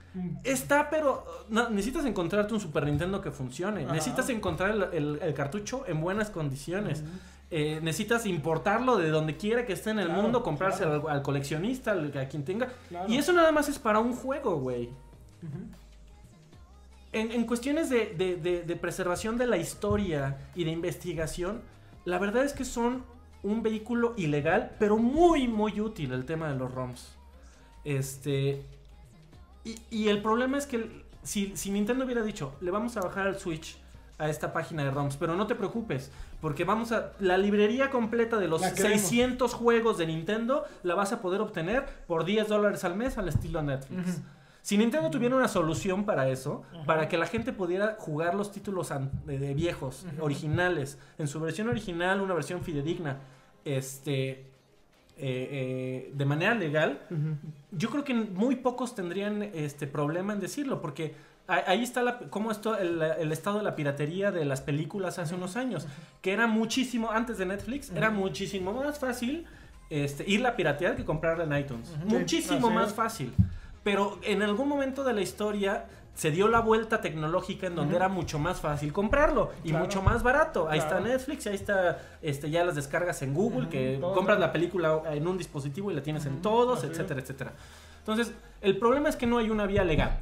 está, 0.45 0.89
pero 0.89 1.25
no, 1.49 1.69
necesitas 1.69 2.05
encontrarte 2.05 2.53
un 2.53 2.59
Super 2.61 2.85
Nintendo 2.85 3.19
que 3.21 3.31
funcione. 3.31 3.83
Ajá. 3.83 3.93
Necesitas 3.93 4.29
encontrar 4.29 4.71
el, 4.71 4.83
el- 4.93 5.19
el 5.21 5.33
cartucho 5.33 5.83
en 5.87 5.99
buenas 6.01 6.29
condiciones. 6.29 7.03
Eh, 7.51 7.79
necesitas 7.83 8.25
importarlo 8.25 8.97
de 8.97 9.09
donde 9.09 9.37
quiera 9.37 9.65
que 9.65 9.73
esté 9.73 9.91
en 9.91 9.99
el 9.99 10.05
Claro, 10.07 10.21
mundo, 10.23 10.41
comprárselo 10.41 10.89
claro. 11.01 11.09
al, 11.09 11.17
al 11.17 11.21
coleccionista, 11.21 11.91
al- 11.91 12.17
a 12.17 12.27
quien 12.27 12.43
tenga. 12.45 12.69
Claro. 12.89 13.07
Y 13.11 13.17
eso 13.17 13.33
nada 13.33 13.51
más 13.51 13.67
es 13.69 13.77
para 13.77 13.99
un 13.99 14.13
juego, 14.13 14.57
güey. 14.59 14.89
En, 17.13 17.31
en 17.31 17.45
cuestiones 17.45 17.89
de, 17.89 18.13
de- 18.17 18.35
de- 18.37 18.63
de 18.63 18.75
preservación 18.75 19.37
de 19.37 19.47
la 19.47 19.57
historia 19.57 20.37
y 20.55 20.63
de 20.65 20.71
investigación, 20.71 21.61
la 22.03 22.19
verdad 22.19 22.43
es 22.43 22.53
que 22.53 22.65
son 22.65 23.03
un 23.45 23.63
vehículo 23.63 24.13
ilegal, 24.17 24.75
pero 24.79 24.97
muy, 24.97 25.47
muy 25.47 25.79
útil 25.79 26.11
el 26.11 26.25
tema 26.25 26.49
de 26.49 26.55
los 26.55 26.73
ROMs. 26.73 27.15
Este. 27.83 28.65
Y, 29.63 29.77
y 29.89 30.07
el 30.09 30.21
problema 30.21 30.57
es 30.57 30.65
que 30.65 31.05
si, 31.23 31.55
si 31.55 31.71
Nintendo 31.71 32.05
hubiera 32.05 32.23
dicho, 32.23 32.55
le 32.61 32.71
vamos 32.71 32.97
a 32.97 33.01
bajar 33.01 33.27
al 33.27 33.39
Switch 33.39 33.77
a 34.17 34.29
esta 34.29 34.53
página 34.53 34.83
de 34.83 34.91
ROMs, 34.91 35.17
pero 35.17 35.35
no 35.35 35.45
te 35.45 35.55
preocupes, 35.55 36.11
porque 36.41 36.63
vamos 36.63 36.91
a. 36.91 37.11
La 37.19 37.37
librería 37.37 37.89
completa 37.89 38.37
de 38.37 38.47
los 38.47 38.61
La 38.61 38.73
queremos. 38.73 39.01
600 39.01 39.53
juegos 39.53 39.97
de 39.97 40.07
Nintendo 40.07 40.65
la 40.83 40.95
vas 40.95 41.11
a 41.11 41.21
poder 41.21 41.41
obtener 41.41 41.85
por 42.07 42.25
10 42.25 42.47
dólares 42.47 42.83
al 42.83 42.95
mes 42.95 43.17
al 43.17 43.27
estilo 43.27 43.61
Netflix. 43.61 44.21
Si 44.61 44.79
Nintendo 44.79 45.11
tuviera 45.11 45.35
una 45.35 45.47
solución 45.47 46.05
para 46.05 46.27
eso, 46.27 46.63
para 46.87 47.07
que 47.07 47.19
la 47.19 47.27
gente 47.27 47.53
pudiera 47.53 47.97
jugar 47.99 48.33
los 48.33 48.51
títulos 48.51 48.91
de, 49.25 49.37
de 49.37 49.53
viejos, 49.53 50.07
originales, 50.19 50.97
en 51.19 51.27
su 51.27 51.39
versión 51.39 51.69
original, 51.69 52.19
una 52.19 52.33
versión 52.33 52.61
fidedigna, 52.61 53.19
este, 53.65 54.29
eh, 54.29 54.45
eh, 55.17 56.11
de 56.13 56.25
manera 56.25 56.55
legal, 56.55 57.01
yo 57.71 57.89
creo 57.89 58.03
que 58.03 58.13
muy 58.13 58.55
pocos 58.55 58.95
tendrían 58.95 59.43
este 59.43 59.87
problema 59.87 60.33
en 60.33 60.39
decirlo, 60.39 60.81
porque 60.81 61.13
ahí 61.47 61.83
está 61.83 62.01
la, 62.01 62.19
cómo 62.29 62.51
esto, 62.51 62.77
el, 62.77 63.01
el 63.01 63.31
estado 63.31 63.57
de 63.57 63.63
la 63.63 63.75
piratería 63.75 64.31
de 64.31 64.45
las 64.45 64.61
películas 64.61 65.19
hace 65.19 65.35
unos 65.35 65.57
años, 65.57 65.87
que 66.21 66.31
era 66.31 66.47
muchísimo, 66.47 67.11
antes 67.11 67.37
de 67.37 67.45
Netflix, 67.45 67.91
era 67.91 68.09
muchísimo 68.09 68.73
más 68.73 68.97
fácil 68.99 69.45
este, 69.89 70.23
irla 70.27 70.49
a 70.49 70.55
piratear 70.55 70.95
que 70.95 71.05
comprarla 71.05 71.43
en 71.43 71.63
iTunes. 71.63 71.91
Muchísimo 72.05 72.69
más 72.69 72.93
fácil. 72.93 73.33
Pero 73.83 74.19
en 74.23 74.41
algún 74.41 74.67
momento 74.67 75.03
de 75.03 75.13
la 75.13 75.21
historia 75.21 75.85
se 76.15 76.31
dio 76.31 76.47
la 76.47 76.61
vuelta 76.61 77.01
tecnológica 77.01 77.67
en 77.67 77.75
donde 77.75 77.95
era 77.97 78.07
mucho 78.09 78.39
más 78.39 78.59
fácil 78.61 78.91
comprarlo 78.93 79.51
y 79.63 79.69
Claro. 79.69 79.85
mucho 79.85 80.01
más 80.01 80.23
barato. 80.23 80.67
Ahí 80.69 80.79
Claro. 80.79 80.97
está 80.97 81.09
Netflix, 81.09 81.45
ahí 81.47 81.55
está 81.55 81.99
este, 82.21 82.49
ya 82.49 82.63
las 82.65 82.75
descargas 82.75 83.21
en 83.21 83.33
Google, 83.33 83.67
que 83.69 83.97
todo. 83.99 84.13
compras 84.13 84.39
la 84.39 84.51
película 84.53 85.01
en 85.11 85.27
un 85.27 85.37
dispositivo 85.37 85.91
y 85.91 85.93
la 85.93 86.01
tienes 86.01 86.25
en 86.25 86.41
todos, 86.41 86.79
así 86.79 86.87
es. 86.87 86.93
etcétera, 86.93 87.19
etcétera. 87.19 87.53
Entonces, 87.99 88.33
el 88.61 88.77
problema 88.77 89.09
es 89.09 89.15
que 89.15 89.27
no 89.27 89.37
hay 89.39 89.49
una 89.49 89.65
vía 89.65 89.83
legal. 89.83 90.19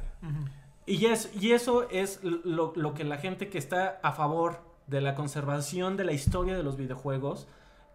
Y, 0.86 1.06
es, 1.06 1.30
y 1.40 1.52
eso 1.52 1.88
es 1.90 2.20
lo, 2.22 2.72
lo 2.76 2.92
que 2.92 3.04
la 3.04 3.16
gente 3.18 3.48
que 3.48 3.56
está 3.58 4.00
a 4.02 4.12
favor 4.12 4.58
de 4.86 5.00
la 5.00 5.14
conservación 5.14 5.96
de 5.96 6.04
la 6.04 6.12
historia 6.12 6.56
de 6.56 6.62
los 6.62 6.76
videojuegos 6.76 7.46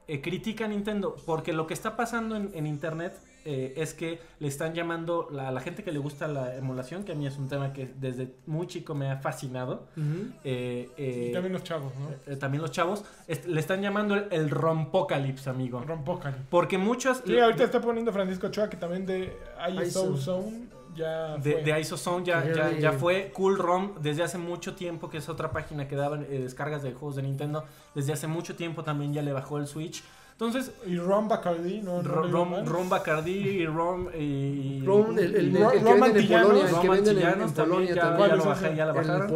eh, 0.08 0.22
critica 0.22 0.66
a 0.66 0.68
Nintendo. 0.70 1.16
Porque 1.26 1.54
lo 1.54 1.68
que 1.68 1.74
está 1.76 1.96
pasando 1.96 2.36
en, 2.36 2.50
en 2.56 2.66
Internet 2.66 3.20
eh, 3.46 3.74
es 3.78 3.94
que 3.94 4.20
le 4.40 4.48
están 4.48 4.74
llamando 4.74 5.28
la- 5.32 5.48
a 5.48 5.52
la 5.52 5.62
gente 5.62 5.84
que 5.84 5.92
le 5.92 6.00
gusta 6.00 6.28
la 6.28 6.56
emulación, 6.56 7.04
que 7.04 7.14
a 7.14 7.16
mí 7.16 7.26
es 7.28 7.38
un 7.38 7.48
tema 7.48 7.74
que 7.74 7.92
desde 8.00 8.34
muy 8.46 8.68
chico 8.68 8.96
me 8.96 9.10
ha 9.10 9.18
fascinado. 9.18 9.88
Ujú. 9.98 10.32
eh, 10.44 10.90
eh, 10.98 11.28
Y 11.30 11.34
también 11.34 11.54
los 11.54 11.64
chavos, 11.64 11.92
¿no? 11.96 12.34
eh, 12.34 12.36
también 12.38 12.62
los 12.62 12.72
chavos 12.72 13.04
est- 13.28 13.46
le 13.46 13.60
están 13.60 13.82
llamando 13.82 14.16
el, 14.16 14.28
el 14.32 14.50
rompocalypse, 14.50 15.50
amigo. 15.50 15.80
Rompócali. 15.82 16.36
Porque 16.50 16.78
muchos... 16.78 17.22
Sí, 17.26 17.40
ahorita 17.40 17.64
está 17.64 17.82
poniendo 17.82 18.12
Francisco 18.12 18.48
Ochoa 18.48 18.70
que 18.70 18.78
también 18.78 19.06
de 19.06 19.36
ISO. 19.84 20.16
Zone 20.18 20.68
ya 20.96 21.38
De, 21.38 21.54
fue. 21.54 21.64
de 21.64 21.80
ISOZone 21.80 22.26
ya, 22.26 22.44
Ya 22.52 22.72
ya, 22.78 22.92
fue 22.94 23.32
Cool 23.34 23.58
ROM 23.58 23.94
desde 24.02 24.24
hace 24.24 24.38
mucho 24.38 24.76
tiempo, 24.76 25.10
que 25.10 25.18
es 25.20 25.30
otra 25.30 25.52
página 25.52 25.88
que 25.88 25.96
daba 25.96 26.18
eh, 26.20 26.40
descargas 26.42 26.84
de 26.84 26.92
juegos 26.94 27.16
de 27.16 27.22
Nintendo. 27.22 27.64
Desde 27.96 28.12
hace 28.12 28.28
mucho 28.28 28.56
tiempo 28.56 28.84
también 28.84 29.14
ya 29.14 29.22
le 29.22 29.32
bajó 29.32 29.58
el 29.60 29.68
Switch. 29.68 30.04
Entonces, 30.42 30.72
Y 30.86 30.98
Ron 30.98 31.28
Bacardi, 31.28 31.82
¿no? 31.82 32.02
Ro- 32.02 32.24
no 32.26 32.32
ROM, 32.32 32.52
le 32.54 32.60
digo 32.62 32.72
ROM 32.72 32.90
mal. 32.90 33.00
Bacardi 33.00 33.32
y 33.32 33.66
ROM 33.66 34.08
y... 34.18 34.82
Ron, 34.86 35.20
el, 35.20 35.36
el- 35.36 35.36
el- 35.36 35.58
el 35.58 35.70
que 35.72 35.80
Ron 35.80 36.00
venden 36.00 36.32
en 36.32 36.42
Polonia, 36.42 36.70
el 36.70 36.80
que 36.80 36.90
venden 36.90 37.18
en, 37.18 37.52
Polonia 37.54 37.96
ya, 37.96 38.02
también. 38.02 38.30
ya 38.30 38.36
lo 38.38 38.44
ya 38.76 38.86
la 38.86 38.92
El 38.92 38.96
bajaron. 38.96 39.28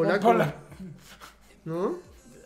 ¿No? 1.65 1.95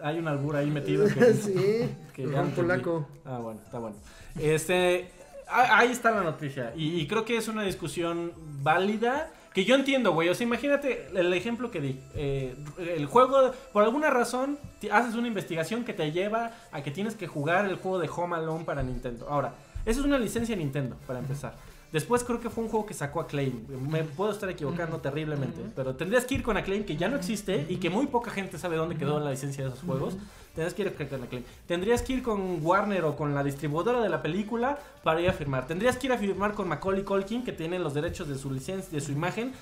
Hay 0.02 0.18
un 0.20 0.28
albur 0.28 0.56
ahí 0.56 0.72
metido 0.72 1.06
que, 1.14 1.34
sí, 1.34 1.90
que 2.14 2.24
ron 2.26 2.34
entendí. 2.48 2.56
polaco. 2.56 3.08
Ah, 3.26 3.38
bueno, 3.40 3.60
está 3.64 3.78
bueno. 3.80 3.96
Este, 4.40 5.12
ah, 5.48 5.78
ahí 5.80 5.92
está 5.92 6.10
la 6.12 6.24
noticia. 6.24 6.74
Y, 6.76 7.00
y 7.02 7.08
creo 7.08 7.26
que 7.26 7.38
es 7.38 7.48
una 7.48 7.62
discusión 7.64 8.32
válida. 8.64 9.32
Que 9.58 9.66
yo 9.66 9.74
entiendo, 9.74 10.14
güey. 10.14 10.30
O 10.30 10.36
sea, 10.36 10.46
imagínate 10.46 11.08
el 11.16 11.34
ejemplo 11.34 11.72
que 11.72 11.82
di. 11.82 12.00
Eh, 12.14 12.56
el 12.78 13.08
juego, 13.08 13.52
por 13.74 13.84
alguna 13.84 14.12
razón, 14.12 14.60
haces 14.92 15.16
una 15.16 15.28
investigación 15.28 15.84
que 15.84 15.94
te 15.94 16.12
lleva 16.12 16.52
a 16.72 16.84
que 16.84 16.92
tienes 16.92 17.16
que 17.16 17.26
jugar 17.26 17.66
el 17.66 17.76
juego 17.78 17.98
de 17.98 18.08
Home 18.08 18.36
Alone 18.36 18.66
para 18.66 18.84
Nintendo. 18.84 19.28
Ahora, 19.28 19.56
eso 19.84 20.02
es 20.02 20.06
una 20.06 20.20
licencia 20.20 20.56
de 20.56 20.62
Nintendo, 20.62 20.96
para 21.08 21.18
empezar. 21.18 21.56
Después 21.92 22.24
creo 22.24 22.40
que 22.40 22.52
fue 22.52 22.66
un 22.66 22.70
juego 22.70 22.86
que 22.86 22.94
sacó 22.94 23.20
Acclaim. 23.20 23.66
Me 23.90 24.04
puedo 24.04 24.30
estar 24.30 24.48
equivocando 24.48 25.00
terriblemente. 25.00 25.60
Pero 25.76 25.96
tendrías 25.96 26.26
que 26.26 26.36
ir 26.36 26.44
con 26.44 26.56
Acclaim, 26.56 26.84
que 26.84 26.96
ya 26.96 27.08
no 27.08 27.16
existe 27.16 27.66
y 27.68 27.78
que 27.78 27.90
muy 27.90 28.06
poca 28.06 28.30
gente 28.30 28.60
sabe 28.60 28.76
dónde 28.76 28.96
quedó 28.96 29.20
la 29.20 29.32
licencia 29.32 29.64
de 29.64 29.72
esos 29.72 29.84
juegos. 29.84 30.18
Tendrías 30.58 30.74
que 30.74 30.82
ir 30.82 31.08
con 31.10 31.24
Acclaim. 31.24 31.44
Tendrías 31.68 32.02
que 32.02 32.14
ir 32.14 32.24
con 32.24 32.66
Warner 32.66 33.06
o 33.06 33.16
con 33.16 33.36
la 33.36 33.44
distribuidora 33.44 34.02
de 34.02 34.10
la 34.10 34.24
película 34.24 34.80
para 35.04 35.22
ir 35.22 35.30
a 35.30 35.34
firmar. 35.34 35.68
Tendrías 35.68 35.98
que 35.98 36.08
ir 36.08 36.14
a 36.14 36.18
firmar 36.18 36.54
con 36.54 36.68
Macaulay 36.68 37.04
Culkin, 37.04 37.44
que 37.44 37.52
tiene 37.52 37.78
los 37.78 37.94
derechos 37.94 38.28
de 38.28 38.40
su 38.40 38.52
licencia, 38.52 38.90
de 38.92 39.00
su 39.00 39.12
imagen. 39.12 39.54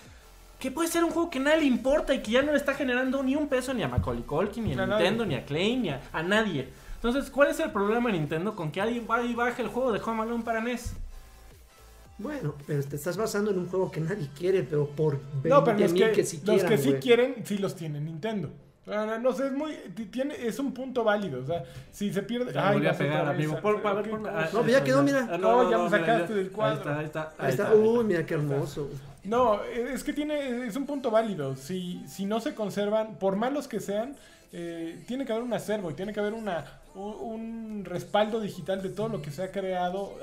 Que 0.57 0.71
puede 0.71 0.87
ser 0.87 1.03
un 1.03 1.11
juego 1.11 1.29
que 1.29 1.41
nadie 1.41 1.57
le 1.57 1.65
importa 1.65 2.13
y 2.13 2.21
que 2.21 2.31
ya 2.31 2.43
no 2.43 2.53
le 2.53 2.57
está 2.57 2.73
generando 2.75 3.21
ni 3.23 3.35
un 3.35 3.49
peso 3.49 3.73
ni 3.73 3.83
a 3.83 3.89
Macaulay 3.89 4.23
Culkin, 4.23 4.63
ni 4.63 4.71
a 4.71 4.83
A 4.83 4.85
nadie. 4.87 5.03
Nintendo, 5.03 5.25
ni 5.25 5.35
a 5.35 5.39
Acclaim, 5.39 5.81
ni 5.81 5.89
a, 5.89 6.01
a 6.13 6.23
nadie. 6.23 6.69
Entonces, 6.95 7.29
¿cuál 7.29 7.49
es 7.49 7.59
el 7.59 7.71
problema 7.71 8.09
de 8.09 8.17
Nintendo 8.17 8.55
con 8.55 8.71
que 8.71 8.79
alguien 8.79 9.05
va 9.11 9.21
y 9.21 9.35
baje 9.35 9.63
el 9.63 9.67
juego 9.67 9.91
de 9.91 9.99
Home 9.99 10.21
Alone 10.21 10.45
para 10.45 10.61
NES? 10.61 10.93
Bueno, 12.19 12.55
pero 12.65 12.81
te 12.85 12.95
estás 12.95 13.17
basando 13.17 13.51
en 13.51 13.59
un 13.59 13.67
juego 13.67 13.91
que 13.91 13.99
nadie 13.99 14.29
quiere, 14.39 14.63
pero 14.63 14.87
por 14.87 15.19
20 15.43 15.49
No, 15.49 15.61
pero 15.61 15.77
los 15.77 15.91
mil 15.91 16.05
que, 16.05 16.11
que, 16.13 16.23
sí 16.23 16.41
los 16.45 16.63
que 16.63 16.77
sí 16.77 16.93
quieren, 16.93 17.43
sí 17.43 17.57
los 17.57 17.75
tiene 17.75 17.99
Nintendo. 17.99 18.49
Ah, 18.87 19.05
No, 19.07 19.17
no 19.19 19.33
sé, 19.33 19.47
es 19.47 19.51
muy. 19.51 19.73
ti- 19.95 20.05
Tiene, 20.05 20.35
es 20.45 20.59
un 20.59 20.73
punto 20.73 21.03
válido. 21.03 21.41
O 21.41 21.45
sea, 21.45 21.63
si 21.91 22.13
se 22.13 22.21
pierde. 22.21 22.53
Ya 22.53 22.65
me 22.67 22.73
volví 22.73 22.87
a 22.87 22.93
pegar, 22.97 23.27
amigo. 23.27 23.57
ah, 24.29 24.49
No, 24.53 24.67
ya 24.67 24.83
quedó, 24.83 25.01
mira. 25.03 25.27
Ah, 25.31 25.37
No, 25.37 25.69
ya 25.71 25.77
me 25.79 25.83
mira, 25.85 25.99
sacaste 25.99 26.33
del 26.35 26.51
cuadro. 26.51 26.93
Ahí 26.97 27.05
está, 27.05 27.29
ahí 27.29 27.29
está. 27.29 27.33
Ahí 27.45 27.49
está, 27.51 27.69
ahí 27.71 27.77
uy, 27.79 28.03
mira 28.03 28.25
qué 28.25 28.35
hermoso. 28.35 28.89
No, 29.23 29.63
es 29.63 30.03
que 30.03 30.13
tiene, 30.13 30.67
es 30.67 30.75
un 30.75 30.85
punto 30.85 31.09
válido. 31.09 31.55
Si, 31.55 32.03
si 32.07 32.25
no 32.27 32.39
se 32.39 32.53
conservan, 32.53 33.15
por 33.15 33.35
malos 33.35 33.67
que 33.67 33.79
sean, 33.79 34.15
eh, 34.53 35.03
tiene 35.07 35.25
que 35.25 35.31
haber 35.31 35.43
un 35.43 35.53
acervo 35.53 35.89
y 35.89 35.95
tiene 35.95 36.13
que 36.13 36.19
haber 36.19 36.33
una, 36.33 36.63
un, 36.95 37.83
respaldo 37.85 38.39
digital 38.39 38.81
de 38.81 38.89
todo 38.89 39.09
lo 39.09 39.21
que 39.21 39.29
se 39.29 39.43
ha 39.43 39.51
creado. 39.51 40.17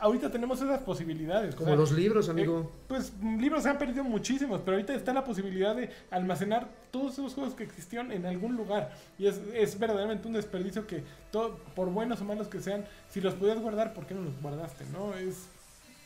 Ahorita 0.00 0.30
tenemos 0.30 0.60
esas 0.60 0.80
posibilidades. 0.80 1.54
o 1.54 1.58
Como 1.58 1.68
sea, 1.68 1.76
los 1.76 1.92
libros, 1.92 2.28
eh, 2.28 2.32
amigo. 2.32 2.70
pues 2.88 3.12
libros 3.22 3.62
se 3.62 3.70
han 3.70 3.78
perdido 3.78 4.04
muchísimos, 4.04 4.60
pero 4.64 4.76
ahorita 4.76 4.94
está 4.94 5.12
la 5.14 5.24
posibilidad 5.24 5.74
de 5.74 5.90
almacenar 6.10 6.68
todos 6.90 7.14
esos 7.14 7.34
juegos 7.34 7.54
que 7.54 7.64
existieron 7.64 8.12
en 8.12 8.26
algún 8.26 8.56
lugar. 8.56 8.92
Y 9.18 9.26
es, 9.26 9.40
es 9.54 9.78
verdaderamente 9.78 10.26
un 10.28 10.34
desperdicio 10.34 10.86
que, 10.86 11.02
todo, 11.30 11.56
por 11.74 11.88
buenos 11.90 12.20
o 12.20 12.24
malos 12.24 12.48
que 12.48 12.60
sean, 12.60 12.84
si 13.08 13.20
los 13.20 13.34
podías 13.34 13.60
guardar, 13.60 13.94
¿por 13.94 14.06
qué 14.06 14.14
no 14.14 14.22
los 14.22 14.40
guardaste? 14.42 14.84
no 14.92 15.14
es 15.14 15.48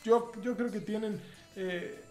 Yo, 0.04 0.32
yo 0.42 0.56
creo 0.56 0.70
que 0.70 0.80
tienen... 0.80 1.20
eh, 1.56 2.04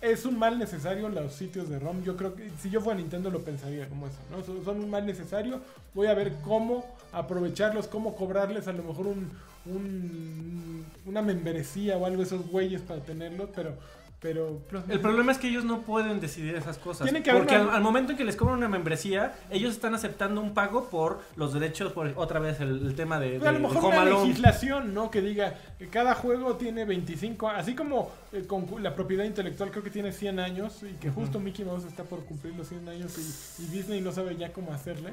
es 0.00 0.24
un 0.24 0.38
mal 0.38 0.58
necesario 0.58 1.08
los 1.08 1.32
sitios 1.32 1.68
de 1.68 1.78
ROM. 1.78 2.02
Yo 2.04 2.16
creo 2.16 2.34
que 2.34 2.50
si 2.60 2.70
yo 2.70 2.80
fuera 2.80 2.98
Nintendo 2.98 3.30
lo 3.30 3.40
pensaría 3.40 3.88
como 3.88 4.06
eso, 4.06 4.16
¿no? 4.30 4.64
Son, 4.64 4.80
un 4.80 4.90
mal 4.90 5.04
necesario. 5.06 5.60
Voy 5.94 6.06
a 6.06 6.14
ver 6.14 6.34
cómo 6.44 6.84
aprovecharlos, 7.12 7.88
cómo 7.88 8.14
cobrarles 8.16 8.68
a 8.68 8.72
lo 8.72 8.82
mejor 8.84 9.06
un, 9.08 9.30
un- 9.66 10.84
una 11.06 11.22
membresía 11.22 11.96
o 11.96 12.06
algo 12.06 12.18
de 12.18 12.24
esos 12.24 12.46
güeyes 12.48 12.82
para 12.82 13.00
tenerlos, 13.00 13.48
pero 13.54 13.74
pero 14.20 14.60
El 14.88 14.98
problema 14.98 15.30
es 15.30 15.38
que 15.38 15.46
ellos 15.48 15.62
no 15.64 15.82
pueden 15.82 16.18
decidir 16.18 16.56
esas 16.56 16.76
cosas. 16.76 17.04
Tiene 17.04 17.22
que 17.22 17.30
haber 17.30 17.42
porque 17.44 17.54
una- 17.54 17.70
al, 17.70 17.76
al 17.76 17.82
momento 17.84 18.10
en 18.10 18.18
que 18.18 18.24
les 18.24 18.34
cobran 18.34 18.56
una 18.58 18.68
membresía, 18.68 19.32
ellos 19.48 19.70
están 19.72 19.94
aceptando 19.94 20.40
un 20.40 20.54
pago 20.54 20.88
por 20.90 21.20
los 21.36 21.52
derechos, 21.54 21.92
por 21.92 22.12
otra 22.16 22.40
vez 22.40 22.58
el, 22.60 22.84
el 22.84 22.94
tema 22.96 23.20
de, 23.20 23.38
Pues 23.38 23.48
a 23.48 23.52
de 23.52 23.60
lo 23.60 23.68
mejor 23.68 23.84
una 23.92 24.04
legislación, 24.04 24.92
¿no? 24.92 25.12
Que 25.12 25.20
diga 25.20 25.54
cada 25.86 26.14
juego 26.16 26.56
tiene 26.56 26.84
25, 26.84 27.48
así 27.50 27.74
como 27.76 28.10
eh, 28.32 28.42
con 28.48 28.66
la 28.82 28.94
propiedad 28.96 29.24
intelectual 29.24 29.70
creo 29.70 29.84
que 29.84 29.90
tiene 29.90 30.10
100 30.10 30.40
años 30.40 30.82
y 30.82 30.94
que 30.94 31.08
justo 31.08 31.38
Mickey 31.38 31.64
Mouse 31.64 31.84
está 31.84 32.02
por 32.02 32.24
cumplir 32.24 32.54
los 32.56 32.68
100 32.68 32.88
años 32.88 33.16
y, 33.16 33.62
y 33.62 33.66
Disney 33.66 34.00
no 34.00 34.10
sabe 34.10 34.34
ya 34.36 34.52
cómo 34.52 34.72
hacerle, 34.72 35.12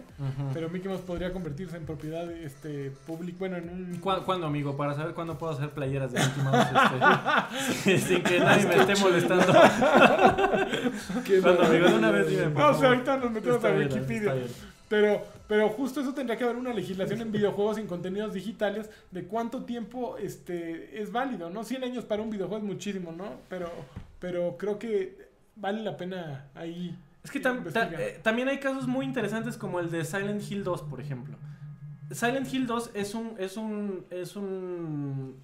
pero 0.53 0.69
Mickey 0.69 0.89
Mouse 0.89 1.01
podría 1.01 1.31
convertirse 1.31 1.77
en 1.77 1.85
propiedad 1.85 2.31
este 2.31 2.91
pública, 3.05 3.37
bueno, 3.39 3.57
en 3.57 3.69
un... 3.69 4.01
¿Cuá- 4.01 4.23
¿Cuándo, 4.25 4.47
amigo? 4.47 4.75
Para 4.75 4.95
saber 4.95 5.13
cuándo 5.13 5.37
puedo 5.37 5.53
hacer 5.53 5.69
playeras 5.69 6.11
de 6.11 6.19
Mickey 6.19 6.43
Mouse 6.43 6.67
este, 7.85 7.97
sin 8.07 8.23
que 8.23 8.39
nadie 8.39 8.65
me 8.65 8.75
esté 8.77 8.95
molestando. 8.95 9.53
Qué 11.25 11.41
¿Cuándo, 11.41 11.63
amigo? 11.63 11.87
De 11.89 11.93
una 11.95 12.11
vez 12.11 12.27
dime, 12.27 12.47
No, 12.47 12.69
o 12.69 12.73
sea, 12.79 12.89
ahorita 12.89 13.17
nos 13.17 13.31
metemos 13.31 13.63
a 13.63 13.69
Wikipedia. 13.71 14.33
bien. 14.33 14.47
Pero, 14.87 15.25
pero 15.47 15.69
justo 15.69 16.01
eso 16.01 16.13
tendría 16.13 16.37
que 16.37 16.43
haber 16.43 16.55
una 16.55 16.73
legislación 16.73 17.21
en 17.21 17.31
videojuegos 17.31 17.77
y 17.77 17.81
en 17.81 17.87
contenidos 17.87 18.33
digitales 18.33 18.89
de 19.11 19.25
cuánto 19.25 19.63
tiempo 19.65 20.17
este 20.17 21.01
es 21.01 21.11
válido, 21.11 21.49
¿no? 21.49 21.63
100 21.63 21.83
años 21.83 22.05
para 22.05 22.21
un 22.21 22.29
videojuego 22.29 22.63
es 22.63 22.67
muchísimo, 22.73 23.11
¿no? 23.11 23.25
Pero, 23.49 23.71
pero 24.19 24.55
creo 24.57 24.79
que 24.79 25.29
vale 25.55 25.81
la 25.83 25.95
pena 25.97 26.47
ahí. 26.55 26.97
Es 27.23 27.31
que 27.31 27.39
tam- 27.39 27.53
ta- 27.71 27.85
investigar. 27.85 28.01
eh, 28.01 28.19
también 28.21 28.47
hay 28.49 28.59
casos 28.59 28.87
muy 28.87 29.05
interesantes 29.05 29.57
como 29.57 29.79
el 29.79 29.89
de 29.89 30.03
Silent 30.05 30.41
Hill 30.49 30.63
2, 30.63 30.81
por 30.83 30.99
ejemplo. 31.01 31.37
Silent 32.11 32.51
Hill 32.53 32.67
2 32.67 32.91
es 32.93 33.15
un 33.15 33.33
es 33.39 33.57
un 33.57 34.05
es 34.11 34.35
un 34.35 35.35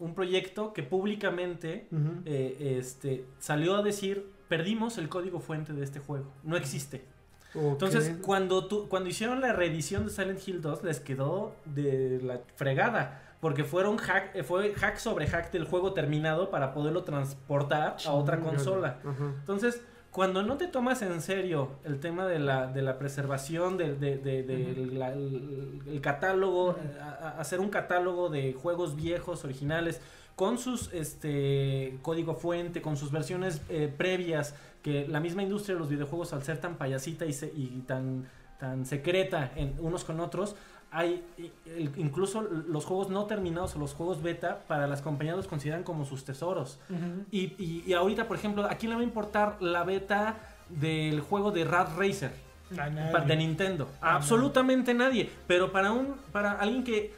un 0.00 0.14
proyecto 0.14 0.72
que 0.72 0.82
públicamente 0.82 1.86
eh, 2.24 2.76
este 2.80 3.24
salió 3.38 3.76
a 3.76 3.82
decir 3.82 4.26
perdimos 4.48 4.96
el 4.98 5.08
código 5.08 5.38
fuente 5.40 5.72
de 5.72 5.84
este 5.84 6.00
juego. 6.00 6.32
No 6.42 6.56
existe. 6.56 7.04
Entonces, 7.72 8.08
cuando, 8.22 8.66
tú, 8.66 8.88
cuando 8.88 9.08
hicieron 9.08 9.40
la 9.40 9.52
reedición 9.52 10.04
de 10.04 10.10
Silent 10.10 10.40
Hill 10.46 10.60
2, 10.62 10.84
les 10.84 11.00
quedó 11.00 11.52
de 11.64 12.20
la 12.22 12.40
fregada. 12.56 13.22
Porque 13.40 13.64
fueron 13.64 13.96
hack, 13.96 14.36
eh, 14.36 14.42
fue 14.42 14.74
hack 14.74 14.98
sobre 14.98 15.26
hack 15.26 15.50
del 15.50 15.64
juego 15.64 15.94
terminado 15.94 16.50
para 16.50 16.74
poderlo 16.74 17.04
transportar 17.04 17.96
a 18.06 18.12
otra 18.12 18.38
consola. 18.40 18.98
Entonces, 19.40 19.82
cuando 20.10 20.42
no 20.42 20.56
te 20.58 20.66
tomas 20.66 21.00
en 21.02 21.20
serio 21.22 21.70
el 21.84 22.00
tema 22.00 22.26
de 22.26 22.38
la, 22.38 22.66
de 22.66 22.82
la 22.82 22.98
preservación, 22.98 23.76
de, 23.78 23.94
de- 23.94 24.18
de- 24.18 24.42
de 24.42 24.74
la- 24.92 25.12
el, 25.14 25.80
el 25.86 26.00
catálogo, 26.00 26.72
eh, 26.72 26.98
a- 27.00 27.28
a- 27.28 27.40
hacer 27.40 27.60
un 27.60 27.70
catálogo 27.70 28.28
de 28.28 28.52
juegos 28.52 28.94
viejos, 28.96 29.44
originales, 29.44 30.00
con 30.40 30.56
sus 30.56 30.90
este 30.94 31.98
código 32.00 32.32
fuente, 32.34 32.80
con 32.80 32.96
sus 32.96 33.10
versiones 33.12 33.60
eh, 33.68 33.92
previas, 33.94 34.54
que 34.82 35.06
la 35.06 35.20
misma 35.20 35.42
industria 35.42 35.74
de 35.74 35.80
los 35.80 35.90
videojuegos 35.90 36.32
al 36.32 36.42
ser 36.42 36.56
tan 36.58 36.76
payasita 36.76 37.26
y, 37.26 37.34
se- 37.34 37.52
y 37.54 37.84
tan, 37.86 38.26
tan 38.58 38.86
secreta 38.86 39.52
en 39.54 39.74
unos 39.80 40.02
con 40.04 40.18
otros, 40.18 40.56
hay 40.90 41.22
incluso 41.98 42.40
los 42.40 42.86
juegos 42.86 43.10
no 43.10 43.26
terminados 43.26 43.76
o 43.76 43.78
los 43.78 43.92
juegos 43.92 44.22
beta 44.22 44.60
para 44.66 44.86
las 44.86 45.02
compañías 45.02 45.36
los 45.36 45.46
consideran 45.46 45.82
como 45.82 46.06
sus 46.06 46.24
tesoros. 46.24 46.78
Y, 47.30 47.52
y- 47.62 47.84
y 47.86 47.92
ahorita, 47.92 48.26
por 48.26 48.38
ejemplo, 48.38 48.64
¿a 48.64 48.76
quién 48.76 48.90
le 48.90 48.96
va 48.96 49.02
a 49.02 49.04
importar 49.04 49.58
la 49.60 49.84
beta 49.84 50.38
del 50.70 51.20
juego 51.20 51.50
de 51.50 51.64
Rad 51.64 51.98
Racer 51.98 52.32
A 52.78 52.88
nadie. 52.88 53.12
pa- 53.12 53.20
de 53.20 53.36
Nintendo? 53.36 53.88
A 54.00 54.14
Absolutamente 54.16 54.94
nadie. 54.94 55.28
Pero 55.46 55.70
para 55.70 55.92
un 55.92 56.14
para 56.32 56.52
alguien 56.52 56.82
que 56.82 57.12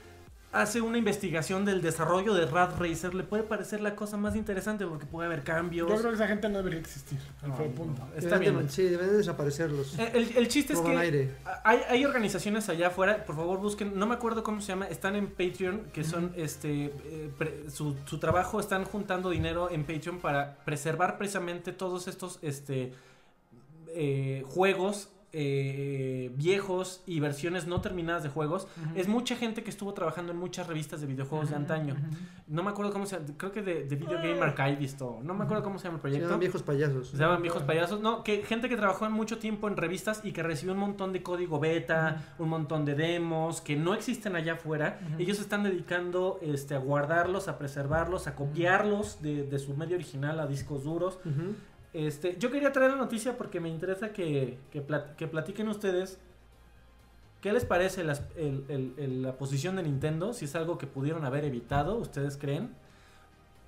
hace 0.53 0.83
una 0.83 0.99
investigación 0.99 1.65
del 1.65 1.81
desarrollo 1.81 2.35
de 2.35 2.45
Rad 2.47 2.79
Racer 2.79 3.15
le 3.15 3.25
puede 3.25 3.43
parecer 3.43 3.81
la 3.81 3.97
cosa 3.97 4.19
más 4.19 4.37
interesante 4.37 4.85
porque 4.87 5.07
puede 5.07 5.27
haber 5.27 5.43
cambios. 5.45 5.89
Yo 5.89 5.97
creo 5.97 6.11
que 6.11 6.17
esa 6.17 6.29
gente 6.29 6.49
no 6.51 6.59
debería 6.59 6.79
existir. 6.79 7.19
Al 7.43 7.49
No, 7.49 7.57
fue 7.57 7.69
no, 7.69 7.75
punto. 7.75 8.03
Está 8.17 8.39
Deben 8.39 8.55
bien. 8.57 8.67
de- 8.67 8.73
sí, 8.73 8.83
deben 8.83 9.09
de 9.09 9.17
desaparecerlos. 9.17 9.99
El, 9.99 10.09
el- 10.17 10.37
el 10.37 10.49
chiste 10.49 10.75
es 10.75 10.81
que 10.81 10.97
aire. 10.97 11.35
hay, 11.65 11.79
hay 11.89 12.05
organizaciones 12.05 12.69
allá 12.69 12.89
afuera, 12.89 13.25
por 13.25 13.35
favor 13.37 13.59
busquen, 13.61 13.99
no 13.99 14.07
me 14.07 14.15
acuerdo 14.15 14.43
cómo 14.43 14.61
se 14.61 14.69
llama, 14.69 14.87
están 14.89 15.17
en 15.17 15.29
Patreon, 15.29 15.85
que 15.93 16.05
son 16.05 16.33
este 16.37 16.85
eh, 17.07 17.31
pre- 17.39 17.71
su, 17.71 17.97
su 18.05 18.19
trabajo, 18.19 18.61
están 18.61 18.85
juntando 18.85 19.31
dinero 19.31 19.71
en 19.71 19.85
Patreon 19.85 20.19
para 20.21 20.57
preservar 20.67 21.17
precisamente 21.17 21.73
todos 21.73 22.09
estos 22.09 22.39
este 22.43 22.93
eh, 23.95 24.45
juegos 24.49 25.09
eh, 25.33 26.31
viejos 26.37 27.03
y 27.07 27.21
versiones 27.21 27.67
no 27.67 27.81
terminadas 27.81 28.23
de 28.23 28.29
juegos. 28.29 28.69
Es 28.95 29.09
mucha 29.09 29.37
gente 29.37 29.63
que 29.63 29.71
estuvo 29.71 29.95
trabajando 29.95 30.33
en 30.33 30.39
muchas 30.39 30.67
revistas 30.67 31.01
de 31.01 31.07
videojuegos 31.07 31.51
de 31.51 31.57
antaño. 31.57 31.97
No 32.49 32.63
me 32.63 32.71
acuerdo 32.71 32.93
cómo 32.93 33.07
se 33.07 33.17
llama, 33.19 33.29
creo 33.37 33.51
que 33.53 33.63
de, 33.63 33.85
de 33.85 33.97
Video 33.97 34.19
Game 34.19 34.41
Archivist 34.41 35.01
o 35.03 35.21
no 35.23 35.35
me 35.35 35.45
acuerdo 35.45 35.63
cómo 35.65 35.79
se 35.79 35.85
llama 35.85 35.97
el 35.97 36.01
Se 36.01 36.03
proyecto. 36.03 36.27
llaman 36.29 36.41
viejos 36.41 36.63
payasos. 36.63 37.09
Se 37.09 37.17
llaman 37.17 37.41
viejos 37.43 37.63
payasos. 37.63 38.01
No, 38.01 38.23
que 38.25 38.43
gente 38.43 38.69
que 38.69 38.77
trabajó 38.77 39.07
en 39.07 39.13
mucho 39.13 39.39
tiempo 39.39 39.69
en 39.69 39.77
revistas 39.77 40.21
y 40.25 40.33
que 40.33 40.43
recibió 40.43 40.75
un 40.75 40.81
montón 40.81 41.13
de 41.13 41.23
código 41.23 41.59
beta, 41.61 42.35
un 42.39 42.49
montón 42.49 42.85
de 42.85 42.95
demos 42.95 43.61
que 43.61 43.77
no 43.77 43.95
existen 43.95 44.37
allá 44.37 44.55
afuera. 44.55 45.01
Ellos 45.19 45.39
se 45.39 45.43
están 45.45 45.63
dedicando 45.63 46.39
este, 46.43 46.75
a 46.75 46.79
guardarlos, 46.79 47.49
a 47.49 47.59
preservarlos, 47.59 48.27
a 48.27 48.35
copiarlos 48.35 49.23
de, 49.23 49.45
de 49.45 49.59
su 49.59 49.75
medio 49.77 49.97
original 49.97 50.39
a 50.41 50.47
discos 50.47 50.85
duros. 50.85 51.19
Este, 51.93 52.37
yo 52.39 52.51
quería 52.51 52.73
traer 52.73 52.93
la 52.93 52.97
noticia 52.97 53.37
porque 53.37 53.61
me 53.61 53.69
interesa 53.69 54.13
que, 54.13 54.59
que, 54.71 54.87
plat- 54.87 55.15
que 55.17 55.27
platiquen 55.29 55.69
ustedes 55.69 56.19
qué 57.43 57.53
les 57.53 57.65
parece 57.65 58.03
las- 58.05 58.23
el- 58.37 58.65
el- 58.69 58.95
el- 58.97 59.23
la 59.23 59.37
posición 59.37 59.77
de 59.77 59.83
Nintendo, 59.83 60.33
si 60.33 60.45
es 60.47 60.55
algo 60.55 60.79
que 60.79 60.87
pudieron 60.87 61.25
haber 61.25 61.45
evitado, 61.45 61.97
ustedes 61.97 62.37
creen, 62.37 62.75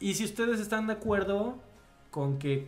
y 0.01 0.15
si 0.15 0.25
ustedes 0.25 0.61
están 0.61 0.87
de 0.87 0.95
acuerdo 0.95 1.57
con 2.11 2.39
que 2.39 2.67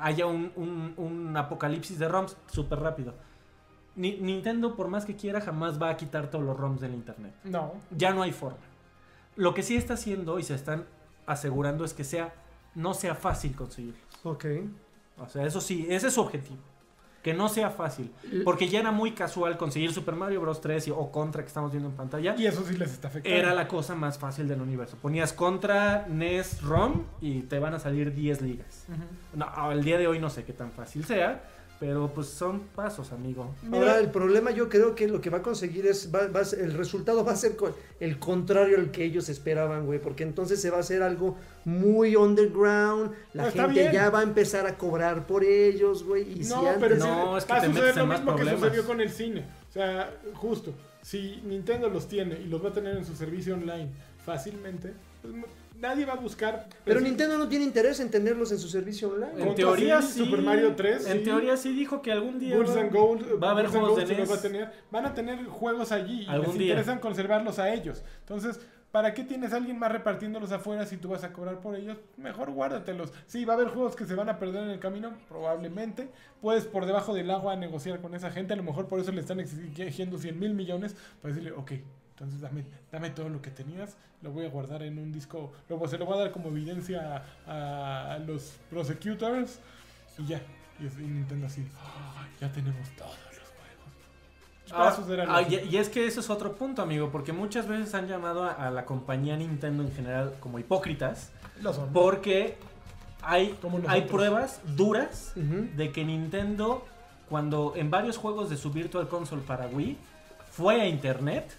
haya 0.00 0.26
un, 0.26 0.52
un- 0.56 0.94
un 0.96 1.36
apocalipsis 1.36 1.98
de 1.98 2.08
ROMs 2.08 2.36
súper 2.46 2.80
rápido. 2.80 3.14
Ni- 3.96 4.18
Nintendo, 4.18 4.74
por 4.76 4.88
más 4.88 5.04
que 5.04 5.16
quiera, 5.16 5.40
jamás 5.40 5.80
va 5.80 5.90
a 5.90 5.96
quitar 5.96 6.30
todos 6.30 6.44
los 6.44 6.56
ROMs 6.56 6.80
del 6.80 6.94
Internet. 6.94 7.34
No. 7.44 7.74
Ya 7.90 8.12
no 8.12 8.22
hay 8.22 8.32
forma. 8.32 8.58
Lo 9.36 9.54
que 9.54 9.62
sí 9.62 9.76
está 9.76 9.94
haciendo 9.94 10.38
y 10.38 10.42
se 10.42 10.54
están 10.54 10.84
asegurando 11.26 11.84
es 11.84 11.92
que 11.94 12.04
sea 12.04 12.34
no 12.74 12.94
sea 12.94 13.14
fácil 13.14 13.54
conseguirlos. 13.54 14.02
Ok. 14.24 14.44
O 15.22 15.28
sea, 15.28 15.44
eso 15.46 15.60
sí, 15.60 15.86
ese 15.88 16.08
es 16.08 16.14
su 16.14 16.20
objetivo. 16.20 16.58
Que 17.22 17.32
no 17.34 17.48
sea 17.48 17.70
fácil. 17.70 18.10
Porque 18.44 18.68
ya 18.68 18.80
era 18.80 18.90
muy 18.90 19.12
casual 19.12 19.56
conseguir 19.56 19.92
Super 19.92 20.16
Mario 20.16 20.40
Bros. 20.40 20.60
3 20.60 20.88
y- 20.88 20.90
o 20.90 21.12
Contra 21.12 21.42
que 21.42 21.46
estamos 21.48 21.70
viendo 21.70 21.88
en 21.88 21.94
pantalla. 21.94 22.34
Y 22.36 22.46
eso 22.46 22.64
sí 22.66 22.76
les 22.76 22.90
está 22.90 23.06
afectando. 23.08 23.38
Era 23.38 23.54
la 23.54 23.68
cosa 23.68 23.94
más 23.94 24.18
fácil 24.18 24.48
del 24.48 24.60
universo. 24.60 24.96
Ponías 25.00 25.32
Contra, 25.32 26.06
NES, 26.08 26.62
ROM 26.62 27.04
y 27.20 27.42
te 27.42 27.60
van 27.60 27.74
a 27.74 27.78
salir 27.78 28.12
10 28.12 28.42
ligas. 28.42 28.86
No, 29.34 29.46
al 29.48 29.84
día 29.84 29.98
de 29.98 30.08
hoy 30.08 30.18
no 30.18 30.30
sé 30.30 30.42
qué 30.44 30.52
tan 30.52 30.72
fácil 30.72 31.04
sea. 31.04 31.44
Pero 31.82 32.12
pues 32.14 32.28
son 32.28 32.60
pasos, 32.76 33.10
amigo. 33.10 33.56
Ahora, 33.72 33.98
el 33.98 34.08
problema 34.12 34.52
yo 34.52 34.68
creo 34.68 34.94
que 34.94 35.08
lo 35.08 35.20
que 35.20 35.30
va 35.30 35.38
a 35.38 35.42
conseguir 35.42 35.84
es, 35.88 36.14
va, 36.14 36.28
va 36.28 36.38
a 36.38 36.44
ser- 36.44 36.60
el 36.60 36.74
resultado 36.74 37.24
va 37.24 37.32
a 37.32 37.36
ser 37.36 37.56
el 37.98 38.20
contrario 38.20 38.78
al 38.78 38.92
que 38.92 39.02
ellos 39.04 39.28
esperaban, 39.28 39.84
güey, 39.84 39.98
porque 39.98 40.22
entonces 40.22 40.60
se 40.62 40.70
va 40.70 40.76
a 40.76 40.80
hacer 40.80 41.02
algo 41.02 41.36
muy 41.64 42.14
underground, 42.14 43.10
la 43.32 43.46
No, 43.46 43.50
gente 43.50 43.90
ya 43.92 44.10
va 44.10 44.20
a 44.20 44.22
empezar 44.22 44.64
a 44.68 44.78
cobrar 44.78 45.26
por 45.26 45.42
ellos, 45.42 46.04
güey, 46.04 46.38
y 46.38 46.44
si 46.44 46.50
No, 46.50 46.60
antes... 46.68 46.76
pero 46.78 46.96
No, 46.98 47.32
sí, 47.32 47.38
es 47.38 47.44
que 47.46 47.52
va 47.52 47.58
a 47.58 47.64
suceder 47.66 47.96
lo 47.96 48.06
mismo 48.06 48.30
que 48.30 48.36
problemas. 48.36 48.60
sucedió 48.60 48.86
con 48.86 49.00
el 49.00 49.10
cine. 49.10 49.44
O 49.68 49.72
sea, 49.72 50.14
justo, 50.34 50.72
si 51.02 51.42
Nintendo 51.44 51.88
los 51.88 52.06
tiene 52.06 52.38
y 52.40 52.44
los 52.44 52.64
va 52.64 52.68
a 52.68 52.72
tener 52.72 52.96
en 52.96 53.04
su 53.04 53.16
servicio 53.16 53.54
online 53.54 53.88
fácilmente, 54.24 54.92
pues, 55.20 55.34
nadie 55.82 56.06
va 56.06 56.14
a 56.14 56.16
buscar. 56.16 56.66
Pero 56.84 56.98
pues, 57.00 57.04
Nintendo 57.08 57.36
no 57.36 57.48
tiene 57.48 57.64
interés 57.66 58.00
en 58.00 58.10
tenerlos 58.10 58.50
en 58.52 58.58
su 58.58 58.68
servicio 58.68 59.10
online. 59.10 59.42
En 59.42 59.54
teoría 59.54 60.00
sí. 60.00 60.20
Super 60.24 60.40
Mario 60.40 60.74
3, 60.74 61.06
En 61.08 61.18
sí. 61.18 61.24
teoría 61.24 61.56
sí 61.58 61.74
dijo 61.74 62.00
que 62.00 62.12
algún 62.12 62.38
día. 62.38 62.56
Bulls 62.56 62.74
va- 62.76 62.80
and 62.80 62.92
Gold, 62.92 63.42
va 63.42 63.48
a 63.48 63.50
haber 63.50 63.64
Bulls 63.66 63.72
juegos 63.78 63.90
Gold 63.90 64.00
de 64.00 64.06
se 64.14 64.20
los 64.20 64.28
NES. 64.28 64.30
va 64.30 64.38
a 64.38 64.42
tener, 64.42 64.72
van 64.90 65.06
a 65.06 65.14
tener 65.14 65.44
juegos 65.46 65.92
allí 65.92 66.22
y 66.22 66.26
Algún 66.28 66.46
les 66.50 66.58
día. 66.58 66.66
interesan 66.68 67.00
conservarlos 67.00 67.58
a 67.58 67.72
ellos. 67.74 68.02
Entonces, 68.20 68.60
¿para 68.92 69.12
qué 69.14 69.24
tienes 69.24 69.52
a 69.52 69.56
alguien 69.56 69.78
más 69.78 69.90
repartiéndolos 69.90 70.52
afuera 70.52 70.86
si 70.86 70.96
tú 70.98 71.08
vas 71.08 71.24
a 71.24 71.32
cobrar 71.32 71.60
por 71.60 71.74
ellos? 71.76 71.98
Mejor 72.16 72.50
guárdatelos. 72.52 73.12
Sí, 73.26 73.44
va 73.44 73.54
a 73.54 73.56
haber 73.56 73.68
juegos 73.68 73.96
que 73.96 74.06
se 74.06 74.14
van 74.14 74.28
a 74.28 74.38
perder 74.38 74.64
en 74.64 74.70
el 74.70 74.78
camino, 74.78 75.12
probablemente. 75.28 76.08
Puedes 76.40 76.64
por 76.64 76.86
debajo 76.86 77.12
del 77.14 77.30
agua 77.30 77.56
negociar 77.56 78.00
con 78.00 78.14
esa 78.14 78.30
gente, 78.30 78.52
a 78.52 78.56
lo 78.56 78.62
mejor 78.62 78.86
por 78.88 79.00
eso 79.00 79.10
le 79.12 79.20
están 79.20 79.40
exigiendo 79.40 80.18
100 80.18 80.38
mil 80.38 80.54
millones, 80.54 80.94
para 81.20 81.34
decirle, 81.34 81.52
ok, 81.56 81.72
entonces 82.22 82.40
dame, 82.40 82.64
dame 82.92 83.10
todo 83.10 83.28
lo 83.28 83.42
que 83.42 83.50
tenías, 83.50 83.96
lo 84.22 84.30
voy 84.30 84.46
a 84.46 84.48
guardar 84.48 84.82
en 84.84 84.98
un 84.98 85.12
disco, 85.12 85.52
luego 85.68 85.88
se 85.88 85.98
lo 85.98 86.06
voy 86.06 86.16
a 86.16 86.20
dar 86.22 86.30
como 86.32 86.48
evidencia 86.48 87.24
a, 87.46 88.12
a 88.14 88.18
los 88.18 88.52
prosecutors 88.70 89.58
y 90.18 90.26
ya. 90.26 90.40
Y, 90.80 90.84
Nintendo 91.02 91.46
así, 91.46 91.66
"Ah, 91.80 92.26
ya 92.40 92.50
tenemos 92.52 92.88
todos 92.96 93.10
los 93.10 93.42
juegos. 94.70 95.28
Ah, 95.28 95.36
ah, 95.36 95.42
y, 95.42 95.76
es 95.76 95.88
que 95.88 96.06
ese 96.06 96.20
es 96.20 96.30
otro 96.30 96.54
punto, 96.54 96.80
amigo, 96.82 97.10
porque 97.10 97.32
muchas 97.32 97.66
veces 97.68 97.94
han 97.94 98.06
llamado 98.08 98.44
a, 98.44 98.52
a 98.52 98.70
la 98.70 98.84
compañía 98.84 99.36
Nintendo 99.36 99.82
en 99.82 99.92
general 99.92 100.34
como 100.40 100.58
hipócritas, 100.58 101.30
Lo 101.60 101.72
son. 101.72 101.92
porque 101.92 102.56
hay, 103.22 103.56
hay 103.88 104.02
pruebas 104.02 104.60
duras 104.76 105.32
Ujú. 105.36 105.68
de 105.76 105.92
que 105.92 106.04
Nintendo, 106.04 106.84
cuando 107.28 107.74
en 107.76 107.90
varios 107.90 108.16
juegos 108.16 108.48
de 108.50 108.56
su 108.56 108.70
Virtual 108.72 109.08
Console 109.08 109.42
para 109.42 109.66
Wii, 109.66 109.96
fue 110.50 110.80
a 110.80 110.86
internet, 110.86 111.52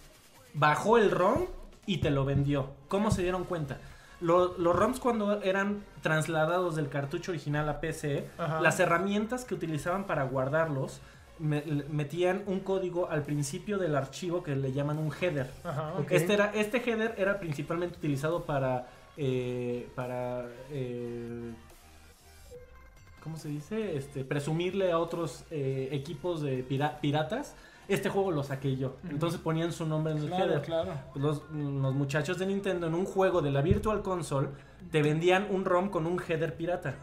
bajó 0.53 0.97
el 0.97 1.11
ROM 1.11 1.45
y 1.85 1.97
te 1.97 2.09
lo 2.11 2.25
vendió. 2.25 2.71
¿Cómo 2.87 3.11
se 3.11 3.21
dieron 3.23 3.43
cuenta? 3.43 3.77
Lo- 4.21 4.57
los 4.57 4.75
ROMs 4.75 4.99
cuando 4.99 5.41
eran 5.41 5.83
trasladados 6.01 6.75
del 6.75 6.89
cartucho 6.89 7.31
original 7.31 7.67
a 7.67 7.81
PC, 7.81 8.29
Ajá. 8.37 8.61
las 8.61 8.79
herramientas 8.79 9.43
que 9.45 9.53
utilizaban 9.55 10.05
para 10.05 10.23
guardarlos 10.23 11.01
me- 11.39 11.63
metían 11.89 12.43
un 12.45 12.59
código 12.61 13.09
al 13.09 13.23
principio 13.23 13.77
del 13.79 13.95
archivo 13.95 14.43
que 14.43 14.55
le 14.55 14.71
llaman 14.71 14.97
un 14.99 15.11
header. 15.19 15.49
Ajá. 15.63 15.93
Este, 16.09 16.33
era, 16.35 16.51
este 16.53 16.77
header 16.77 17.15
era 17.17 17.39
principalmente 17.39 17.97
utilizado 17.97 18.43
para. 18.43 18.87
eh, 19.17 19.89
para. 19.95 20.45
eh, 20.71 21.51
¿Cómo 23.23 23.37
se 23.37 23.47
dice? 23.49 23.97
Este, 23.97 24.23
presumirle 24.25 24.91
a 24.91 24.99
otros 24.99 25.43
eh, 25.49 25.89
equipos 25.91 26.41
de 26.41 26.63
pira- 26.63 26.99
piratas. 27.01 27.55
Este 27.87 28.09
juego 28.09 28.31
lo 28.31 28.43
saqué 28.43 28.75
yo. 28.77 28.95
Entonces 29.09 29.39
ponían 29.39 29.71
su 29.73 29.85
nombre 29.85 30.13
en 30.13 30.19
el 30.19 30.27
Claro, 30.27 30.45
header. 30.45 30.61
claro. 30.61 30.91
Los, 31.15 31.41
los 31.51 31.93
muchachos 31.93 32.37
de 32.39 32.45
Nintendo 32.45 32.87
en 32.87 32.93
un 32.93 33.05
juego 33.05 33.41
de 33.41 33.51
la 33.51 33.61
Virtual 33.61 34.01
Console 34.01 34.49
te 34.91 35.01
vendían 35.01 35.47
un 35.49 35.65
ROM 35.65 35.89
con 35.89 36.05
un 36.07 36.21
header 36.25 36.55
pirata. 36.55 36.95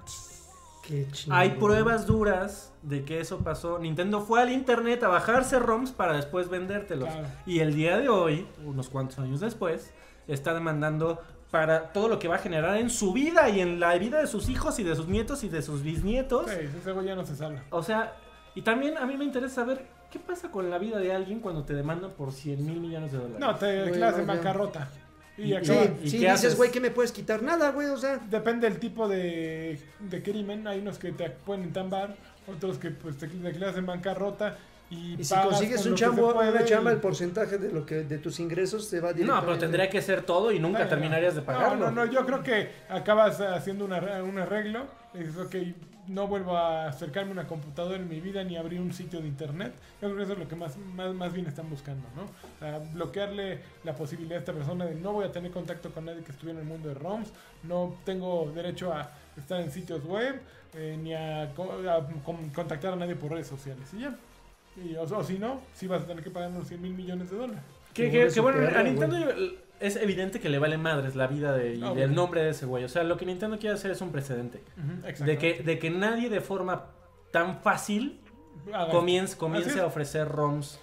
Qué 0.83 1.07
chingón. 1.13 1.39
Hay 1.39 1.51
pruebas 1.51 2.07
duras 2.07 2.73
de 2.83 3.05
que 3.05 3.21
eso 3.21 3.39
pasó. 3.39 3.79
Nintendo 3.79 4.21
fue 4.23 4.41
al 4.41 4.51
internet 4.51 5.03
a 5.03 5.09
bajarse 5.09 5.59
ROMs 5.59 5.93
para 5.93 6.15
después 6.15 6.49
vendértelos. 6.49 7.09
Claro. 7.09 7.29
Y 7.47 7.61
el 7.61 7.75
día 7.75 7.99
de 7.99 8.09
hoy, 8.09 8.47
unos 8.65 8.89
cuantos 8.89 9.19
años 9.19 9.41
después, 9.41 9.93
está 10.27 10.55
demandando 10.55 11.21
para 11.51 11.93
todo 11.93 12.09
lo 12.09 12.19
que 12.19 12.29
va 12.29 12.37
a 12.37 12.39
generar 12.39 12.77
en 12.79 12.89
su 12.91 13.13
vida 13.13 13.49
y 13.51 13.61
en 13.61 13.81
la 13.81 13.97
vida 13.99 14.21
de 14.21 14.27
sus 14.27 14.49
hijos 14.49 14.79
y 14.79 14.85
de 14.85 14.95
sus 14.97 15.09
nietos 15.09 15.45
y 15.45 15.49
de 15.49 15.61
sus 15.63 15.83
bisnietos. 15.83 16.49
Sí, 16.51 16.69
ese 16.81 16.93
güey 16.93 17.07
ya 17.07 17.15
no 17.15 17.27
se 17.27 17.37
salva. 17.37 17.61
O 17.71 17.83
sea, 17.83 18.15
y 18.55 18.63
también 18.63 18.97
a 18.97 19.05
mí 19.05 19.17
me 19.17 19.25
interesa 19.25 19.57
saber 19.57 19.85
qué 20.11 20.19
pasa 20.19 20.51
con 20.51 20.71
la 20.71 20.79
vida 20.79 20.99
de 20.99 21.13
alguien 21.13 21.41
cuando 21.41 21.65
te 21.65 21.75
demandan 21.75 22.11
por 22.13 22.33
100 22.33 22.65
mil 22.67 22.81
millones 22.81 23.13
de 23.13 23.19
dólares. 23.19 23.39
No, 23.41 23.55
te 23.57 23.67
declaras 23.67 24.19
en 24.19 24.27
bancarrota. 24.27 24.89
Y 25.39 25.55
Y- 25.55 25.65
Sí, 25.65 25.73
¿y 26.03 26.11
sí, 26.11 26.19
qué 26.21 26.31
dices, 26.33 26.57
güey, 26.57 26.71
¿qué 26.71 26.81
me 26.81 26.91
puedes 26.91 27.13
quitar? 27.13 27.43
Nada, 27.43 27.71
güey, 27.71 27.87
o 27.89 27.97
sea. 27.97 28.19
Depende 28.29 28.69
del 28.69 28.79
tipo 28.79 29.09
de, 29.09 29.79
de 30.01 30.23
crimen. 30.23 30.67
Hay 30.67 30.81
unos 30.81 30.99
que 30.99 31.13
te 31.13 31.31
pueden 31.31 31.63
entambar, 31.65 32.15
otros 32.47 32.77
que 32.79 32.91
pues 32.91 33.17
te 33.17 33.27
declaras 33.29 33.77
en 33.79 33.87
bancarrota 33.87 34.59
y, 34.91 35.15
Y 35.21 35.25
si 35.25 35.35
consigues 35.37 35.83
con 35.83 35.93
un 35.93 35.97
chambo, 35.97 36.35
una 36.35 36.65
chamba, 36.65 36.91
el 36.91 36.99
porcentaje 36.99 37.59
de 37.59 37.71
lo 37.73 37.87
que 37.87 38.03
de 38.03 38.19
tus 38.19 38.41
ingresos 38.41 38.87
se 38.87 38.99
va 39.01 39.11
No, 39.11 39.15
directamente. 39.15 39.47
pero 39.47 39.59
tendría 39.59 39.89
que 39.89 40.03
ser 40.03 40.23
todo 40.23 40.51
y 40.53 40.59
nunca 40.59 40.81
No, 40.81 40.85
no, 40.85 40.91
terminarías 40.91 41.35
de 41.37 41.41
no, 41.43 41.47
pagarlo. 41.47 41.91
No, 41.91 42.05
no, 42.05 42.11
yo 42.13 42.27
creo 42.27 42.43
que 42.43 42.71
acabas 42.89 43.41
haciendo 43.41 43.85
una 43.85 43.99
un 44.25 44.37
arreglo. 44.39 44.87
y 45.15 45.19
dices, 45.19 45.37
ok, 45.37 45.55
no 46.11 46.27
vuelvo 46.27 46.57
a 46.57 46.87
acercarme 46.89 47.31
a 47.31 47.33
una 47.33 47.47
computadora 47.47 47.97
en 47.97 48.09
mi 48.09 48.21
vida 48.21 48.43
ni 48.45 48.57
abrir 48.57 48.81
un 48.81 48.93
sitio 48.93 49.21
de 49.21 49.29
internet. 49.29 49.73
Yo 50.03 50.09
creo 50.09 50.17
que 50.17 50.23
eso 50.25 50.33
es 50.33 50.39
lo 50.39 50.49
que 50.49 50.57
más, 50.57 50.77
más, 50.95 51.15
más 51.15 51.33
bien 51.33 51.47
están 51.47 51.71
buscando, 51.71 52.07
¿no? 52.17 52.23
O 52.23 52.59
sea, 52.59 52.79
bloquearle 52.93 53.61
la 53.85 53.95
posibilidad 53.95 54.37
a 54.37 54.41
esta 54.41 54.53
persona 54.53 54.87
de 54.87 54.95
no 54.97 55.13
voy 55.13 55.25
a 55.25 55.33
tener 55.33 55.51
contacto 55.51 55.91
con 55.93 56.05
nadie 56.07 56.23
que 56.23 56.33
estuviera 56.33 56.61
en 56.61 56.67
el 56.67 56.71
mundo 56.73 56.89
de 56.89 56.95
ROMs, 56.95 57.29
no 57.63 57.95
tengo 58.05 58.51
derecho 58.55 58.93
a 58.93 59.11
estar 59.37 59.61
en 59.61 59.71
sitios 59.71 60.05
web, 60.05 60.41
eh, 60.75 60.99
ni 61.03 61.15
a, 61.15 61.53
co- 61.55 61.73
a 61.89 62.07
con- 62.25 62.51
contactar 62.51 62.93
a 62.93 62.97
nadie 62.97 63.17
por 63.17 63.31
redes 63.33 63.47
sociales. 63.47 63.89
Y 63.95 64.01
ya. 64.01 64.17
Y, 64.85 64.95
o, 64.97 65.03
o 65.03 65.25
si 65.25 65.39
no, 65.39 65.61
sí 65.75 65.87
vas 65.87 66.03
a 66.03 66.07
tener 66.07 66.23
que 66.25 66.31
pagar 66.31 66.51
unos 66.51 66.67
100 66.69 66.81
mil 66.83 66.93
millones 66.95 67.31
de 67.31 67.37
dólares. 67.37 67.63
Que, 67.95 68.11
que- 68.11 68.41
bueno, 68.41 68.59
a 68.79 68.83
Nintendo 68.83 69.17
es 69.81 69.97
evidente 69.97 70.41
que 70.41 70.49
le 70.49 70.59
vale 70.59 70.77
madres 70.79 71.17
la 71.17 71.27
vida 71.27 71.53
de, 71.53 71.75
y 71.77 71.83
Ah, 71.83 71.93
el 71.97 72.15
nombre 72.15 72.43
de 72.43 72.51
ese 72.51 72.67
güey. 72.67 72.85
O 72.85 72.89
sea, 72.89 73.03
lo 73.03 73.17
que 73.17 73.27
Nintendo 73.27 73.59
quiere 73.59 73.75
hacer 73.75 73.91
es 73.91 74.01
un 74.01 74.13
precedente. 74.13 74.63
Exacto. 75.05 75.25
De 75.25 75.39
que, 75.39 75.63
de 75.63 75.79
que 75.79 75.91
nadie 75.91 76.29
de 76.31 76.41
forma 76.41 76.87
tan 77.33 77.61
fácil 77.61 78.21
Haga- 78.73 78.91
comience, 78.91 79.37
comience 79.37 79.81
a 79.81 79.87
ofrecer 79.87 80.29
ROMs 80.29 80.79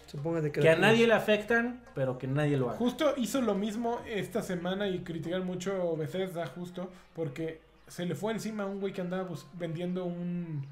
que 0.53 0.69
a 0.69 0.75
nadie 0.77 1.05
le 1.05 1.13
afectan, 1.13 1.83
pero 1.93 2.17
que 2.17 2.25
nadie 2.27 2.57
lo 2.57 2.69
haga. 2.69 2.77
Justo 2.77 3.13
hizo 3.17 3.39
lo 3.41 3.53
mismo 3.53 3.99
esta 4.07 4.41
semana 4.41 4.87
y 4.87 4.99
criticar 4.99 5.41
mucho 5.41 5.95
Bethesda 5.95 6.47
justo 6.47 6.89
porque 7.15 7.61
se 7.87 8.05
le 8.05 8.15
fue 8.15 8.33
encima 8.33 8.63
a 8.63 8.65
un 8.65 8.79
güey 8.79 8.93
que 8.93 9.01
andaba 9.01 9.29
vendiendo 9.53 10.05
un 10.05 10.65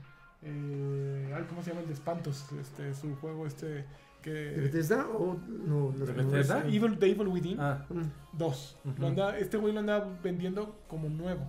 eh, 0.43 1.45
¿cómo 1.49 1.63
se 1.63 1.69
llama 1.69 1.81
el 1.81 1.87
de 1.87 1.93
espantos? 1.93 2.45
Este 2.59 2.93
su 2.93 3.15
juego 3.17 3.47
este 3.47 3.85
¿De 4.31 4.53
que 4.55 4.61
Bethesda 4.61 5.07
o 5.07 5.37
no? 5.67 5.91
¿De 5.91 6.11
Bethesda? 6.11 6.63
no, 6.63 6.69
Evil, 6.69 6.97
The 6.97 7.09
Evil 7.11 7.27
Within 7.27 7.59
Ah. 7.59 7.85
2. 8.33 8.77
Ujú. 8.85 9.01
Lo 9.01 9.07
andaba- 9.07 9.37
este 9.37 9.57
güey 9.57 9.73
lo 9.73 9.79
andaba 9.81 10.07
vendiendo 10.23 10.75
como 10.87 11.09
nuevo 11.09 11.45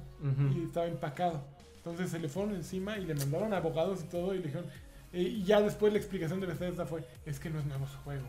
y 0.55 0.65
estaba 0.65 0.87
empacado. 0.87 1.43
Entonces 1.79 2.11
se 2.11 2.19
le 2.19 2.29
fueron 2.29 2.55
encima 2.55 2.99
y 2.99 3.07
le 3.07 3.15
mandaron 3.15 3.53
abogados 3.55 4.03
y 4.03 4.09
todo 4.09 4.35
y 4.35 4.39
le 4.39 4.45
dijeron 4.45 4.67
eh, 5.13 5.23
y 5.23 5.45
ya 5.45 5.61
después 5.61 5.93
la 5.93 5.99
explicación 5.99 6.41
de 6.41 6.47
Bethesda 6.47 6.85
fue, 6.85 7.05
es 7.25 7.39
que 7.41 7.49
no 7.49 7.59
es 7.61 7.67
nuevo 7.67 7.87
su 7.87 7.97
juego. 7.99 8.27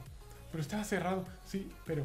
Pero 0.52 0.62
estaba 0.62 0.84
cerrado, 0.84 1.26
sí, 1.44 1.70
pero 1.86 2.04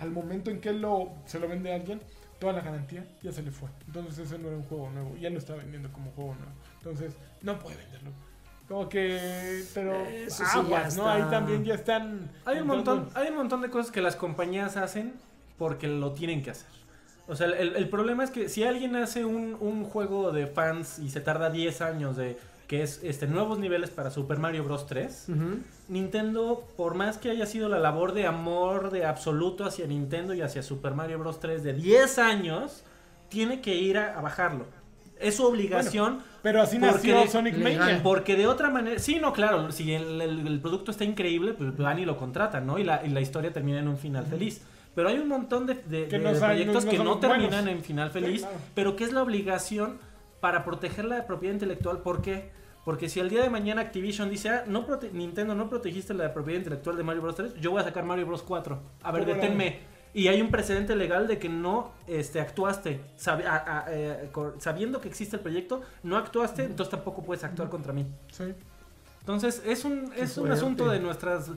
al 0.00 0.10
momento 0.10 0.50
en 0.50 0.60
que 0.60 0.70
él 0.70 0.80
lo, 0.80 1.12
se 1.26 1.38
lo 1.38 1.46
vende 1.46 1.70
a 1.72 1.76
alguien, 1.76 2.00
toda 2.40 2.54
la 2.54 2.60
garantía 2.62 3.06
ya 3.22 3.30
se 3.30 3.42
le 3.42 3.50
fue. 3.52 3.68
Entonces 3.86 4.18
ese 4.18 4.38
no 4.38 4.48
era 4.48 4.56
un 4.56 4.64
juego 4.64 4.90
nuevo, 4.90 5.14
ya 5.16 5.30
lo 5.30 5.38
está 5.38 5.54
vendiendo 5.54 5.92
como 5.92 6.10
juego 6.12 6.34
nuevo. 6.34 6.52
Entonces 6.78 7.12
no 7.42 7.58
puede 7.58 7.76
venderlo. 7.76 8.10
Como 8.72 8.88
que, 8.88 9.64
pero 9.74 9.92
Eso 10.06 10.44
sí, 10.50 10.58
aguas, 10.58 10.96
ya 10.96 11.02
¿no? 11.02 11.10
Ahí 11.10 11.18
está. 11.20 11.30
también 11.30 11.62
ya 11.62 11.74
están... 11.74 12.30
Hay 12.46 12.58
un, 12.60 12.66
montón, 12.66 13.10
hay 13.12 13.28
un 13.28 13.36
montón 13.36 13.60
de 13.60 13.68
cosas 13.68 13.92
que 13.92 14.00
las 14.00 14.16
compañías 14.16 14.78
hacen 14.78 15.12
porque 15.58 15.88
lo 15.88 16.12
tienen 16.12 16.42
que 16.42 16.52
hacer. 16.52 16.70
O 17.28 17.36
sea, 17.36 17.48
el, 17.48 17.76
el 17.76 17.88
problema 17.90 18.24
es 18.24 18.30
que 18.30 18.48
si 18.48 18.64
alguien 18.64 18.96
hace 18.96 19.26
un, 19.26 19.58
un 19.60 19.84
juego 19.84 20.32
de 20.32 20.46
fans 20.46 20.98
y 21.00 21.10
se 21.10 21.20
tarda 21.20 21.50
10 21.50 21.82
años 21.82 22.16
de 22.16 22.38
que 22.66 22.82
es 22.82 23.00
este 23.02 23.26
nuevos 23.26 23.58
niveles 23.58 23.90
para 23.90 24.10
Super 24.10 24.38
Mario 24.38 24.64
Bros 24.64 24.86
3, 24.86 25.26
Ujú. 25.28 25.58
Nintendo, 25.88 26.66
por 26.78 26.94
más 26.94 27.18
que 27.18 27.28
haya 27.30 27.44
sido 27.44 27.68
la 27.68 27.78
labor 27.78 28.14
de 28.14 28.26
amor 28.26 28.90
de 28.90 29.04
absoluto 29.04 29.66
hacia 29.66 29.86
Nintendo 29.86 30.32
y 30.32 30.40
hacia 30.40 30.62
Super 30.62 30.94
Mario 30.94 31.18
Bros 31.18 31.40
3 31.40 31.62
de 31.62 31.74
10 31.74 32.18
años, 32.18 32.84
tiene 33.28 33.60
que 33.60 33.74
ir 33.74 33.98
a, 33.98 34.18
a 34.18 34.22
bajarlo. 34.22 34.64
Es 35.22 35.36
su 35.36 35.46
obligación 35.46 36.18
Pero 36.42 36.60
así 36.60 36.78
Porque 36.78 36.94
nació 36.94 37.20
de- 37.20 37.28
Sonic 37.28 37.56
legal. 37.56 37.78
Mania. 37.78 38.00
porque 38.02 38.36
de 38.36 38.46
otra 38.48 38.68
manera, 38.70 38.98
sí, 38.98 39.18
no, 39.20 39.32
claro, 39.32 39.70
si 39.70 39.92
el, 39.94 40.20
el- 40.20 40.46
el 40.46 40.60
producto 40.60 40.90
está 40.90 41.04
increíble, 41.04 41.52
pues 41.54 41.76
van 41.76 41.98
y 42.00 42.04
lo 42.04 42.16
contratan, 42.16 42.66
¿no? 42.66 42.78
Y 42.78 42.84
la, 42.84 43.04
y 43.06 43.08
la 43.10 43.20
historia 43.20 43.52
termina 43.52 43.78
en 43.78 43.86
un 43.88 43.96
final 43.96 44.26
feliz. 44.26 44.60
Pero 44.94 45.08
hay 45.08 45.18
un 45.18 45.28
montón 45.28 45.66
de, 45.66 45.74
de- 45.74 46.08
Que 46.08 46.18
de 46.18 46.24
no 46.24 46.34
saben- 46.34 46.56
proyectos 46.58 46.84
no 46.84 46.90
que 46.90 46.98
no 46.98 47.18
terminan 47.18 47.50
buenos. 47.64 47.68
en 47.68 47.82
final 47.82 48.12
Sí, 48.12 48.18
feliz, 48.20 48.40
claro. 48.42 48.56
pero 48.74 48.96
que 48.96 49.04
es 49.04 49.12
la 49.12 49.22
obligación 49.22 49.98
para 50.40 50.64
proteger 50.64 51.04
la 51.04 51.24
propiedad 51.26 51.54
intelectual. 51.54 51.98
¿Por 51.98 52.20
qué? 52.20 52.50
Porque 52.84 53.08
si 53.08 53.20
el 53.20 53.28
día 53.30 53.42
de 53.42 53.48
mañana 53.48 53.80
Activision 53.80 54.28
dice, 54.28 54.48
ah, 54.48 54.64
no 54.66 54.84
prote- 54.86 55.12
Nintendo 55.12 55.54
no 55.54 55.68
protegiste 55.70 56.12
la 56.14 56.34
propiedad 56.34 56.58
intelectual 56.58 56.96
de 56.96 57.04
Mario 57.04 57.22
Bros 57.22 57.36
3, 57.36 57.54
yo 57.60 57.70
voy 57.70 57.80
a 57.80 57.84
sacar 57.84 58.04
Mario 58.04 58.26
Bros 58.26 58.42
4. 58.42 58.80
A 59.04 59.12
ver, 59.12 59.24
deténme. 59.24 59.78
Y 60.14 60.28
hay 60.28 60.42
un 60.42 60.50
precedente 60.50 60.94
legal 60.94 61.26
de 61.26 61.38
que 61.38 61.48
no 61.48 61.92
este, 62.06 62.40
actuaste 62.40 63.00
sabi- 63.16 63.44
a- 63.44 63.56
a- 63.80 63.84
eh, 63.88 64.30
sabiendo 64.58 65.00
que 65.00 65.08
existe 65.08 65.36
el 65.36 65.42
proyecto, 65.42 65.80
no 66.02 66.16
actuaste, 66.18 66.64
entonces 66.64 66.90
tampoco 66.90 67.22
puedes 67.22 67.42
actuar 67.44 67.70
contra 67.70 67.92
mí. 67.94 68.06
Sí. 68.30 68.44
Entonces 69.20 69.62
es 69.64 69.84
un, 69.84 70.12
es 70.16 70.36
un 70.36 70.50
asunto 70.50 70.88
de 70.90 71.00
nuestras 71.00 71.50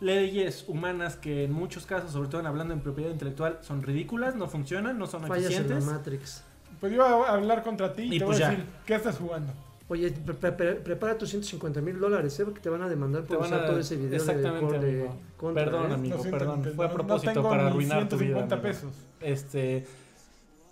leyes 0.00 0.64
humanas 0.66 1.16
que 1.16 1.44
en 1.44 1.52
muchos 1.52 1.86
casos, 1.86 2.10
sobre 2.10 2.28
todo 2.28 2.40
en 2.40 2.46
hablando 2.48 2.74
en 2.74 2.80
propiedad 2.80 3.10
intelectual, 3.10 3.58
son 3.62 3.82
ridículas, 3.82 4.34
no 4.34 4.48
funcionan, 4.48 4.98
no 4.98 5.06
son 5.06 5.22
Fallas 5.22 5.46
en 5.46 5.52
la 5.52 5.56
eficientes. 5.58 5.84
Matrix. 5.86 6.44
Pues 6.80 6.92
yo 6.92 6.98
voy 7.16 7.26
a 7.26 7.32
hablar 7.32 7.62
contra 7.62 7.92
ti 7.92 8.02
y, 8.02 8.16
Y 8.16 8.18
te 8.18 8.24
pues 8.26 8.38
voy 8.38 8.44
a 8.44 8.50
ya. 8.50 8.50
decir, 8.56 8.66
¿qué 8.84 8.94
estás 8.96 9.16
jugando? 9.18 9.52
Oye, 9.92 10.10
pre- 10.10 10.34
pre- 10.34 10.52
pre- 10.52 10.74
prepara 10.76 11.18
tus 11.18 11.28
150 11.28 11.82
mil 11.82 12.00
dólares, 12.00 12.40
¿eh? 12.40 12.44
Porque 12.46 12.60
te 12.60 12.70
van 12.70 12.80
a 12.80 12.88
demandar 12.88 13.24
por 13.24 13.36
usar 13.38 13.64
a- 13.64 13.66
todo 13.66 13.78
ese 13.78 13.96
video 13.96 14.14
exactamente, 14.16 14.78
de, 14.78 14.92
de 14.96 15.10
contra, 15.36 15.64
Perdón, 15.66 15.90
¿eh? 15.90 15.94
amigo. 15.94 16.22
Perdón, 16.22 16.64
fue 16.74 16.86
a 16.86 16.90
propósito 16.90 17.34
no 17.34 17.48
para 17.50 17.66
arruinar 17.66 18.08
tu 18.08 18.16
vida, 18.16 18.36
150 18.46 18.54
amigo. 18.54 18.68
pesos. 18.68 18.94
Este 19.20 19.86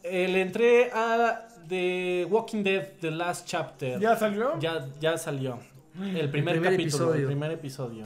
eh, 0.03 0.27
le 0.29 0.41
entré 0.41 0.91
a 0.95 1.47
The 1.69 2.27
Walking 2.31 2.63
Dead 2.63 2.89
The 2.99 3.11
Last 3.11 3.47
Chapter. 3.47 4.01
¿Ya 4.01 4.17
salió? 4.17 4.59
ya, 4.59 4.89
ya 4.99 5.19
salió. 5.19 5.59
El 6.01 6.31
primer, 6.31 6.55
primer 6.55 6.63
capítulo, 6.73 6.81
episodio. 6.83 7.21
el 7.21 7.27
primer 7.27 7.51
episodio. 7.51 8.05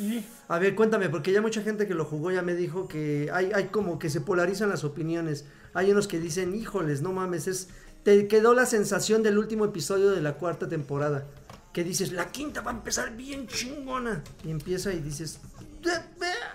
Y 0.00 0.24
A 0.48 0.58
ver, 0.58 0.74
cuéntame, 0.74 1.10
porque 1.10 1.30
ya 1.30 1.42
mucha 1.42 1.60
gente 1.60 1.86
que 1.86 1.92
lo 1.94 2.06
jugó 2.06 2.30
ya 2.30 2.40
me 2.40 2.54
dijo 2.54 2.88
que 2.88 3.28
hay, 3.32 3.52
hay 3.54 3.64
como 3.64 3.98
que 3.98 4.08
se 4.08 4.22
polarizan 4.22 4.70
las 4.70 4.82
opiniones. 4.82 5.44
Hay 5.74 5.90
unos 5.90 6.08
que 6.08 6.18
dicen, 6.18 6.54
híjoles, 6.54 7.02
no 7.02 7.12
mames, 7.12 7.48
es 7.48 7.68
te 8.04 8.28
quedó 8.28 8.54
la 8.54 8.66
sensación 8.66 9.22
del 9.24 9.38
último 9.38 9.64
episodio 9.64 10.10
de 10.10 10.20
la 10.22 10.34
cuarta 10.34 10.68
temporada. 10.68 11.24
Que 11.72 11.82
dices, 11.82 12.12
la 12.12 12.30
quinta 12.30 12.60
va 12.60 12.70
a 12.70 12.74
empezar 12.74 13.16
bien 13.16 13.48
chingona. 13.48 14.22
Y 14.44 14.50
empieza 14.50 14.92
y 14.92 15.00
dices, 15.00 15.40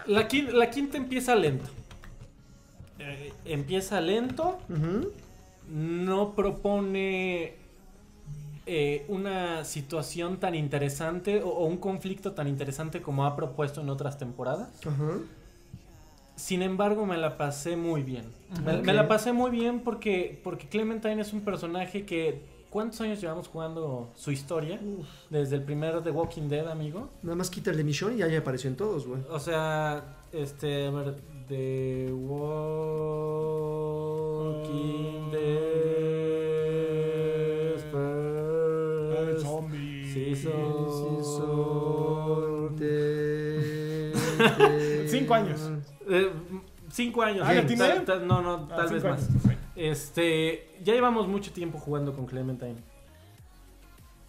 La, 0.08 0.28
quin- 0.30 0.52
la 0.52 0.70
quinta 0.70 0.96
empieza 0.98 1.36
lento. 1.36 1.70
Eh, 3.00 3.34
empieza 3.46 4.00
lento. 4.00 4.60
no 5.70 6.34
propone 6.36 7.56
eh, 8.66 9.06
una 9.08 9.64
situación 9.66 10.40
tan 10.40 10.56
interesante 10.56 11.42
o, 11.44 11.50
o 11.50 11.66
un 11.66 11.78
conflicto 11.78 12.32
tan 12.32 12.48
interesante 12.48 13.02
como 13.02 13.26
ha 13.26 13.36
propuesto 13.36 13.82
en 13.82 13.90
otras 13.90 14.18
temporadas. 14.18 14.70
ajá. 14.86 15.18
Sin 16.40 16.62
embargo, 16.62 17.06
me 17.06 17.18
la 17.18 17.36
pasé 17.38 17.76
muy 17.76 18.02
bien. 18.02 18.24
Me, 18.66 18.78
Ok. 18.78 18.86
me 18.86 18.94
la 18.94 19.08
pasé 19.10 19.34
muy 19.34 19.52
bien 19.52 19.82
porque, 19.82 20.40
porque 20.44 20.68
Clementine 20.70 21.22
es 21.22 21.34
un 21.34 21.42
personaje 21.42 22.06
que... 22.06 22.58
¿Cuántos 22.70 23.02
años 23.02 23.20
llevamos 23.20 23.48
jugando 23.48 24.12
su 24.16 24.30
historia? 24.32 24.80
Uf, 24.80 25.08
Desde 25.32 25.56
el 25.56 25.64
primer 25.64 26.04
The 26.04 26.12
Walking 26.12 26.50
Dead, 26.50 26.68
amigo. 26.68 27.10
nada 27.24 27.36
más 27.36 27.50
quítale 27.50 27.84
misión 27.84 28.14
y 28.14 28.18
ya, 28.18 28.28
ya 28.28 28.38
apareció 28.40 28.70
en 28.70 28.76
todos, 28.78 29.08
güey. 29.08 29.22
O 29.32 29.40
sea, 29.40 30.04
este, 30.32 30.86
a 30.86 30.92
ver, 30.92 31.16
The 31.48 32.12
Walking 34.40 35.32
Dead 35.32 35.40
el 37.74 37.80
first 37.92 39.42
zombie. 39.46 40.06
season. 40.14 40.60
de- 42.78 44.14
Cinco 45.10 45.34
años. 45.34 45.60
Eh, 46.10 46.32
cinco 46.92 47.22
años. 47.22 47.46
Ah, 47.48 47.54
¿ya 47.54 47.62
sí, 47.62 47.68
tiene? 47.68 47.84
tal- 47.88 48.06
tal- 48.06 48.28
no, 48.28 48.42
no, 48.42 48.68
Ah, 48.72 48.76
tal 48.78 48.90
vez 48.94 49.04
más. 49.04 49.30
Este, 49.76 50.70
ya 50.84 50.94
llevamos 50.94 51.28
mucho 51.28 51.52
tiempo 51.54 51.78
jugando 51.80 52.14
con 52.14 52.26
Clementine. 52.26 52.76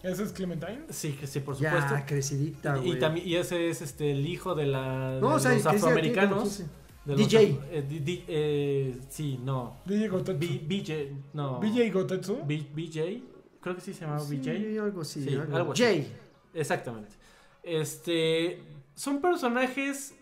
¿Ese 0.03 0.23
es 0.23 0.33
Clementine? 0.33 0.83
Sí, 0.91 1.13
que 1.13 1.27
sí, 1.27 1.41
por 1.41 1.55
supuesto. 1.57 1.95
Ya, 1.95 2.07
crecidita, 2.07 2.77
y, 2.79 2.81
güey. 2.81 2.93
y 2.93 2.99
también 2.99 3.29
y 3.29 3.35
ese 3.37 3.69
es 3.69 3.83
este 3.83 4.13
el 4.13 4.27
hijo 4.27 4.55
de 4.55 4.67
la 4.67 5.11
de 5.13 5.21
No, 5.21 5.35
o 5.35 5.39
sea, 5.39 5.53
los 5.53 5.67
afroamericanos. 5.67 6.43
15. 6.45 6.63
de 7.05 7.17
los 7.17 7.17
DJ. 7.19 7.39
af- 7.53 7.59
eh, 7.71 7.83
di- 7.89 7.99
di- 8.01 8.25
eh, 8.29 8.99
sí, 9.09 9.39
no. 9.43 9.77
DJ 9.87 10.09
Gotetsu. 10.09 10.39
B- 10.39 10.61
BJ, 10.67 11.13
no. 11.35 11.59
BJ 11.61 11.91
Gotetsu. 11.91 12.39
B- 12.47 12.67
BJ, 12.75 13.23
creo 13.61 13.75
que 13.75 13.81
sí 13.81 13.93
se 13.93 14.03
llamaba 14.03 14.21
Sí, 14.21 14.37
BJ. 14.37 14.79
algo 14.81 15.01
así. 15.03 15.23
Sí, 15.25 15.35
algo. 15.35 15.57
algo 15.57 15.73
así. 15.73 15.83
Jay. 15.83 16.13
Exactamente. 16.55 17.15
Este, 17.63 18.63
son 18.95 19.21
personajes 19.21 20.15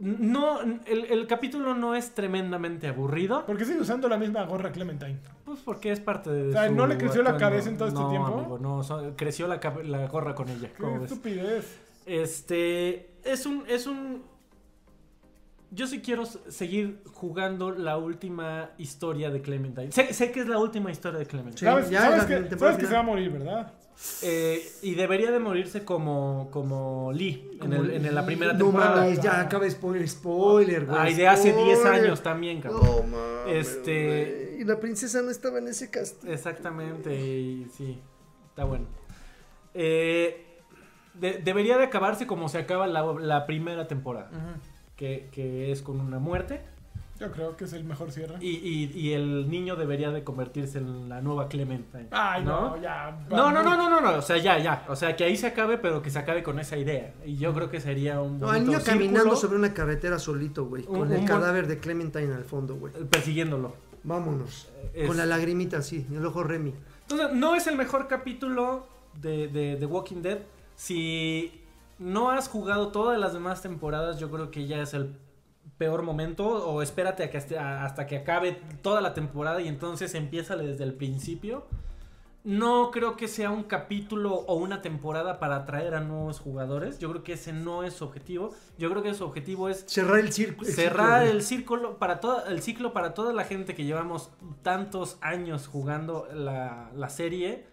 no 0.00 0.60
el, 0.62 1.04
el 1.10 1.26
capítulo 1.26 1.74
no 1.74 1.94
es 1.94 2.14
tremendamente 2.14 2.88
aburrido, 2.88 3.44
¿Por 3.46 3.56
qué 3.58 3.64
sigue 3.64 3.80
usando 3.80 4.08
la 4.08 4.16
misma 4.16 4.44
gorra 4.44 4.72
Clementine? 4.72 5.18
pues 5.44 5.60
porque 5.60 5.92
es 5.92 6.00
parte 6.00 6.30
de 6.30 6.48
O 6.48 6.52
sea, 6.52 6.68
su 6.68 6.74
¿no 6.74 6.86
le 6.86 6.96
creció 6.96 7.22
la 7.22 7.36
cabeza 7.36 7.68
en 7.68 7.76
todo 7.76 7.88
este 7.88 8.00
No, 8.00 8.08
tiempo? 8.08 8.34
amigo, 8.38 8.58
no, 8.58 8.82
son- 8.82 9.14
creció 9.14 9.46
la, 9.46 9.60
la 9.84 10.06
gorra 10.06 10.34
con 10.34 10.48
ella. 10.48 10.68
Qué 10.68 10.82
¿cómo 10.82 11.00
ves? 11.00 11.10
estupidez. 11.12 11.78
Este 12.06 13.10
es 13.24 13.44
un 13.46 13.64
es 13.68 13.86
un 13.86 14.22
yo 15.72 15.86
sí 15.86 16.00
quiero 16.00 16.24
seguir 16.26 17.00
jugando 17.12 17.70
la 17.70 17.96
última 17.96 18.70
historia 18.78 19.30
de 19.30 19.40
Clementine. 19.40 19.92
Sé, 19.92 20.12
sé 20.12 20.32
que 20.32 20.40
es 20.40 20.48
la 20.48 20.58
última 20.58 20.90
historia 20.90 21.18
de 21.20 21.26
Clementine. 21.26 21.58
Sí, 21.58 21.64
¿Sabes, 21.66 21.90
ya 21.90 22.00
sabes 22.00 22.18
la 22.18 22.26
que, 22.48 22.58
sabes 22.58 22.88
se 22.88 22.92
va 22.94 23.00
a 23.00 23.04
morir, 23.04 23.30
¿verdad? 23.30 23.72
Eh, 24.22 24.66
y 24.82 24.94
debería 24.94 25.30
de 25.30 25.38
morirse 25.38 25.84
como, 25.84 26.48
como 26.50 27.12
Lee 27.12 27.58
en, 27.62 27.72
el- 27.74 27.90
en 28.06 28.14
la 28.14 28.24
primera 28.24 28.52
No 28.54 28.58
temporada. 28.66 28.96
mames, 29.02 29.20
ya 29.20 29.40
acaba 29.40 29.64
de 29.64 29.70
spoiler, 29.70 30.08
spoiler, 30.08 30.86
güey. 30.86 30.98
Ay, 30.98 31.14
de 31.14 31.28
hace 31.28 31.52
10 31.52 31.78
spoiler. 31.80 32.04
años 32.04 32.22
también, 32.22 32.60
cabrón. 32.62 32.82
No 32.82 33.02
mames. 33.18 33.66
Este-. 33.68 34.56
Y 34.58 34.64
la 34.64 34.80
princesa 34.80 35.20
no 35.22 35.30
estaba 35.30 35.58
en 35.58 35.68
ese 35.68 35.90
cast. 35.90 36.24
Exactamente, 36.24 37.14
y 37.14 37.66
sí, 37.76 37.98
está 38.48 38.64
bueno. 38.64 38.86
Eh, 39.74 40.46
de- 41.14 41.38
debería 41.38 41.76
de 41.78 41.84
acabarse 41.84 42.26
como 42.26 42.48
se 42.48 42.58
acaba 42.58 42.86
la, 42.86 43.02
la 43.20 43.46
primera 43.46 43.86
temporada, 43.86 44.30
que, 44.96 45.28
que 45.32 45.72
es 45.72 45.82
con 45.82 46.00
una 46.00 46.18
muerte. 46.18 46.62
Yo 47.20 47.30
creo 47.30 47.54
que 47.56 47.64
es 47.64 47.72
el 47.74 47.84
mejor 47.84 48.10
cierre. 48.10 48.36
Y, 48.40 48.48
y- 48.48 48.90
y 48.98 49.12
el 49.12 49.50
niño 49.50 49.76
debería 49.76 50.10
de 50.10 50.24
convertirse 50.24 50.78
en 50.78 51.08
la 51.10 51.20
nueva 51.20 51.48
Clementine. 51.48 52.08
Ay, 52.10 52.42
no, 52.42 52.80
ya. 52.80 53.26
No, 53.28 53.50
no, 53.52 53.62
no, 53.62 53.76
no, 53.76 53.90
no, 53.90 54.00
no, 54.00 54.18
o 54.18 54.22
sea, 54.22 54.38
ya, 54.38 54.58
ya. 54.58 54.86
O 54.88 54.96
sea, 54.96 55.14
que 55.14 55.24
ahí 55.24 55.36
se 55.36 55.46
acabe, 55.48 55.76
pero 55.76 56.00
que 56.00 56.08
se 56.10 56.18
acabe 56.18 56.42
con 56.42 56.58
esa 56.58 56.78
idea. 56.78 57.12
Y 57.26 57.36
yo 57.36 57.52
creo 57.52 57.70
que 57.70 57.78
sería 57.80 58.20
un. 58.22 58.40
No, 58.40 58.54
el 58.54 58.64
niño 58.66 58.78
caminando 58.84 59.36
sobre 59.36 59.56
una 59.58 59.74
carretera 59.74 60.18
solito, 60.18 60.64
güey. 60.64 60.82
Un- 60.88 60.98
Con 61.00 61.12
el 61.12 61.18
un 61.20 61.26
buen- 61.26 61.26
cadáver 61.26 61.66
de 61.66 61.78
Clementine 61.78 62.32
al 62.34 62.44
fondo, 62.44 62.74
güey. 62.76 62.92
Persiguiéndolo. 63.10 63.74
Vámonos. 64.02 64.70
Es- 64.94 65.06
Con 65.06 65.18
la 65.18 65.26
lagrimita 65.26 65.76
así, 65.76 66.06
el 66.10 66.24
ojo 66.24 66.42
Remy. 66.42 66.72
Entonces, 67.02 67.32
no 67.36 67.54
es 67.54 67.66
el 67.66 67.76
mejor 67.76 68.08
capítulo 68.08 68.86
de, 69.20 69.48
de, 69.48 69.76
de 69.76 69.84
Walking 69.86 70.22
Dead. 70.22 70.38
Si 70.74 71.52
no 71.98 72.30
has 72.30 72.48
jugado 72.48 72.88
todas 72.88 73.18
las 73.18 73.34
demás 73.34 73.60
temporadas, 73.60 74.18
yo 74.18 74.30
creo 74.30 74.50
que 74.50 74.66
ya 74.66 74.80
es 74.80 74.94
el 74.94 75.14
peor 75.80 76.02
momento. 76.02 76.46
O 76.46 76.82
espérate 76.82 77.24
a 77.24 77.30
que 77.30 77.38
hasta, 77.38 77.84
hasta 77.86 78.06
que 78.06 78.18
acabe 78.18 78.60
toda 78.82 79.00
la 79.00 79.14
temporada 79.14 79.62
y 79.62 79.66
entonces 79.66 80.14
empieza 80.14 80.54
desde 80.54 80.84
el 80.84 80.92
principio. 80.92 81.64
No 82.44 82.90
creo 82.90 83.16
que 83.16 83.28
sea 83.28 83.50
un 83.50 83.64
capítulo 83.64 84.34
o 84.34 84.54
una 84.54 84.82
temporada 84.82 85.38
para 85.38 85.56
atraer 85.56 85.94
a 85.94 86.00
nuevos 86.00 86.38
jugadores. 86.38 86.98
Yo 86.98 87.10
creo 87.10 87.22
que 87.22 87.32
ese 87.32 87.54
no 87.54 87.82
es 87.82 87.94
su 87.94 88.04
objetivo. 88.04 88.50
Yo 88.78 88.90
creo 88.90 89.02
que 89.02 89.14
su 89.14 89.24
objetivo 89.24 89.70
es 89.70 89.84
Cerrar 89.86 90.18
el 90.20 90.32
círculo. 90.32 90.70
cerrar 90.70 91.26
el 91.26 91.42
círculo 91.42 91.98
para 91.98 92.20
todo 92.20 92.44
el 92.46 92.60
ciclo 92.60 92.92
para 92.92 93.14
toda 93.14 93.32
la 93.32 93.44
gente 93.44 93.74
que 93.74 93.84
llevamos 93.84 94.30
tantos 94.62 95.16
años 95.22 95.66
jugando 95.66 96.28
la, 96.34 96.90
la 96.94 97.08
serie 97.08 97.64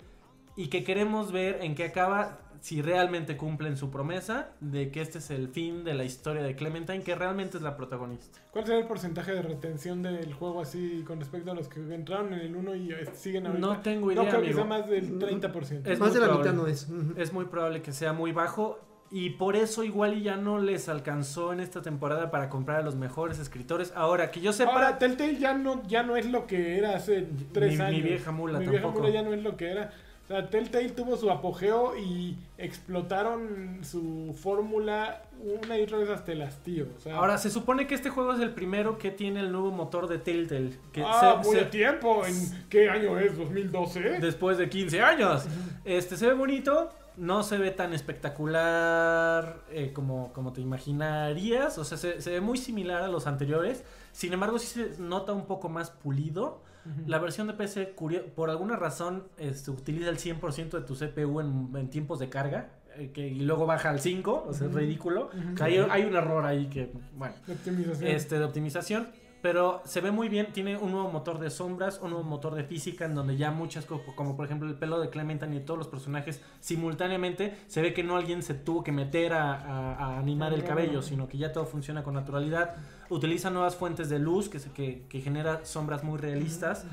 y 0.55 0.67
que 0.67 0.83
queremos 0.83 1.31
ver 1.31 1.59
en 1.61 1.75
qué 1.75 1.85
acaba 1.85 2.39
si 2.61 2.81
realmente 2.81 3.37
cumplen 3.37 3.77
su 3.77 3.89
promesa 3.91 4.49
de 4.59 4.89
que 4.91 5.01
este 5.01 5.17
es 5.19 5.29
el 5.31 5.47
fin 5.49 5.83
de 5.83 5.93
la 5.93 6.03
historia 6.03 6.41
de 6.43 6.55
Clementine 6.55 7.01
que 7.03 7.15
realmente 7.15 7.57
es 7.57 7.63
la 7.63 7.75
protagonista 7.77 8.39
¿Cuál 8.51 8.65
será 8.65 8.79
el 8.79 8.85
porcentaje 8.87 9.33
de 9.33 9.41
retención 9.41 10.01
del 10.01 10.33
juego 10.33 10.61
así 10.61 11.03
con 11.05 11.19
respecto 11.19 11.51
a 11.51 11.53
los 11.55 11.67
que 11.67 11.79
entraron 11.93 12.33
en 12.33 12.39
el 12.39 12.55
1 12.55 12.75
y 12.75 12.95
siguen 13.13 13.47
ahorita? 13.47 13.67
no 13.67 13.79
tengo 13.81 14.07
No 14.07 14.21
idea 14.23 14.29
creo 14.31 14.41
que 14.41 14.53
sea 14.53 14.65
más 14.65 14.89
del 14.89 15.19
30%. 15.19 15.87
Es 15.87 15.99
Más 15.99 16.09
muy 16.09 16.13
de 16.15 16.19
la 16.19 16.25
probable. 16.27 16.37
mitad 16.51 16.53
no 16.53 16.67
es. 16.67 16.87
Es 17.17 17.33
muy 17.33 17.45
probable 17.45 17.81
que 17.81 17.91
sea 17.91 18.13
muy 18.13 18.31
bajo 18.31 18.79
y 19.09 19.29
por 19.31 19.55
eso 19.55 19.83
igual 19.85 20.21
ya 20.21 20.35
no 20.35 20.59
les 20.59 20.89
alcanzó 20.89 21.53
en 21.53 21.61
esta 21.61 21.81
temporada 21.81 22.29
para 22.29 22.49
comprar 22.49 22.79
a 22.79 22.83
los 22.83 22.95
mejores 22.95 23.39
escritores 23.39 23.93
ahora 23.95 24.31
que 24.31 24.41
yo 24.41 24.51
sepa 24.51 24.71
Ahora, 24.73 24.97
Telltale 24.97 25.37
ya 25.37 25.53
no, 25.53 25.81
ya 25.87 26.03
no 26.03 26.17
es 26.17 26.25
lo 26.25 26.45
que 26.45 26.77
era 26.77 26.95
hace 26.95 27.25
tres 27.53 27.71
Mi- 27.71 27.77
mi 27.77 27.83
años. 27.83 28.03
vieja 28.03 28.31
mula 28.31 28.59
Mi 28.59 28.67
vieja 28.67 28.87
mula 28.89 29.09
ya 29.09 29.21
no 29.21 29.33
es 29.33 29.41
lo 29.43 29.55
que 29.55 29.69
era. 29.71 29.91
O 30.27 30.29
sea, 30.29 30.49
Telltale 30.49 30.89
tuvo 30.89 31.15
su 31.15 31.31
apogeo 31.31 31.97
y 31.97 32.35
explotaron 32.57 33.79
su 33.83 34.35
fórmula 34.41 35.23
una 35.41 35.77
y 35.77 35.83
otra 35.83 35.99
vez 35.99 36.09
hasta 36.09 36.31
el 36.33 36.41
hastío. 36.41 36.87
O 36.97 36.99
sea, 36.99 37.15
Ahora, 37.15 37.37
se 37.37 37.49
supone 37.49 37.87
que 37.87 37.95
este 37.95 38.09
juego 38.09 38.33
es 38.33 38.41
el 38.41 38.53
primero 38.53 38.97
que 38.97 39.09
tiene 39.11 39.39
el 39.39 39.51
nuevo 39.51 39.71
motor 39.71 40.07
de 40.07 40.17
Telltale. 40.17 40.71
Que 40.91 41.03
ah, 41.05 41.39
se- 41.41 41.47
muy 41.47 41.55
se- 41.57 41.61
a 41.63 41.69
tiempo. 41.69 42.25
¿En 42.25 42.65
qué 42.69 42.89
año 42.89 43.17
es? 43.19 43.37
¿2012? 43.37 44.19
después 44.19 44.57
de 44.57 44.67
15 44.69 45.01
años. 45.01 45.45
Este 45.85 46.17
se 46.17 46.27
ve 46.27 46.33
bonito, 46.33 46.89
no 47.15 47.43
se 47.43 47.57
ve 47.57 47.71
tan 47.71 47.93
espectacular 47.93 49.61
eh, 49.71 49.91
como, 49.93 50.33
como 50.33 50.53
te 50.53 50.61
imaginarías. 50.61 51.77
O 51.77 51.85
sea, 51.85 51.97
se, 51.97 52.21
se 52.21 52.31
ve 52.31 52.41
muy 52.41 52.57
similar 52.57 53.03
a 53.03 53.07
los 53.07 53.27
anteriores. 53.27 53.83
Sin 54.11 54.33
embargo, 54.33 54.59
sí 54.59 54.67
se 54.67 55.01
nota 55.01 55.31
un 55.33 55.45
poco 55.45 55.69
más 55.69 55.91
pulido. 55.91 56.61
La 57.05 57.19
versión 57.19 57.47
de 57.47 57.53
PC, 57.53 57.93
curio- 57.95 58.25
por 58.35 58.49
alguna 58.49 58.75
razón, 58.75 59.23
este, 59.37 59.71
utiliza 59.71 60.09
el 60.09 60.17
100% 60.17 60.77
de 60.77 60.81
tu 60.81 60.95
CPU 60.95 61.39
en, 61.41 61.69
en 61.75 61.89
tiempos 61.89 62.19
de 62.19 62.29
carga. 62.29 62.71
eh, 62.95 63.11
que, 63.13 63.27
y 63.27 63.41
luego 63.41 63.65
baja 63.67 63.89
al 63.91 63.99
5, 63.99 64.45
o 64.47 64.53
sea, 64.53 64.67
es 64.67 64.73
ridículo. 64.73 65.27
Ujú. 65.27 65.63
hay, 65.63 65.77
hay 65.77 66.03
un 66.03 66.15
error 66.15 66.45
ahí 66.45 66.67
que, 66.67 66.91
bueno. 67.13 67.35
De 67.45 67.53
optimización. 67.53 68.07
este, 68.09 68.39
de 68.39 68.45
optimización. 68.45 69.07
Pero 69.41 69.81
se 69.85 70.01
ve 70.01 70.09
muy 70.11 70.29
bien, 70.29 70.51
tiene 70.51 70.77
un 70.77 70.91
nuevo 70.91 71.09
motor 71.11 71.37
de 71.39 71.49
sombras, 71.51 71.99
un 72.01 72.09
nuevo 72.09 72.23
motor 72.25 72.55
de 72.55 72.63
física, 72.63 73.05
en 73.05 73.13
donde 73.13 73.37
ya 73.37 73.51
muchas 73.51 73.85
cosas, 73.85 74.07
como 74.15 74.35
por 74.35 74.45
ejemplo 74.45 74.67
el 74.67 74.75
pelo 74.75 74.99
de 74.99 75.09
Clementine 75.11 75.55
y 75.57 75.59
todos 75.59 75.77
los 75.77 75.87
personajes 75.87 76.41
simultáneamente, 76.59 77.55
se 77.67 77.81
ve 77.81 77.93
que 77.93 78.03
no 78.03 78.15
alguien 78.17 78.41
se 78.43 78.53
tuvo 78.53 78.83
que 78.83 78.91
meter 78.91 79.33
a, 79.33 79.53
a- 79.53 79.93
a 79.95 80.19
animar 80.19 80.53
el 80.53 80.63
cabello, 80.63 81.01
sino 81.01 81.27
que 81.27 81.37
ya 81.37 81.51
todo 81.53 81.65
funciona 81.65 82.03
con 82.03 82.13
naturalidad. 82.15 82.75
Utiliza 83.09 83.49
nuevas 83.49 83.75
fuentes 83.75 84.09
de 84.09 84.19
luz 84.19 84.49
que, 84.49 84.59
se- 84.59 84.71
que, 84.71 85.05
que 85.09 85.21
genera 85.21 85.63
sombras 85.65 86.03
muy 86.03 86.17
realistas. 86.17 86.85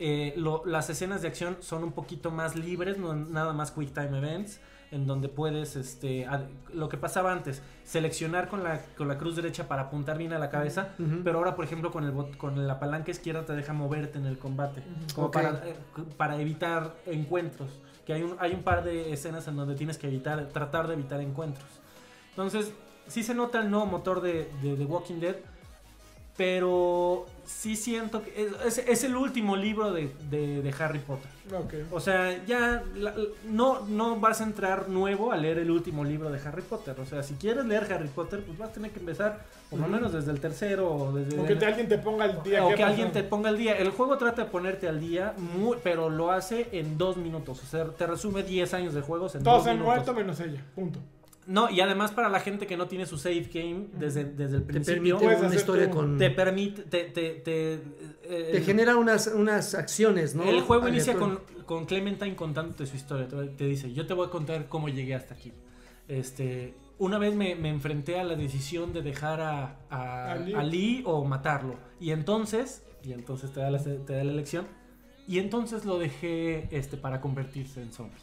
Eh, 0.00 0.34
lo- 0.36 0.64
las 0.66 0.90
escenas 0.90 1.22
de 1.22 1.28
acción 1.28 1.56
son 1.60 1.84
un 1.84 1.92
poquito 1.92 2.30
más 2.32 2.56
libres, 2.56 2.98
no 2.98 3.14
nada 3.14 3.52
más 3.52 3.70
quick 3.70 3.92
time 3.92 4.18
events, 4.18 4.60
en 4.94 5.06
donde 5.06 5.28
puedes, 5.28 5.76
este, 5.76 6.26
lo 6.72 6.88
que 6.88 6.96
pasaba 6.96 7.32
antes, 7.32 7.62
seleccionar 7.82 8.48
con 8.48 8.62
la, 8.62 8.80
con 8.96 9.08
la 9.08 9.18
cruz 9.18 9.36
derecha 9.36 9.66
para 9.68 9.82
apuntar 9.82 10.16
bien 10.18 10.32
a 10.32 10.38
la 10.38 10.48
cabeza, 10.50 10.90
pero 11.24 11.38
ahora, 11.38 11.54
por 11.56 11.64
ejemplo, 11.64 11.90
con, 11.90 12.04
el 12.04 12.12
bot- 12.14 12.36
con 12.36 12.66
la 12.66 12.78
palanca 12.78 13.10
izquierda 13.10 13.44
te 13.44 13.54
deja 13.54 13.72
moverte 13.72 14.18
en 14.18 14.26
el 14.26 14.38
combate, 14.38 14.82
como 15.14 15.30
para, 15.30 15.50
eh, 15.68 15.76
para 16.16 16.40
evitar 16.40 16.94
encuentros, 17.06 17.68
que 18.06 18.12
hay 18.14 18.22
un, 18.22 18.36
hay 18.38 18.52
un 18.54 18.62
par 18.62 18.84
de 18.84 19.12
escenas 19.12 19.46
en 19.48 19.56
donde 19.56 19.74
tienes 19.74 19.98
que 19.98 20.06
evitar, 20.06 20.48
tratar 20.48 20.86
de 20.88 20.94
evitar 20.94 21.20
encuentros. 21.20 21.68
Entonces, 22.30 22.72
sí 23.06 23.22
se 23.22 23.34
nota 23.34 23.60
el 23.60 23.70
nuevo 23.70 23.86
motor 23.86 24.20
de, 24.20 24.50
de 24.62 24.76
The 24.76 24.84
Walking 24.84 25.20
Dead, 25.20 25.36
pero 26.36 27.26
sí 27.46 27.76
siento 27.76 28.22
que 28.22 28.48
es, 28.64 28.78
es- 28.78 28.88
es 28.88 29.04
el 29.04 29.16
último 29.16 29.54
libro 29.56 29.92
de, 29.92 30.10
de- 30.30 30.62
de 30.62 30.74
Harry 30.78 30.98
Potter. 30.98 31.30
Ok. 31.54 31.74
O 31.92 32.00
sea, 32.00 32.42
ya 32.46 32.82
la- 32.96 33.14
no, 33.46 33.80
no 33.86 34.18
vas 34.18 34.40
a 34.40 34.44
entrar 34.44 34.88
nuevo 34.88 35.30
a 35.30 35.36
leer 35.36 35.58
el 35.58 35.70
último 35.70 36.02
libro 36.04 36.30
de 36.30 36.38
Harry 36.40 36.62
Potter. 36.62 36.98
O 36.98 37.04
sea, 37.06 37.22
si 37.22 37.34
quieres 37.34 37.64
leer 37.66 37.86
Harry 37.92 38.08
Potter, 38.08 38.42
pues 38.44 38.56
vas 38.58 38.70
a 38.70 38.72
tener 38.72 38.90
que 38.90 39.00
empezar 39.00 39.44
por 39.70 39.78
lo 39.78 39.86
menos 39.88 40.12
desde 40.12 40.30
el 40.32 40.40
tercero 40.40 40.90
o 40.92 41.12
desde... 41.12 41.38
O 41.38 41.44
que 41.46 41.54
te- 41.56 41.66
alguien 41.66 41.88
te 41.88 41.98
ponga 41.98 42.24
el 42.24 42.42
día. 42.42 42.64
o 42.64 42.70
¿qué 42.70 42.74
que 42.76 42.82
alguien 42.84 43.12
te 43.12 43.22
ponga 43.22 43.50
al 43.50 43.58
día. 43.58 43.76
El 43.76 43.90
juego 43.90 44.16
trata 44.16 44.44
de 44.44 44.50
ponerte 44.50 44.88
al 44.88 44.98
día, 45.00 45.34
muy- 45.36 45.76
pero 45.82 46.08
lo 46.10 46.30
hace 46.32 46.68
en 46.72 46.96
dos 46.98 47.16
minutos. 47.18 47.62
O 47.62 47.66
sea, 47.66 47.84
te 47.90 48.06
resume 48.06 48.42
10 48.42 48.72
años 48.74 48.94
de 48.94 49.02
juegos 49.02 49.34
en 49.34 49.42
Todos 49.44 49.58
dos 49.58 49.66
han 49.68 49.74
minutos. 49.78 49.94
muerto 49.94 50.14
menos 50.14 50.40
ella. 50.40 50.64
Punto. 50.74 50.98
No, 51.46 51.70
y 51.70 51.80
además 51.80 52.12
para 52.12 52.28
la 52.28 52.40
gente 52.40 52.66
que 52.66 52.76
no 52.76 52.86
tiene 52.86 53.04
su 53.06 53.18
save 53.18 53.48
game 53.52 53.88
desde, 53.92 54.24
desde 54.24 54.56
el 54.56 54.62
Te 54.62 54.72
principio, 54.72 55.18
permite 55.18 55.24
Puedes 55.24 55.42
una 55.42 55.54
historia 55.54 55.90
con. 55.90 56.16
te 56.16 56.30
Te, 56.30 56.34
permite... 56.34 56.82
Te, 56.82 57.04
te, 57.04 57.30
te, 57.34 57.74
eh, 58.24 58.62
genera 58.64 58.96
unas, 58.96 59.26
unas 59.26 59.74
acciones, 59.74 60.34
¿no? 60.34 60.44
El 60.44 60.62
juego 60.62 60.88
inicia 60.88 61.14
con, 61.14 61.40
con 61.66 61.84
Clementine 61.84 62.34
contándote 62.34 62.86
su 62.86 62.96
historia. 62.96 63.28
Te, 63.28 63.36
te 63.48 63.66
dice, 63.66 63.92
yo 63.92 64.06
te 64.06 64.14
voy 64.14 64.26
a 64.26 64.30
contar 64.30 64.68
cómo 64.68 64.88
llegué 64.88 65.14
hasta 65.14 65.34
aquí. 65.34 65.52
Este, 66.08 66.74
una 66.98 67.18
vez 67.18 67.34
me, 67.34 67.54
me 67.54 67.68
enfrenté 67.68 68.18
a 68.18 68.24
la 68.24 68.36
decisión 68.36 68.92
de 68.92 69.02
dejar 69.02 69.40
a, 69.40 69.76
a, 69.90 70.32
A 70.32 70.62
Lee. 70.62 71.02
o 71.04 71.24
matarlo. 71.24 71.76
Y 72.00 72.10
entonces, 72.10 72.82
y 73.02 73.12
entonces 73.12 73.52
te 73.52 73.60
da 73.60 73.70
la, 73.70 73.78
te 73.82 73.98
da 73.98 74.24
la 74.24 74.32
elección. 74.32 74.66
Y 75.26 75.38
entonces 75.38 75.84
lo 75.84 75.98
dejé 75.98 76.68
este, 76.70 76.96
para 76.96 77.20
convertirse 77.20 77.82
en 77.82 77.92
zombie. 77.92 78.16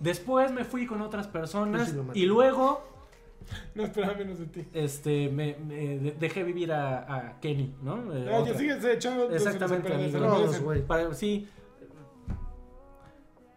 Después 0.00 0.50
me 0.50 0.64
fui 0.64 0.86
con 0.86 1.00
otras 1.02 1.26
personas 1.28 1.94
y 2.14 2.24
luego 2.26 2.82
No 3.74 3.84
esperaba 3.84 4.14
menos 4.14 4.38
de 4.38 4.46
ti. 4.46 4.66
este, 4.72 5.28
me, 5.28 5.56
me 5.56 5.98
de- 5.98 6.16
dejé 6.18 6.42
vivir 6.42 6.72
a, 6.72 6.98
a 7.14 7.40
Kenny, 7.40 7.74
¿no? 7.82 7.96
Eh, 8.14 8.24
No, 8.24 8.30
ya 8.30 8.38
otra. 8.38 8.58
sigues 8.58 8.84
echando. 8.84 9.30
Exactamente, 9.30 10.58
güey. 10.60 10.82
Para- 10.86 11.12
sí, 11.14 11.46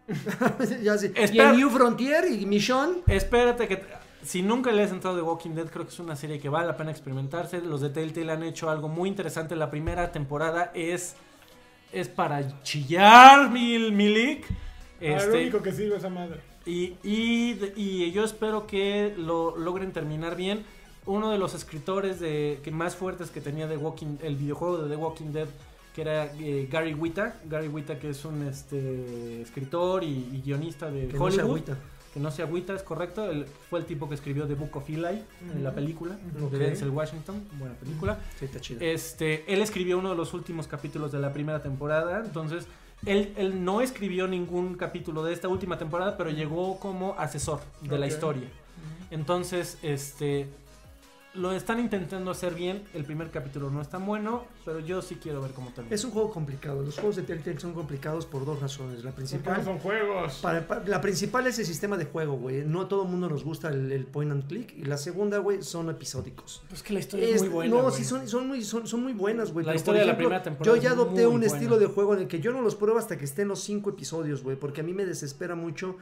ya 0.82 0.98
sí. 0.98 1.12
Y 1.16 1.20
Espera. 1.22 1.50
el 1.50 1.56
New 1.56 1.70
Frontier 1.70 2.24
y 2.30 2.44
Mission. 2.46 2.98
Espérate 3.06 3.66
que 3.66 3.82
si 4.22 4.42
nunca 4.42 4.70
le 4.70 4.82
has 4.82 4.90
entrado 4.90 5.16
de 5.16 5.22
Walking 5.22 5.50
Dead, 5.50 5.66
creo 5.68 5.84
que 5.84 5.90
es 5.92 5.98
una 5.98 6.16
serie 6.16 6.38
que 6.38 6.48
vale 6.48 6.66
la 6.66 6.76
pena 6.76 6.90
experimentarse. 6.90 7.60
Los 7.60 7.80
de 7.80 7.90
Telltale 7.90 8.32
han 8.32 8.42
hecho 8.42 8.68
algo 8.68 8.88
muy 8.88 9.08
interesante. 9.08 9.56
La 9.56 9.70
primera 9.70 10.12
temporada 10.12 10.70
es 10.74 11.16
es 11.92 12.08
para 12.08 12.62
chillar 12.62 13.50
mil 13.50 13.92
milik. 13.92 14.46
Ah, 15.06 15.10
lo 15.10 15.16
Este, 15.16 15.42
único 15.42 15.62
que 15.62 15.72
sirve 15.72 15.96
esa 15.96 16.08
madre. 16.08 16.40
y, 16.66 16.94
y, 17.02 17.58
y 17.76 18.12
yo 18.12 18.24
espero 18.24 18.66
que 18.66 19.14
lo 19.16 19.56
logren 19.56 19.92
terminar 19.92 20.36
bien. 20.36 20.64
Uno 21.06 21.30
de 21.30 21.36
los 21.38 21.54
escritores 21.54 22.18
de, 22.20 22.60
que 22.62 22.70
más 22.70 22.96
fuertes 22.96 23.30
que 23.30 23.40
tenía 23.42 23.66
de 23.66 23.76
Walking, 23.76 24.16
el 24.22 24.36
videojuego 24.36 24.78
de 24.82 24.88
The 24.88 24.96
Walking 24.96 25.32
Dead, 25.32 25.48
que 25.94 26.00
era 26.02 26.26
eh, 26.40 26.66
Gary 26.70 26.94
Whitta. 26.94 27.36
Gary 27.44 27.68
Whitta, 27.68 27.98
que 27.98 28.08
es 28.10 28.24
un 28.24 28.42
este, 28.46 29.42
escritor 29.42 30.02
y, 30.02 30.28
y 30.32 30.40
guionista 30.44 30.90
de 30.90 31.08
Que 31.08 31.16
no 31.18 31.24
Hollywood 31.24 31.44
agüita. 31.44 31.76
que 32.14 32.20
no 32.20 32.30
se 32.30 32.42
agüita, 32.42 32.74
es 32.74 32.82
correcto. 32.82 33.30
Él 33.30 33.44
fue 33.68 33.80
el 33.80 33.84
tipo 33.84 34.08
que 34.08 34.14
escribió 34.14 34.46
The 34.46 34.54
Book 34.54 34.74
of 34.78 34.88
Eli, 34.88 35.22
en 35.54 35.62
la 35.62 35.74
película, 35.74 36.16
Ok. 36.42 36.52
de 36.52 36.58
Denzel 36.58 36.88
Washington, 36.90 37.44
buena 37.58 37.74
película. 37.74 38.18
Sí, 38.38 38.46
está 38.46 38.58
chido. 38.60 38.80
Este, 38.80 39.44
él 39.52 39.60
escribió 39.60 39.98
uno 39.98 40.08
de 40.10 40.16
los 40.16 40.32
últimos 40.32 40.66
capítulos 40.68 41.12
de 41.12 41.18
la 41.18 41.32
primera 41.34 41.62
temporada, 41.62 42.22
entonces 42.24 42.66
él, 43.06 43.34
él 43.36 43.64
no 43.64 43.80
escribió 43.80 44.26
ningún 44.26 44.74
capítulo 44.74 45.24
de 45.24 45.32
esta 45.32 45.48
última 45.48 45.78
temporada, 45.78 46.16
pero 46.16 46.30
llegó 46.30 46.78
como 46.78 47.14
asesor 47.18 47.60
de 47.82 47.98
la 47.98 48.06
historia. 48.06 48.48
Entonces, 49.10 49.78
este, 49.82 50.48
lo 51.34 51.50
están 51.52 51.80
intentando 51.80 52.30
hacer 52.30 52.54
bien. 52.54 52.84
El 52.94 53.04
primer 53.04 53.30
capítulo 53.30 53.68
no 53.70 53.82
es 53.82 53.88
tan 53.88 54.06
bueno, 54.06 54.44
pero 54.64 54.78
yo 54.78 55.02
sí 55.02 55.16
quiero 55.20 55.40
ver 55.42 55.50
cómo 55.52 55.70
termina. 55.72 55.94
Es 55.94 56.04
un 56.04 56.12
juego 56.12 56.30
complicado. 56.30 56.82
Los 56.82 56.94
juegos 56.94 57.16
de 57.16 57.22
Telltale 57.22 57.58
son 57.58 57.72
complicados 57.74 58.24
por 58.24 58.44
dos 58.46 58.60
razones. 58.60 58.98
La 59.04 59.10
Porque 59.10 59.16
principal, 59.26 59.58
no 59.58 59.64
son 59.64 59.78
juegos. 59.80 60.38
para- 60.40 60.66
para- 60.66 60.86
la 60.86 61.00
principal 61.00 61.46
es 61.48 61.58
el 61.58 61.66
sistema 61.66 61.96
de 61.96 62.04
juego, 62.04 62.34
güey. 62.36 62.64
No 62.64 62.82
a 62.82 62.88
todo 62.88 63.02
el 63.02 63.08
mundo 63.08 63.28
nos 63.28 63.42
gusta 63.44 63.68
el, 63.68 63.90
el 63.90 64.06
point 64.06 64.30
and 64.30 64.46
click. 64.46 64.74
Y 64.78 64.84
la 64.84 64.96
segunda, 64.96 65.38
güey, 65.38 65.62
son 65.62 65.90
episódicos. 65.90 66.62
Pues 66.68 66.82
que 66.82 66.92
la 66.92 67.00
historia 67.00 67.26
Es- 67.28 67.34
es 67.36 67.40
muy 67.42 67.50
buena. 67.50 67.74
no, 67.76 67.82
güey. 67.82 67.94
sí, 67.94 68.04
son, 68.04 68.28
son, 68.28 68.46
muy, 68.46 68.62
son, 68.62 68.86
son 68.86 69.02
muy 69.02 69.12
buenas, 69.12 69.52
güey. 69.52 69.66
La 69.66 69.72
pero, 69.72 69.76
historia 69.80 70.00
de 70.02 70.06
la 70.06 70.16
primera 70.16 70.42
temporada 70.42 70.76
Yo 70.76 70.80
ya 70.82 70.90
es 70.90 70.94
adopté 70.94 71.14
muy 71.22 71.24
un 71.24 71.40
buena. 71.40 71.46
estilo 71.46 71.78
de 71.78 71.86
juego 71.86 72.14
en 72.14 72.20
el 72.22 72.28
que 72.28 72.40
yo 72.40 72.52
no 72.52 72.62
los 72.62 72.76
pruebo 72.76 72.98
hasta 72.98 73.18
que 73.18 73.24
estén 73.24 73.48
los 73.48 73.58
cinco 73.60 73.90
episodios, 73.90 74.42
güey. 74.44 74.56
Porque 74.56 74.82
a 74.82 74.84
mí 74.84 74.92
me 74.92 75.04
desespera 75.04 75.56
mucho 75.56 75.96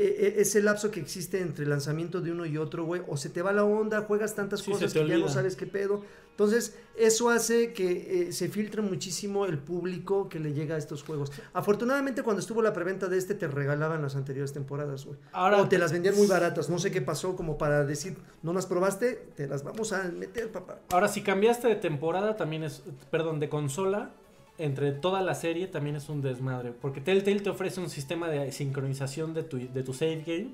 eh, 0.00 0.34
ese 0.38 0.62
lapso 0.62 0.90
que 0.90 1.00
existe 1.00 1.40
entre 1.40 1.64
el 1.64 1.70
lanzamiento 1.70 2.20
de 2.20 2.30
uno 2.32 2.46
y 2.46 2.56
otro, 2.56 2.84
güey. 2.84 3.02
O 3.08 3.16
se 3.16 3.28
te 3.30 3.42
va 3.42 3.52
la 3.52 3.64
onda, 3.64 4.02
juegas 4.02 4.34
tantas 4.34 4.60
Sí, 4.60 4.70
cosas 4.70 4.92
que 4.92 5.06
ya 5.06 5.18
no 5.18 5.28
sabes 5.28 5.56
qué 5.56 5.66
pedo. 5.66 6.02
Entonces, 6.30 6.76
eso 6.96 7.30
hace 7.30 7.72
que 7.72 8.28
eh, 8.28 8.32
se 8.32 8.48
filtre 8.48 8.80
muchísimo 8.80 9.44
el 9.46 9.58
público 9.58 10.28
que 10.28 10.38
le 10.38 10.52
llega 10.52 10.76
a 10.76 10.78
estos 10.78 11.02
juegos. 11.02 11.32
Afortunadamente, 11.52 12.22
cuando 12.22 12.38
estuvo 12.38 12.62
la 12.62 12.72
preventa 12.72 13.08
de 13.08 13.18
este, 13.18 13.34
te 13.34 13.48
regalaban 13.48 14.00
las 14.02 14.14
anteriores 14.14 14.52
temporadas, 14.52 15.04
güey. 15.04 15.18
Ahora, 15.32 15.60
O 15.60 15.68
te 15.68 15.78
las 15.78 15.90
vendían 15.90 16.14
muy 16.14 16.28
baratas. 16.28 16.70
No 16.70 16.78
sé 16.78 16.92
qué 16.92 17.02
pasó, 17.02 17.34
como 17.34 17.58
para 17.58 17.84
decir, 17.84 18.16
no 18.44 18.52
las 18.52 18.66
probaste, 18.66 19.14
te 19.34 19.48
las 19.48 19.64
vamos 19.64 19.92
a 19.92 20.04
meter, 20.04 20.52
papá. 20.52 20.78
ahora, 20.90 21.08
si 21.08 21.22
cambiaste 21.22 21.66
de 21.66 21.74
temporada, 21.74 22.36
también 22.36 22.62
es, 22.62 22.84
perdón, 23.10 23.40
de 23.40 23.48
consola, 23.48 24.12
entre 24.58 24.92
toda 24.92 25.22
la 25.22 25.34
serie 25.34 25.66
también 25.68 25.96
es 25.96 26.08
un 26.08 26.20
desmadre. 26.20 26.72
Porque 26.72 27.00
Telltale 27.00 27.40
te 27.40 27.50
ofrece 27.50 27.80
un 27.80 27.88
sistema 27.90 28.28
de 28.28 28.50
sincronización 28.52 29.32
de 29.34 29.42
tu, 29.44 29.58
de 29.58 29.82
tu 29.82 29.92
save 29.94 30.22
game 30.26 30.48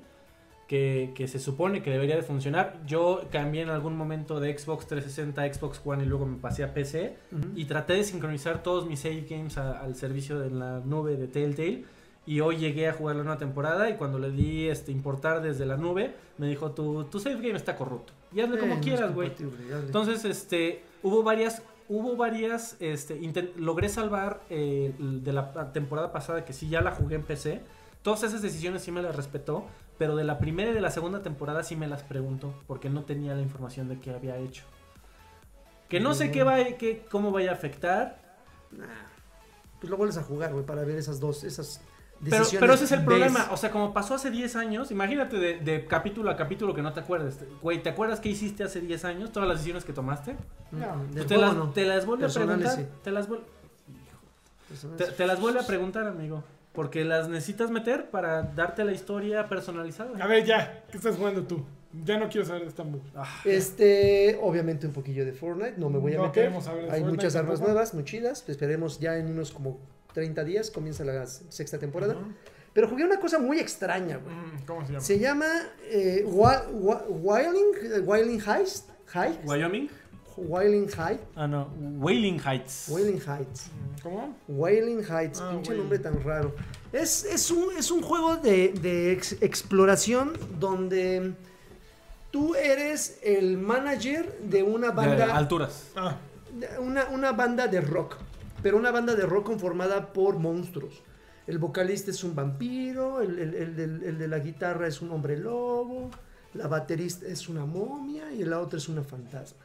que, 0.67 1.11
que 1.15 1.27
se 1.27 1.39
supone 1.39 1.83
que 1.83 1.91
debería 1.91 2.15
de 2.15 2.23
funcionar. 2.23 2.79
Yo 2.87 3.21
cambié 3.31 3.61
en 3.61 3.69
algún 3.69 3.95
momento 3.95 4.39
de 4.39 4.57
Xbox 4.57 4.87
360 4.87 5.41
a 5.43 5.53
Xbox 5.53 5.81
One 5.85 6.03
y 6.03 6.07
luego 6.07 6.25
me 6.25 6.37
pasé 6.37 6.63
a 6.63 6.73
PC. 6.73 7.15
Y 7.55 7.65
traté 7.65 7.93
de 7.93 8.03
sincronizar 8.03 8.63
todos 8.63 8.87
mis 8.87 8.99
save 8.99 9.25
games 9.29 9.57
a- 9.57 9.79
al 9.81 9.95
servicio 9.95 10.39
de 10.39 10.49
la 10.49 10.79
nube 10.83 11.17
de 11.17 11.27
Telltale. 11.27 11.85
Y 12.27 12.39
hoy 12.39 12.57
llegué 12.57 12.87
a 12.87 12.93
jugar 12.93 13.15
la 13.17 13.23
nueva 13.23 13.37
temporada 13.37 13.87
y 13.91 13.97
cuando 13.97 14.17
le 14.17 14.31
di 14.31 14.67
este 14.67 14.91
importar 14.91 15.43
desde 15.43 15.63
la 15.67 15.77
nube, 15.77 16.15
me 16.39 16.47
dijo, 16.47 16.71
tu, 16.71 17.03
tu 17.03 17.19
save 17.19 17.35
game 17.35 17.53
está 17.55 17.75
corrupto. 17.75 18.13
Y 18.33 18.41
hazle 18.41 18.55
Eh, 18.55 18.59
como 18.59 18.75
no 18.75 18.81
quieras, 18.81 19.13
güey. 19.13 19.31
Entonces, 19.85 20.25
este, 20.25 20.81
hubo 21.03 21.21
varias, 21.21 21.61
hubo 21.89 22.15
varias, 22.15 22.77
este, 22.79 23.19
logré 23.57 23.89
salvar 23.89 24.41
eh, 24.49 24.93
de 24.97 25.33
la 25.33 25.71
temporada 25.73 26.11
pasada 26.11 26.45
que 26.45 26.53
sí 26.53 26.69
ya 26.69 26.81
la 26.81 26.91
jugué 26.91 27.15
en 27.15 27.23
PC. 27.23 27.61
Todas 28.01 28.23
esas 28.23 28.41
decisiones 28.41 28.83
sí 28.83 28.91
me 28.91 29.01
las 29.01 29.15
respetó, 29.15 29.65
pero 29.97 30.15
de 30.15 30.23
la 30.23 30.39
primera 30.39 30.71
y 30.71 30.73
de 30.73 30.81
la 30.81 30.91
segunda 30.91 31.21
temporada 31.21 31.63
sí 31.63 31.75
me 31.75 31.87
las 31.87 32.03
pregunto 32.03 32.53
porque 32.67 32.89
no 32.89 33.03
tenía 33.03 33.33
la 33.33 33.41
información 33.41 33.87
de 33.87 33.99
qué 33.99 34.11
había 34.11 34.37
hecho. 34.37 34.63
Que 35.89 35.99
no 35.99 36.13
sé 36.13 36.31
qué 36.31 36.43
va, 36.43 36.57
qué, 36.77 37.05
cómo 37.09 37.31
vaya 37.31 37.51
a 37.51 37.53
afectar, 37.53 38.25
Nah. 38.71 38.85
Pues 39.79 39.89
lo 39.89 39.97
vuelves 39.97 40.17
a 40.17 40.23
jugar, 40.23 40.53
güey, 40.53 40.65
para 40.65 40.83
ver 40.83 40.97
esas 40.97 41.19
dos, 41.19 41.43
esas 41.43 41.81
Pero, 42.23 42.73
ese 42.73 42.85
es 42.85 42.91
el 42.91 42.99
ves. 42.99 43.05
problema. 43.05 43.47
O 43.51 43.57
sea, 43.57 43.71
como 43.71 43.93
pasó 43.93 44.15
hace 44.15 44.31
10 44.31 44.55
años, 44.55 44.89
imagínate 44.91 45.37
de, 45.37 45.59
de 45.59 45.85
capítulo 45.85 46.29
a 46.31 46.35
capítulo 46.37 46.73
que 46.73 46.81
no 46.81 46.93
te 46.93 47.01
acuerdes. 47.01 47.39
Güey, 47.61 47.83
¿te 47.83 47.89
acuerdas 47.89 48.19
qué 48.19 48.29
hiciste 48.29 48.63
hace 48.63 48.79
10 48.81 49.05
años? 49.05 49.31
Todas 49.31 49.47
las 49.49 49.57
decisiones 49.57 49.83
que 49.85 49.93
tomaste. 49.93 50.35
No, 50.71 51.03
Pues 51.13 51.27
te, 51.27 51.37
las, 51.37 51.55
no. 51.55 51.69
te 51.71 51.85
las 51.85 52.05
vuelve 52.05 52.25
a 52.25 52.29
preguntar. 52.29 52.71
sí. 52.75 52.85
Te 53.03 53.11
las, 53.11 53.29
vuel- 53.29 53.41
Personales. 54.69 55.05
te, 55.07 55.11
te 55.13 55.27
las 55.27 55.39
vuelve 55.39 55.59
a 55.59 55.67
preguntar, 55.67 56.07
amigo. 56.07 56.43
Porque 56.73 57.05
las 57.05 57.29
necesitas 57.29 57.69
meter 57.71 58.09
para 58.09 58.41
darte 58.43 58.83
la 58.83 58.91
historia 58.91 59.47
personalizada. 59.47 60.11
A 60.23 60.27
ver, 60.27 60.43
ya. 60.45 60.83
¿Qué 60.91 60.97
estás 60.97 61.15
jugando 61.15 61.43
tú? 61.43 61.63
Ya 62.03 62.17
no 62.17 62.27
quiero 62.27 62.45
saber 62.45 62.63
de 62.63 62.67
Estambul. 62.67 63.01
Ah, 63.15 63.25
Este, 63.45 64.37
obviamente 64.41 64.85
un 64.85 64.91
poquillo 64.91 65.23
de 65.23 65.31
Fortnite, 65.31 65.75
no 65.77 65.89
me 65.89 65.99
voy 65.99 66.13
a 66.13 66.17
No 66.17 66.23
meter. 66.23 66.47
Hay 66.47 66.53
Fortnite 66.61 67.03
muchas 67.03 67.35
armas 67.37 67.51
tampoco. 67.53 67.71
nuevas, 67.71 67.93
muy 67.93 68.03
chidas. 68.03 68.43
Esperemos 68.49 68.99
ya 68.99 69.15
en 69.17 69.27
unos 69.27 69.51
como 69.51 69.79
30 70.15 70.43
días 70.43 70.71
comienza 70.71 71.03
la 71.03 71.27
sexta 71.27 71.77
temporada. 71.77 72.15
Pero 72.73 72.87
jugué 72.89 73.05
una 73.05 73.19
cosa 73.19 73.37
muy 73.37 73.59
extraña, 73.59 74.17
güey. 74.17 74.35
Mm, 74.35 74.65
¿Cómo 74.65 74.81
se 74.85 74.91
llama? 74.93 75.01
Se 75.05 75.19
llama 75.19 75.45
eh, 75.83 76.23
Wa- 76.27 76.65
Wa- 76.71 77.05
Wailing, 77.07 77.71
eh, 77.83 77.99
Wailing 77.99 78.41
Heist, 78.41 78.89
Heist, 79.13 79.39
¿Wyoming? 79.45 79.89
Wailing 80.37 80.87
Heights, 80.89 81.23
Ah, 81.35 81.47
no. 81.47 81.69
Wailing 81.99 82.39
Heights. 82.39 82.87
Wailing 82.89 83.21
Heights. 83.21 83.67
Mm, 83.67 84.01
¿Cómo? 84.03 84.35
Wailing 84.49 84.99
Heights, 85.03 85.39
Ah, 85.41 85.51
pinche 85.51 85.69
Wailing. 85.69 85.77
nombre 85.83 85.99
tan 85.99 86.21
raro. 86.23 86.53
Es, 86.91 87.23
es, 87.25 87.51
un, 87.51 87.77
es 87.77 87.91
un 87.91 88.01
juego 88.01 88.35
de, 88.37 88.69
de 88.81 89.11
ex- 89.13 89.37
exploración 89.41 90.33
donde 90.59 91.33
tú 92.31 92.55
eres 92.55 93.19
el 93.23 93.57
manager 93.57 94.37
de 94.39 94.63
una 94.63 94.87
De 94.89 94.93
banda, 94.95 95.35
alturas. 95.37 95.87
Ah, 95.95 96.17
de 96.53 96.79
una, 96.79 97.05
una 97.05 97.31
banda 97.31 97.67
de 97.67 97.79
rock, 97.81 98.17
pero 98.61 98.77
una 98.77 98.91
banda 98.91 99.15
de 99.15 99.25
rock 99.25 99.45
conformada 99.47 100.13
por 100.13 100.37
monstruos. 100.39 101.03
El 101.47 101.59
vocalista 101.59 102.09
es 102.11 102.23
un 102.23 102.33
vampiro, 102.35 103.21
el, 103.21 103.37
el- 103.39 103.55
el 103.55 104.03
el 104.03 104.17
de 104.17 104.27
la 104.27 104.39
guitarra 104.39 104.87
es 104.87 105.01
un 105.01 105.11
hombre 105.11 105.37
lobo, 105.37 106.09
la 106.55 106.67
baterista 106.67 107.27
es 107.27 107.47
una 107.49 107.65
momia 107.65 108.31
y 108.33 108.43
la 108.43 108.59
otra 108.59 108.77
es 108.79 108.89
una 108.89 109.03
fantasma. 109.03 109.59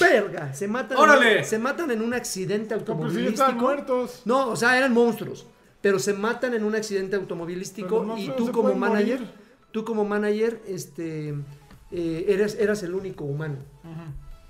¡Verga! 0.00 0.52
Se 0.54 0.66
matan, 0.66 0.98
¡Órale! 0.98 1.38
En, 1.40 1.44
se 1.44 1.58
matan 1.58 1.90
en 1.90 2.02
un 2.02 2.14
accidente 2.14 2.74
pues 2.76 2.80
automovilístico. 2.80 3.52
muertos. 3.52 4.22
No, 4.24 4.48
o 4.48 4.56
sea, 4.56 4.76
eran 4.76 4.92
monstruos. 4.92 5.46
Pero 5.80 5.98
se 5.98 6.14
matan 6.14 6.54
en 6.54 6.64
un 6.64 6.74
accidente 6.74 7.14
automovilístico 7.16 8.02
no 8.04 8.16
y 8.18 8.30
tú 8.30 8.50
como 8.50 8.74
manager, 8.74 9.20
morir. 9.20 9.34
tú 9.70 9.84
como 9.84 10.04
manager, 10.06 10.60
este, 10.66 11.34
eh, 11.92 12.24
eras, 12.28 12.54
eras 12.54 12.82
el 12.82 12.94
único 12.94 13.24
humano. 13.24 13.56
Ujú. 13.84 13.92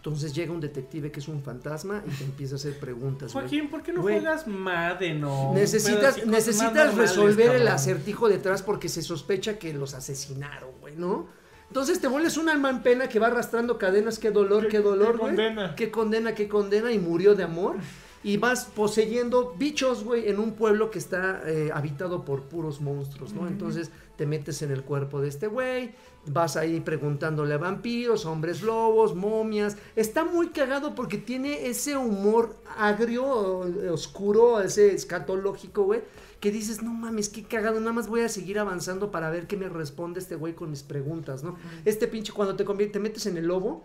Entonces 0.07 0.35
llega 0.35 0.53
un 0.53 0.61
detective 0.61 1.11
que 1.11 1.21
es 1.21 1.29
un 1.29 1.43
fantasma 1.43 2.03
y 2.07 2.11
te 2.11 2.25
empieza 2.25 2.57
a 2.57 2.59
hacer 2.59 2.79
preguntas. 2.79 3.33
Joaquín, 3.33 3.71
¿por 3.71 3.83
qué 3.83 3.91
no 3.91 4.03
juegas 4.03 4.47
Madden 4.47 5.25
o 5.25 5.49
un 5.49 5.55
Necesitas, 5.55 6.27
necesitas 6.27 6.95
resolver 6.95 7.55
el 7.55 7.67
acertijo 7.69 8.29
detrás 8.29 8.63
porque 8.63 8.91
se 8.91 9.01
sospecha 9.01 9.59
que 9.59 9.73
los 9.73 9.95
asesinaron, 9.95 10.73
güey, 10.83 10.95
¿no? 10.95 11.27
Entonces 11.69 12.01
te 12.03 12.09
vuelves 12.09 12.37
un 12.37 12.51
alma 12.51 12.69
en 12.69 12.83
pena 12.83 13.09
que 13.09 13.19
va 13.19 13.29
arrastrando 13.29 13.79
cadenas, 13.79 14.19
qué 14.19 14.31
dolor, 14.31 14.65
Qué- 14.65 14.69
qué, 14.69 14.79
dolor, 14.81 15.13
qué 15.13 15.19
güey. 15.21 15.31
condena. 15.37 15.75
Qué 15.75 15.91
condena, 15.91 16.35
qué 16.35 16.49
condena 16.49 16.93
y 16.93 16.99
murió 16.99 17.35
de 17.35 17.45
amor. 17.45 17.77
Y 18.23 18.37
vas 18.37 18.67
poseyendo 18.77 19.55
bichos, 19.59 20.05
güey, 20.05 20.29
en 20.29 20.39
un 20.39 20.53
pueblo 20.53 20.91
que 20.91 20.99
está 20.99 21.43
eh, 21.47 21.71
habitado 21.73 22.27
por 22.27 22.43
puros 22.43 22.83
monstruos, 22.83 23.33
¿no? 23.33 23.49
Entonces 23.49 23.91
te 24.17 24.27
metes 24.27 24.61
en 24.61 24.71
el 24.71 24.83
cuerpo 24.83 25.21
de 25.23 25.29
este 25.29 25.47
güey, 25.47 25.95
vas 26.27 26.57
ahí 26.57 26.81
preguntándole 26.81 27.55
a 27.55 27.59
vampiros, 27.59 28.27
hombres 28.27 28.63
lobos, 28.63 29.15
momias. 29.15 29.77
Está 29.97 30.25
muy 30.25 30.49
cagado 30.49 30.95
porque 30.95 31.19
tiene 31.19 31.67
ese 31.69 31.97
humor 31.97 32.57
agrio, 32.77 33.67
eh, 33.67 33.91
oscuro, 33.91 34.61
ese 34.61 34.95
escatológico, 34.95 35.85
güey, 35.85 36.03
que 36.41 36.51
dices, 36.51 36.83
no 36.83 36.93
mames, 36.93 37.29
qué 37.29 37.45
cagado, 37.45 37.81
nada 37.81 37.93
más 37.93 38.09
voy 38.09 38.23
a 38.23 38.29
seguir 38.29 38.59
avanzando 38.59 39.11
para 39.11 39.31
ver 39.31 39.47
qué 39.47 39.57
me 39.57 39.69
responde 39.69 40.21
este 40.21 40.37
güey 40.37 40.55
con 40.55 40.71
mis 40.71 40.83
preguntas, 40.83 41.43
¿no? 41.43 41.57
Este 41.85 42.07
pinche, 42.07 42.33
cuando 42.33 42.57
te, 42.57 42.65
te 42.65 43.01
metes 43.01 43.27
en 43.27 43.37
el 43.37 43.47
lobo, 43.47 43.85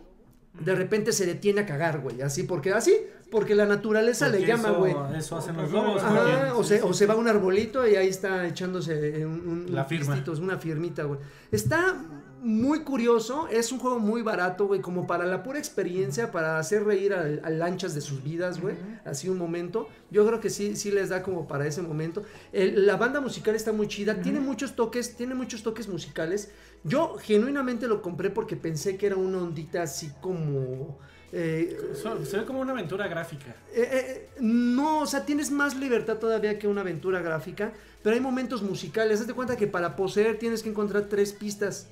de 0.60 0.76
repente 0.76 1.12
se 1.12 1.26
detiene 1.26 1.62
a 1.62 1.66
cagar, 1.66 2.02
güey, 2.02 2.22
así, 2.22 2.44
porque 2.44 2.74
así, 2.74 2.94
porque 3.32 3.56
la 3.56 3.66
naturaleza 3.66 4.28
le 4.28 4.46
llama, 4.46 4.72
güey. 4.72 4.96
Eso 5.18 5.38
hacen 5.38 5.56
los 5.58 5.72
lobos. 5.72 6.02
ajá, 6.04 6.56
o, 6.56 6.64
se, 6.64 6.82
o 6.82 6.94
se 6.94 7.06
va 7.06 7.14
a 7.14 7.18
un 7.18 7.28
arbolito 7.28 7.88
y 7.88 7.96
ahí 7.96 8.08
está 8.08 8.48
echándose 8.48 9.26
un, 9.26 9.48
un- 9.48 9.66
La 9.76 9.84
un 9.84 9.88
firma. 9.88 10.24
una 10.42 10.58
firmita, 10.58 11.04
güey. 11.04 11.20
Está 11.52 11.96
muy 12.42 12.84
curioso, 12.86 13.50
es 13.52 13.72
un 13.74 13.80
juego 13.80 14.00
muy 14.00 14.22
barato, 14.22 14.68
güey, 14.68 14.80
como 14.80 15.06
para 15.06 15.26
la 15.26 15.44
pura 15.44 15.60
experiencia, 15.60 16.32
para 16.32 16.58
hacer 16.58 16.86
reír 16.86 17.14
a, 17.14 17.24
a 17.46 17.50
lanchas 17.50 17.94
de 17.96 18.00
sus 18.00 18.24
vidas, 18.24 18.62
güey, 18.62 18.76
así 19.04 19.28
un 19.28 19.38
momento. 19.38 19.90
Yo 20.10 20.26
creo 20.26 20.40
que 20.40 20.50
sí, 20.50 20.78
sí 20.78 20.90
les 20.90 21.10
da 21.10 21.22
como 21.22 21.48
para 21.48 21.68
ese 21.68 21.82
momento. 21.82 22.24
El- 22.54 22.86
la 22.86 22.96
banda 22.96 23.20
musical 23.20 23.56
está 23.56 23.74
muy 23.74 23.88
chida, 23.90 24.22
tiene 24.22 24.40
muchos 24.40 24.74
toques, 24.76 25.16
tiene 25.18 25.36
muchos 25.36 25.64
toques 25.64 25.88
musicales. 25.90 26.50
Yo 26.86 27.16
genuinamente 27.20 27.88
lo 27.90 28.02
compré 28.02 28.30
porque 28.30 28.56
pensé 28.56 28.96
que 28.96 29.08
era 29.08 29.18
una 29.18 29.40
ondita 29.40 29.82
así 29.84 30.10
como... 30.22 30.98
eh, 31.32 31.94
Se 32.24 32.38
ve 32.38 32.46
como 32.46 32.60
una 32.60 32.72
aventura 32.72 33.08
gráfica. 33.08 33.56
eh, 33.74 33.90
eh, 33.92 34.30
no, 34.40 35.02
o 35.02 35.06
sea, 35.06 35.26
tienes 35.26 35.52
más 35.52 35.76
libertad 35.76 36.18
todavía 36.18 36.58
que 36.58 36.68
una 36.68 36.82
aventura 36.82 37.22
gráfica, 37.22 37.72
pero 38.04 38.16
hay 38.16 38.22
momentos 38.22 38.62
musicales. 38.62 39.22
Haz 39.22 39.28
de 39.28 39.34
cuenta 39.34 39.56
que 39.58 39.68
para 39.68 39.96
poseer 39.96 40.40
tienes 40.40 40.64
que 40.64 40.70
encontrar 40.70 41.04
tres 41.04 41.34
pistas, 41.34 41.88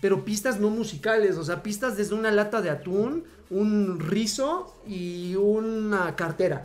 pero 0.00 0.24
pistas 0.24 0.60
no 0.60 0.70
musicales, 0.70 1.36
o 1.36 1.44
sea, 1.44 1.62
pistas 1.62 1.96
desde 1.96 2.14
una 2.14 2.30
lata 2.30 2.60
de 2.60 2.70
atún, 2.70 3.24
un 3.50 4.00
rizo 4.00 4.74
y 4.86 5.34
una 5.36 6.16
cartera. 6.16 6.64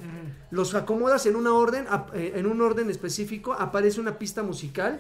Los 0.52 0.74
acomodas 0.74 1.26
en 1.26 1.36
una 1.36 1.54
orden, 1.54 1.86
en 2.16 2.46
un 2.48 2.62
orden 2.62 2.90
específico, 2.90 3.54
aparece 3.54 4.02
una 4.02 4.18
pista 4.18 4.42
musical 4.42 5.00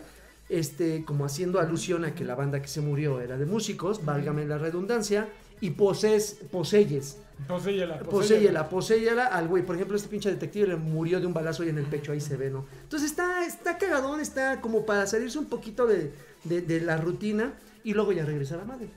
este, 0.50 1.06
como 1.06 1.26
haciendo 1.26 1.60
alusión 1.60 2.06
a 2.06 2.16
que 2.16 2.26
la 2.26 2.36
banda 2.36 2.62
que 2.62 2.68
se 2.68 2.82
murió 2.82 3.22
era 3.22 3.38
de 3.38 3.46
músicos, 3.46 4.04
válgame 4.04 4.46
la 4.46 4.58
redundancia, 4.58 5.30
y 5.62 5.72
poses, 5.72 6.38
poseyes. 6.52 7.18
Poséyela, 7.48 8.00
Poséyela, 8.00 8.68
poséyela 8.70 9.26
al 9.28 9.48
güey. 9.48 9.64
Por 9.66 9.76
ejemplo, 9.76 9.96
este 9.96 10.10
pinche 10.10 10.30
detective 10.30 10.68
le 10.68 10.76
murió 10.76 11.22
de 11.22 11.26
un 11.26 11.34
balazo 11.34 11.64
y 11.64 11.70
en 11.70 11.78
el 11.78 11.86
pecho, 11.86 12.12
ahí 12.12 12.20
se 12.20 12.36
ve, 12.36 12.50
¿no? 12.50 12.66
Entonces 12.84 13.10
está, 13.12 13.46
está 13.46 13.78
cagadón, 13.78 14.20
está 14.20 14.60
como 14.60 14.86
para 14.86 15.08
salirse 15.08 15.40
un 15.40 15.46
poquito 15.46 15.88
de, 15.88 16.12
de- 16.44 16.62
de 16.62 16.82
la 16.82 16.98
rutina 16.98 17.54
y 17.84 17.94
luego 17.94 18.12
ya 18.12 18.26
regresa 18.26 18.56
a 18.56 18.58
la 18.58 18.66
madre. 18.66 18.90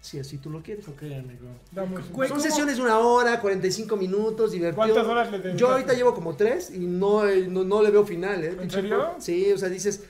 Si 0.00 0.18
así 0.18 0.38
tú 0.38 0.48
lo 0.48 0.62
quieres. 0.62 0.88
Ok, 0.88 1.02
amigo. 1.02 1.46
Güey, 2.10 2.28
Son 2.30 2.38
¿cómo? 2.38 2.40
sesiones 2.48 2.76
de 2.78 2.82
una 2.82 2.98
hora, 3.00 3.38
45 3.38 3.94
minutos, 3.98 4.52
divertido. 4.52 4.76
¿Cuántas 4.76 5.06
horas 5.06 5.26
le 5.30 5.36
dedicaste? 5.36 5.58
Yo 5.58 5.68
ahorita 5.70 5.92
llevo 5.92 6.14
como 6.14 6.34
tres 6.36 6.70
y 6.74 6.78
no, 6.78 7.28
eh, 7.28 7.46
no, 7.48 7.64
no 7.64 7.82
le 7.82 7.90
veo 7.90 8.06
final, 8.06 8.42
¿eh? 8.42 8.56
¿En 8.62 8.70
serio? 8.70 9.10
Sí, 9.18 9.52
o 9.52 9.58
sea, 9.58 9.68
dices... 9.68 10.02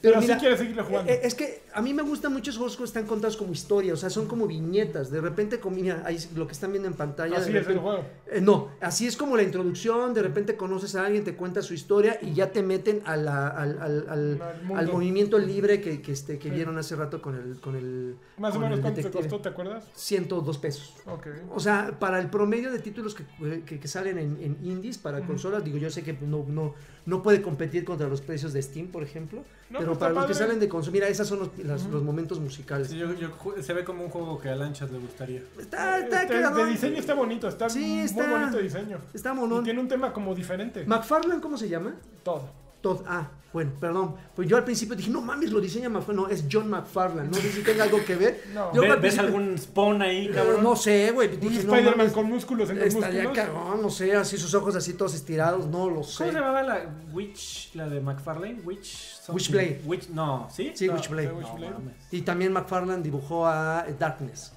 Pero, 0.00 0.20
mira, 0.20 0.34
sí 0.34 0.40
quieres 0.40 0.58
seguirle 0.60 0.82
jugando. 0.82 1.10
eh, 1.10 1.14
eh, 1.16 1.20
Es 1.24 1.34
que 1.34 1.62
a 1.74 1.82
mí 1.82 1.92
me 1.92 2.02
gustan 2.02 2.32
muchos 2.32 2.56
juegos 2.56 2.76
que 2.76 2.84
están 2.84 3.04
contados 3.06 3.36
como 3.36 3.52
historia, 3.52 3.92
o 3.92 3.96
sea, 3.96 4.08
son 4.08 4.26
como 4.26 4.46
viñetas. 4.46 5.10
De 5.10 5.20
repente, 5.20 5.58
como, 5.58 5.74
mira, 5.76 6.02
ahí 6.06 6.18
lo 6.36 6.46
que 6.46 6.52
están 6.52 6.70
viendo 6.70 6.88
en 6.88 6.94
pantalla. 6.94 7.36
Así 7.38 7.52
de 7.52 7.58
es 7.58 7.66
el 7.66 7.74
repente- 7.74 7.82
juego. 7.82 8.04
eh, 8.30 8.40
no, 8.40 8.68
así 8.80 9.08
es 9.08 9.16
como 9.16 9.36
la 9.36 9.42
introducción, 9.42 10.14
de 10.14 10.22
repente 10.22 10.56
conoces 10.56 10.94
a 10.94 11.04
alguien, 11.06 11.24
te 11.24 11.34
cuenta 11.34 11.62
su 11.62 11.74
historia 11.74 12.18
y 12.22 12.32
ya 12.32 12.52
te 12.52 12.62
meten 12.62 13.02
a 13.04 13.16
la- 13.16 13.48
al, 13.48 13.78
al- 13.80 14.06
al- 14.08 14.42
Al 14.76 14.86
movimiento 14.86 15.36
libre 15.38 15.80
que, 15.80 16.00
que, 16.00 16.12
este, 16.12 16.38
que 16.38 16.48
Sí. 16.48 16.54
vieron 16.54 16.78
hace 16.78 16.94
rato 16.94 17.20
con 17.20 17.34
el, 17.34 17.60
con 17.60 17.74
el 17.74 18.14
Más 18.38 18.54
o 18.54 18.60
menos 18.60 18.76
el 18.78 18.82
cuánto 18.82 19.00
te 19.02 19.10
costó, 19.10 19.40
¿te 19.40 19.48
acuerdas? 19.48 19.84
102 19.94 20.58
pesos. 20.58 20.94
Ok. 21.06 21.26
O 21.50 21.58
sea, 21.60 21.96
para 21.98 22.20
el 22.20 22.30
promedio 22.30 22.70
de 22.70 22.78
títulos 22.78 23.14
que, 23.16 23.24
que- 23.66 23.80
que 23.80 23.88
salen 23.88 24.16
en, 24.18 24.38
en 24.40 24.58
indies 24.64 24.96
para 24.98 25.20
consolas, 25.26 25.64
digo, 25.64 25.76
yo 25.78 25.90
sé 25.90 26.02
que 26.04 26.12
no, 26.20 26.44
no, 26.48 26.74
no 27.06 27.22
puede 27.22 27.40
competir 27.42 27.84
contra 27.84 28.08
los 28.08 28.20
precios 28.20 28.52
de 28.52 28.62
Steam, 28.62 28.88
por 28.88 29.02
ejemplo, 29.02 29.42
No, 29.70 29.78
pero 29.78 29.92
pues 29.92 29.98
para 29.98 30.12
los 30.12 30.26
que 30.26 30.34
salen 30.34 30.60
de 30.60 30.68
consola, 30.68 30.92
mira, 30.92 31.08
esos 31.08 31.26
son 31.28 31.38
los, 31.40 31.48
las- 31.64 31.82
Ujú. 31.82 31.92
los 31.92 32.02
momentos 32.02 32.38
musicales. 32.40 32.88
Sí, 32.88 32.98
yo- 32.98 33.14
yo 33.14 33.30
ju- 33.36 33.60
se 33.62 33.72
ve 33.72 33.84
como 33.84 34.04
un 34.04 34.10
juego 34.10 34.38
que 34.40 34.48
a 34.48 34.56
Lanchas 34.56 34.90
le 34.90 34.98
gustaría. 34.98 35.42
Está, 35.58 35.98
está 35.98 36.22
Este, 36.22 36.34
de 36.36 36.66
diseño 36.66 36.98
está 36.98 37.14
bonito, 37.14 37.48
está 37.48 37.68
Sí, 37.70 37.78
muy 37.80 38.00
está- 38.00 38.30
bonito 38.30 38.58
diseño. 38.58 38.98
Está 39.14 39.32
Y 39.32 39.36
monón. 39.36 39.64
tiene 39.64 39.80
un 39.80 39.88
tema 39.88 40.12
como 40.12 40.34
diferente. 40.34 40.84
McFarlane, 40.86 41.40
¿cómo 41.40 41.56
se 41.56 41.68
llama? 41.68 41.94
Todo. 42.22 42.48
Todd, 42.80 43.02
ah, 43.06 43.28
bueno, 43.52 43.72
perdón. 43.80 44.14
Pues 44.36 44.48
yo 44.48 44.56
al 44.56 44.64
principio 44.64 44.94
dije, 44.94 45.10
no 45.10 45.20
mames, 45.20 45.50
lo 45.50 45.60
diseña 45.60 45.88
McFarlane. 45.88 46.22
No, 46.22 46.28
es 46.28 46.44
John 46.50 46.70
McFarlane. 46.70 47.28
No 47.30 47.34
sé 47.34 47.50
si 47.50 47.62
tenga 47.62 47.82
algo 47.84 48.02
que 48.04 48.14
ver. 48.14 48.44
No. 48.54 48.72
Yo 48.72 48.82
¿Ve- 48.82 48.90
al 48.92 49.00
¿Ves 49.00 49.18
algún 49.18 49.58
spawn 49.58 50.00
ahí, 50.02 50.28
cabrón? 50.30 50.62
No 50.62 50.76
sé, 50.76 51.10
güey. 51.10 51.34
Un 51.34 51.40
Dije, 51.40 51.64
no 51.64 51.74
Spider-Man 51.74 52.10
con 52.10 52.26
músculos 52.26 52.70
en 52.70 52.78
los 52.78 52.86
Estaría 52.94 53.24
músculos. 53.24 53.46
cagón, 53.48 53.82
no 53.82 53.90
sé, 53.90 54.14
así 54.14 54.38
sus 54.38 54.54
ojos 54.54 54.76
así 54.76 54.92
todos 54.94 55.14
estirados, 55.14 55.66
no 55.66 55.90
lo 55.90 56.04
sé. 56.04 56.18
¿Cómo 56.18 56.30
se 56.32 56.38
llamaba 56.38 56.62
la 56.62 56.86
Witch, 57.12 57.74
la 57.74 57.88
de 57.88 58.00
McFarlane? 58.00 58.60
Witch. 58.64 59.16
something. 59.20 59.34
Witchblade. 59.34 59.80
Witch, 59.84 60.08
no, 60.10 60.48
¿sí? 60.50 60.70
Sí, 60.74 60.86
No, 60.86 60.94
Witchblade. 60.94 61.32
Y 62.12 62.22
también 62.22 62.52
McFarlane 62.52 63.02
dibujó 63.02 63.46
a 63.48 63.84
Darkness. 63.98 64.52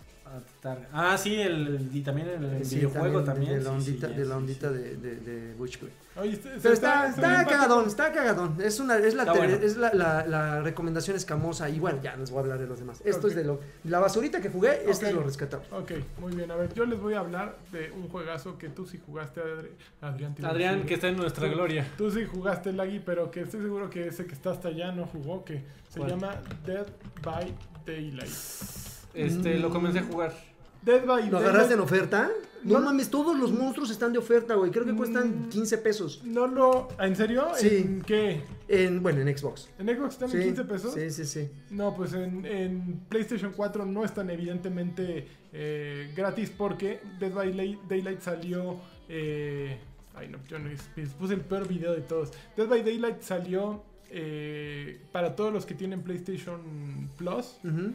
Ah, 0.92 1.16
sí, 1.18 1.36
el, 1.36 1.90
y 1.94 2.02
también 2.02 2.28
el, 2.28 2.44
el 2.46 2.66
Sí, 2.66 2.78
videojuego 2.78 3.24
también. 3.24 3.54
De 3.60 3.62
la 3.62 3.72
sí, 3.80 3.82
sí, 3.86 3.90
ondita, 3.92 4.08
de, 4.08 4.26
la 4.26 4.38
ondita 4.38 4.70
sí. 4.70 4.76
de, 4.78 4.96
de, 4.98 5.16
de 5.18 5.56
Witchblade. 5.56 5.94
Oye, 6.16 6.34
este- 6.34 6.50
Pero 6.62 6.74
está, 6.76 7.08
está, 7.10 7.44
cagadón, 7.46 7.88
está 7.88 8.12
cagadón. 8.12 8.58
Es, 8.62 8.80
una, 8.80 8.98
es, 8.98 9.16
la, 9.16 9.24
bueno. 9.34 9.56
es 9.56 9.78
la, 9.78 9.92
la, 9.96 10.26
la 10.28 10.62
recomendación 10.62 11.18
escamosa. 11.18 11.70
Y 11.70 11.80
bueno, 11.80 12.00
ya 12.04 12.16
les 12.16 12.30
voy 12.30 12.38
a 12.38 12.42
hablar 12.42 12.60
de 12.60 12.68
los 12.68 12.78
demás. 12.80 13.02
Esto 13.04 13.28
es 13.28 13.36
de 13.36 13.44
lo, 13.44 13.60
la 13.86 14.00
basurita 14.00 14.40
que 14.40 14.50
jugué, 14.50 14.84
esto 14.90 15.06
Ok. 15.06 15.10
es 15.10 15.14
lo 15.16 15.24
rescatable. 15.24 15.66
Ok, 15.72 15.92
muy 16.20 16.36
bien. 16.36 16.52
A 16.52 16.56
ver, 16.56 16.72
yo 16.76 16.86
les 16.86 17.00
voy 17.00 17.16
a 17.16 17.20
hablar 17.20 17.58
de 17.72 17.90
un 17.92 18.10
juegazo 18.10 18.60
que 18.60 18.70
tú 18.70 18.86
sí 18.86 19.00
jugaste, 19.04 19.42
Adri- 19.42 19.70
Adrián. 20.02 20.36
Adrián, 20.44 20.86
que 20.86 20.94
está 20.94 21.08
en 21.08 21.18
nuestra 21.18 21.48
Tú- 21.50 21.56
gloria. 21.56 21.88
Tú 21.98 22.12
sí 22.12 22.26
jugaste 22.26 22.72
Laggy, 22.74 23.00
pero 23.00 23.32
que 23.32 23.42
estoy 23.42 23.62
seguro 23.62 23.90
que 23.90 24.08
ese 24.10 24.26
que 24.28 24.34
está 24.34 24.52
hasta 24.52 24.68
allá 24.68 24.92
no 24.92 25.08
jugó, 25.08 25.44
que 25.44 25.64
se 25.90 26.00
¿Cuál? 26.00 26.12
llama 26.12 26.36
Dead 26.66 26.86
by 27.24 27.52
Daylight. 27.88 28.32
Este, 29.16 29.58
lo 29.60 29.70
comencé 29.72 30.00
a 30.00 30.04
jugar. 30.04 30.34
Dead 30.84 31.06
by 31.06 31.08
¿Lo 31.08 31.16
Daylight. 31.16 31.44
agarraste 31.48 31.74
en 31.74 31.80
oferta? 31.80 32.30
No, 32.64 32.80
No. 32.80 32.86
mames, 32.86 33.10
todos 33.10 33.38
los 33.38 33.52
monstruos 33.52 33.90
están 33.92 34.14
de 34.14 34.20
oferta, 34.20 34.56
güey. 34.56 34.72
Creo 34.72 34.86
que 34.86 34.94
cuestan 34.96 35.48
Mm. 35.48 35.50
15 35.50 35.78
pesos. 35.80 36.22
No 36.24 36.48
lo. 36.48 36.88
¿En 37.00 37.16
serio? 37.16 37.48
Sí. 37.56 37.78
¿En 37.78 38.02
qué? 38.02 38.42
En, 38.68 39.02
bueno, 39.04 39.22
en 39.22 39.38
Xbox. 39.38 39.70
¿En 39.80 39.88
Xbox 39.88 40.14
están 40.14 40.30
Sí, 40.30 40.38
en 40.38 40.44
15 40.44 40.64
pesos? 40.66 40.94
Sí, 40.94 41.10
sí, 41.12 41.26
sí. 41.26 41.50
No, 41.72 41.96
pues 41.96 42.14
en, 42.14 42.46
en 42.46 43.02
PlayStation 43.10 43.54
4 43.56 43.86
no 43.86 44.06
están 44.06 44.30
evidentemente 44.30 45.28
eh, 45.52 46.12
gratis 46.16 46.50
porque 46.58 47.00
Dead 47.20 47.32
by 47.34 47.78
Daylight 47.90 48.22
salió... 48.22 48.80
eh, 49.10 49.78
ay, 50.16 50.30
no, 50.30 50.38
yo 50.48 50.58
no 50.60 50.70
puse 51.20 51.34
el 51.34 51.42
peor 51.42 51.68
video 51.68 51.94
de 51.94 52.02
todos. 52.02 52.32
Dead 52.56 52.68
by 52.68 52.82
Daylight 52.84 53.22
salió 53.22 53.84
eh, 54.10 55.02
para 55.12 55.36
todos 55.36 55.52
los 55.52 55.66
que 55.66 55.74
tienen 55.74 56.02
PlayStation 56.02 57.10
Plus. 57.18 57.58
Ujú. 57.64 57.94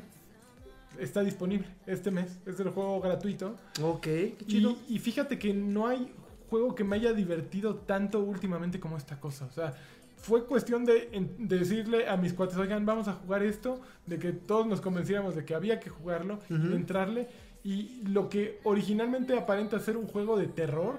Está 0.98 1.22
disponible 1.22 1.66
este 1.86 2.10
mes. 2.10 2.38
Es 2.46 2.58
el 2.60 2.70
juego 2.70 3.00
gratuito. 3.00 3.56
Ok, 3.82 4.02
qué 4.02 4.36
chido. 4.46 4.76
Y, 4.88 4.96
y 4.96 4.98
fíjate 4.98 5.38
que 5.38 5.52
no 5.54 5.86
hay 5.86 6.12
juego 6.50 6.74
que 6.74 6.84
me 6.84 6.96
haya 6.96 7.12
divertido 7.12 7.76
tanto 7.76 8.20
últimamente 8.20 8.80
como 8.80 8.96
esta 8.96 9.20
cosa. 9.20 9.46
O 9.46 9.52
sea, 9.52 9.74
fue 10.16 10.44
cuestión 10.46 10.84
de, 10.84 11.08
decirle 11.38 12.08
a 12.08 12.16
mis 12.16 12.32
cuates, 12.32 12.56
oigan, 12.56 12.84
vamos 12.86 13.06
a 13.08 13.12
jugar 13.12 13.42
esto, 13.42 13.80
de 14.06 14.18
que 14.18 14.32
todos 14.32 14.66
nos 14.66 14.80
convenciéramos 14.80 15.36
de 15.36 15.44
que 15.44 15.54
había 15.54 15.78
que 15.78 15.90
jugarlo 15.90 16.40
y 16.50 16.54
entrarle. 16.74 17.28
Y 17.64 18.02
lo 18.08 18.28
que 18.28 18.60
originalmente 18.64 19.36
aparenta 19.36 19.78
ser 19.78 19.96
un 19.96 20.06
juego 20.06 20.38
de 20.38 20.46
terror, 20.46 20.98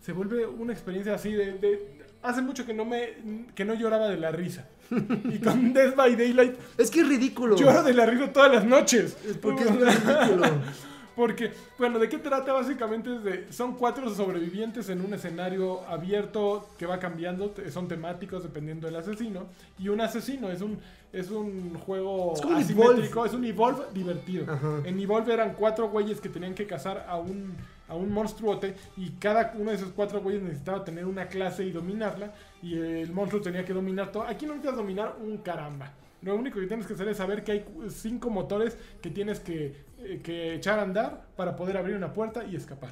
se 0.00 0.12
vuelve 0.12 0.46
una 0.46 0.72
experiencia 0.72 1.14
así 1.14 1.32
de... 1.32 1.52
de- 1.58 1.98
hace 2.20 2.42
mucho 2.42 2.66
que 2.66 2.74
no 2.74 2.84
me 2.84 3.46
que 3.54 3.64
no 3.64 3.74
lloraba 3.74 4.08
de 4.08 4.16
la 4.16 4.32
risa. 4.32 4.68
Y 5.32 5.38
con 5.38 5.72
Death 5.72 5.94
by 5.96 6.16
Daylight 6.16 6.56
Es 6.76 6.90
que 6.90 7.00
es 7.00 7.08
ridículo. 7.08 7.56
lloro 7.56 7.82
de 7.82 7.94
la 7.94 8.06
risa 8.06 8.32
todas 8.32 8.52
las 8.52 8.64
noches. 8.64 9.16
Porque 9.40 9.64
es 9.64 9.70
ridículo. 9.70 10.46
Porque, 11.18 11.50
bueno, 11.78 11.98
¿de 11.98 12.08
qué 12.08 12.18
trata? 12.18 12.52
Básicamente 12.52 13.12
es 13.12 13.24
de, 13.24 13.52
son 13.52 13.74
cuatro 13.74 14.08
sobrevivientes 14.08 14.88
en 14.88 15.00
un 15.00 15.12
escenario 15.12 15.84
abierto 15.88 16.68
que 16.78 16.86
va 16.86 17.00
cambiando, 17.00 17.52
son 17.72 17.88
temáticos 17.88 18.44
dependiendo 18.44 18.86
del 18.86 18.94
asesino, 18.94 19.48
y 19.80 19.88
un 19.88 20.00
asesino, 20.00 20.48
es 20.48 20.60
un, 20.62 20.78
es 21.12 21.32
un 21.32 21.74
juego 21.74 22.34
Es 22.36 22.40
como 22.40 22.54
un 22.54 22.62
asimétrico, 22.62 23.26
es 23.26 23.32
un 23.32 23.44
Evolve 23.44 23.86
divertido. 23.92 24.44
Ajá. 24.48 24.82
En 24.84 25.00
Evolve 25.00 25.34
eran 25.34 25.54
cuatro 25.54 25.88
güeyes 25.88 26.20
que 26.20 26.28
tenían 26.28 26.54
que 26.54 26.68
cazar 26.68 27.04
a 27.08 27.16
un, 27.16 27.56
a 27.88 27.94
un 27.94 28.12
monstruote, 28.12 28.74
y 28.96 29.10
cada 29.12 29.52
uno 29.56 29.70
de 29.70 29.76
esos 29.76 29.92
cuatro 29.92 30.20
güeyes 30.20 30.42
necesitaba 30.42 30.84
tener 30.84 31.06
una 31.06 31.26
clase 31.26 31.64
y 31.64 31.72
dominarla, 31.72 32.32
y 32.62 32.78
el 32.78 33.12
monstruo 33.12 33.40
tenía 33.40 33.64
que 33.64 33.72
dominar 33.72 34.12
todo. 34.12 34.24
Aquí 34.24 34.46
no 34.46 34.52
necesitas 34.52 34.76
dominar 34.76 35.16
un 35.20 35.38
caramba. 35.38 35.92
Lo 36.22 36.34
único 36.34 36.58
que 36.58 36.66
tienes 36.66 36.86
que 36.86 36.94
hacer 36.94 37.08
es 37.08 37.16
saber 37.16 37.44
que 37.44 37.52
hay 37.52 37.64
cinco 37.90 38.28
motores 38.28 38.76
que 39.00 39.10
tienes 39.10 39.38
que, 39.40 39.84
eh, 40.00 40.20
que 40.22 40.54
echar 40.54 40.78
a 40.78 40.82
andar 40.82 41.26
para 41.36 41.54
poder 41.54 41.76
abrir 41.76 41.96
una 41.96 42.12
puerta 42.12 42.44
y 42.44 42.56
escapar. 42.56 42.90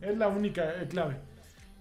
Es 0.00 0.16
la 0.16 0.28
única 0.28 0.80
eh, 0.80 0.86
clave. 0.88 1.16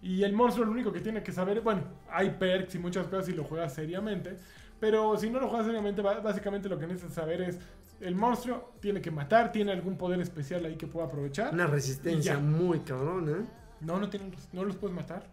Y 0.02 0.24
el 0.24 0.34
monstruo 0.34 0.66
lo 0.66 0.72
único 0.72 0.92
que 0.92 1.00
tiene 1.00 1.22
que 1.22 1.32
saber, 1.32 1.62
bueno, 1.62 1.84
hay 2.10 2.32
perks 2.32 2.76
y 2.76 2.80
muchas 2.80 3.08
cosas 3.08 3.28
si 3.28 3.34
lo 3.34 3.44
juegas 3.44 3.74
seriamente, 3.74 4.36
pero 4.80 5.18
si 5.18 5.30
no 5.30 5.40
lo 5.40 5.48
juegas 5.48 5.68
seriamente, 5.68 6.02
básicamente 6.02 6.70
lo 6.70 6.78
que 6.78 6.88
necesitas 6.88 7.14
saber 7.14 7.42
es, 7.42 7.60
el 8.02 8.16
monstruo 8.16 8.74
tiene 8.80 9.02
que 9.02 9.12
matar, 9.12 9.52
tiene 9.52 9.72
algún 9.72 9.98
poder 9.98 10.20
especial 10.22 10.64
ahí 10.66 10.76
que 10.76 10.88
pueda 10.88 11.08
aprovechar. 11.08 11.54
Una 11.54 11.68
resistencia 11.68 12.38
muy 12.38 12.80
cabrón, 12.82 13.30
¿eh? 13.30 13.46
No, 13.82 14.00
no, 14.00 14.10
tienen, 14.10 14.34
no 14.54 14.64
los 14.66 14.76
puedes 14.76 14.96
matar. 14.96 15.24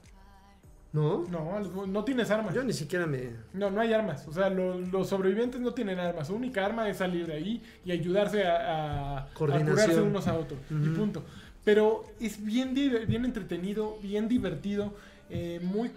¿No? 0.93 1.25
No, 1.29 1.87
no 1.87 2.05
tienes 2.05 2.31
armas. 2.31 2.55
Yo 2.55 2.63
ni 2.63 2.73
siquiera 2.73 3.05
me... 3.05 3.31
No, 3.53 3.69
no 3.69 3.81
hay 3.81 3.93
armas. 3.93 4.29
O 4.29 4.33
sea, 4.33 4.49
lo- 4.49 4.79
los 4.79 5.09
sobrevivientes 5.09 5.61
no 5.61 5.75
tienen 5.75 5.99
armas. 5.99 6.29
Su 6.29 6.37
única 6.37 6.65
arma 6.65 6.89
es 6.89 6.99
salir 6.99 7.27
de 7.27 7.33
ahí 7.33 7.63
y 7.85 7.91
ayudarse 7.91 8.47
a, 8.47 9.19
a- 9.19 9.29
curarse 9.35 10.01
unos 10.01 10.29
a 10.29 10.35
otros. 10.39 10.61
Y 10.71 10.89
punto. 10.91 11.25
Pero 11.65 12.05
es 12.21 12.45
bien, 12.45 12.75
bien 12.75 13.25
entretenido, 13.25 13.99
bien 14.03 14.29
divertido. 14.29 14.95
Eh, 15.31 15.59
muy 15.63 15.91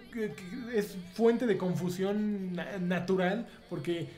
es 0.74 0.96
fuente 1.14 1.46
de 1.46 1.56
confusión 1.58 2.54
na- 2.54 2.78
natural 2.78 3.46
porque 3.68 4.08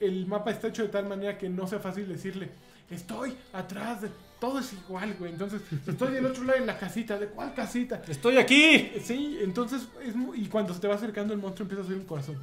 el 0.00 0.26
mapa 0.26 0.50
está 0.50 0.68
hecho 0.68 0.82
de 0.82 0.88
tal 0.88 1.06
manera 1.08 1.38
que 1.38 1.48
no 1.48 1.66
sea 1.66 1.78
fácil 1.78 2.08
decirle 2.08 2.50
estoy 2.90 3.36
atrás 3.52 4.02
de 4.02 4.10
todo 4.40 4.58
es 4.58 4.72
igual 4.72 5.14
güey 5.18 5.32
entonces 5.32 5.62
estoy 5.86 6.12
del 6.12 6.26
otro 6.26 6.44
lado 6.44 6.58
en 6.58 6.66
la 6.66 6.76
casita 6.78 7.18
de 7.18 7.26
cuál 7.28 7.54
casita 7.54 8.02
¡Estoy 8.08 8.38
aquí! 8.38 8.90
Sí, 9.02 9.38
entonces, 9.40 9.88
es 10.04 10.14
y 10.34 10.46
cuando 10.46 10.74
se 10.74 10.80
te 10.80 10.88
va 10.88 10.94
acercando 10.96 11.32
el 11.32 11.38
monstruo 11.40 11.64
empieza 11.64 11.82
a 11.82 11.84
hacer 11.86 11.96
un 11.98 12.04
corazón. 12.06 12.36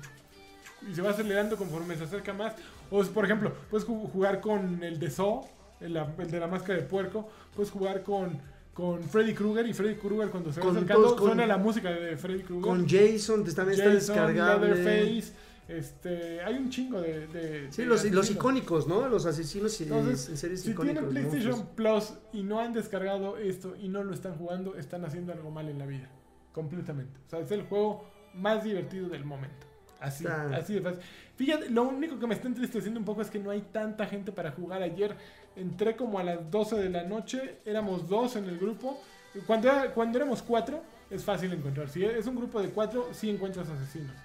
Y 0.89 0.93
se 0.95 1.01
va 1.01 1.11
acelerando 1.11 1.55
conforme 1.55 1.95
se 1.95 2.03
acerca 2.03 2.33
más. 2.33 2.53
O, 2.91 3.01
por 3.05 3.23
ejemplo, 3.23 3.53
puedes 3.69 3.87
ju- 3.87 4.09
jugar 4.11 4.41
con 4.41 4.83
el 4.83 4.99
de 4.99 5.09
Saw, 5.09 5.45
el, 5.79 5.95
el 5.95 6.31
de 6.31 6.39
la 6.39 6.47
máscara 6.47 6.79
de 6.79 6.85
puerco. 6.85 7.29
Puedes 7.55 7.71
jugar 7.71 8.03
con, 8.03 8.37
con 8.73 9.03
Freddy 9.03 9.33
Krueger. 9.33 9.67
Y 9.67 9.73
Freddy 9.73 9.95
Krueger 9.95 10.29
cuando 10.29 10.51
se 10.51 10.59
va 10.59 10.65
Con 10.67 10.75
acercando 10.77 11.03
todos, 11.05 11.17
con- 11.19 11.27
suena 11.29 11.45
la 11.47 11.57
música 11.57 11.91
de 11.91 12.17
Freddy 12.17 12.43
Krueger. 12.43 12.63
Con 12.63 12.87
Jason 12.87 13.43
también 13.53 13.79
está. 13.91 14.27
Leatherface. 14.31 15.33
Este, 15.65 16.41
hay 16.41 16.55
un 16.55 16.69
chingo 16.69 16.99
de... 16.99 17.25
de- 17.27 17.71
Sí, 17.71 17.83
de 17.83 17.87
los, 17.87 18.03
los 18.11 18.29
icónicos, 18.29 18.85
¿no? 18.85 19.07
Los 19.07 19.25
asesinos 19.25 19.79
y- 19.79 19.83
Entonces, 19.85 20.27
en 20.29 20.37
series 20.37 20.61
Si 20.61 20.71
icónicos. 20.71 21.03
tienen 21.03 21.09
PlayStation 21.09 21.59
monstruos. 21.65 22.09
Plus 22.09 22.19
y 22.33 22.43
no 22.43 22.59
han 22.59 22.73
descargado 22.73 23.37
esto 23.37 23.73
y 23.81 23.87
no 23.87 24.03
lo 24.03 24.13
están 24.13 24.35
jugando, 24.35 24.75
están 24.75 25.05
haciendo 25.05 25.31
algo 25.31 25.51
mal 25.51 25.69
en 25.69 25.79
la 25.79 25.85
vida. 25.85 26.09
Completamente. 26.51 27.17
O 27.27 27.29
sea, 27.29 27.39
es 27.39 27.51
el 27.51 27.63
juego 27.63 28.05
más 28.35 28.63
divertido 28.63 29.07
del 29.07 29.23
momento. 29.23 29.65
Así, 30.01 30.25
Está- 30.25 30.53
así 30.57 30.73
de 30.73 30.81
fácil. 30.81 30.99
Fíjate, 31.37 31.69
lo 31.69 31.83
único 31.83 32.19
que 32.19 32.27
me 32.27 32.33
está 32.35 32.47
entristeciendo 32.49 32.99
un 32.99 33.05
poco 33.05 33.21
es 33.21 33.29
que 33.29 33.39
no 33.39 33.49
hay 33.49 33.61
tanta 33.71 34.05
gente 34.05 34.33
para 34.33 34.51
jugar. 34.51 34.83
Ayer 34.83 35.15
entré 35.55 35.95
como 35.95 36.19
a 36.19 36.23
las 36.23 36.49
12 36.51 36.75
de 36.77 36.89
la 36.89 37.03
noche, 37.03 37.57
éramos 37.65 38.07
dos 38.07 38.35
en 38.35 38.45
el 38.45 38.57
grupo. 38.57 38.99
Cuando, 39.47 39.67
era- 39.69 39.91
cuando 39.93 40.17
éramos 40.17 40.41
cuatro, 40.41 40.81
es 41.09 41.23
fácil 41.23 41.51
encontrar. 41.53 41.89
Si 41.89 42.03
es 42.03 42.25
un 42.27 42.35
grupo 42.35 42.61
de 42.61 42.69
cuatro, 42.69 43.09
sí 43.13 43.29
encuentras 43.29 43.67
asesinos. 43.69 44.15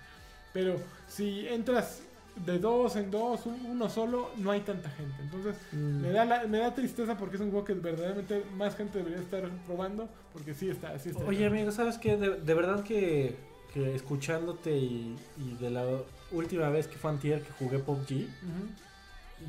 Pero 0.53 0.77
si 1.07 1.47
entras 1.49 2.03
de 2.45 2.59
dos 2.59 2.95
en 2.97 3.11
dos, 3.11 3.47
un- 3.47 3.65
uno 3.67 3.89
solo, 3.89 4.31
no 4.37 4.51
hay 4.53 4.61
tanta 4.61 4.89
gente. 4.91 5.15
Entonces, 5.23 5.57
Mm. 5.73 6.01
me 6.03 6.11
da, 6.11 6.25
la- 6.25 6.47
me 6.47 6.59
da 6.59 6.73
tristeza 6.75 7.17
porque 7.17 7.37
es 7.37 7.43
un 7.43 7.51
juego 7.51 7.65
que 7.65 7.75
verdaderamente 7.75 8.45
más 8.57 8.77
gente 8.77 8.99
debería 8.99 9.19
estar 9.21 9.49
probando. 9.67 10.09
Porque 10.33 10.55
sí 10.55 10.69
está, 10.71 10.97
sí 10.99 11.09
está. 11.11 11.25
Oye, 11.25 11.47
amigo, 11.47 11.71
¿sabes 11.73 11.99
qué? 11.99 12.17
De, 12.17 12.37
de 12.41 12.55
verdad 12.55 12.85
que, 12.85 13.35
que 13.75 13.95
escuchándote 13.95 14.77
y, 14.77 15.17
y 15.39 15.57
de 15.61 15.71
la 15.71 15.85
última 16.31 16.69
vez 16.71 16.87
que 16.87 16.97
fue 16.97 17.11
antier 17.11 17.43
que 17.43 17.53
jugué 17.53 17.79
PUBG, 17.81 18.13
Ujú. 18.27 18.29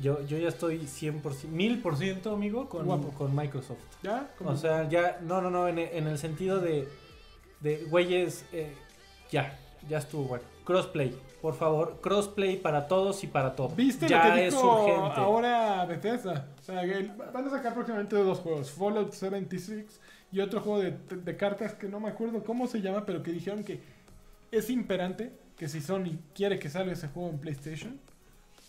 Yo, 0.00 0.24
yo 0.26 0.38
ya 0.38 0.48
estoy 0.48 0.80
100%, 0.80 1.22
1000% 1.22 2.32
amigo 2.32 2.68
con, 2.68 2.86
Guapo. 2.86 3.10
con 3.10 3.34
Microsoft. 3.34 3.80
¿Ya? 4.02 4.28
O 4.44 4.56
sea, 4.56 4.88
ya, 4.88 5.18
no, 5.22 5.40
no, 5.40 5.50
no, 5.50 5.68
en, 5.68 5.78
en 5.78 6.06
el 6.06 6.18
sentido 6.18 6.60
de, 6.60 6.88
de 7.60 7.84
güeyes, 7.84 8.44
eh, 8.52 8.74
ya, 9.30 9.58
ya 9.88 9.98
estuvo 9.98 10.24
bueno. 10.24 10.44
Crossplay, 10.64 11.16
por 11.42 11.54
favor, 11.54 11.98
crossplay 12.00 12.56
para 12.56 12.86
todos 12.86 13.24
y 13.24 13.26
para 13.26 13.56
todo. 13.56 13.70
¿Viste 13.70 14.08
ya 14.08 14.28
lo 14.28 14.34
que 14.34 14.46
es 14.46 14.54
dijo 14.54 14.84
urgente. 14.84 15.20
ahora 15.20 15.84
Bethesda? 15.86 16.48
O 16.60 16.62
sea, 16.62 16.82
que 16.82 17.10
van 17.32 17.46
a 17.46 17.50
sacar 17.50 17.74
próximamente 17.74 18.16
dos 18.16 18.38
juegos, 18.38 18.70
Fallout 18.70 19.12
76 19.12 20.00
y 20.32 20.40
otro 20.40 20.60
juego 20.60 20.78
de, 20.78 20.92
de 20.92 21.36
cartas 21.36 21.74
que 21.74 21.88
no 21.88 21.98
me 21.98 22.08
acuerdo 22.08 22.44
cómo 22.44 22.68
se 22.68 22.80
llama, 22.80 23.04
pero 23.04 23.22
que 23.22 23.32
dijeron 23.32 23.64
que 23.64 23.80
es 24.52 24.70
imperante 24.70 25.32
que 25.56 25.68
si 25.68 25.80
Sony 25.80 26.18
quiere 26.34 26.58
que 26.58 26.68
salga 26.70 26.92
ese 26.92 27.08
juego 27.08 27.30
en 27.30 27.38
PlayStation, 27.38 27.98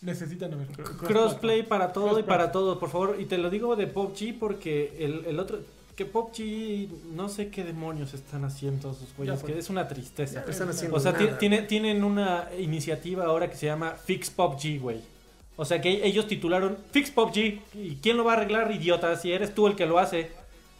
necesitan 0.02 0.52
haber 0.54 0.68
cro- 0.68 0.96
Crossplay 0.98 1.62
para 1.62 1.92
todo 1.92 2.18
y 2.18 2.22
para 2.22 2.52
todo, 2.52 2.78
por 2.78 2.90
favor. 2.90 3.16
Y 3.18 3.24
te 3.26 3.38
lo 3.38 3.50
digo 3.50 3.76
de 3.76 3.86
PUBG 3.86 4.38
porque 4.38 4.94
el, 4.98 5.24
el 5.26 5.38
otro, 5.40 5.60
que 5.96 6.04
PUBG, 6.06 6.88
no 7.14 7.28
sé 7.28 7.48
qué 7.48 7.64
demonios 7.64 8.14
están 8.14 8.44
haciendo 8.44 8.94
sus 8.94 9.14
güeyes, 9.16 9.42
que 9.42 9.58
es 9.58 9.70
una 9.70 9.88
tristeza. 9.88 10.44
Haciendo 10.48 10.96
O 10.96 11.00
sea, 11.00 11.12
tiene- 11.38 11.62
tienen 11.62 12.02
una 12.04 12.48
iniciativa 12.58 13.24
ahora 13.26 13.48
que 13.50 13.56
se 13.56 13.66
llama 13.66 13.92
Fix 13.92 14.30
PUBG, 14.30 14.80
güey. 14.80 15.00
O 15.56 15.64
sea, 15.64 15.80
que 15.80 16.04
ellos 16.06 16.26
titularon 16.26 16.76
Fix 16.92 17.10
PUBG. 17.10 17.36
¿Y 17.74 17.98
quién 18.02 18.16
lo 18.16 18.24
va 18.24 18.32
a 18.32 18.36
arreglar, 18.36 18.72
idiota? 18.72 19.14
Si 19.16 19.32
eres 19.32 19.54
tú 19.54 19.66
el 19.66 19.76
que 19.76 19.86
lo 19.86 19.98
hace. 19.98 20.30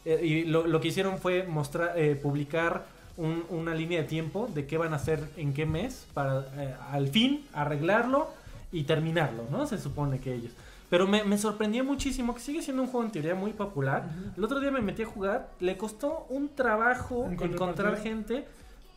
Eh, 0.05 0.21
y 0.25 0.45
lo, 0.45 0.67
lo 0.67 0.81
que 0.81 0.89
hicieron 0.89 1.19
fue 1.19 1.45
mostrar, 1.45 1.93
eh, 1.97 2.17
publicar 2.21 2.87
un- 3.19 3.45
una 3.51 3.75
línea 3.75 4.01
de 4.03 4.09
tiempo 4.09 4.49
de 4.53 4.67
qué 4.67 4.79
van 4.79 4.95
a 4.95 4.97
hacer 4.97 5.21
en 5.37 5.53
qué 5.53 5.67
mes 5.67 6.07
para 6.15 6.41
eh, 6.57 6.75
al 6.91 7.07
fin 7.09 7.45
arreglarlo 7.53 8.29
y 8.73 8.85
terminarlo, 8.85 9.45
¿no? 9.51 9.67
Se 9.67 9.79
supone 9.79 10.19
que 10.19 10.35
ellos. 10.35 10.53
Pero 10.91 11.07
me, 11.07 11.25
me 11.25 11.39
sorprendió 11.39 11.85
muchísimo 11.85 12.35
que 12.35 12.41
sigue 12.41 12.61
siendo 12.63 12.83
un 12.83 12.89
juego 12.89 13.07
en 13.07 13.13
teoría 13.13 13.35
muy 13.35 13.53
popular. 13.53 14.09
El 14.37 14.45
otro 14.45 14.61
día 14.61 14.71
me 14.71 14.81
metí 14.83 15.03
a 15.03 15.07
jugar, 15.07 15.51
le 15.61 15.77
costó 15.79 16.27
un 16.29 16.51
trabajo 16.55 17.29
Encontrar 17.31 17.97
gente. 17.99 18.47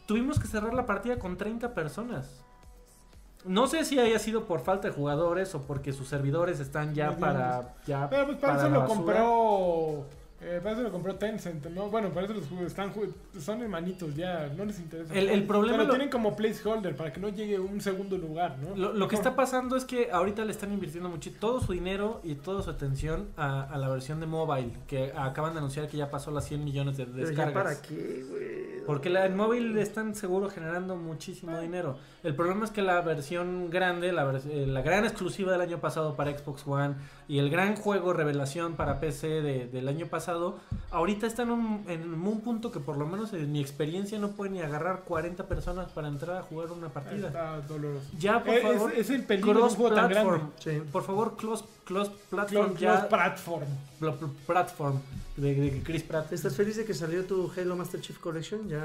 Tuvimos 0.05 0.39
que 0.39 0.47
cerrar 0.47 0.73
la 0.73 0.85
partida 0.85 1.17
con 1.17 1.37
30 1.37 1.73
personas. 1.73 2.41
No 3.45 3.67
sé 3.67 3.85
si 3.85 3.99
haya 3.99 4.17
sido 4.19 4.45
por 4.45 4.59
falta 4.61 4.87
de 4.87 4.93
jugadores 4.93 5.53
o 5.55 5.61
porque 5.61 5.93
sus 5.93 6.07
servidores 6.07 6.59
están 6.59 6.93
ya 6.95 7.11
Medianos. 7.11 7.19
para. 7.19 7.75
Ya 7.85 8.09
Pero 8.09 8.25
pues 8.25 8.37
para, 8.39 8.53
para 8.55 8.65
eso 8.67 8.73
lo 8.73 8.79
basura. 8.81 8.95
compró. 8.97 10.05
Eh, 10.45 10.59
para 10.61 10.73
eso 10.75 10.83
lo 10.83 10.91
compró 10.91 11.15
Tencent, 11.15 11.65
¿no? 11.67 11.89
Bueno, 11.89 12.09
para 12.09 12.25
eso 12.27 12.35
los 12.35 12.47
juegos 12.47 12.67
están 12.67 12.91
son 13.39 13.61
hermanitos, 13.61 14.15
ya 14.15 14.47
no 14.55 14.65
les 14.65 14.79
interesa. 14.79 15.13
El- 15.13 15.29
el 15.29 15.43
problema 15.45 15.77
Pero 15.77 15.87
lo- 15.87 15.93
tienen 15.93 16.09
como 16.09 16.35
placeholder 16.35 16.95
para 16.95 17.11
que 17.11 17.19
no 17.19 17.29
llegue 17.29 17.59
un 17.59 17.81
segundo 17.81 18.17
lugar, 18.17 18.57
¿no? 18.59 18.75
Lo, 18.75 18.93
lo 18.93 19.07
que 19.07 19.15
está 19.15 19.35
pasando 19.35 19.75
es 19.75 19.85
que 19.85 20.11
ahorita 20.11 20.45
le 20.45 20.51
están 20.51 20.71
invirtiendo 20.71 21.09
mucho 21.09 21.31
todo 21.39 21.59
su 21.61 21.73
dinero 21.73 22.21
y 22.23 22.35
toda 22.35 22.61
su 22.63 22.69
atención 22.69 23.27
a, 23.37 23.63
a 23.63 23.77
la 23.77 23.89
versión 23.89 24.19
de 24.19 24.27
mobile, 24.27 24.71
que 24.87 25.11
acaban 25.15 25.53
de 25.53 25.59
anunciar 25.59 25.87
que 25.87 25.97
ya 25.97 26.09
pasó 26.09 26.31
las 26.31 26.45
100 26.45 26.63
millones 26.63 26.97
de 26.97 27.05
Pero 27.05 27.17
ya 27.19 27.25
descargas. 27.27 27.53
para 27.53 27.81
qué, 27.81 28.25
güey. 28.29 28.85
Porque 28.85 29.09
la, 29.09 29.25
en 29.25 29.35
móvil 29.35 29.73
le 29.73 29.81
están 29.81 30.13
seguro 30.13 30.47
generando 30.49 30.95
muchísimo 30.95 31.59
dinero. 31.59 31.97
El 32.21 32.35
problema 32.35 32.65
es 32.65 32.71
que 32.71 32.83
la 32.83 33.01
versión 33.01 33.71
grande, 33.71 34.11
la, 34.11 34.31
vers- 34.31 34.45
eh, 34.47 34.67
la 34.67 34.81
gran 34.83 35.05
exclusiva 35.05 35.51
del 35.51 35.61
año 35.61 35.79
pasado 35.79 36.15
para 36.15 36.37
Xbox 36.37 36.67
One 36.67 36.93
y 37.27 37.39
el 37.39 37.49
gran 37.49 37.75
juego 37.75 38.13
revelación 38.13 38.75
para 38.75 38.99
PC 38.99 39.41
de- 39.41 39.67
del 39.67 39.87
año 39.87 40.05
pasado, 40.05 40.34
ahorita 40.91 41.27
están 41.27 41.47
en 41.47 41.53
un, 41.53 41.83
en 41.87 42.13
un 42.13 42.41
punto 42.41 42.71
que 42.71 42.79
por 42.79 42.97
lo 42.97 43.05
menos 43.05 43.33
en 43.33 43.51
mi 43.51 43.59
experiencia 43.61 44.17
no 44.19 44.29
pueden 44.29 44.53
ni 44.53 44.61
agarrar 44.61 45.01
40 45.05 45.45
personas 45.47 45.91
para 45.91 46.07
entrar 46.07 46.37
a 46.37 46.41
jugar 46.43 46.71
una 46.71 46.89
partida. 46.89 47.27
Está 47.27 47.61
doloroso. 47.61 48.07
Ya, 48.17 48.43
por 48.43 48.53
Eh, 48.53 48.61
favor, 48.61 48.91
es, 48.93 48.99
es 48.99 49.09
el 49.11 49.23
peligro 49.23 49.51
de 49.53 49.55
un 49.57 49.61
cross 49.63 49.75
juego 49.75 49.95
tan 49.95 50.09
grande. 50.09 50.39
Sí. 50.59 50.81
Por 50.91 51.03
favor, 51.03 51.35
close, 51.37 51.65
close 51.85 52.11
platform 52.29 52.67
Close, 52.69 52.79
ya. 52.81 52.91
close 52.93 53.07
platform. 53.09 53.65
pl- 53.99 54.11
pl- 54.13 54.29
platform 54.45 54.99
de, 55.37 55.53
de 55.55 55.81
Chris 55.83 56.03
Pratt. 56.03 56.31
¿Estás 56.31 56.55
feliz 56.55 56.77
de 56.77 56.85
que 56.85 56.93
salió 56.93 57.25
tu 57.25 57.51
Halo 57.57 57.75
Master 57.75 57.99
Chief 57.99 58.17
Collection 58.19 58.69
ya 58.69 58.81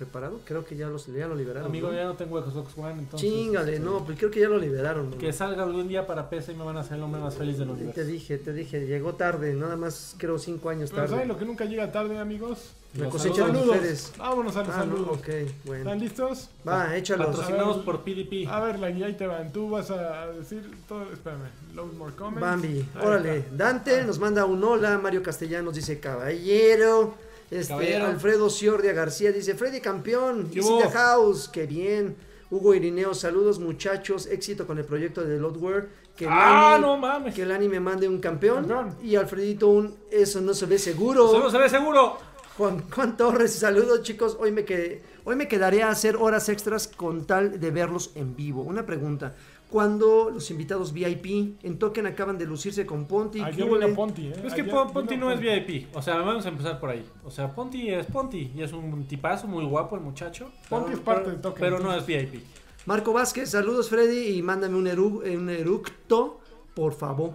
reparado? 0.00 0.40
Creo 0.44 0.64
que 0.64 0.74
ya, 0.76 0.88
los, 0.88 1.06
ya 1.06 1.28
lo 1.28 1.34
liberaron. 1.34 1.68
Amigo, 1.68 1.88
¿no? 1.88 1.94
ya 1.94 2.04
no 2.04 2.14
tengo 2.14 2.40
Xbox 2.42 2.76
One, 2.78 2.92
entonces. 3.00 3.28
Chingale, 3.30 3.74
este, 3.74 3.84
no, 3.84 4.04
pues 4.04 4.18
creo 4.18 4.30
que 4.30 4.40
ya 4.40 4.48
lo 4.48 4.58
liberaron. 4.58 5.10
¿no? 5.10 5.18
Que 5.18 5.32
salga 5.32 5.62
algún 5.64 5.88
día 5.88 6.06
para 6.06 6.30
PC 6.30 6.52
y 6.52 6.54
me 6.56 6.64
van 6.64 6.76
a 6.76 6.80
hacer 6.80 6.96
el 6.96 7.02
hombre 7.02 7.20
más 7.20 7.34
feliz 7.34 7.58
del 7.58 7.68
Te 7.68 7.72
universo. 7.74 8.04
dije, 8.04 8.38
te 8.38 8.52
dije, 8.52 8.86
llegó 8.86 9.14
tarde, 9.14 9.54
nada 9.54 9.76
más 9.76 10.14
creo 10.18 10.38
cinco 10.38 10.70
años 10.70 10.90
Pero 10.90 11.02
¿saben 11.08 11.20
tarde. 11.20 11.28
lo 11.34 11.38
que 11.38 11.44
nunca 11.44 11.64
llega 11.66 11.92
tarde, 11.92 12.18
amigos? 12.18 12.72
La 12.94 13.04
Los 13.04 13.12
cosecha 13.14 13.46
de 13.46 13.52
Saludos. 13.52 13.66
mujeres. 13.66 14.12
Vámonos 14.18 14.56
a 14.56 14.58
los 14.64 14.68
Ah, 14.68 14.84
no, 14.84 14.96
saludos. 14.96 15.18
ok, 15.18 15.28
bueno. 15.64 15.84
¿Están 15.84 16.00
listos? 16.00 16.50
Va, 16.68 16.94
échalos. 16.94 17.26
Patrocinados 17.28 17.76
ver, 17.76 17.84
por 17.86 18.00
PDP. 18.00 18.46
A 18.50 18.60
ver, 18.60 18.78
la 18.78 18.90
guía 18.90 19.06
ahí 19.06 19.14
te 19.14 19.26
van. 19.26 19.50
Tú 19.50 19.70
vas 19.70 19.90
a 19.90 20.26
decir 20.26 20.70
todo. 20.86 21.04
Espérame. 21.10 21.48
Load 21.74 21.92
more 21.94 22.12
comments. 22.14 22.40
Bambi, 22.42 22.68
Ahí 22.94 23.06
órale. 23.06 23.36
está. 23.38 23.54
Dante 23.56 24.04
nos 24.04 24.18
manda 24.18 24.44
un 24.44 24.62
hola. 24.62 24.98
Mario 24.98 25.22
Castellanos 25.22 25.74
dice 25.74 26.00
caballero. 26.00 27.14
Este, 27.50 27.72
Caballero. 27.72 28.06
Alfredo 28.06 28.50
Ciordia 28.50 28.92
García 28.92 29.32
dice 29.32 29.54
Freddy 29.54 29.80
campeón. 29.80 30.50
The 30.50 30.60
house. 30.92 31.48
Qué 31.48 31.66
bien. 31.66 32.14
Hugo 32.50 32.74
Irineo, 32.74 33.14
saludos 33.14 33.58
muchachos. 33.58 34.26
Éxito 34.26 34.66
con 34.66 34.76
el 34.78 34.84
proyecto 34.84 35.22
de 35.22 35.38
Loadware. 35.38 35.88
Que 36.14 36.26
el 36.26 36.30
¡Ah, 36.30 36.76
no 36.78 36.98
mames! 36.98 37.34
Que 37.34 37.42
el 37.42 37.52
anime 37.52 37.80
mande 37.80 38.06
un 38.06 38.18
campeón. 38.20 38.66
Campeón. 38.68 38.96
Y 39.02 39.16
Alfredito 39.16 39.68
un 39.68 39.96
eso 40.10 40.42
no 40.42 40.52
se 40.52 40.66
ve 40.66 40.78
seguro. 40.78 41.28
¡Solo 41.30 41.50
se 41.50 41.56
ve 41.56 41.70
seguro! 41.70 42.18
Juan, 42.56 42.82
Juan 42.90 43.16
Torres, 43.16 43.54
saludos 43.54 44.02
chicos. 44.02 44.36
Hoy 44.38 44.52
me, 44.52 44.64
quedé, 44.64 45.02
hoy 45.24 45.36
me 45.36 45.48
quedaré 45.48 45.82
a 45.82 45.88
hacer 45.90 46.16
horas 46.16 46.48
extras 46.48 46.86
con 46.88 47.26
tal 47.26 47.58
de 47.58 47.70
verlos 47.70 48.10
en 48.14 48.36
vivo. 48.36 48.62
Una 48.62 48.84
pregunta. 48.84 49.34
Cuando 49.70 50.28
los 50.28 50.50
invitados 50.50 50.92
VIP 50.92 51.56
en 51.64 51.78
Token 51.78 52.04
acaban 52.04 52.36
de 52.36 52.44
lucirse 52.44 52.84
con 52.84 53.06
Ponti, 53.06 53.38
¿qué 53.38 53.44
Ayer 53.46 53.64
vino 53.64 53.78
le- 53.78 53.88
Ponti, 53.94 54.26
¿eh? 54.26 54.32
Es 54.32 54.52
que 54.52 54.60
Ayer 54.60 54.64
vino 54.66 54.86
Ponti 54.92 55.16
no 55.16 55.30
es. 55.30 55.40
VIP. 55.40 55.88
O 55.96 56.02
sea, 56.02 56.16
vamos 56.16 56.44
a 56.44 56.50
empezar 56.50 56.78
por 56.78 56.90
ahí. 56.90 57.02
O 57.24 57.30
sea, 57.30 57.54
Ponti 57.54 57.88
es 57.88 58.04
Ponti. 58.04 58.52
Y 58.54 58.62
es 58.62 58.70
un 58.74 59.06
tipazo 59.06 59.46
muy 59.46 59.64
guapo 59.64 59.96
el 59.96 60.02
muchacho. 60.02 60.50
Ponti 60.68 60.88
pero- 60.90 60.98
es 60.98 61.00
parte 61.02 61.20
pero- 61.22 61.32
del 61.32 61.40
token, 61.40 61.60
Pero 61.60 61.78
no 61.80 61.94
es. 61.94 62.04
VIP. 62.04 62.42
Marco 62.84 63.14
Vázquez, 63.14 63.48
saludos 63.50 63.88
Freddy 63.88 64.36
y 64.36 64.42
mándame 64.42 64.76
un, 64.76 64.86
eru- 64.88 65.22
un 65.38 65.48
eructo, 65.48 66.40
por 66.74 66.92
favor, 66.92 67.30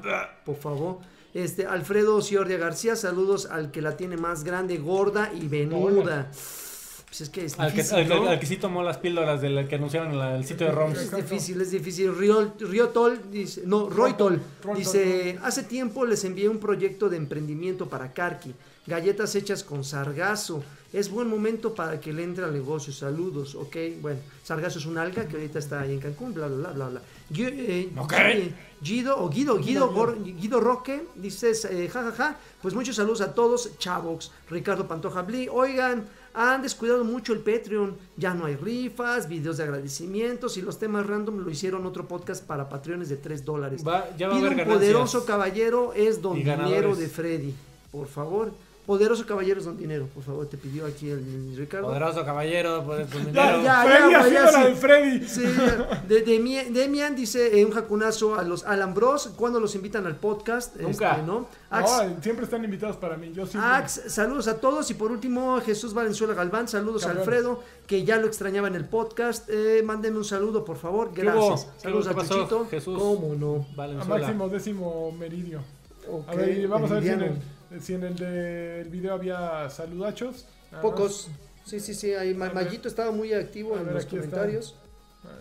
por 0.46 0.56
favor. 0.58 0.98
Este, 1.34 1.66
Alfredo 1.66 2.22
Ciordia 2.22 2.58
García, 2.58 2.96
saludos 2.96 3.46
al 3.48 3.72
que 3.72 3.82
la 3.82 3.96
tiene 3.98 4.18
más 4.18 4.44
grande, 4.44 4.78
gorda 4.78 5.32
y 5.34 5.48
venuda. 5.48 6.30
Pues 7.08 7.22
es 7.22 7.30
que 7.30 7.46
es 7.46 7.58
Al 7.60 7.72
que, 7.72 7.78
difícil, 7.78 7.98
al 7.98 8.08
que- 8.08 8.16
¿no? 8.16 8.28
al 8.30 8.40
que 8.40 8.46
sí 8.46 8.58
tomó 8.58 8.84
las 8.84 8.98
píldoras 8.98 9.42
de 9.42 9.50
la 9.50 9.68
que 9.68 9.76
anunciaron 9.76 10.12
en 10.12 10.20
la- 10.20 10.36
el 10.36 10.44
sitio 10.46 10.66
de 10.68 10.74
ROMs. 10.74 10.98
Es 10.98 11.16
difícil, 11.16 11.62
es 11.62 11.72
difícil. 11.72 12.14
Riol, 12.16 12.54
Riotol 12.60 13.32
dice, 13.32 13.62
no, 13.66 13.90
Roytol 13.90 14.42
Roytol, 14.62 14.78
dice, 14.78 15.40
hace 15.42 15.64
tiempo 15.64 16.06
les 16.06 16.24
envié 16.26 16.50
un 16.50 16.58
proyecto 16.60 17.08
de 17.08 17.16
emprendimiento 17.18 17.88
para 17.88 18.12
Karki, 18.14 18.54
galletas 18.88 19.36
hechas 19.36 19.64
con 19.64 19.84
sargazo. 19.84 20.64
Es 20.94 21.12
buen 21.12 21.28
momento 21.28 21.76
para 21.76 22.00
que 22.00 22.14
le 22.14 22.24
entre 22.24 22.46
al 22.46 22.54
negocio. 22.54 22.94
Saludos, 22.94 23.56
ok. 23.56 23.76
Bueno, 24.02 24.20
sargazo 24.44 24.80
es 24.80 24.86
un 24.86 24.98
alga 24.98 25.28
que 25.28 25.36
ahorita 25.36 25.60
está 25.60 25.82
ahí 25.82 25.92
en 25.94 26.00
Cancún, 26.00 26.34
bla, 26.34 26.48
bla, 26.48 26.58
bla, 26.58 26.72
bla, 26.74 26.90
bla. 26.90 27.02
Gui- 27.30 27.54
eh, 27.54 27.90
Ok. 27.98 28.14
Gui- 28.14 28.54
Guido 28.80 29.18
o 29.20 29.28
Guido, 29.30 29.58
Guido, 29.58 29.92
Guido 30.24 30.60
Roque, 30.62 31.04
dices, 31.16 31.66
eh, 31.66 31.90
jajaja, 31.92 32.38
pues 32.62 32.74
muchos 32.74 32.96
saludos 32.96 33.22
a 33.22 33.34
todos, 33.34 33.72
chavox, 33.80 34.32
Ricardo 34.50 34.88
Pantoja 34.88 35.24
Bli, 35.24 35.50
oigan, 35.50 36.06
han 36.36 36.62
descuidado 36.62 37.04
mucho 37.04 37.34
el 37.34 37.40
Patreon, 37.40 37.98
ya 38.18 38.36
no 38.36 38.46
hay 38.46 38.56
rifas, 38.56 39.28
videos 39.28 39.58
de 39.58 39.64
agradecimientos 39.64 40.58
y 40.58 40.62
los 40.62 40.78
temas 40.78 41.08
random 41.08 41.40
lo 41.40 41.50
hicieron 41.50 41.86
otro 41.88 42.08
podcast 42.08 42.46
para 42.46 42.70
patreones 42.70 43.10
de 43.10 43.18
3 43.18 43.44
dólares. 43.44 43.82
Va- 43.86 44.16
ya 44.16 44.28
va 44.30 44.36
a 44.36 44.38
haber 44.38 44.52
un 44.68 44.74
poderoso 44.74 45.26
caballero 45.26 45.92
es 45.94 46.22
Don 46.22 46.36
Dinero 46.38 46.96
de 46.96 47.08
Freddy, 47.10 47.54
por 47.92 48.08
favor. 48.08 48.54
Poderoso 48.88 49.26
Caballeros 49.26 49.66
Don 49.66 49.78
Dinero, 49.78 50.08
por 50.16 50.24
favor, 50.24 50.48
te 50.48 50.58
pidió 50.58 50.86
aquí 50.86 51.10
el, 51.10 51.20
el 51.20 51.58
Ricardo. 51.58 51.88
Poderoso 51.88 52.24
caballero, 52.24 52.84
Ya, 52.88 53.06
dinero. 53.20 53.62
ya, 53.62 53.84
Freddy 53.84 54.12
ya, 54.12 54.20
haciendo 54.22 54.32
ya, 54.32 54.52
la 54.52 54.52
sí. 54.64 54.64
de 54.70 54.76
Freddy. 54.76 55.28
Sí, 55.28 55.42
de, 56.08 56.26
Demi- 56.26 56.72
Demian 56.72 57.14
dice 57.14 57.60
eh, 57.60 57.66
un 57.66 57.72
jacunazo 57.74 58.36
a 58.40 58.44
los 58.44 58.64
Alan 58.66 58.94
Bros. 58.94 59.32
¿Cuándo 59.36 59.60
los 59.60 59.76
invitan 59.76 60.06
al 60.08 60.16
podcast? 60.16 60.78
Nunca. 60.78 61.12
Este, 61.16 61.24
¿no? 61.28 61.48
Ax, 61.70 61.92
No, 61.92 62.24
siempre 62.24 62.46
están 62.46 62.64
invitados 62.64 62.96
para 62.96 63.18
mí. 63.18 63.34
Yo 63.34 63.46
siempre. 63.46 63.70
Ax, 63.72 64.04
saludos 64.08 64.48
a 64.48 64.62
todos. 64.62 64.90
Y 64.90 64.94
por 64.94 65.12
último, 65.12 65.60
Jesús 65.60 65.94
Valenzuela 65.94 66.34
Galván. 66.34 66.70
Saludos 66.70 67.06
a. 67.06 67.12
Alfredo, 67.12 67.62
que 67.88 68.06
ya 68.06 68.16
lo 68.16 68.26
extrañaba 68.28 68.70
en 68.70 68.76
el 68.76 68.86
podcast. 68.86 69.50
Eh, 69.50 69.82
mándenme 69.84 70.20
un 70.20 70.24
saludo, 70.24 70.64
por 70.64 70.78
favor. 70.78 71.12
Gracias. 71.14 71.66
¿Qué 71.76 71.82
Saludos 71.82 72.08
a 72.08 72.10
¿Qué 72.12 72.16
pasó, 72.16 72.36
Tuchito. 72.36 72.68
Jesús? 72.72 72.98
¿Cómo 72.98 73.36
no? 73.36 73.66
a 73.74 73.76
Valenzuela. 73.76 74.20
máximo 74.28 74.48
décimo 74.48 75.12
meridio. 75.12 75.60
Ok, 76.10 76.30
A 76.30 76.36
ver, 76.36 76.68
vamos 76.70 76.90
a 76.90 76.94
ver 76.94 77.04
si 77.04 77.10
en, 77.10 77.14
Emiliano. 77.16 77.36
el, 77.36 77.57
si 77.80 77.94
en 77.94 78.04
el 78.04 78.16
del 78.16 78.90
video 78.90 79.14
había 79.14 79.70
saludachos. 79.70 80.46
Pocos. 80.82 81.30
Sí, 81.66 81.80
sí, 81.80 81.94
sí. 81.94 82.14
Ahí. 82.14 82.34
Mayito 82.34 82.88
estaba 82.88 83.12
muy 83.12 83.34
activo 83.34 83.78
en 83.78 83.94
los 83.94 84.06
comentarios. 84.06 84.76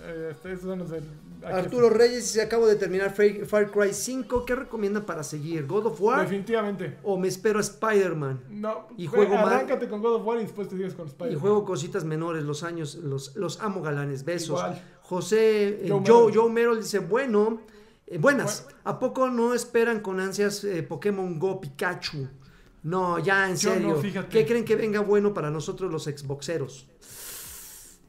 Eh, 0.03 0.31
este, 0.33 0.53
estos 0.53 0.69
son 0.69 0.81
los 0.81 0.91
del. 0.91 1.05
aquí 1.45 1.53
Arturo 1.53 1.87
está. 1.87 1.99
Reyes 1.99 2.25
dice: 2.25 2.43
Acabo 2.43 2.67
de 2.67 2.77
terminar 2.77 3.15
Far 3.15 3.71
Cry 3.71 3.93
5. 3.93 4.45
¿Qué 4.45 4.55
recomiendan 4.55 5.05
para 5.05 5.23
seguir? 5.23 5.67
¿God 5.67 5.87
of 5.87 6.01
War? 6.01 6.23
Definitivamente. 6.23 6.99
¿O 7.05 7.17
me 7.17 7.29
espero 7.29 7.59
a 7.59 7.63
Spider-Man? 7.63 8.41
No, 8.51 8.89
Y 8.97 9.07
juego 9.07 9.37
arráncate 9.37 9.89
con 9.89 10.03
God 10.03 10.17
of 10.17 10.27
War 10.27 10.39
y 10.39 10.43
después 10.43 10.69
te 10.69 10.77
sigues 10.77 10.95
con 10.95 11.07
Spider. 11.07 11.33
Y 11.33 11.37
juego 11.37 11.65
cositas 11.65 12.05
menores, 12.05 12.43
los 12.43 12.63
años, 12.63 12.97
los, 12.97 13.37
los 13.37 13.61
amo 13.61 13.83
galanes, 13.83 14.25
besos. 14.25 14.59
Igual. 14.59 14.83
José 15.03 15.69
eh, 15.69 15.89
Joe 15.89 16.03
Joe, 16.05 16.25
Merrill. 16.25 16.37
Joe 16.37 16.51
Merrill 16.51 16.79
dice, 16.79 16.99
bueno, 16.99 17.61
eh, 18.07 18.19
buenas, 18.19 18.67
¿a 18.85 18.99
poco 18.99 19.29
no 19.31 19.55
esperan 19.55 20.01
con 20.01 20.21
ansias 20.21 20.63
eh, 20.65 20.83
Pokémon 20.83 21.39
Go 21.39 21.61
Pikachu? 21.61 22.29
No, 22.83 23.19
ya 23.19 23.47
en 23.47 23.53
no, 23.53 23.57
serio. 23.59 24.01
¿Qué 24.31 24.47
creen 24.47 24.65
que 24.65 24.77
venga 24.77 25.01
bueno 25.01 25.35
para 25.35 25.51
nosotros 25.51 25.91
los 25.91 26.05
Xboxeros? 26.05 26.87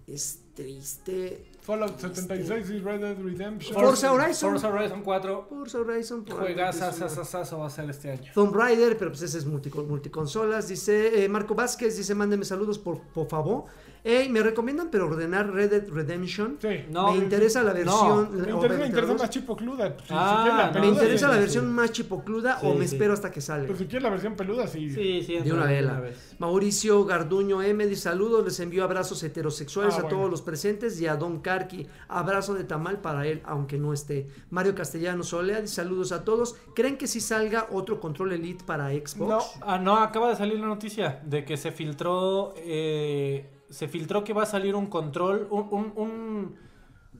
Es 0.06 0.40
triste. 0.53 1.45
Fallout 1.61 1.99
76 1.99 2.69
y 2.69 2.80
Red 2.80 3.02
Dead 3.02 3.18
Redemption. 3.22 3.74
Forza 3.74 4.14
Horizon. 4.14 4.52
Forza 4.52 4.69
Horizon 4.69 5.02
4. 5.03 5.48
Forza 5.49 5.80
Horizon. 5.80 6.26
Juegazazazazo 6.26 7.60
va 7.60 7.68
a 7.68 7.69
ser 7.69 7.90
este 7.90 8.11
año. 8.11 8.32
Tomb 8.34 8.56
Raider, 8.56 8.98
pero 8.98 9.11
pues 9.11 9.24
ese 9.24 9.40
es 9.40 9.45
multicon- 9.48 9.86
multiconsolas. 9.88 10.69
Dice 10.69 11.24
eh, 11.26 11.28
Marco 11.28 11.56
Vázquez, 11.56 11.98
dice, 11.98 12.15
mándeme 12.15 12.45
saludos 12.45 12.80
por, 12.80 13.02
por 13.02 13.28
favor. 13.28 13.65
Ey, 14.10 14.30
me 14.30 14.42
recomiendan 14.42 14.90
pero 14.90 15.08
ordenar 15.08 15.52
Red 15.52 15.70
Dead 15.72 15.90
Redemption. 15.90 16.58
Sí. 16.62 16.86
No, 16.90 17.12
me 17.12 17.18
interesa 17.18 17.62
la 17.62 17.72
no. 17.72 17.76
versión. 17.76 18.30
Me 18.32 18.54
o 18.54 18.56
interesa, 18.56 18.62
me 18.62 18.68
Venta 18.70 18.86
interesa 18.88 19.14
más 19.16 19.30
chipocluda. 19.30 19.98
Si, 19.98 20.04
Ah, 20.12 20.30
si 20.30 20.50
quieres 20.50 20.58
la 20.58 20.72
no, 20.72 20.80
Me 20.80 20.88
interesa 20.88 21.18
sí. 21.18 21.26
la 21.26 21.34
sí, 21.34 21.40
versión 21.40 21.66
sí. 21.66 21.72
más 21.72 21.92
chipocluda 21.92 22.60
Sí, 22.62 22.66
o 22.68 22.74
me 22.76 22.88
sí. 22.88 22.96
espero 22.96 23.14
hasta 23.14 23.32
que 23.32 23.42
salga. 23.42 23.66
Pero 23.68 23.78
si 23.78 23.86
quieres 23.86 24.04
la 24.04 24.10
versión 24.10 24.36
peluda, 24.36 24.66
sí. 24.68 24.90
Sí, 24.90 25.24
sí. 25.24 25.40
De 25.40 25.52
una 25.52 25.66
vela. 25.66 26.02
Mauricio 26.40 27.04
Garduño 27.06 27.62
M 27.62 27.86
dice 27.86 28.04
saludos, 28.04 28.46
les 28.46 28.60
envío 28.62 28.84
abrazos 28.86 29.22
heterosexuales 29.24 29.96
Ah, 29.96 29.98
a 29.98 30.02
bueno. 30.04 30.18
todos 30.18 30.32
los 30.32 30.42
presentes 30.42 31.02
y 31.02 31.08
a 31.08 31.16
Don 31.18 31.42
Karki, 31.42 31.86
abrazo 32.08 32.54
de 32.54 32.64
tamal 32.64 33.02
para 33.02 33.28
él, 33.28 33.42
aunque 33.46 33.78
no 33.78 33.92
esté. 33.92 34.28
Mario 34.52 34.74
Castellanos 34.74 35.34
Olea 35.34 35.60
dice 35.62 35.76
saludos 35.76 36.12
a 36.14 36.24
todos. 36.24 36.56
¿Creen 36.76 36.98
que 36.98 37.08
si 37.08 37.20
salga 37.20 37.68
otro 37.72 38.00
control 38.00 38.32
Elite 38.32 38.64
para 38.66 38.90
Xbox? 38.92 39.18
No. 39.20 39.40
Ah, 39.62 39.78
no, 39.78 39.98
acaba 39.98 40.30
de 40.30 40.36
salir 40.38 40.60
la 40.60 40.68
noticia 40.68 41.20
de 41.26 41.44
que 41.44 41.58
se 41.58 41.72
filtró. 41.74 42.54
eh, 42.58 43.50
se 43.69 43.88
filtró 43.88 44.23
que 44.23 44.34
va 44.34 44.44
a 44.44 44.45
salir 44.45 44.76
un 44.76 44.88
control, 44.88 45.48
un, 45.52 45.68
un, 45.72 45.94
un- 45.95 46.56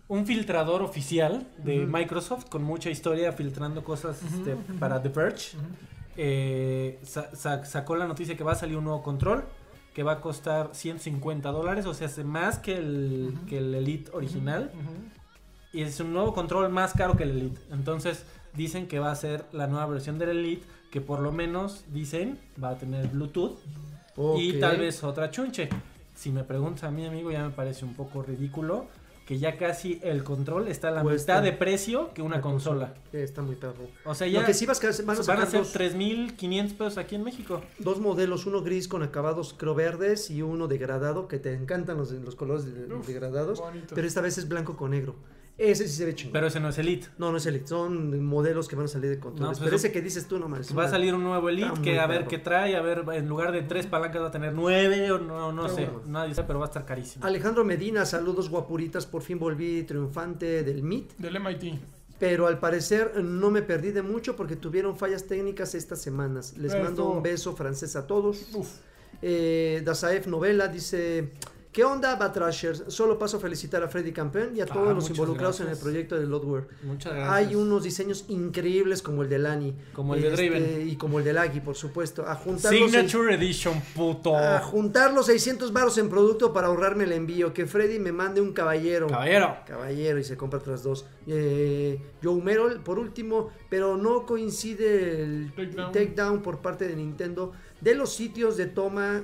un 0.10 0.26
filtrador 0.26 0.82
oficial 0.84 1.48
de. 1.58 1.80
Microsoft 1.86 2.46
con 2.50 2.64
mucha 2.64 2.90
historia 2.90 3.34
filtrando 3.34 3.84
cosas 3.84 4.22
este, 4.24 4.56
para 4.80 5.02
The 5.02 5.10
Verge. 5.10 5.58
Eh, 6.16 7.00
sa- 7.04 7.36
sa- 7.36 7.66
sacó 7.66 7.96
la 7.96 8.08
noticia 8.08 8.36
que 8.38 8.44
va 8.44 8.54
a 8.54 8.56
salir 8.56 8.78
un 8.78 8.86
nuevo 8.86 9.04
control 9.04 9.44
que 9.94 10.04
va 10.04 10.14
a 10.14 10.22
costar 10.22 10.70
150 10.74 11.50
dólares, 11.52 11.86
o 11.88 11.94
sea, 11.94 12.08
hace 12.08 12.24
más 12.24 12.60
que 12.60 12.78
el, 12.78 13.34
que 13.50 13.58
el 13.58 13.74
Elite 13.76 14.12
original. 14.14 14.72
Y 15.74 15.82
es 15.82 16.00
un 16.00 16.14
nuevo 16.14 16.34
control 16.34 16.70
más 16.70 16.94
caro 16.94 17.18
que 17.18 17.24
el 17.24 17.32
Elite. 17.32 17.60
Entonces 17.72 18.24
dicen 18.54 18.88
que 18.88 19.00
va 19.00 19.12
a 19.12 19.16
ser 19.16 19.46
la 19.52 19.68
nueva 19.68 19.88
versión 19.88 20.18
del 20.20 20.30
Elite, 20.30 20.66
que 20.92 21.02
por 21.02 21.20
lo 21.20 21.32
menos 21.32 21.84
dicen 21.92 22.40
va 22.64 22.70
a 22.70 22.78
tener 22.78 23.08
Bluetooth 23.10 23.58
y 24.40 24.54
tal 24.60 24.78
vez 24.80 25.04
otra 25.04 25.30
chunche. 25.32 25.68
Si 26.18 26.32
me 26.32 26.44
preguntas 26.44 26.84
a 26.84 26.90
mi 26.92 27.06
amigo, 27.06 27.32
ya 27.32 27.44
me 27.44 27.52
parece 27.52 27.86
un 27.86 27.94
poco 27.94 28.24
ridículo 28.24 28.88
que 29.28 29.38
ya 29.38 29.58
casi 29.58 30.00
el 30.04 30.24
control 30.24 30.68
está 30.70 30.88
a 30.88 30.92
la 30.92 31.02
Cuesta. 31.04 31.34
mitad 31.34 31.44
de 31.44 31.52
precio 31.52 32.12
que 32.14 32.22
una 32.24 32.38
La 32.38 32.42
consola. 32.42 32.94
Está 33.14 33.42
muy 33.44 33.56
perro. 33.56 33.88
O 34.06 34.16
sea, 34.16 34.26
Lo 34.26 34.34
ya 34.34 34.46
que 34.46 34.54
sí 34.54 34.66
vas 34.66 34.82
a- 34.84 35.04
van 35.04 35.18
a 35.18 35.22
van 35.22 35.42
a 35.42 35.46
ser 35.46 35.60
dos, 35.60 35.74
3.500 35.74 36.74
pesos 36.74 36.98
aquí 36.98 37.16
en 37.16 37.24
México. 37.24 37.62
dos 37.78 38.00
modelos, 38.00 38.46
uno 38.48 38.64
gris 38.64 38.88
con 38.88 39.04
acabados 39.04 39.54
creo 39.56 39.76
verdes 39.76 40.32
y 40.32 40.42
uno 40.42 40.68
degradado, 40.68 41.28
que 41.28 41.38
te 41.40 41.54
encantan 41.54 41.98
los, 41.98 42.12
los 42.14 42.36
colores 42.36 42.66
de- 42.74 42.92
Uf, 42.94 43.06
degradados, 43.06 43.60
bonito. 43.60 43.94
pero 43.94 44.08
esta 44.08 44.22
vez 44.22 44.38
es 44.40 44.48
blanco 44.48 44.76
con 44.76 44.92
negro. 44.92 45.16
Ese 45.58 45.88
sí 45.88 45.96
se 45.96 46.06
ve 46.06 46.14
chingón. 46.14 46.34
Pero 46.34 46.48
ese 46.48 46.60
no 46.60 46.70
es 46.70 46.78
Elite. 46.78 47.08
no, 47.18 47.32
no 47.32 47.38
es 47.38 47.46
Elite, 47.48 47.66
son 47.68 48.24
modelos 48.24 48.68
que 48.68 48.76
van 48.76 48.86
a 48.86 48.88
salir 48.88 49.10
de 49.10 49.20
controles. 49.20 49.42
No, 49.42 49.48
pues 49.48 49.60
pero 49.60 49.76
eso- 49.76 49.88
ese 49.88 49.92
que 49.92 50.02
dices 50.02 50.28
tú, 50.28 50.38
no 50.38 50.48
mames. 50.48 50.78
Va 50.78 50.86
a 50.86 50.90
salir 50.90 51.16
un 51.16 51.24
nuevo 51.24 51.50
Elite 51.50 51.82
que 51.82 52.00
a 52.00 52.06
ver 52.06 52.28
qué 52.28 52.38
trae, 52.38 52.76
a 52.76 52.82
ver, 52.82 53.04
en 53.14 53.28
lugar 53.28 53.52
de 53.52 53.64
tres 53.64 53.88
palancas 53.88 54.22
va 54.22 54.28
a 54.28 54.32
tener 54.32 54.54
nueve 54.54 55.12
o 55.12 55.18
no, 55.18 55.52
no 55.52 55.68
sé, 55.68 55.86
bueno. 55.86 56.02
nadie 56.06 56.36
sabe, 56.36 56.46
pero 56.48 56.60
va 56.60 56.66
a 56.66 56.70
estar 56.70 56.86
carísimo. 56.86 57.26
Alejandro 57.26 57.66
Medina, 57.66 58.06
saludos 58.06 58.50
guapuritas, 58.50 59.08
por 59.08 59.24
fin 59.24 59.40
volví 59.40 59.82
triunfante 59.84 60.64
del 60.64 60.84
MIT, 60.84 61.14
Del 61.18 61.40
MIT. 61.40 61.80
pero 62.20 62.46
al 62.46 62.60
parecer 62.60 63.24
no 63.24 63.50
me 63.50 63.64
perdí 63.64 63.92
de 63.92 64.04
mucho 64.04 64.36
porque 64.36 64.56
tuvieron 64.56 64.96
fallas 64.96 65.26
técnicas 65.26 65.74
estas 65.74 66.00
semanas. 66.02 66.56
Les 66.58 66.74
mando 66.80 67.10
un 67.10 67.24
beso 67.24 67.56
francés 67.56 67.96
a 67.96 68.06
todos. 68.06 68.48
Uf. 68.54 68.68
Eh, 69.24 69.82
Dazaef 69.84 70.28
Novela 70.28 70.68
dice, 70.68 71.32
¿qué 71.72 71.84
onda 71.84 72.16
Batrashers? 72.16 72.86
Solo 72.88 73.20
paso 73.20 73.38
a 73.38 73.40
felicitar 73.40 73.84
a 73.84 73.88
Freddy 73.88 74.12
Campeón 74.12 74.56
y 74.56 74.62
a 74.62 74.64
Ah, 74.64 74.68
todos 74.68 74.94
los 74.96 75.10
involucrados 75.10 75.60
en 75.62 75.68
el 75.70 75.78
proyecto 75.78 76.18
de 76.18 76.26
Lodware. 76.26 76.68
Muchas 76.84 77.14
gracias. 77.14 77.34
Hay 77.34 77.56
unos 77.56 77.84
diseños 77.84 78.26
increíbles 78.30 79.02
como 79.02 79.22
el 79.24 79.30
de 79.30 79.38
Lani. 79.40 79.76
Como 79.94 80.16
el 80.16 80.22
de 80.22 80.30
Este, 80.30 80.50
Draven. 80.50 80.90
Y 80.90 80.96
como 80.96 81.20
el 81.20 81.26
de 81.26 81.34
Lagi, 81.34 81.60
por 81.60 81.76
supuesto. 81.76 82.28
A 82.28 82.36
juntar 82.36 82.72
los 82.74 82.80
seis- 82.92 82.92
Signature 83.12 83.36
Edition, 83.36 83.82
puto. 83.96 84.36
a 84.36 84.60
juntar 84.60 85.14
los 85.14 85.28
600 85.28 85.72
baros 85.72 85.98
en 85.98 86.10
producto 86.10 86.52
para 86.54 86.68
ahorrarme 86.68 87.04
el 87.04 87.12
envío. 87.12 87.54
Que 87.54 87.66
Freddy 87.68 88.00
me 88.00 88.12
mande 88.12 88.42
un 88.42 88.54
caballero. 88.54 89.08
Caballero. 89.08 89.58
Caballero 89.68 90.18
y 90.20 90.24
se 90.24 90.36
compra 90.38 90.60
otras 90.60 90.82
dos. 90.84 91.06
Eh, 91.28 92.02
Joe 92.24 92.42
Merrill, 92.42 92.80
por 92.80 92.98
último, 92.98 93.50
pero 93.70 93.98
no 93.98 94.26
coincide 94.26 95.24
el 95.24 95.54
Takedown. 95.56 95.92
takedown 95.92 96.42
por 96.42 96.60
parte 96.60 96.88
de 96.88 96.96
Nintendo 96.96 97.52
de 97.82 97.94
los 97.94 98.14
sitios 98.14 98.58
de 98.58 98.66
toma 98.66 99.22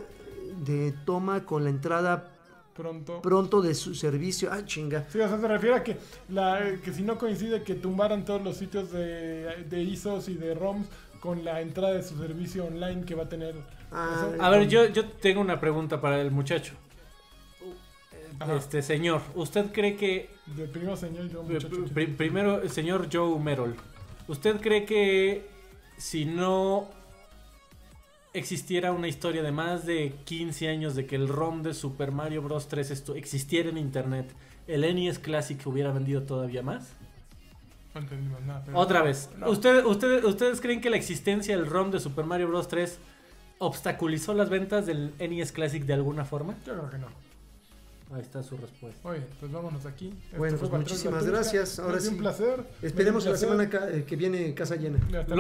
de 0.65 0.93
toma 1.05 1.45
con 1.45 1.63
la 1.63 1.69
entrada 1.71 2.29
Pronto. 2.75 3.21
pronto 3.21 3.61
de 3.61 3.75
su 3.75 3.93
servicio. 3.95 4.49
Ah, 4.51 4.65
chinga. 4.65 5.05
Sí, 5.11 5.19
o 5.19 5.27
sea, 5.27 5.39
se 5.39 5.47
refiere 5.47 5.75
a 5.75 5.83
que, 5.83 5.97
la, 6.29 6.59
que 6.83 6.91
si 6.91 7.03
no 7.03 7.17
coincide 7.19 7.61
que 7.63 7.75
tumbaran 7.75 8.25
todos 8.25 8.41
los 8.43 8.57
sitios 8.57 8.91
de, 8.91 9.65
de 9.69 9.81
ISOs 9.83 10.27
y 10.29 10.35
de 10.35 10.55
ROMs 10.55 10.87
con 11.19 11.45
la 11.45 11.61
entrada 11.61 11.93
de 11.93 12.03
su 12.03 12.17
servicio 12.17 12.65
online 12.65 13.05
que 13.05 13.13
va 13.15 13.23
a 13.23 13.29
tener. 13.29 13.53
Ah, 13.91 14.27
A 14.39 14.49
ver, 14.49 14.67
yo, 14.67 14.87
yo 14.87 15.07
tengo 15.07 15.39
una 15.39 15.59
pregunta 15.59 16.01
para 16.01 16.19
el 16.19 16.31
muchacho. 16.31 16.73
Ajá. 18.39 18.55
Este 18.55 18.81
señor, 18.81 19.21
¿usted 19.35 19.71
cree 19.71 19.95
que 19.95 20.29
De 20.47 20.65
primero 20.65 20.97
señor 20.97 21.29
yo, 21.29 21.41
Eh, 21.41 21.43
muchacho. 21.53 22.15
primero, 22.17 22.61
el 22.61 22.69
señor 22.71 23.07
Joe 23.11 23.39
Merrill, 23.39 23.75
¿usted 24.27 24.59
cree 24.59 24.85
que 24.85 25.47
si 25.97 26.25
no 26.25 26.89
existiera 28.33 28.91
una 28.91 29.07
historia 29.07 29.43
de 29.43 29.51
más 29.51 29.85
de 29.85 30.15
15 30.25 30.67
años 30.69 30.95
de 30.95 31.05
que 31.05 31.15
el 31.15 31.27
ROM 31.27 31.61
de 31.63 31.73
Super 31.73 32.11
Mario 32.11 32.41
Bros. 32.41 32.67
3 32.67 32.91
estu- 32.91 33.15
existiera 33.15 33.69
en 33.69 33.77
internet, 33.77 34.33
el 34.67 34.81
NES 34.81 35.19
Classic 35.19 35.59
hubiera 35.67 35.91
vendido 35.91 36.23
todavía 36.23 36.61
más? 36.63 36.93
No 37.93 38.01
entendimos 38.01 38.41
nada. 38.41 38.63
pero- 38.65 38.79
Otra 38.79 39.03
vez, 39.03 39.29
No. 39.37 39.49
¿Usted, 39.51 39.85
usted- 39.85 40.23
¿ustedes 40.25 40.61
creen 40.61 40.81
que 40.81 40.89
la 40.89 40.97
existencia 40.97 41.55
del 41.55 41.67
ROM 41.67 41.91
de 41.91 41.99
Super 41.99 42.25
Mario 42.25 42.47
Bros. 42.47 42.67
3 42.67 42.97
obstaculizó 43.59 44.33
las 44.33 44.49
ventas 44.49 44.85
del 44.87 45.13
NES 45.19 45.51
Classic 45.51 45.83
de 45.83 45.93
alguna 45.93 46.25
forma? 46.25 46.55
Yo 46.65 46.73
creo 46.73 46.89
que 46.89 46.97
no. 46.97 47.07
Ahí 48.13 48.21
está 48.21 48.43
su 48.43 48.55
respuesta. 48.57 49.09
Oye, 49.09 49.21
pues 49.39 49.51
vámonos 49.51 49.85
aquí. 49.87 50.13
Bueno, 50.37 50.57
pues 50.57 50.71
muchísimas 50.71 51.25
gracias. 51.25 51.79
Ahora 51.79 51.99
sí. 51.99 52.09
un 52.09 52.17
placer. 52.17 52.63
Esperemos 52.81 53.23
Me 53.23 53.29
la 53.31 53.33
un 53.35 53.39
semana 53.39 53.69
placer. 53.69 53.95
eh, 53.95 54.03
que 54.05 54.15
viene 54.15 54.53
casa 54.53 54.75
llena. 54.75 54.99
Va. 55.11 55.35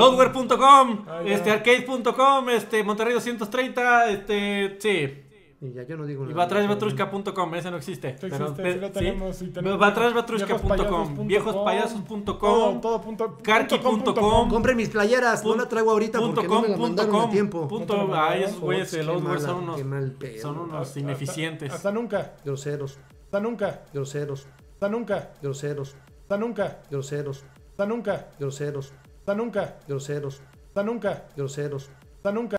este 1.25 1.51
arcade.com, 1.51 2.49
este 2.49 2.83
Monterrey 2.83 3.13
230, 3.13 4.09
este 4.09 4.77
sí. 4.79 5.22
Y 5.65 5.71
ya 5.71 5.83
yo 5.83 5.95
no 5.95 6.05
digo 6.05 6.23
Y 6.25 6.27
nada. 6.33 6.39
batrashbatrushka.com, 6.45 7.55
ese 7.55 7.71
no 7.71 7.77
existe. 7.77 8.17
Sí 8.19 8.27
pero, 8.29 8.35
existe, 8.35 8.63
pe- 8.63 8.73
sí 8.73 8.79
lo 8.81 8.91
tenemos, 8.91 9.35
sí 9.37 9.47
tenemos. 9.47 9.79
Batrashbatrushka.com, 9.79 11.25
viejospayasos.com, 11.25 11.27
viejospayasos.com, 11.27 12.35
todo, 12.37 12.79
todo 12.81 13.01
punto- 13.01 13.37
Karki.com, 13.41 13.81
punto 14.03 14.13
com. 14.13 14.49
Compren 14.49 14.75
mis 14.75 14.89
playeras, 14.89 15.41
no 15.43 15.51
Pun- 15.53 15.57
la 15.59 15.69
traigo 15.69 15.91
ahorita 15.91 16.19
punto 16.19 16.35
porque 16.35 16.47
no 16.49 16.61
me 16.61 16.67
la 16.67 16.73
com, 16.75 16.81
mandaron 16.83 17.11
punto 17.11 17.27
a 17.27 17.31
tiempo. 17.31 17.59
com, 17.59 17.63
No 17.63 17.69
punto, 17.69 17.93
ay, 17.93 18.07
mandaron. 18.09 18.43
esos 18.43 18.59
güeyes 18.59 18.91
de 18.91 19.03
Loadware 19.03 19.23
mala- 19.35 19.39
son 19.39 19.63
unos, 19.63 20.41
son 20.41 20.57
unos 20.59 20.81
Hasta- 20.81 20.99
ineficientes. 20.99 21.71
Hasta 21.73 21.91
nunca, 21.93 22.33
Groseros, 22.43 22.99
hasta 23.25 23.39
nunca, 23.39 23.81
groseros, 23.93 24.47
hasta 24.73 24.89
nunca, 24.89 25.29
groseros, 25.41 25.95
hasta 26.23 26.37
nunca, 26.37 26.79
groseros, 26.91 27.45
hasta 27.71 27.85
nunca, 27.85 28.27
groseros, 28.37 28.93
hasta 29.19 29.33
nunca, 29.35 29.77
groseros, 29.87 30.41
hasta 30.67 30.83
nunca, 30.83 31.23
groseros. 31.37 31.89
hasta 32.17 32.31
nunca. 32.33 32.49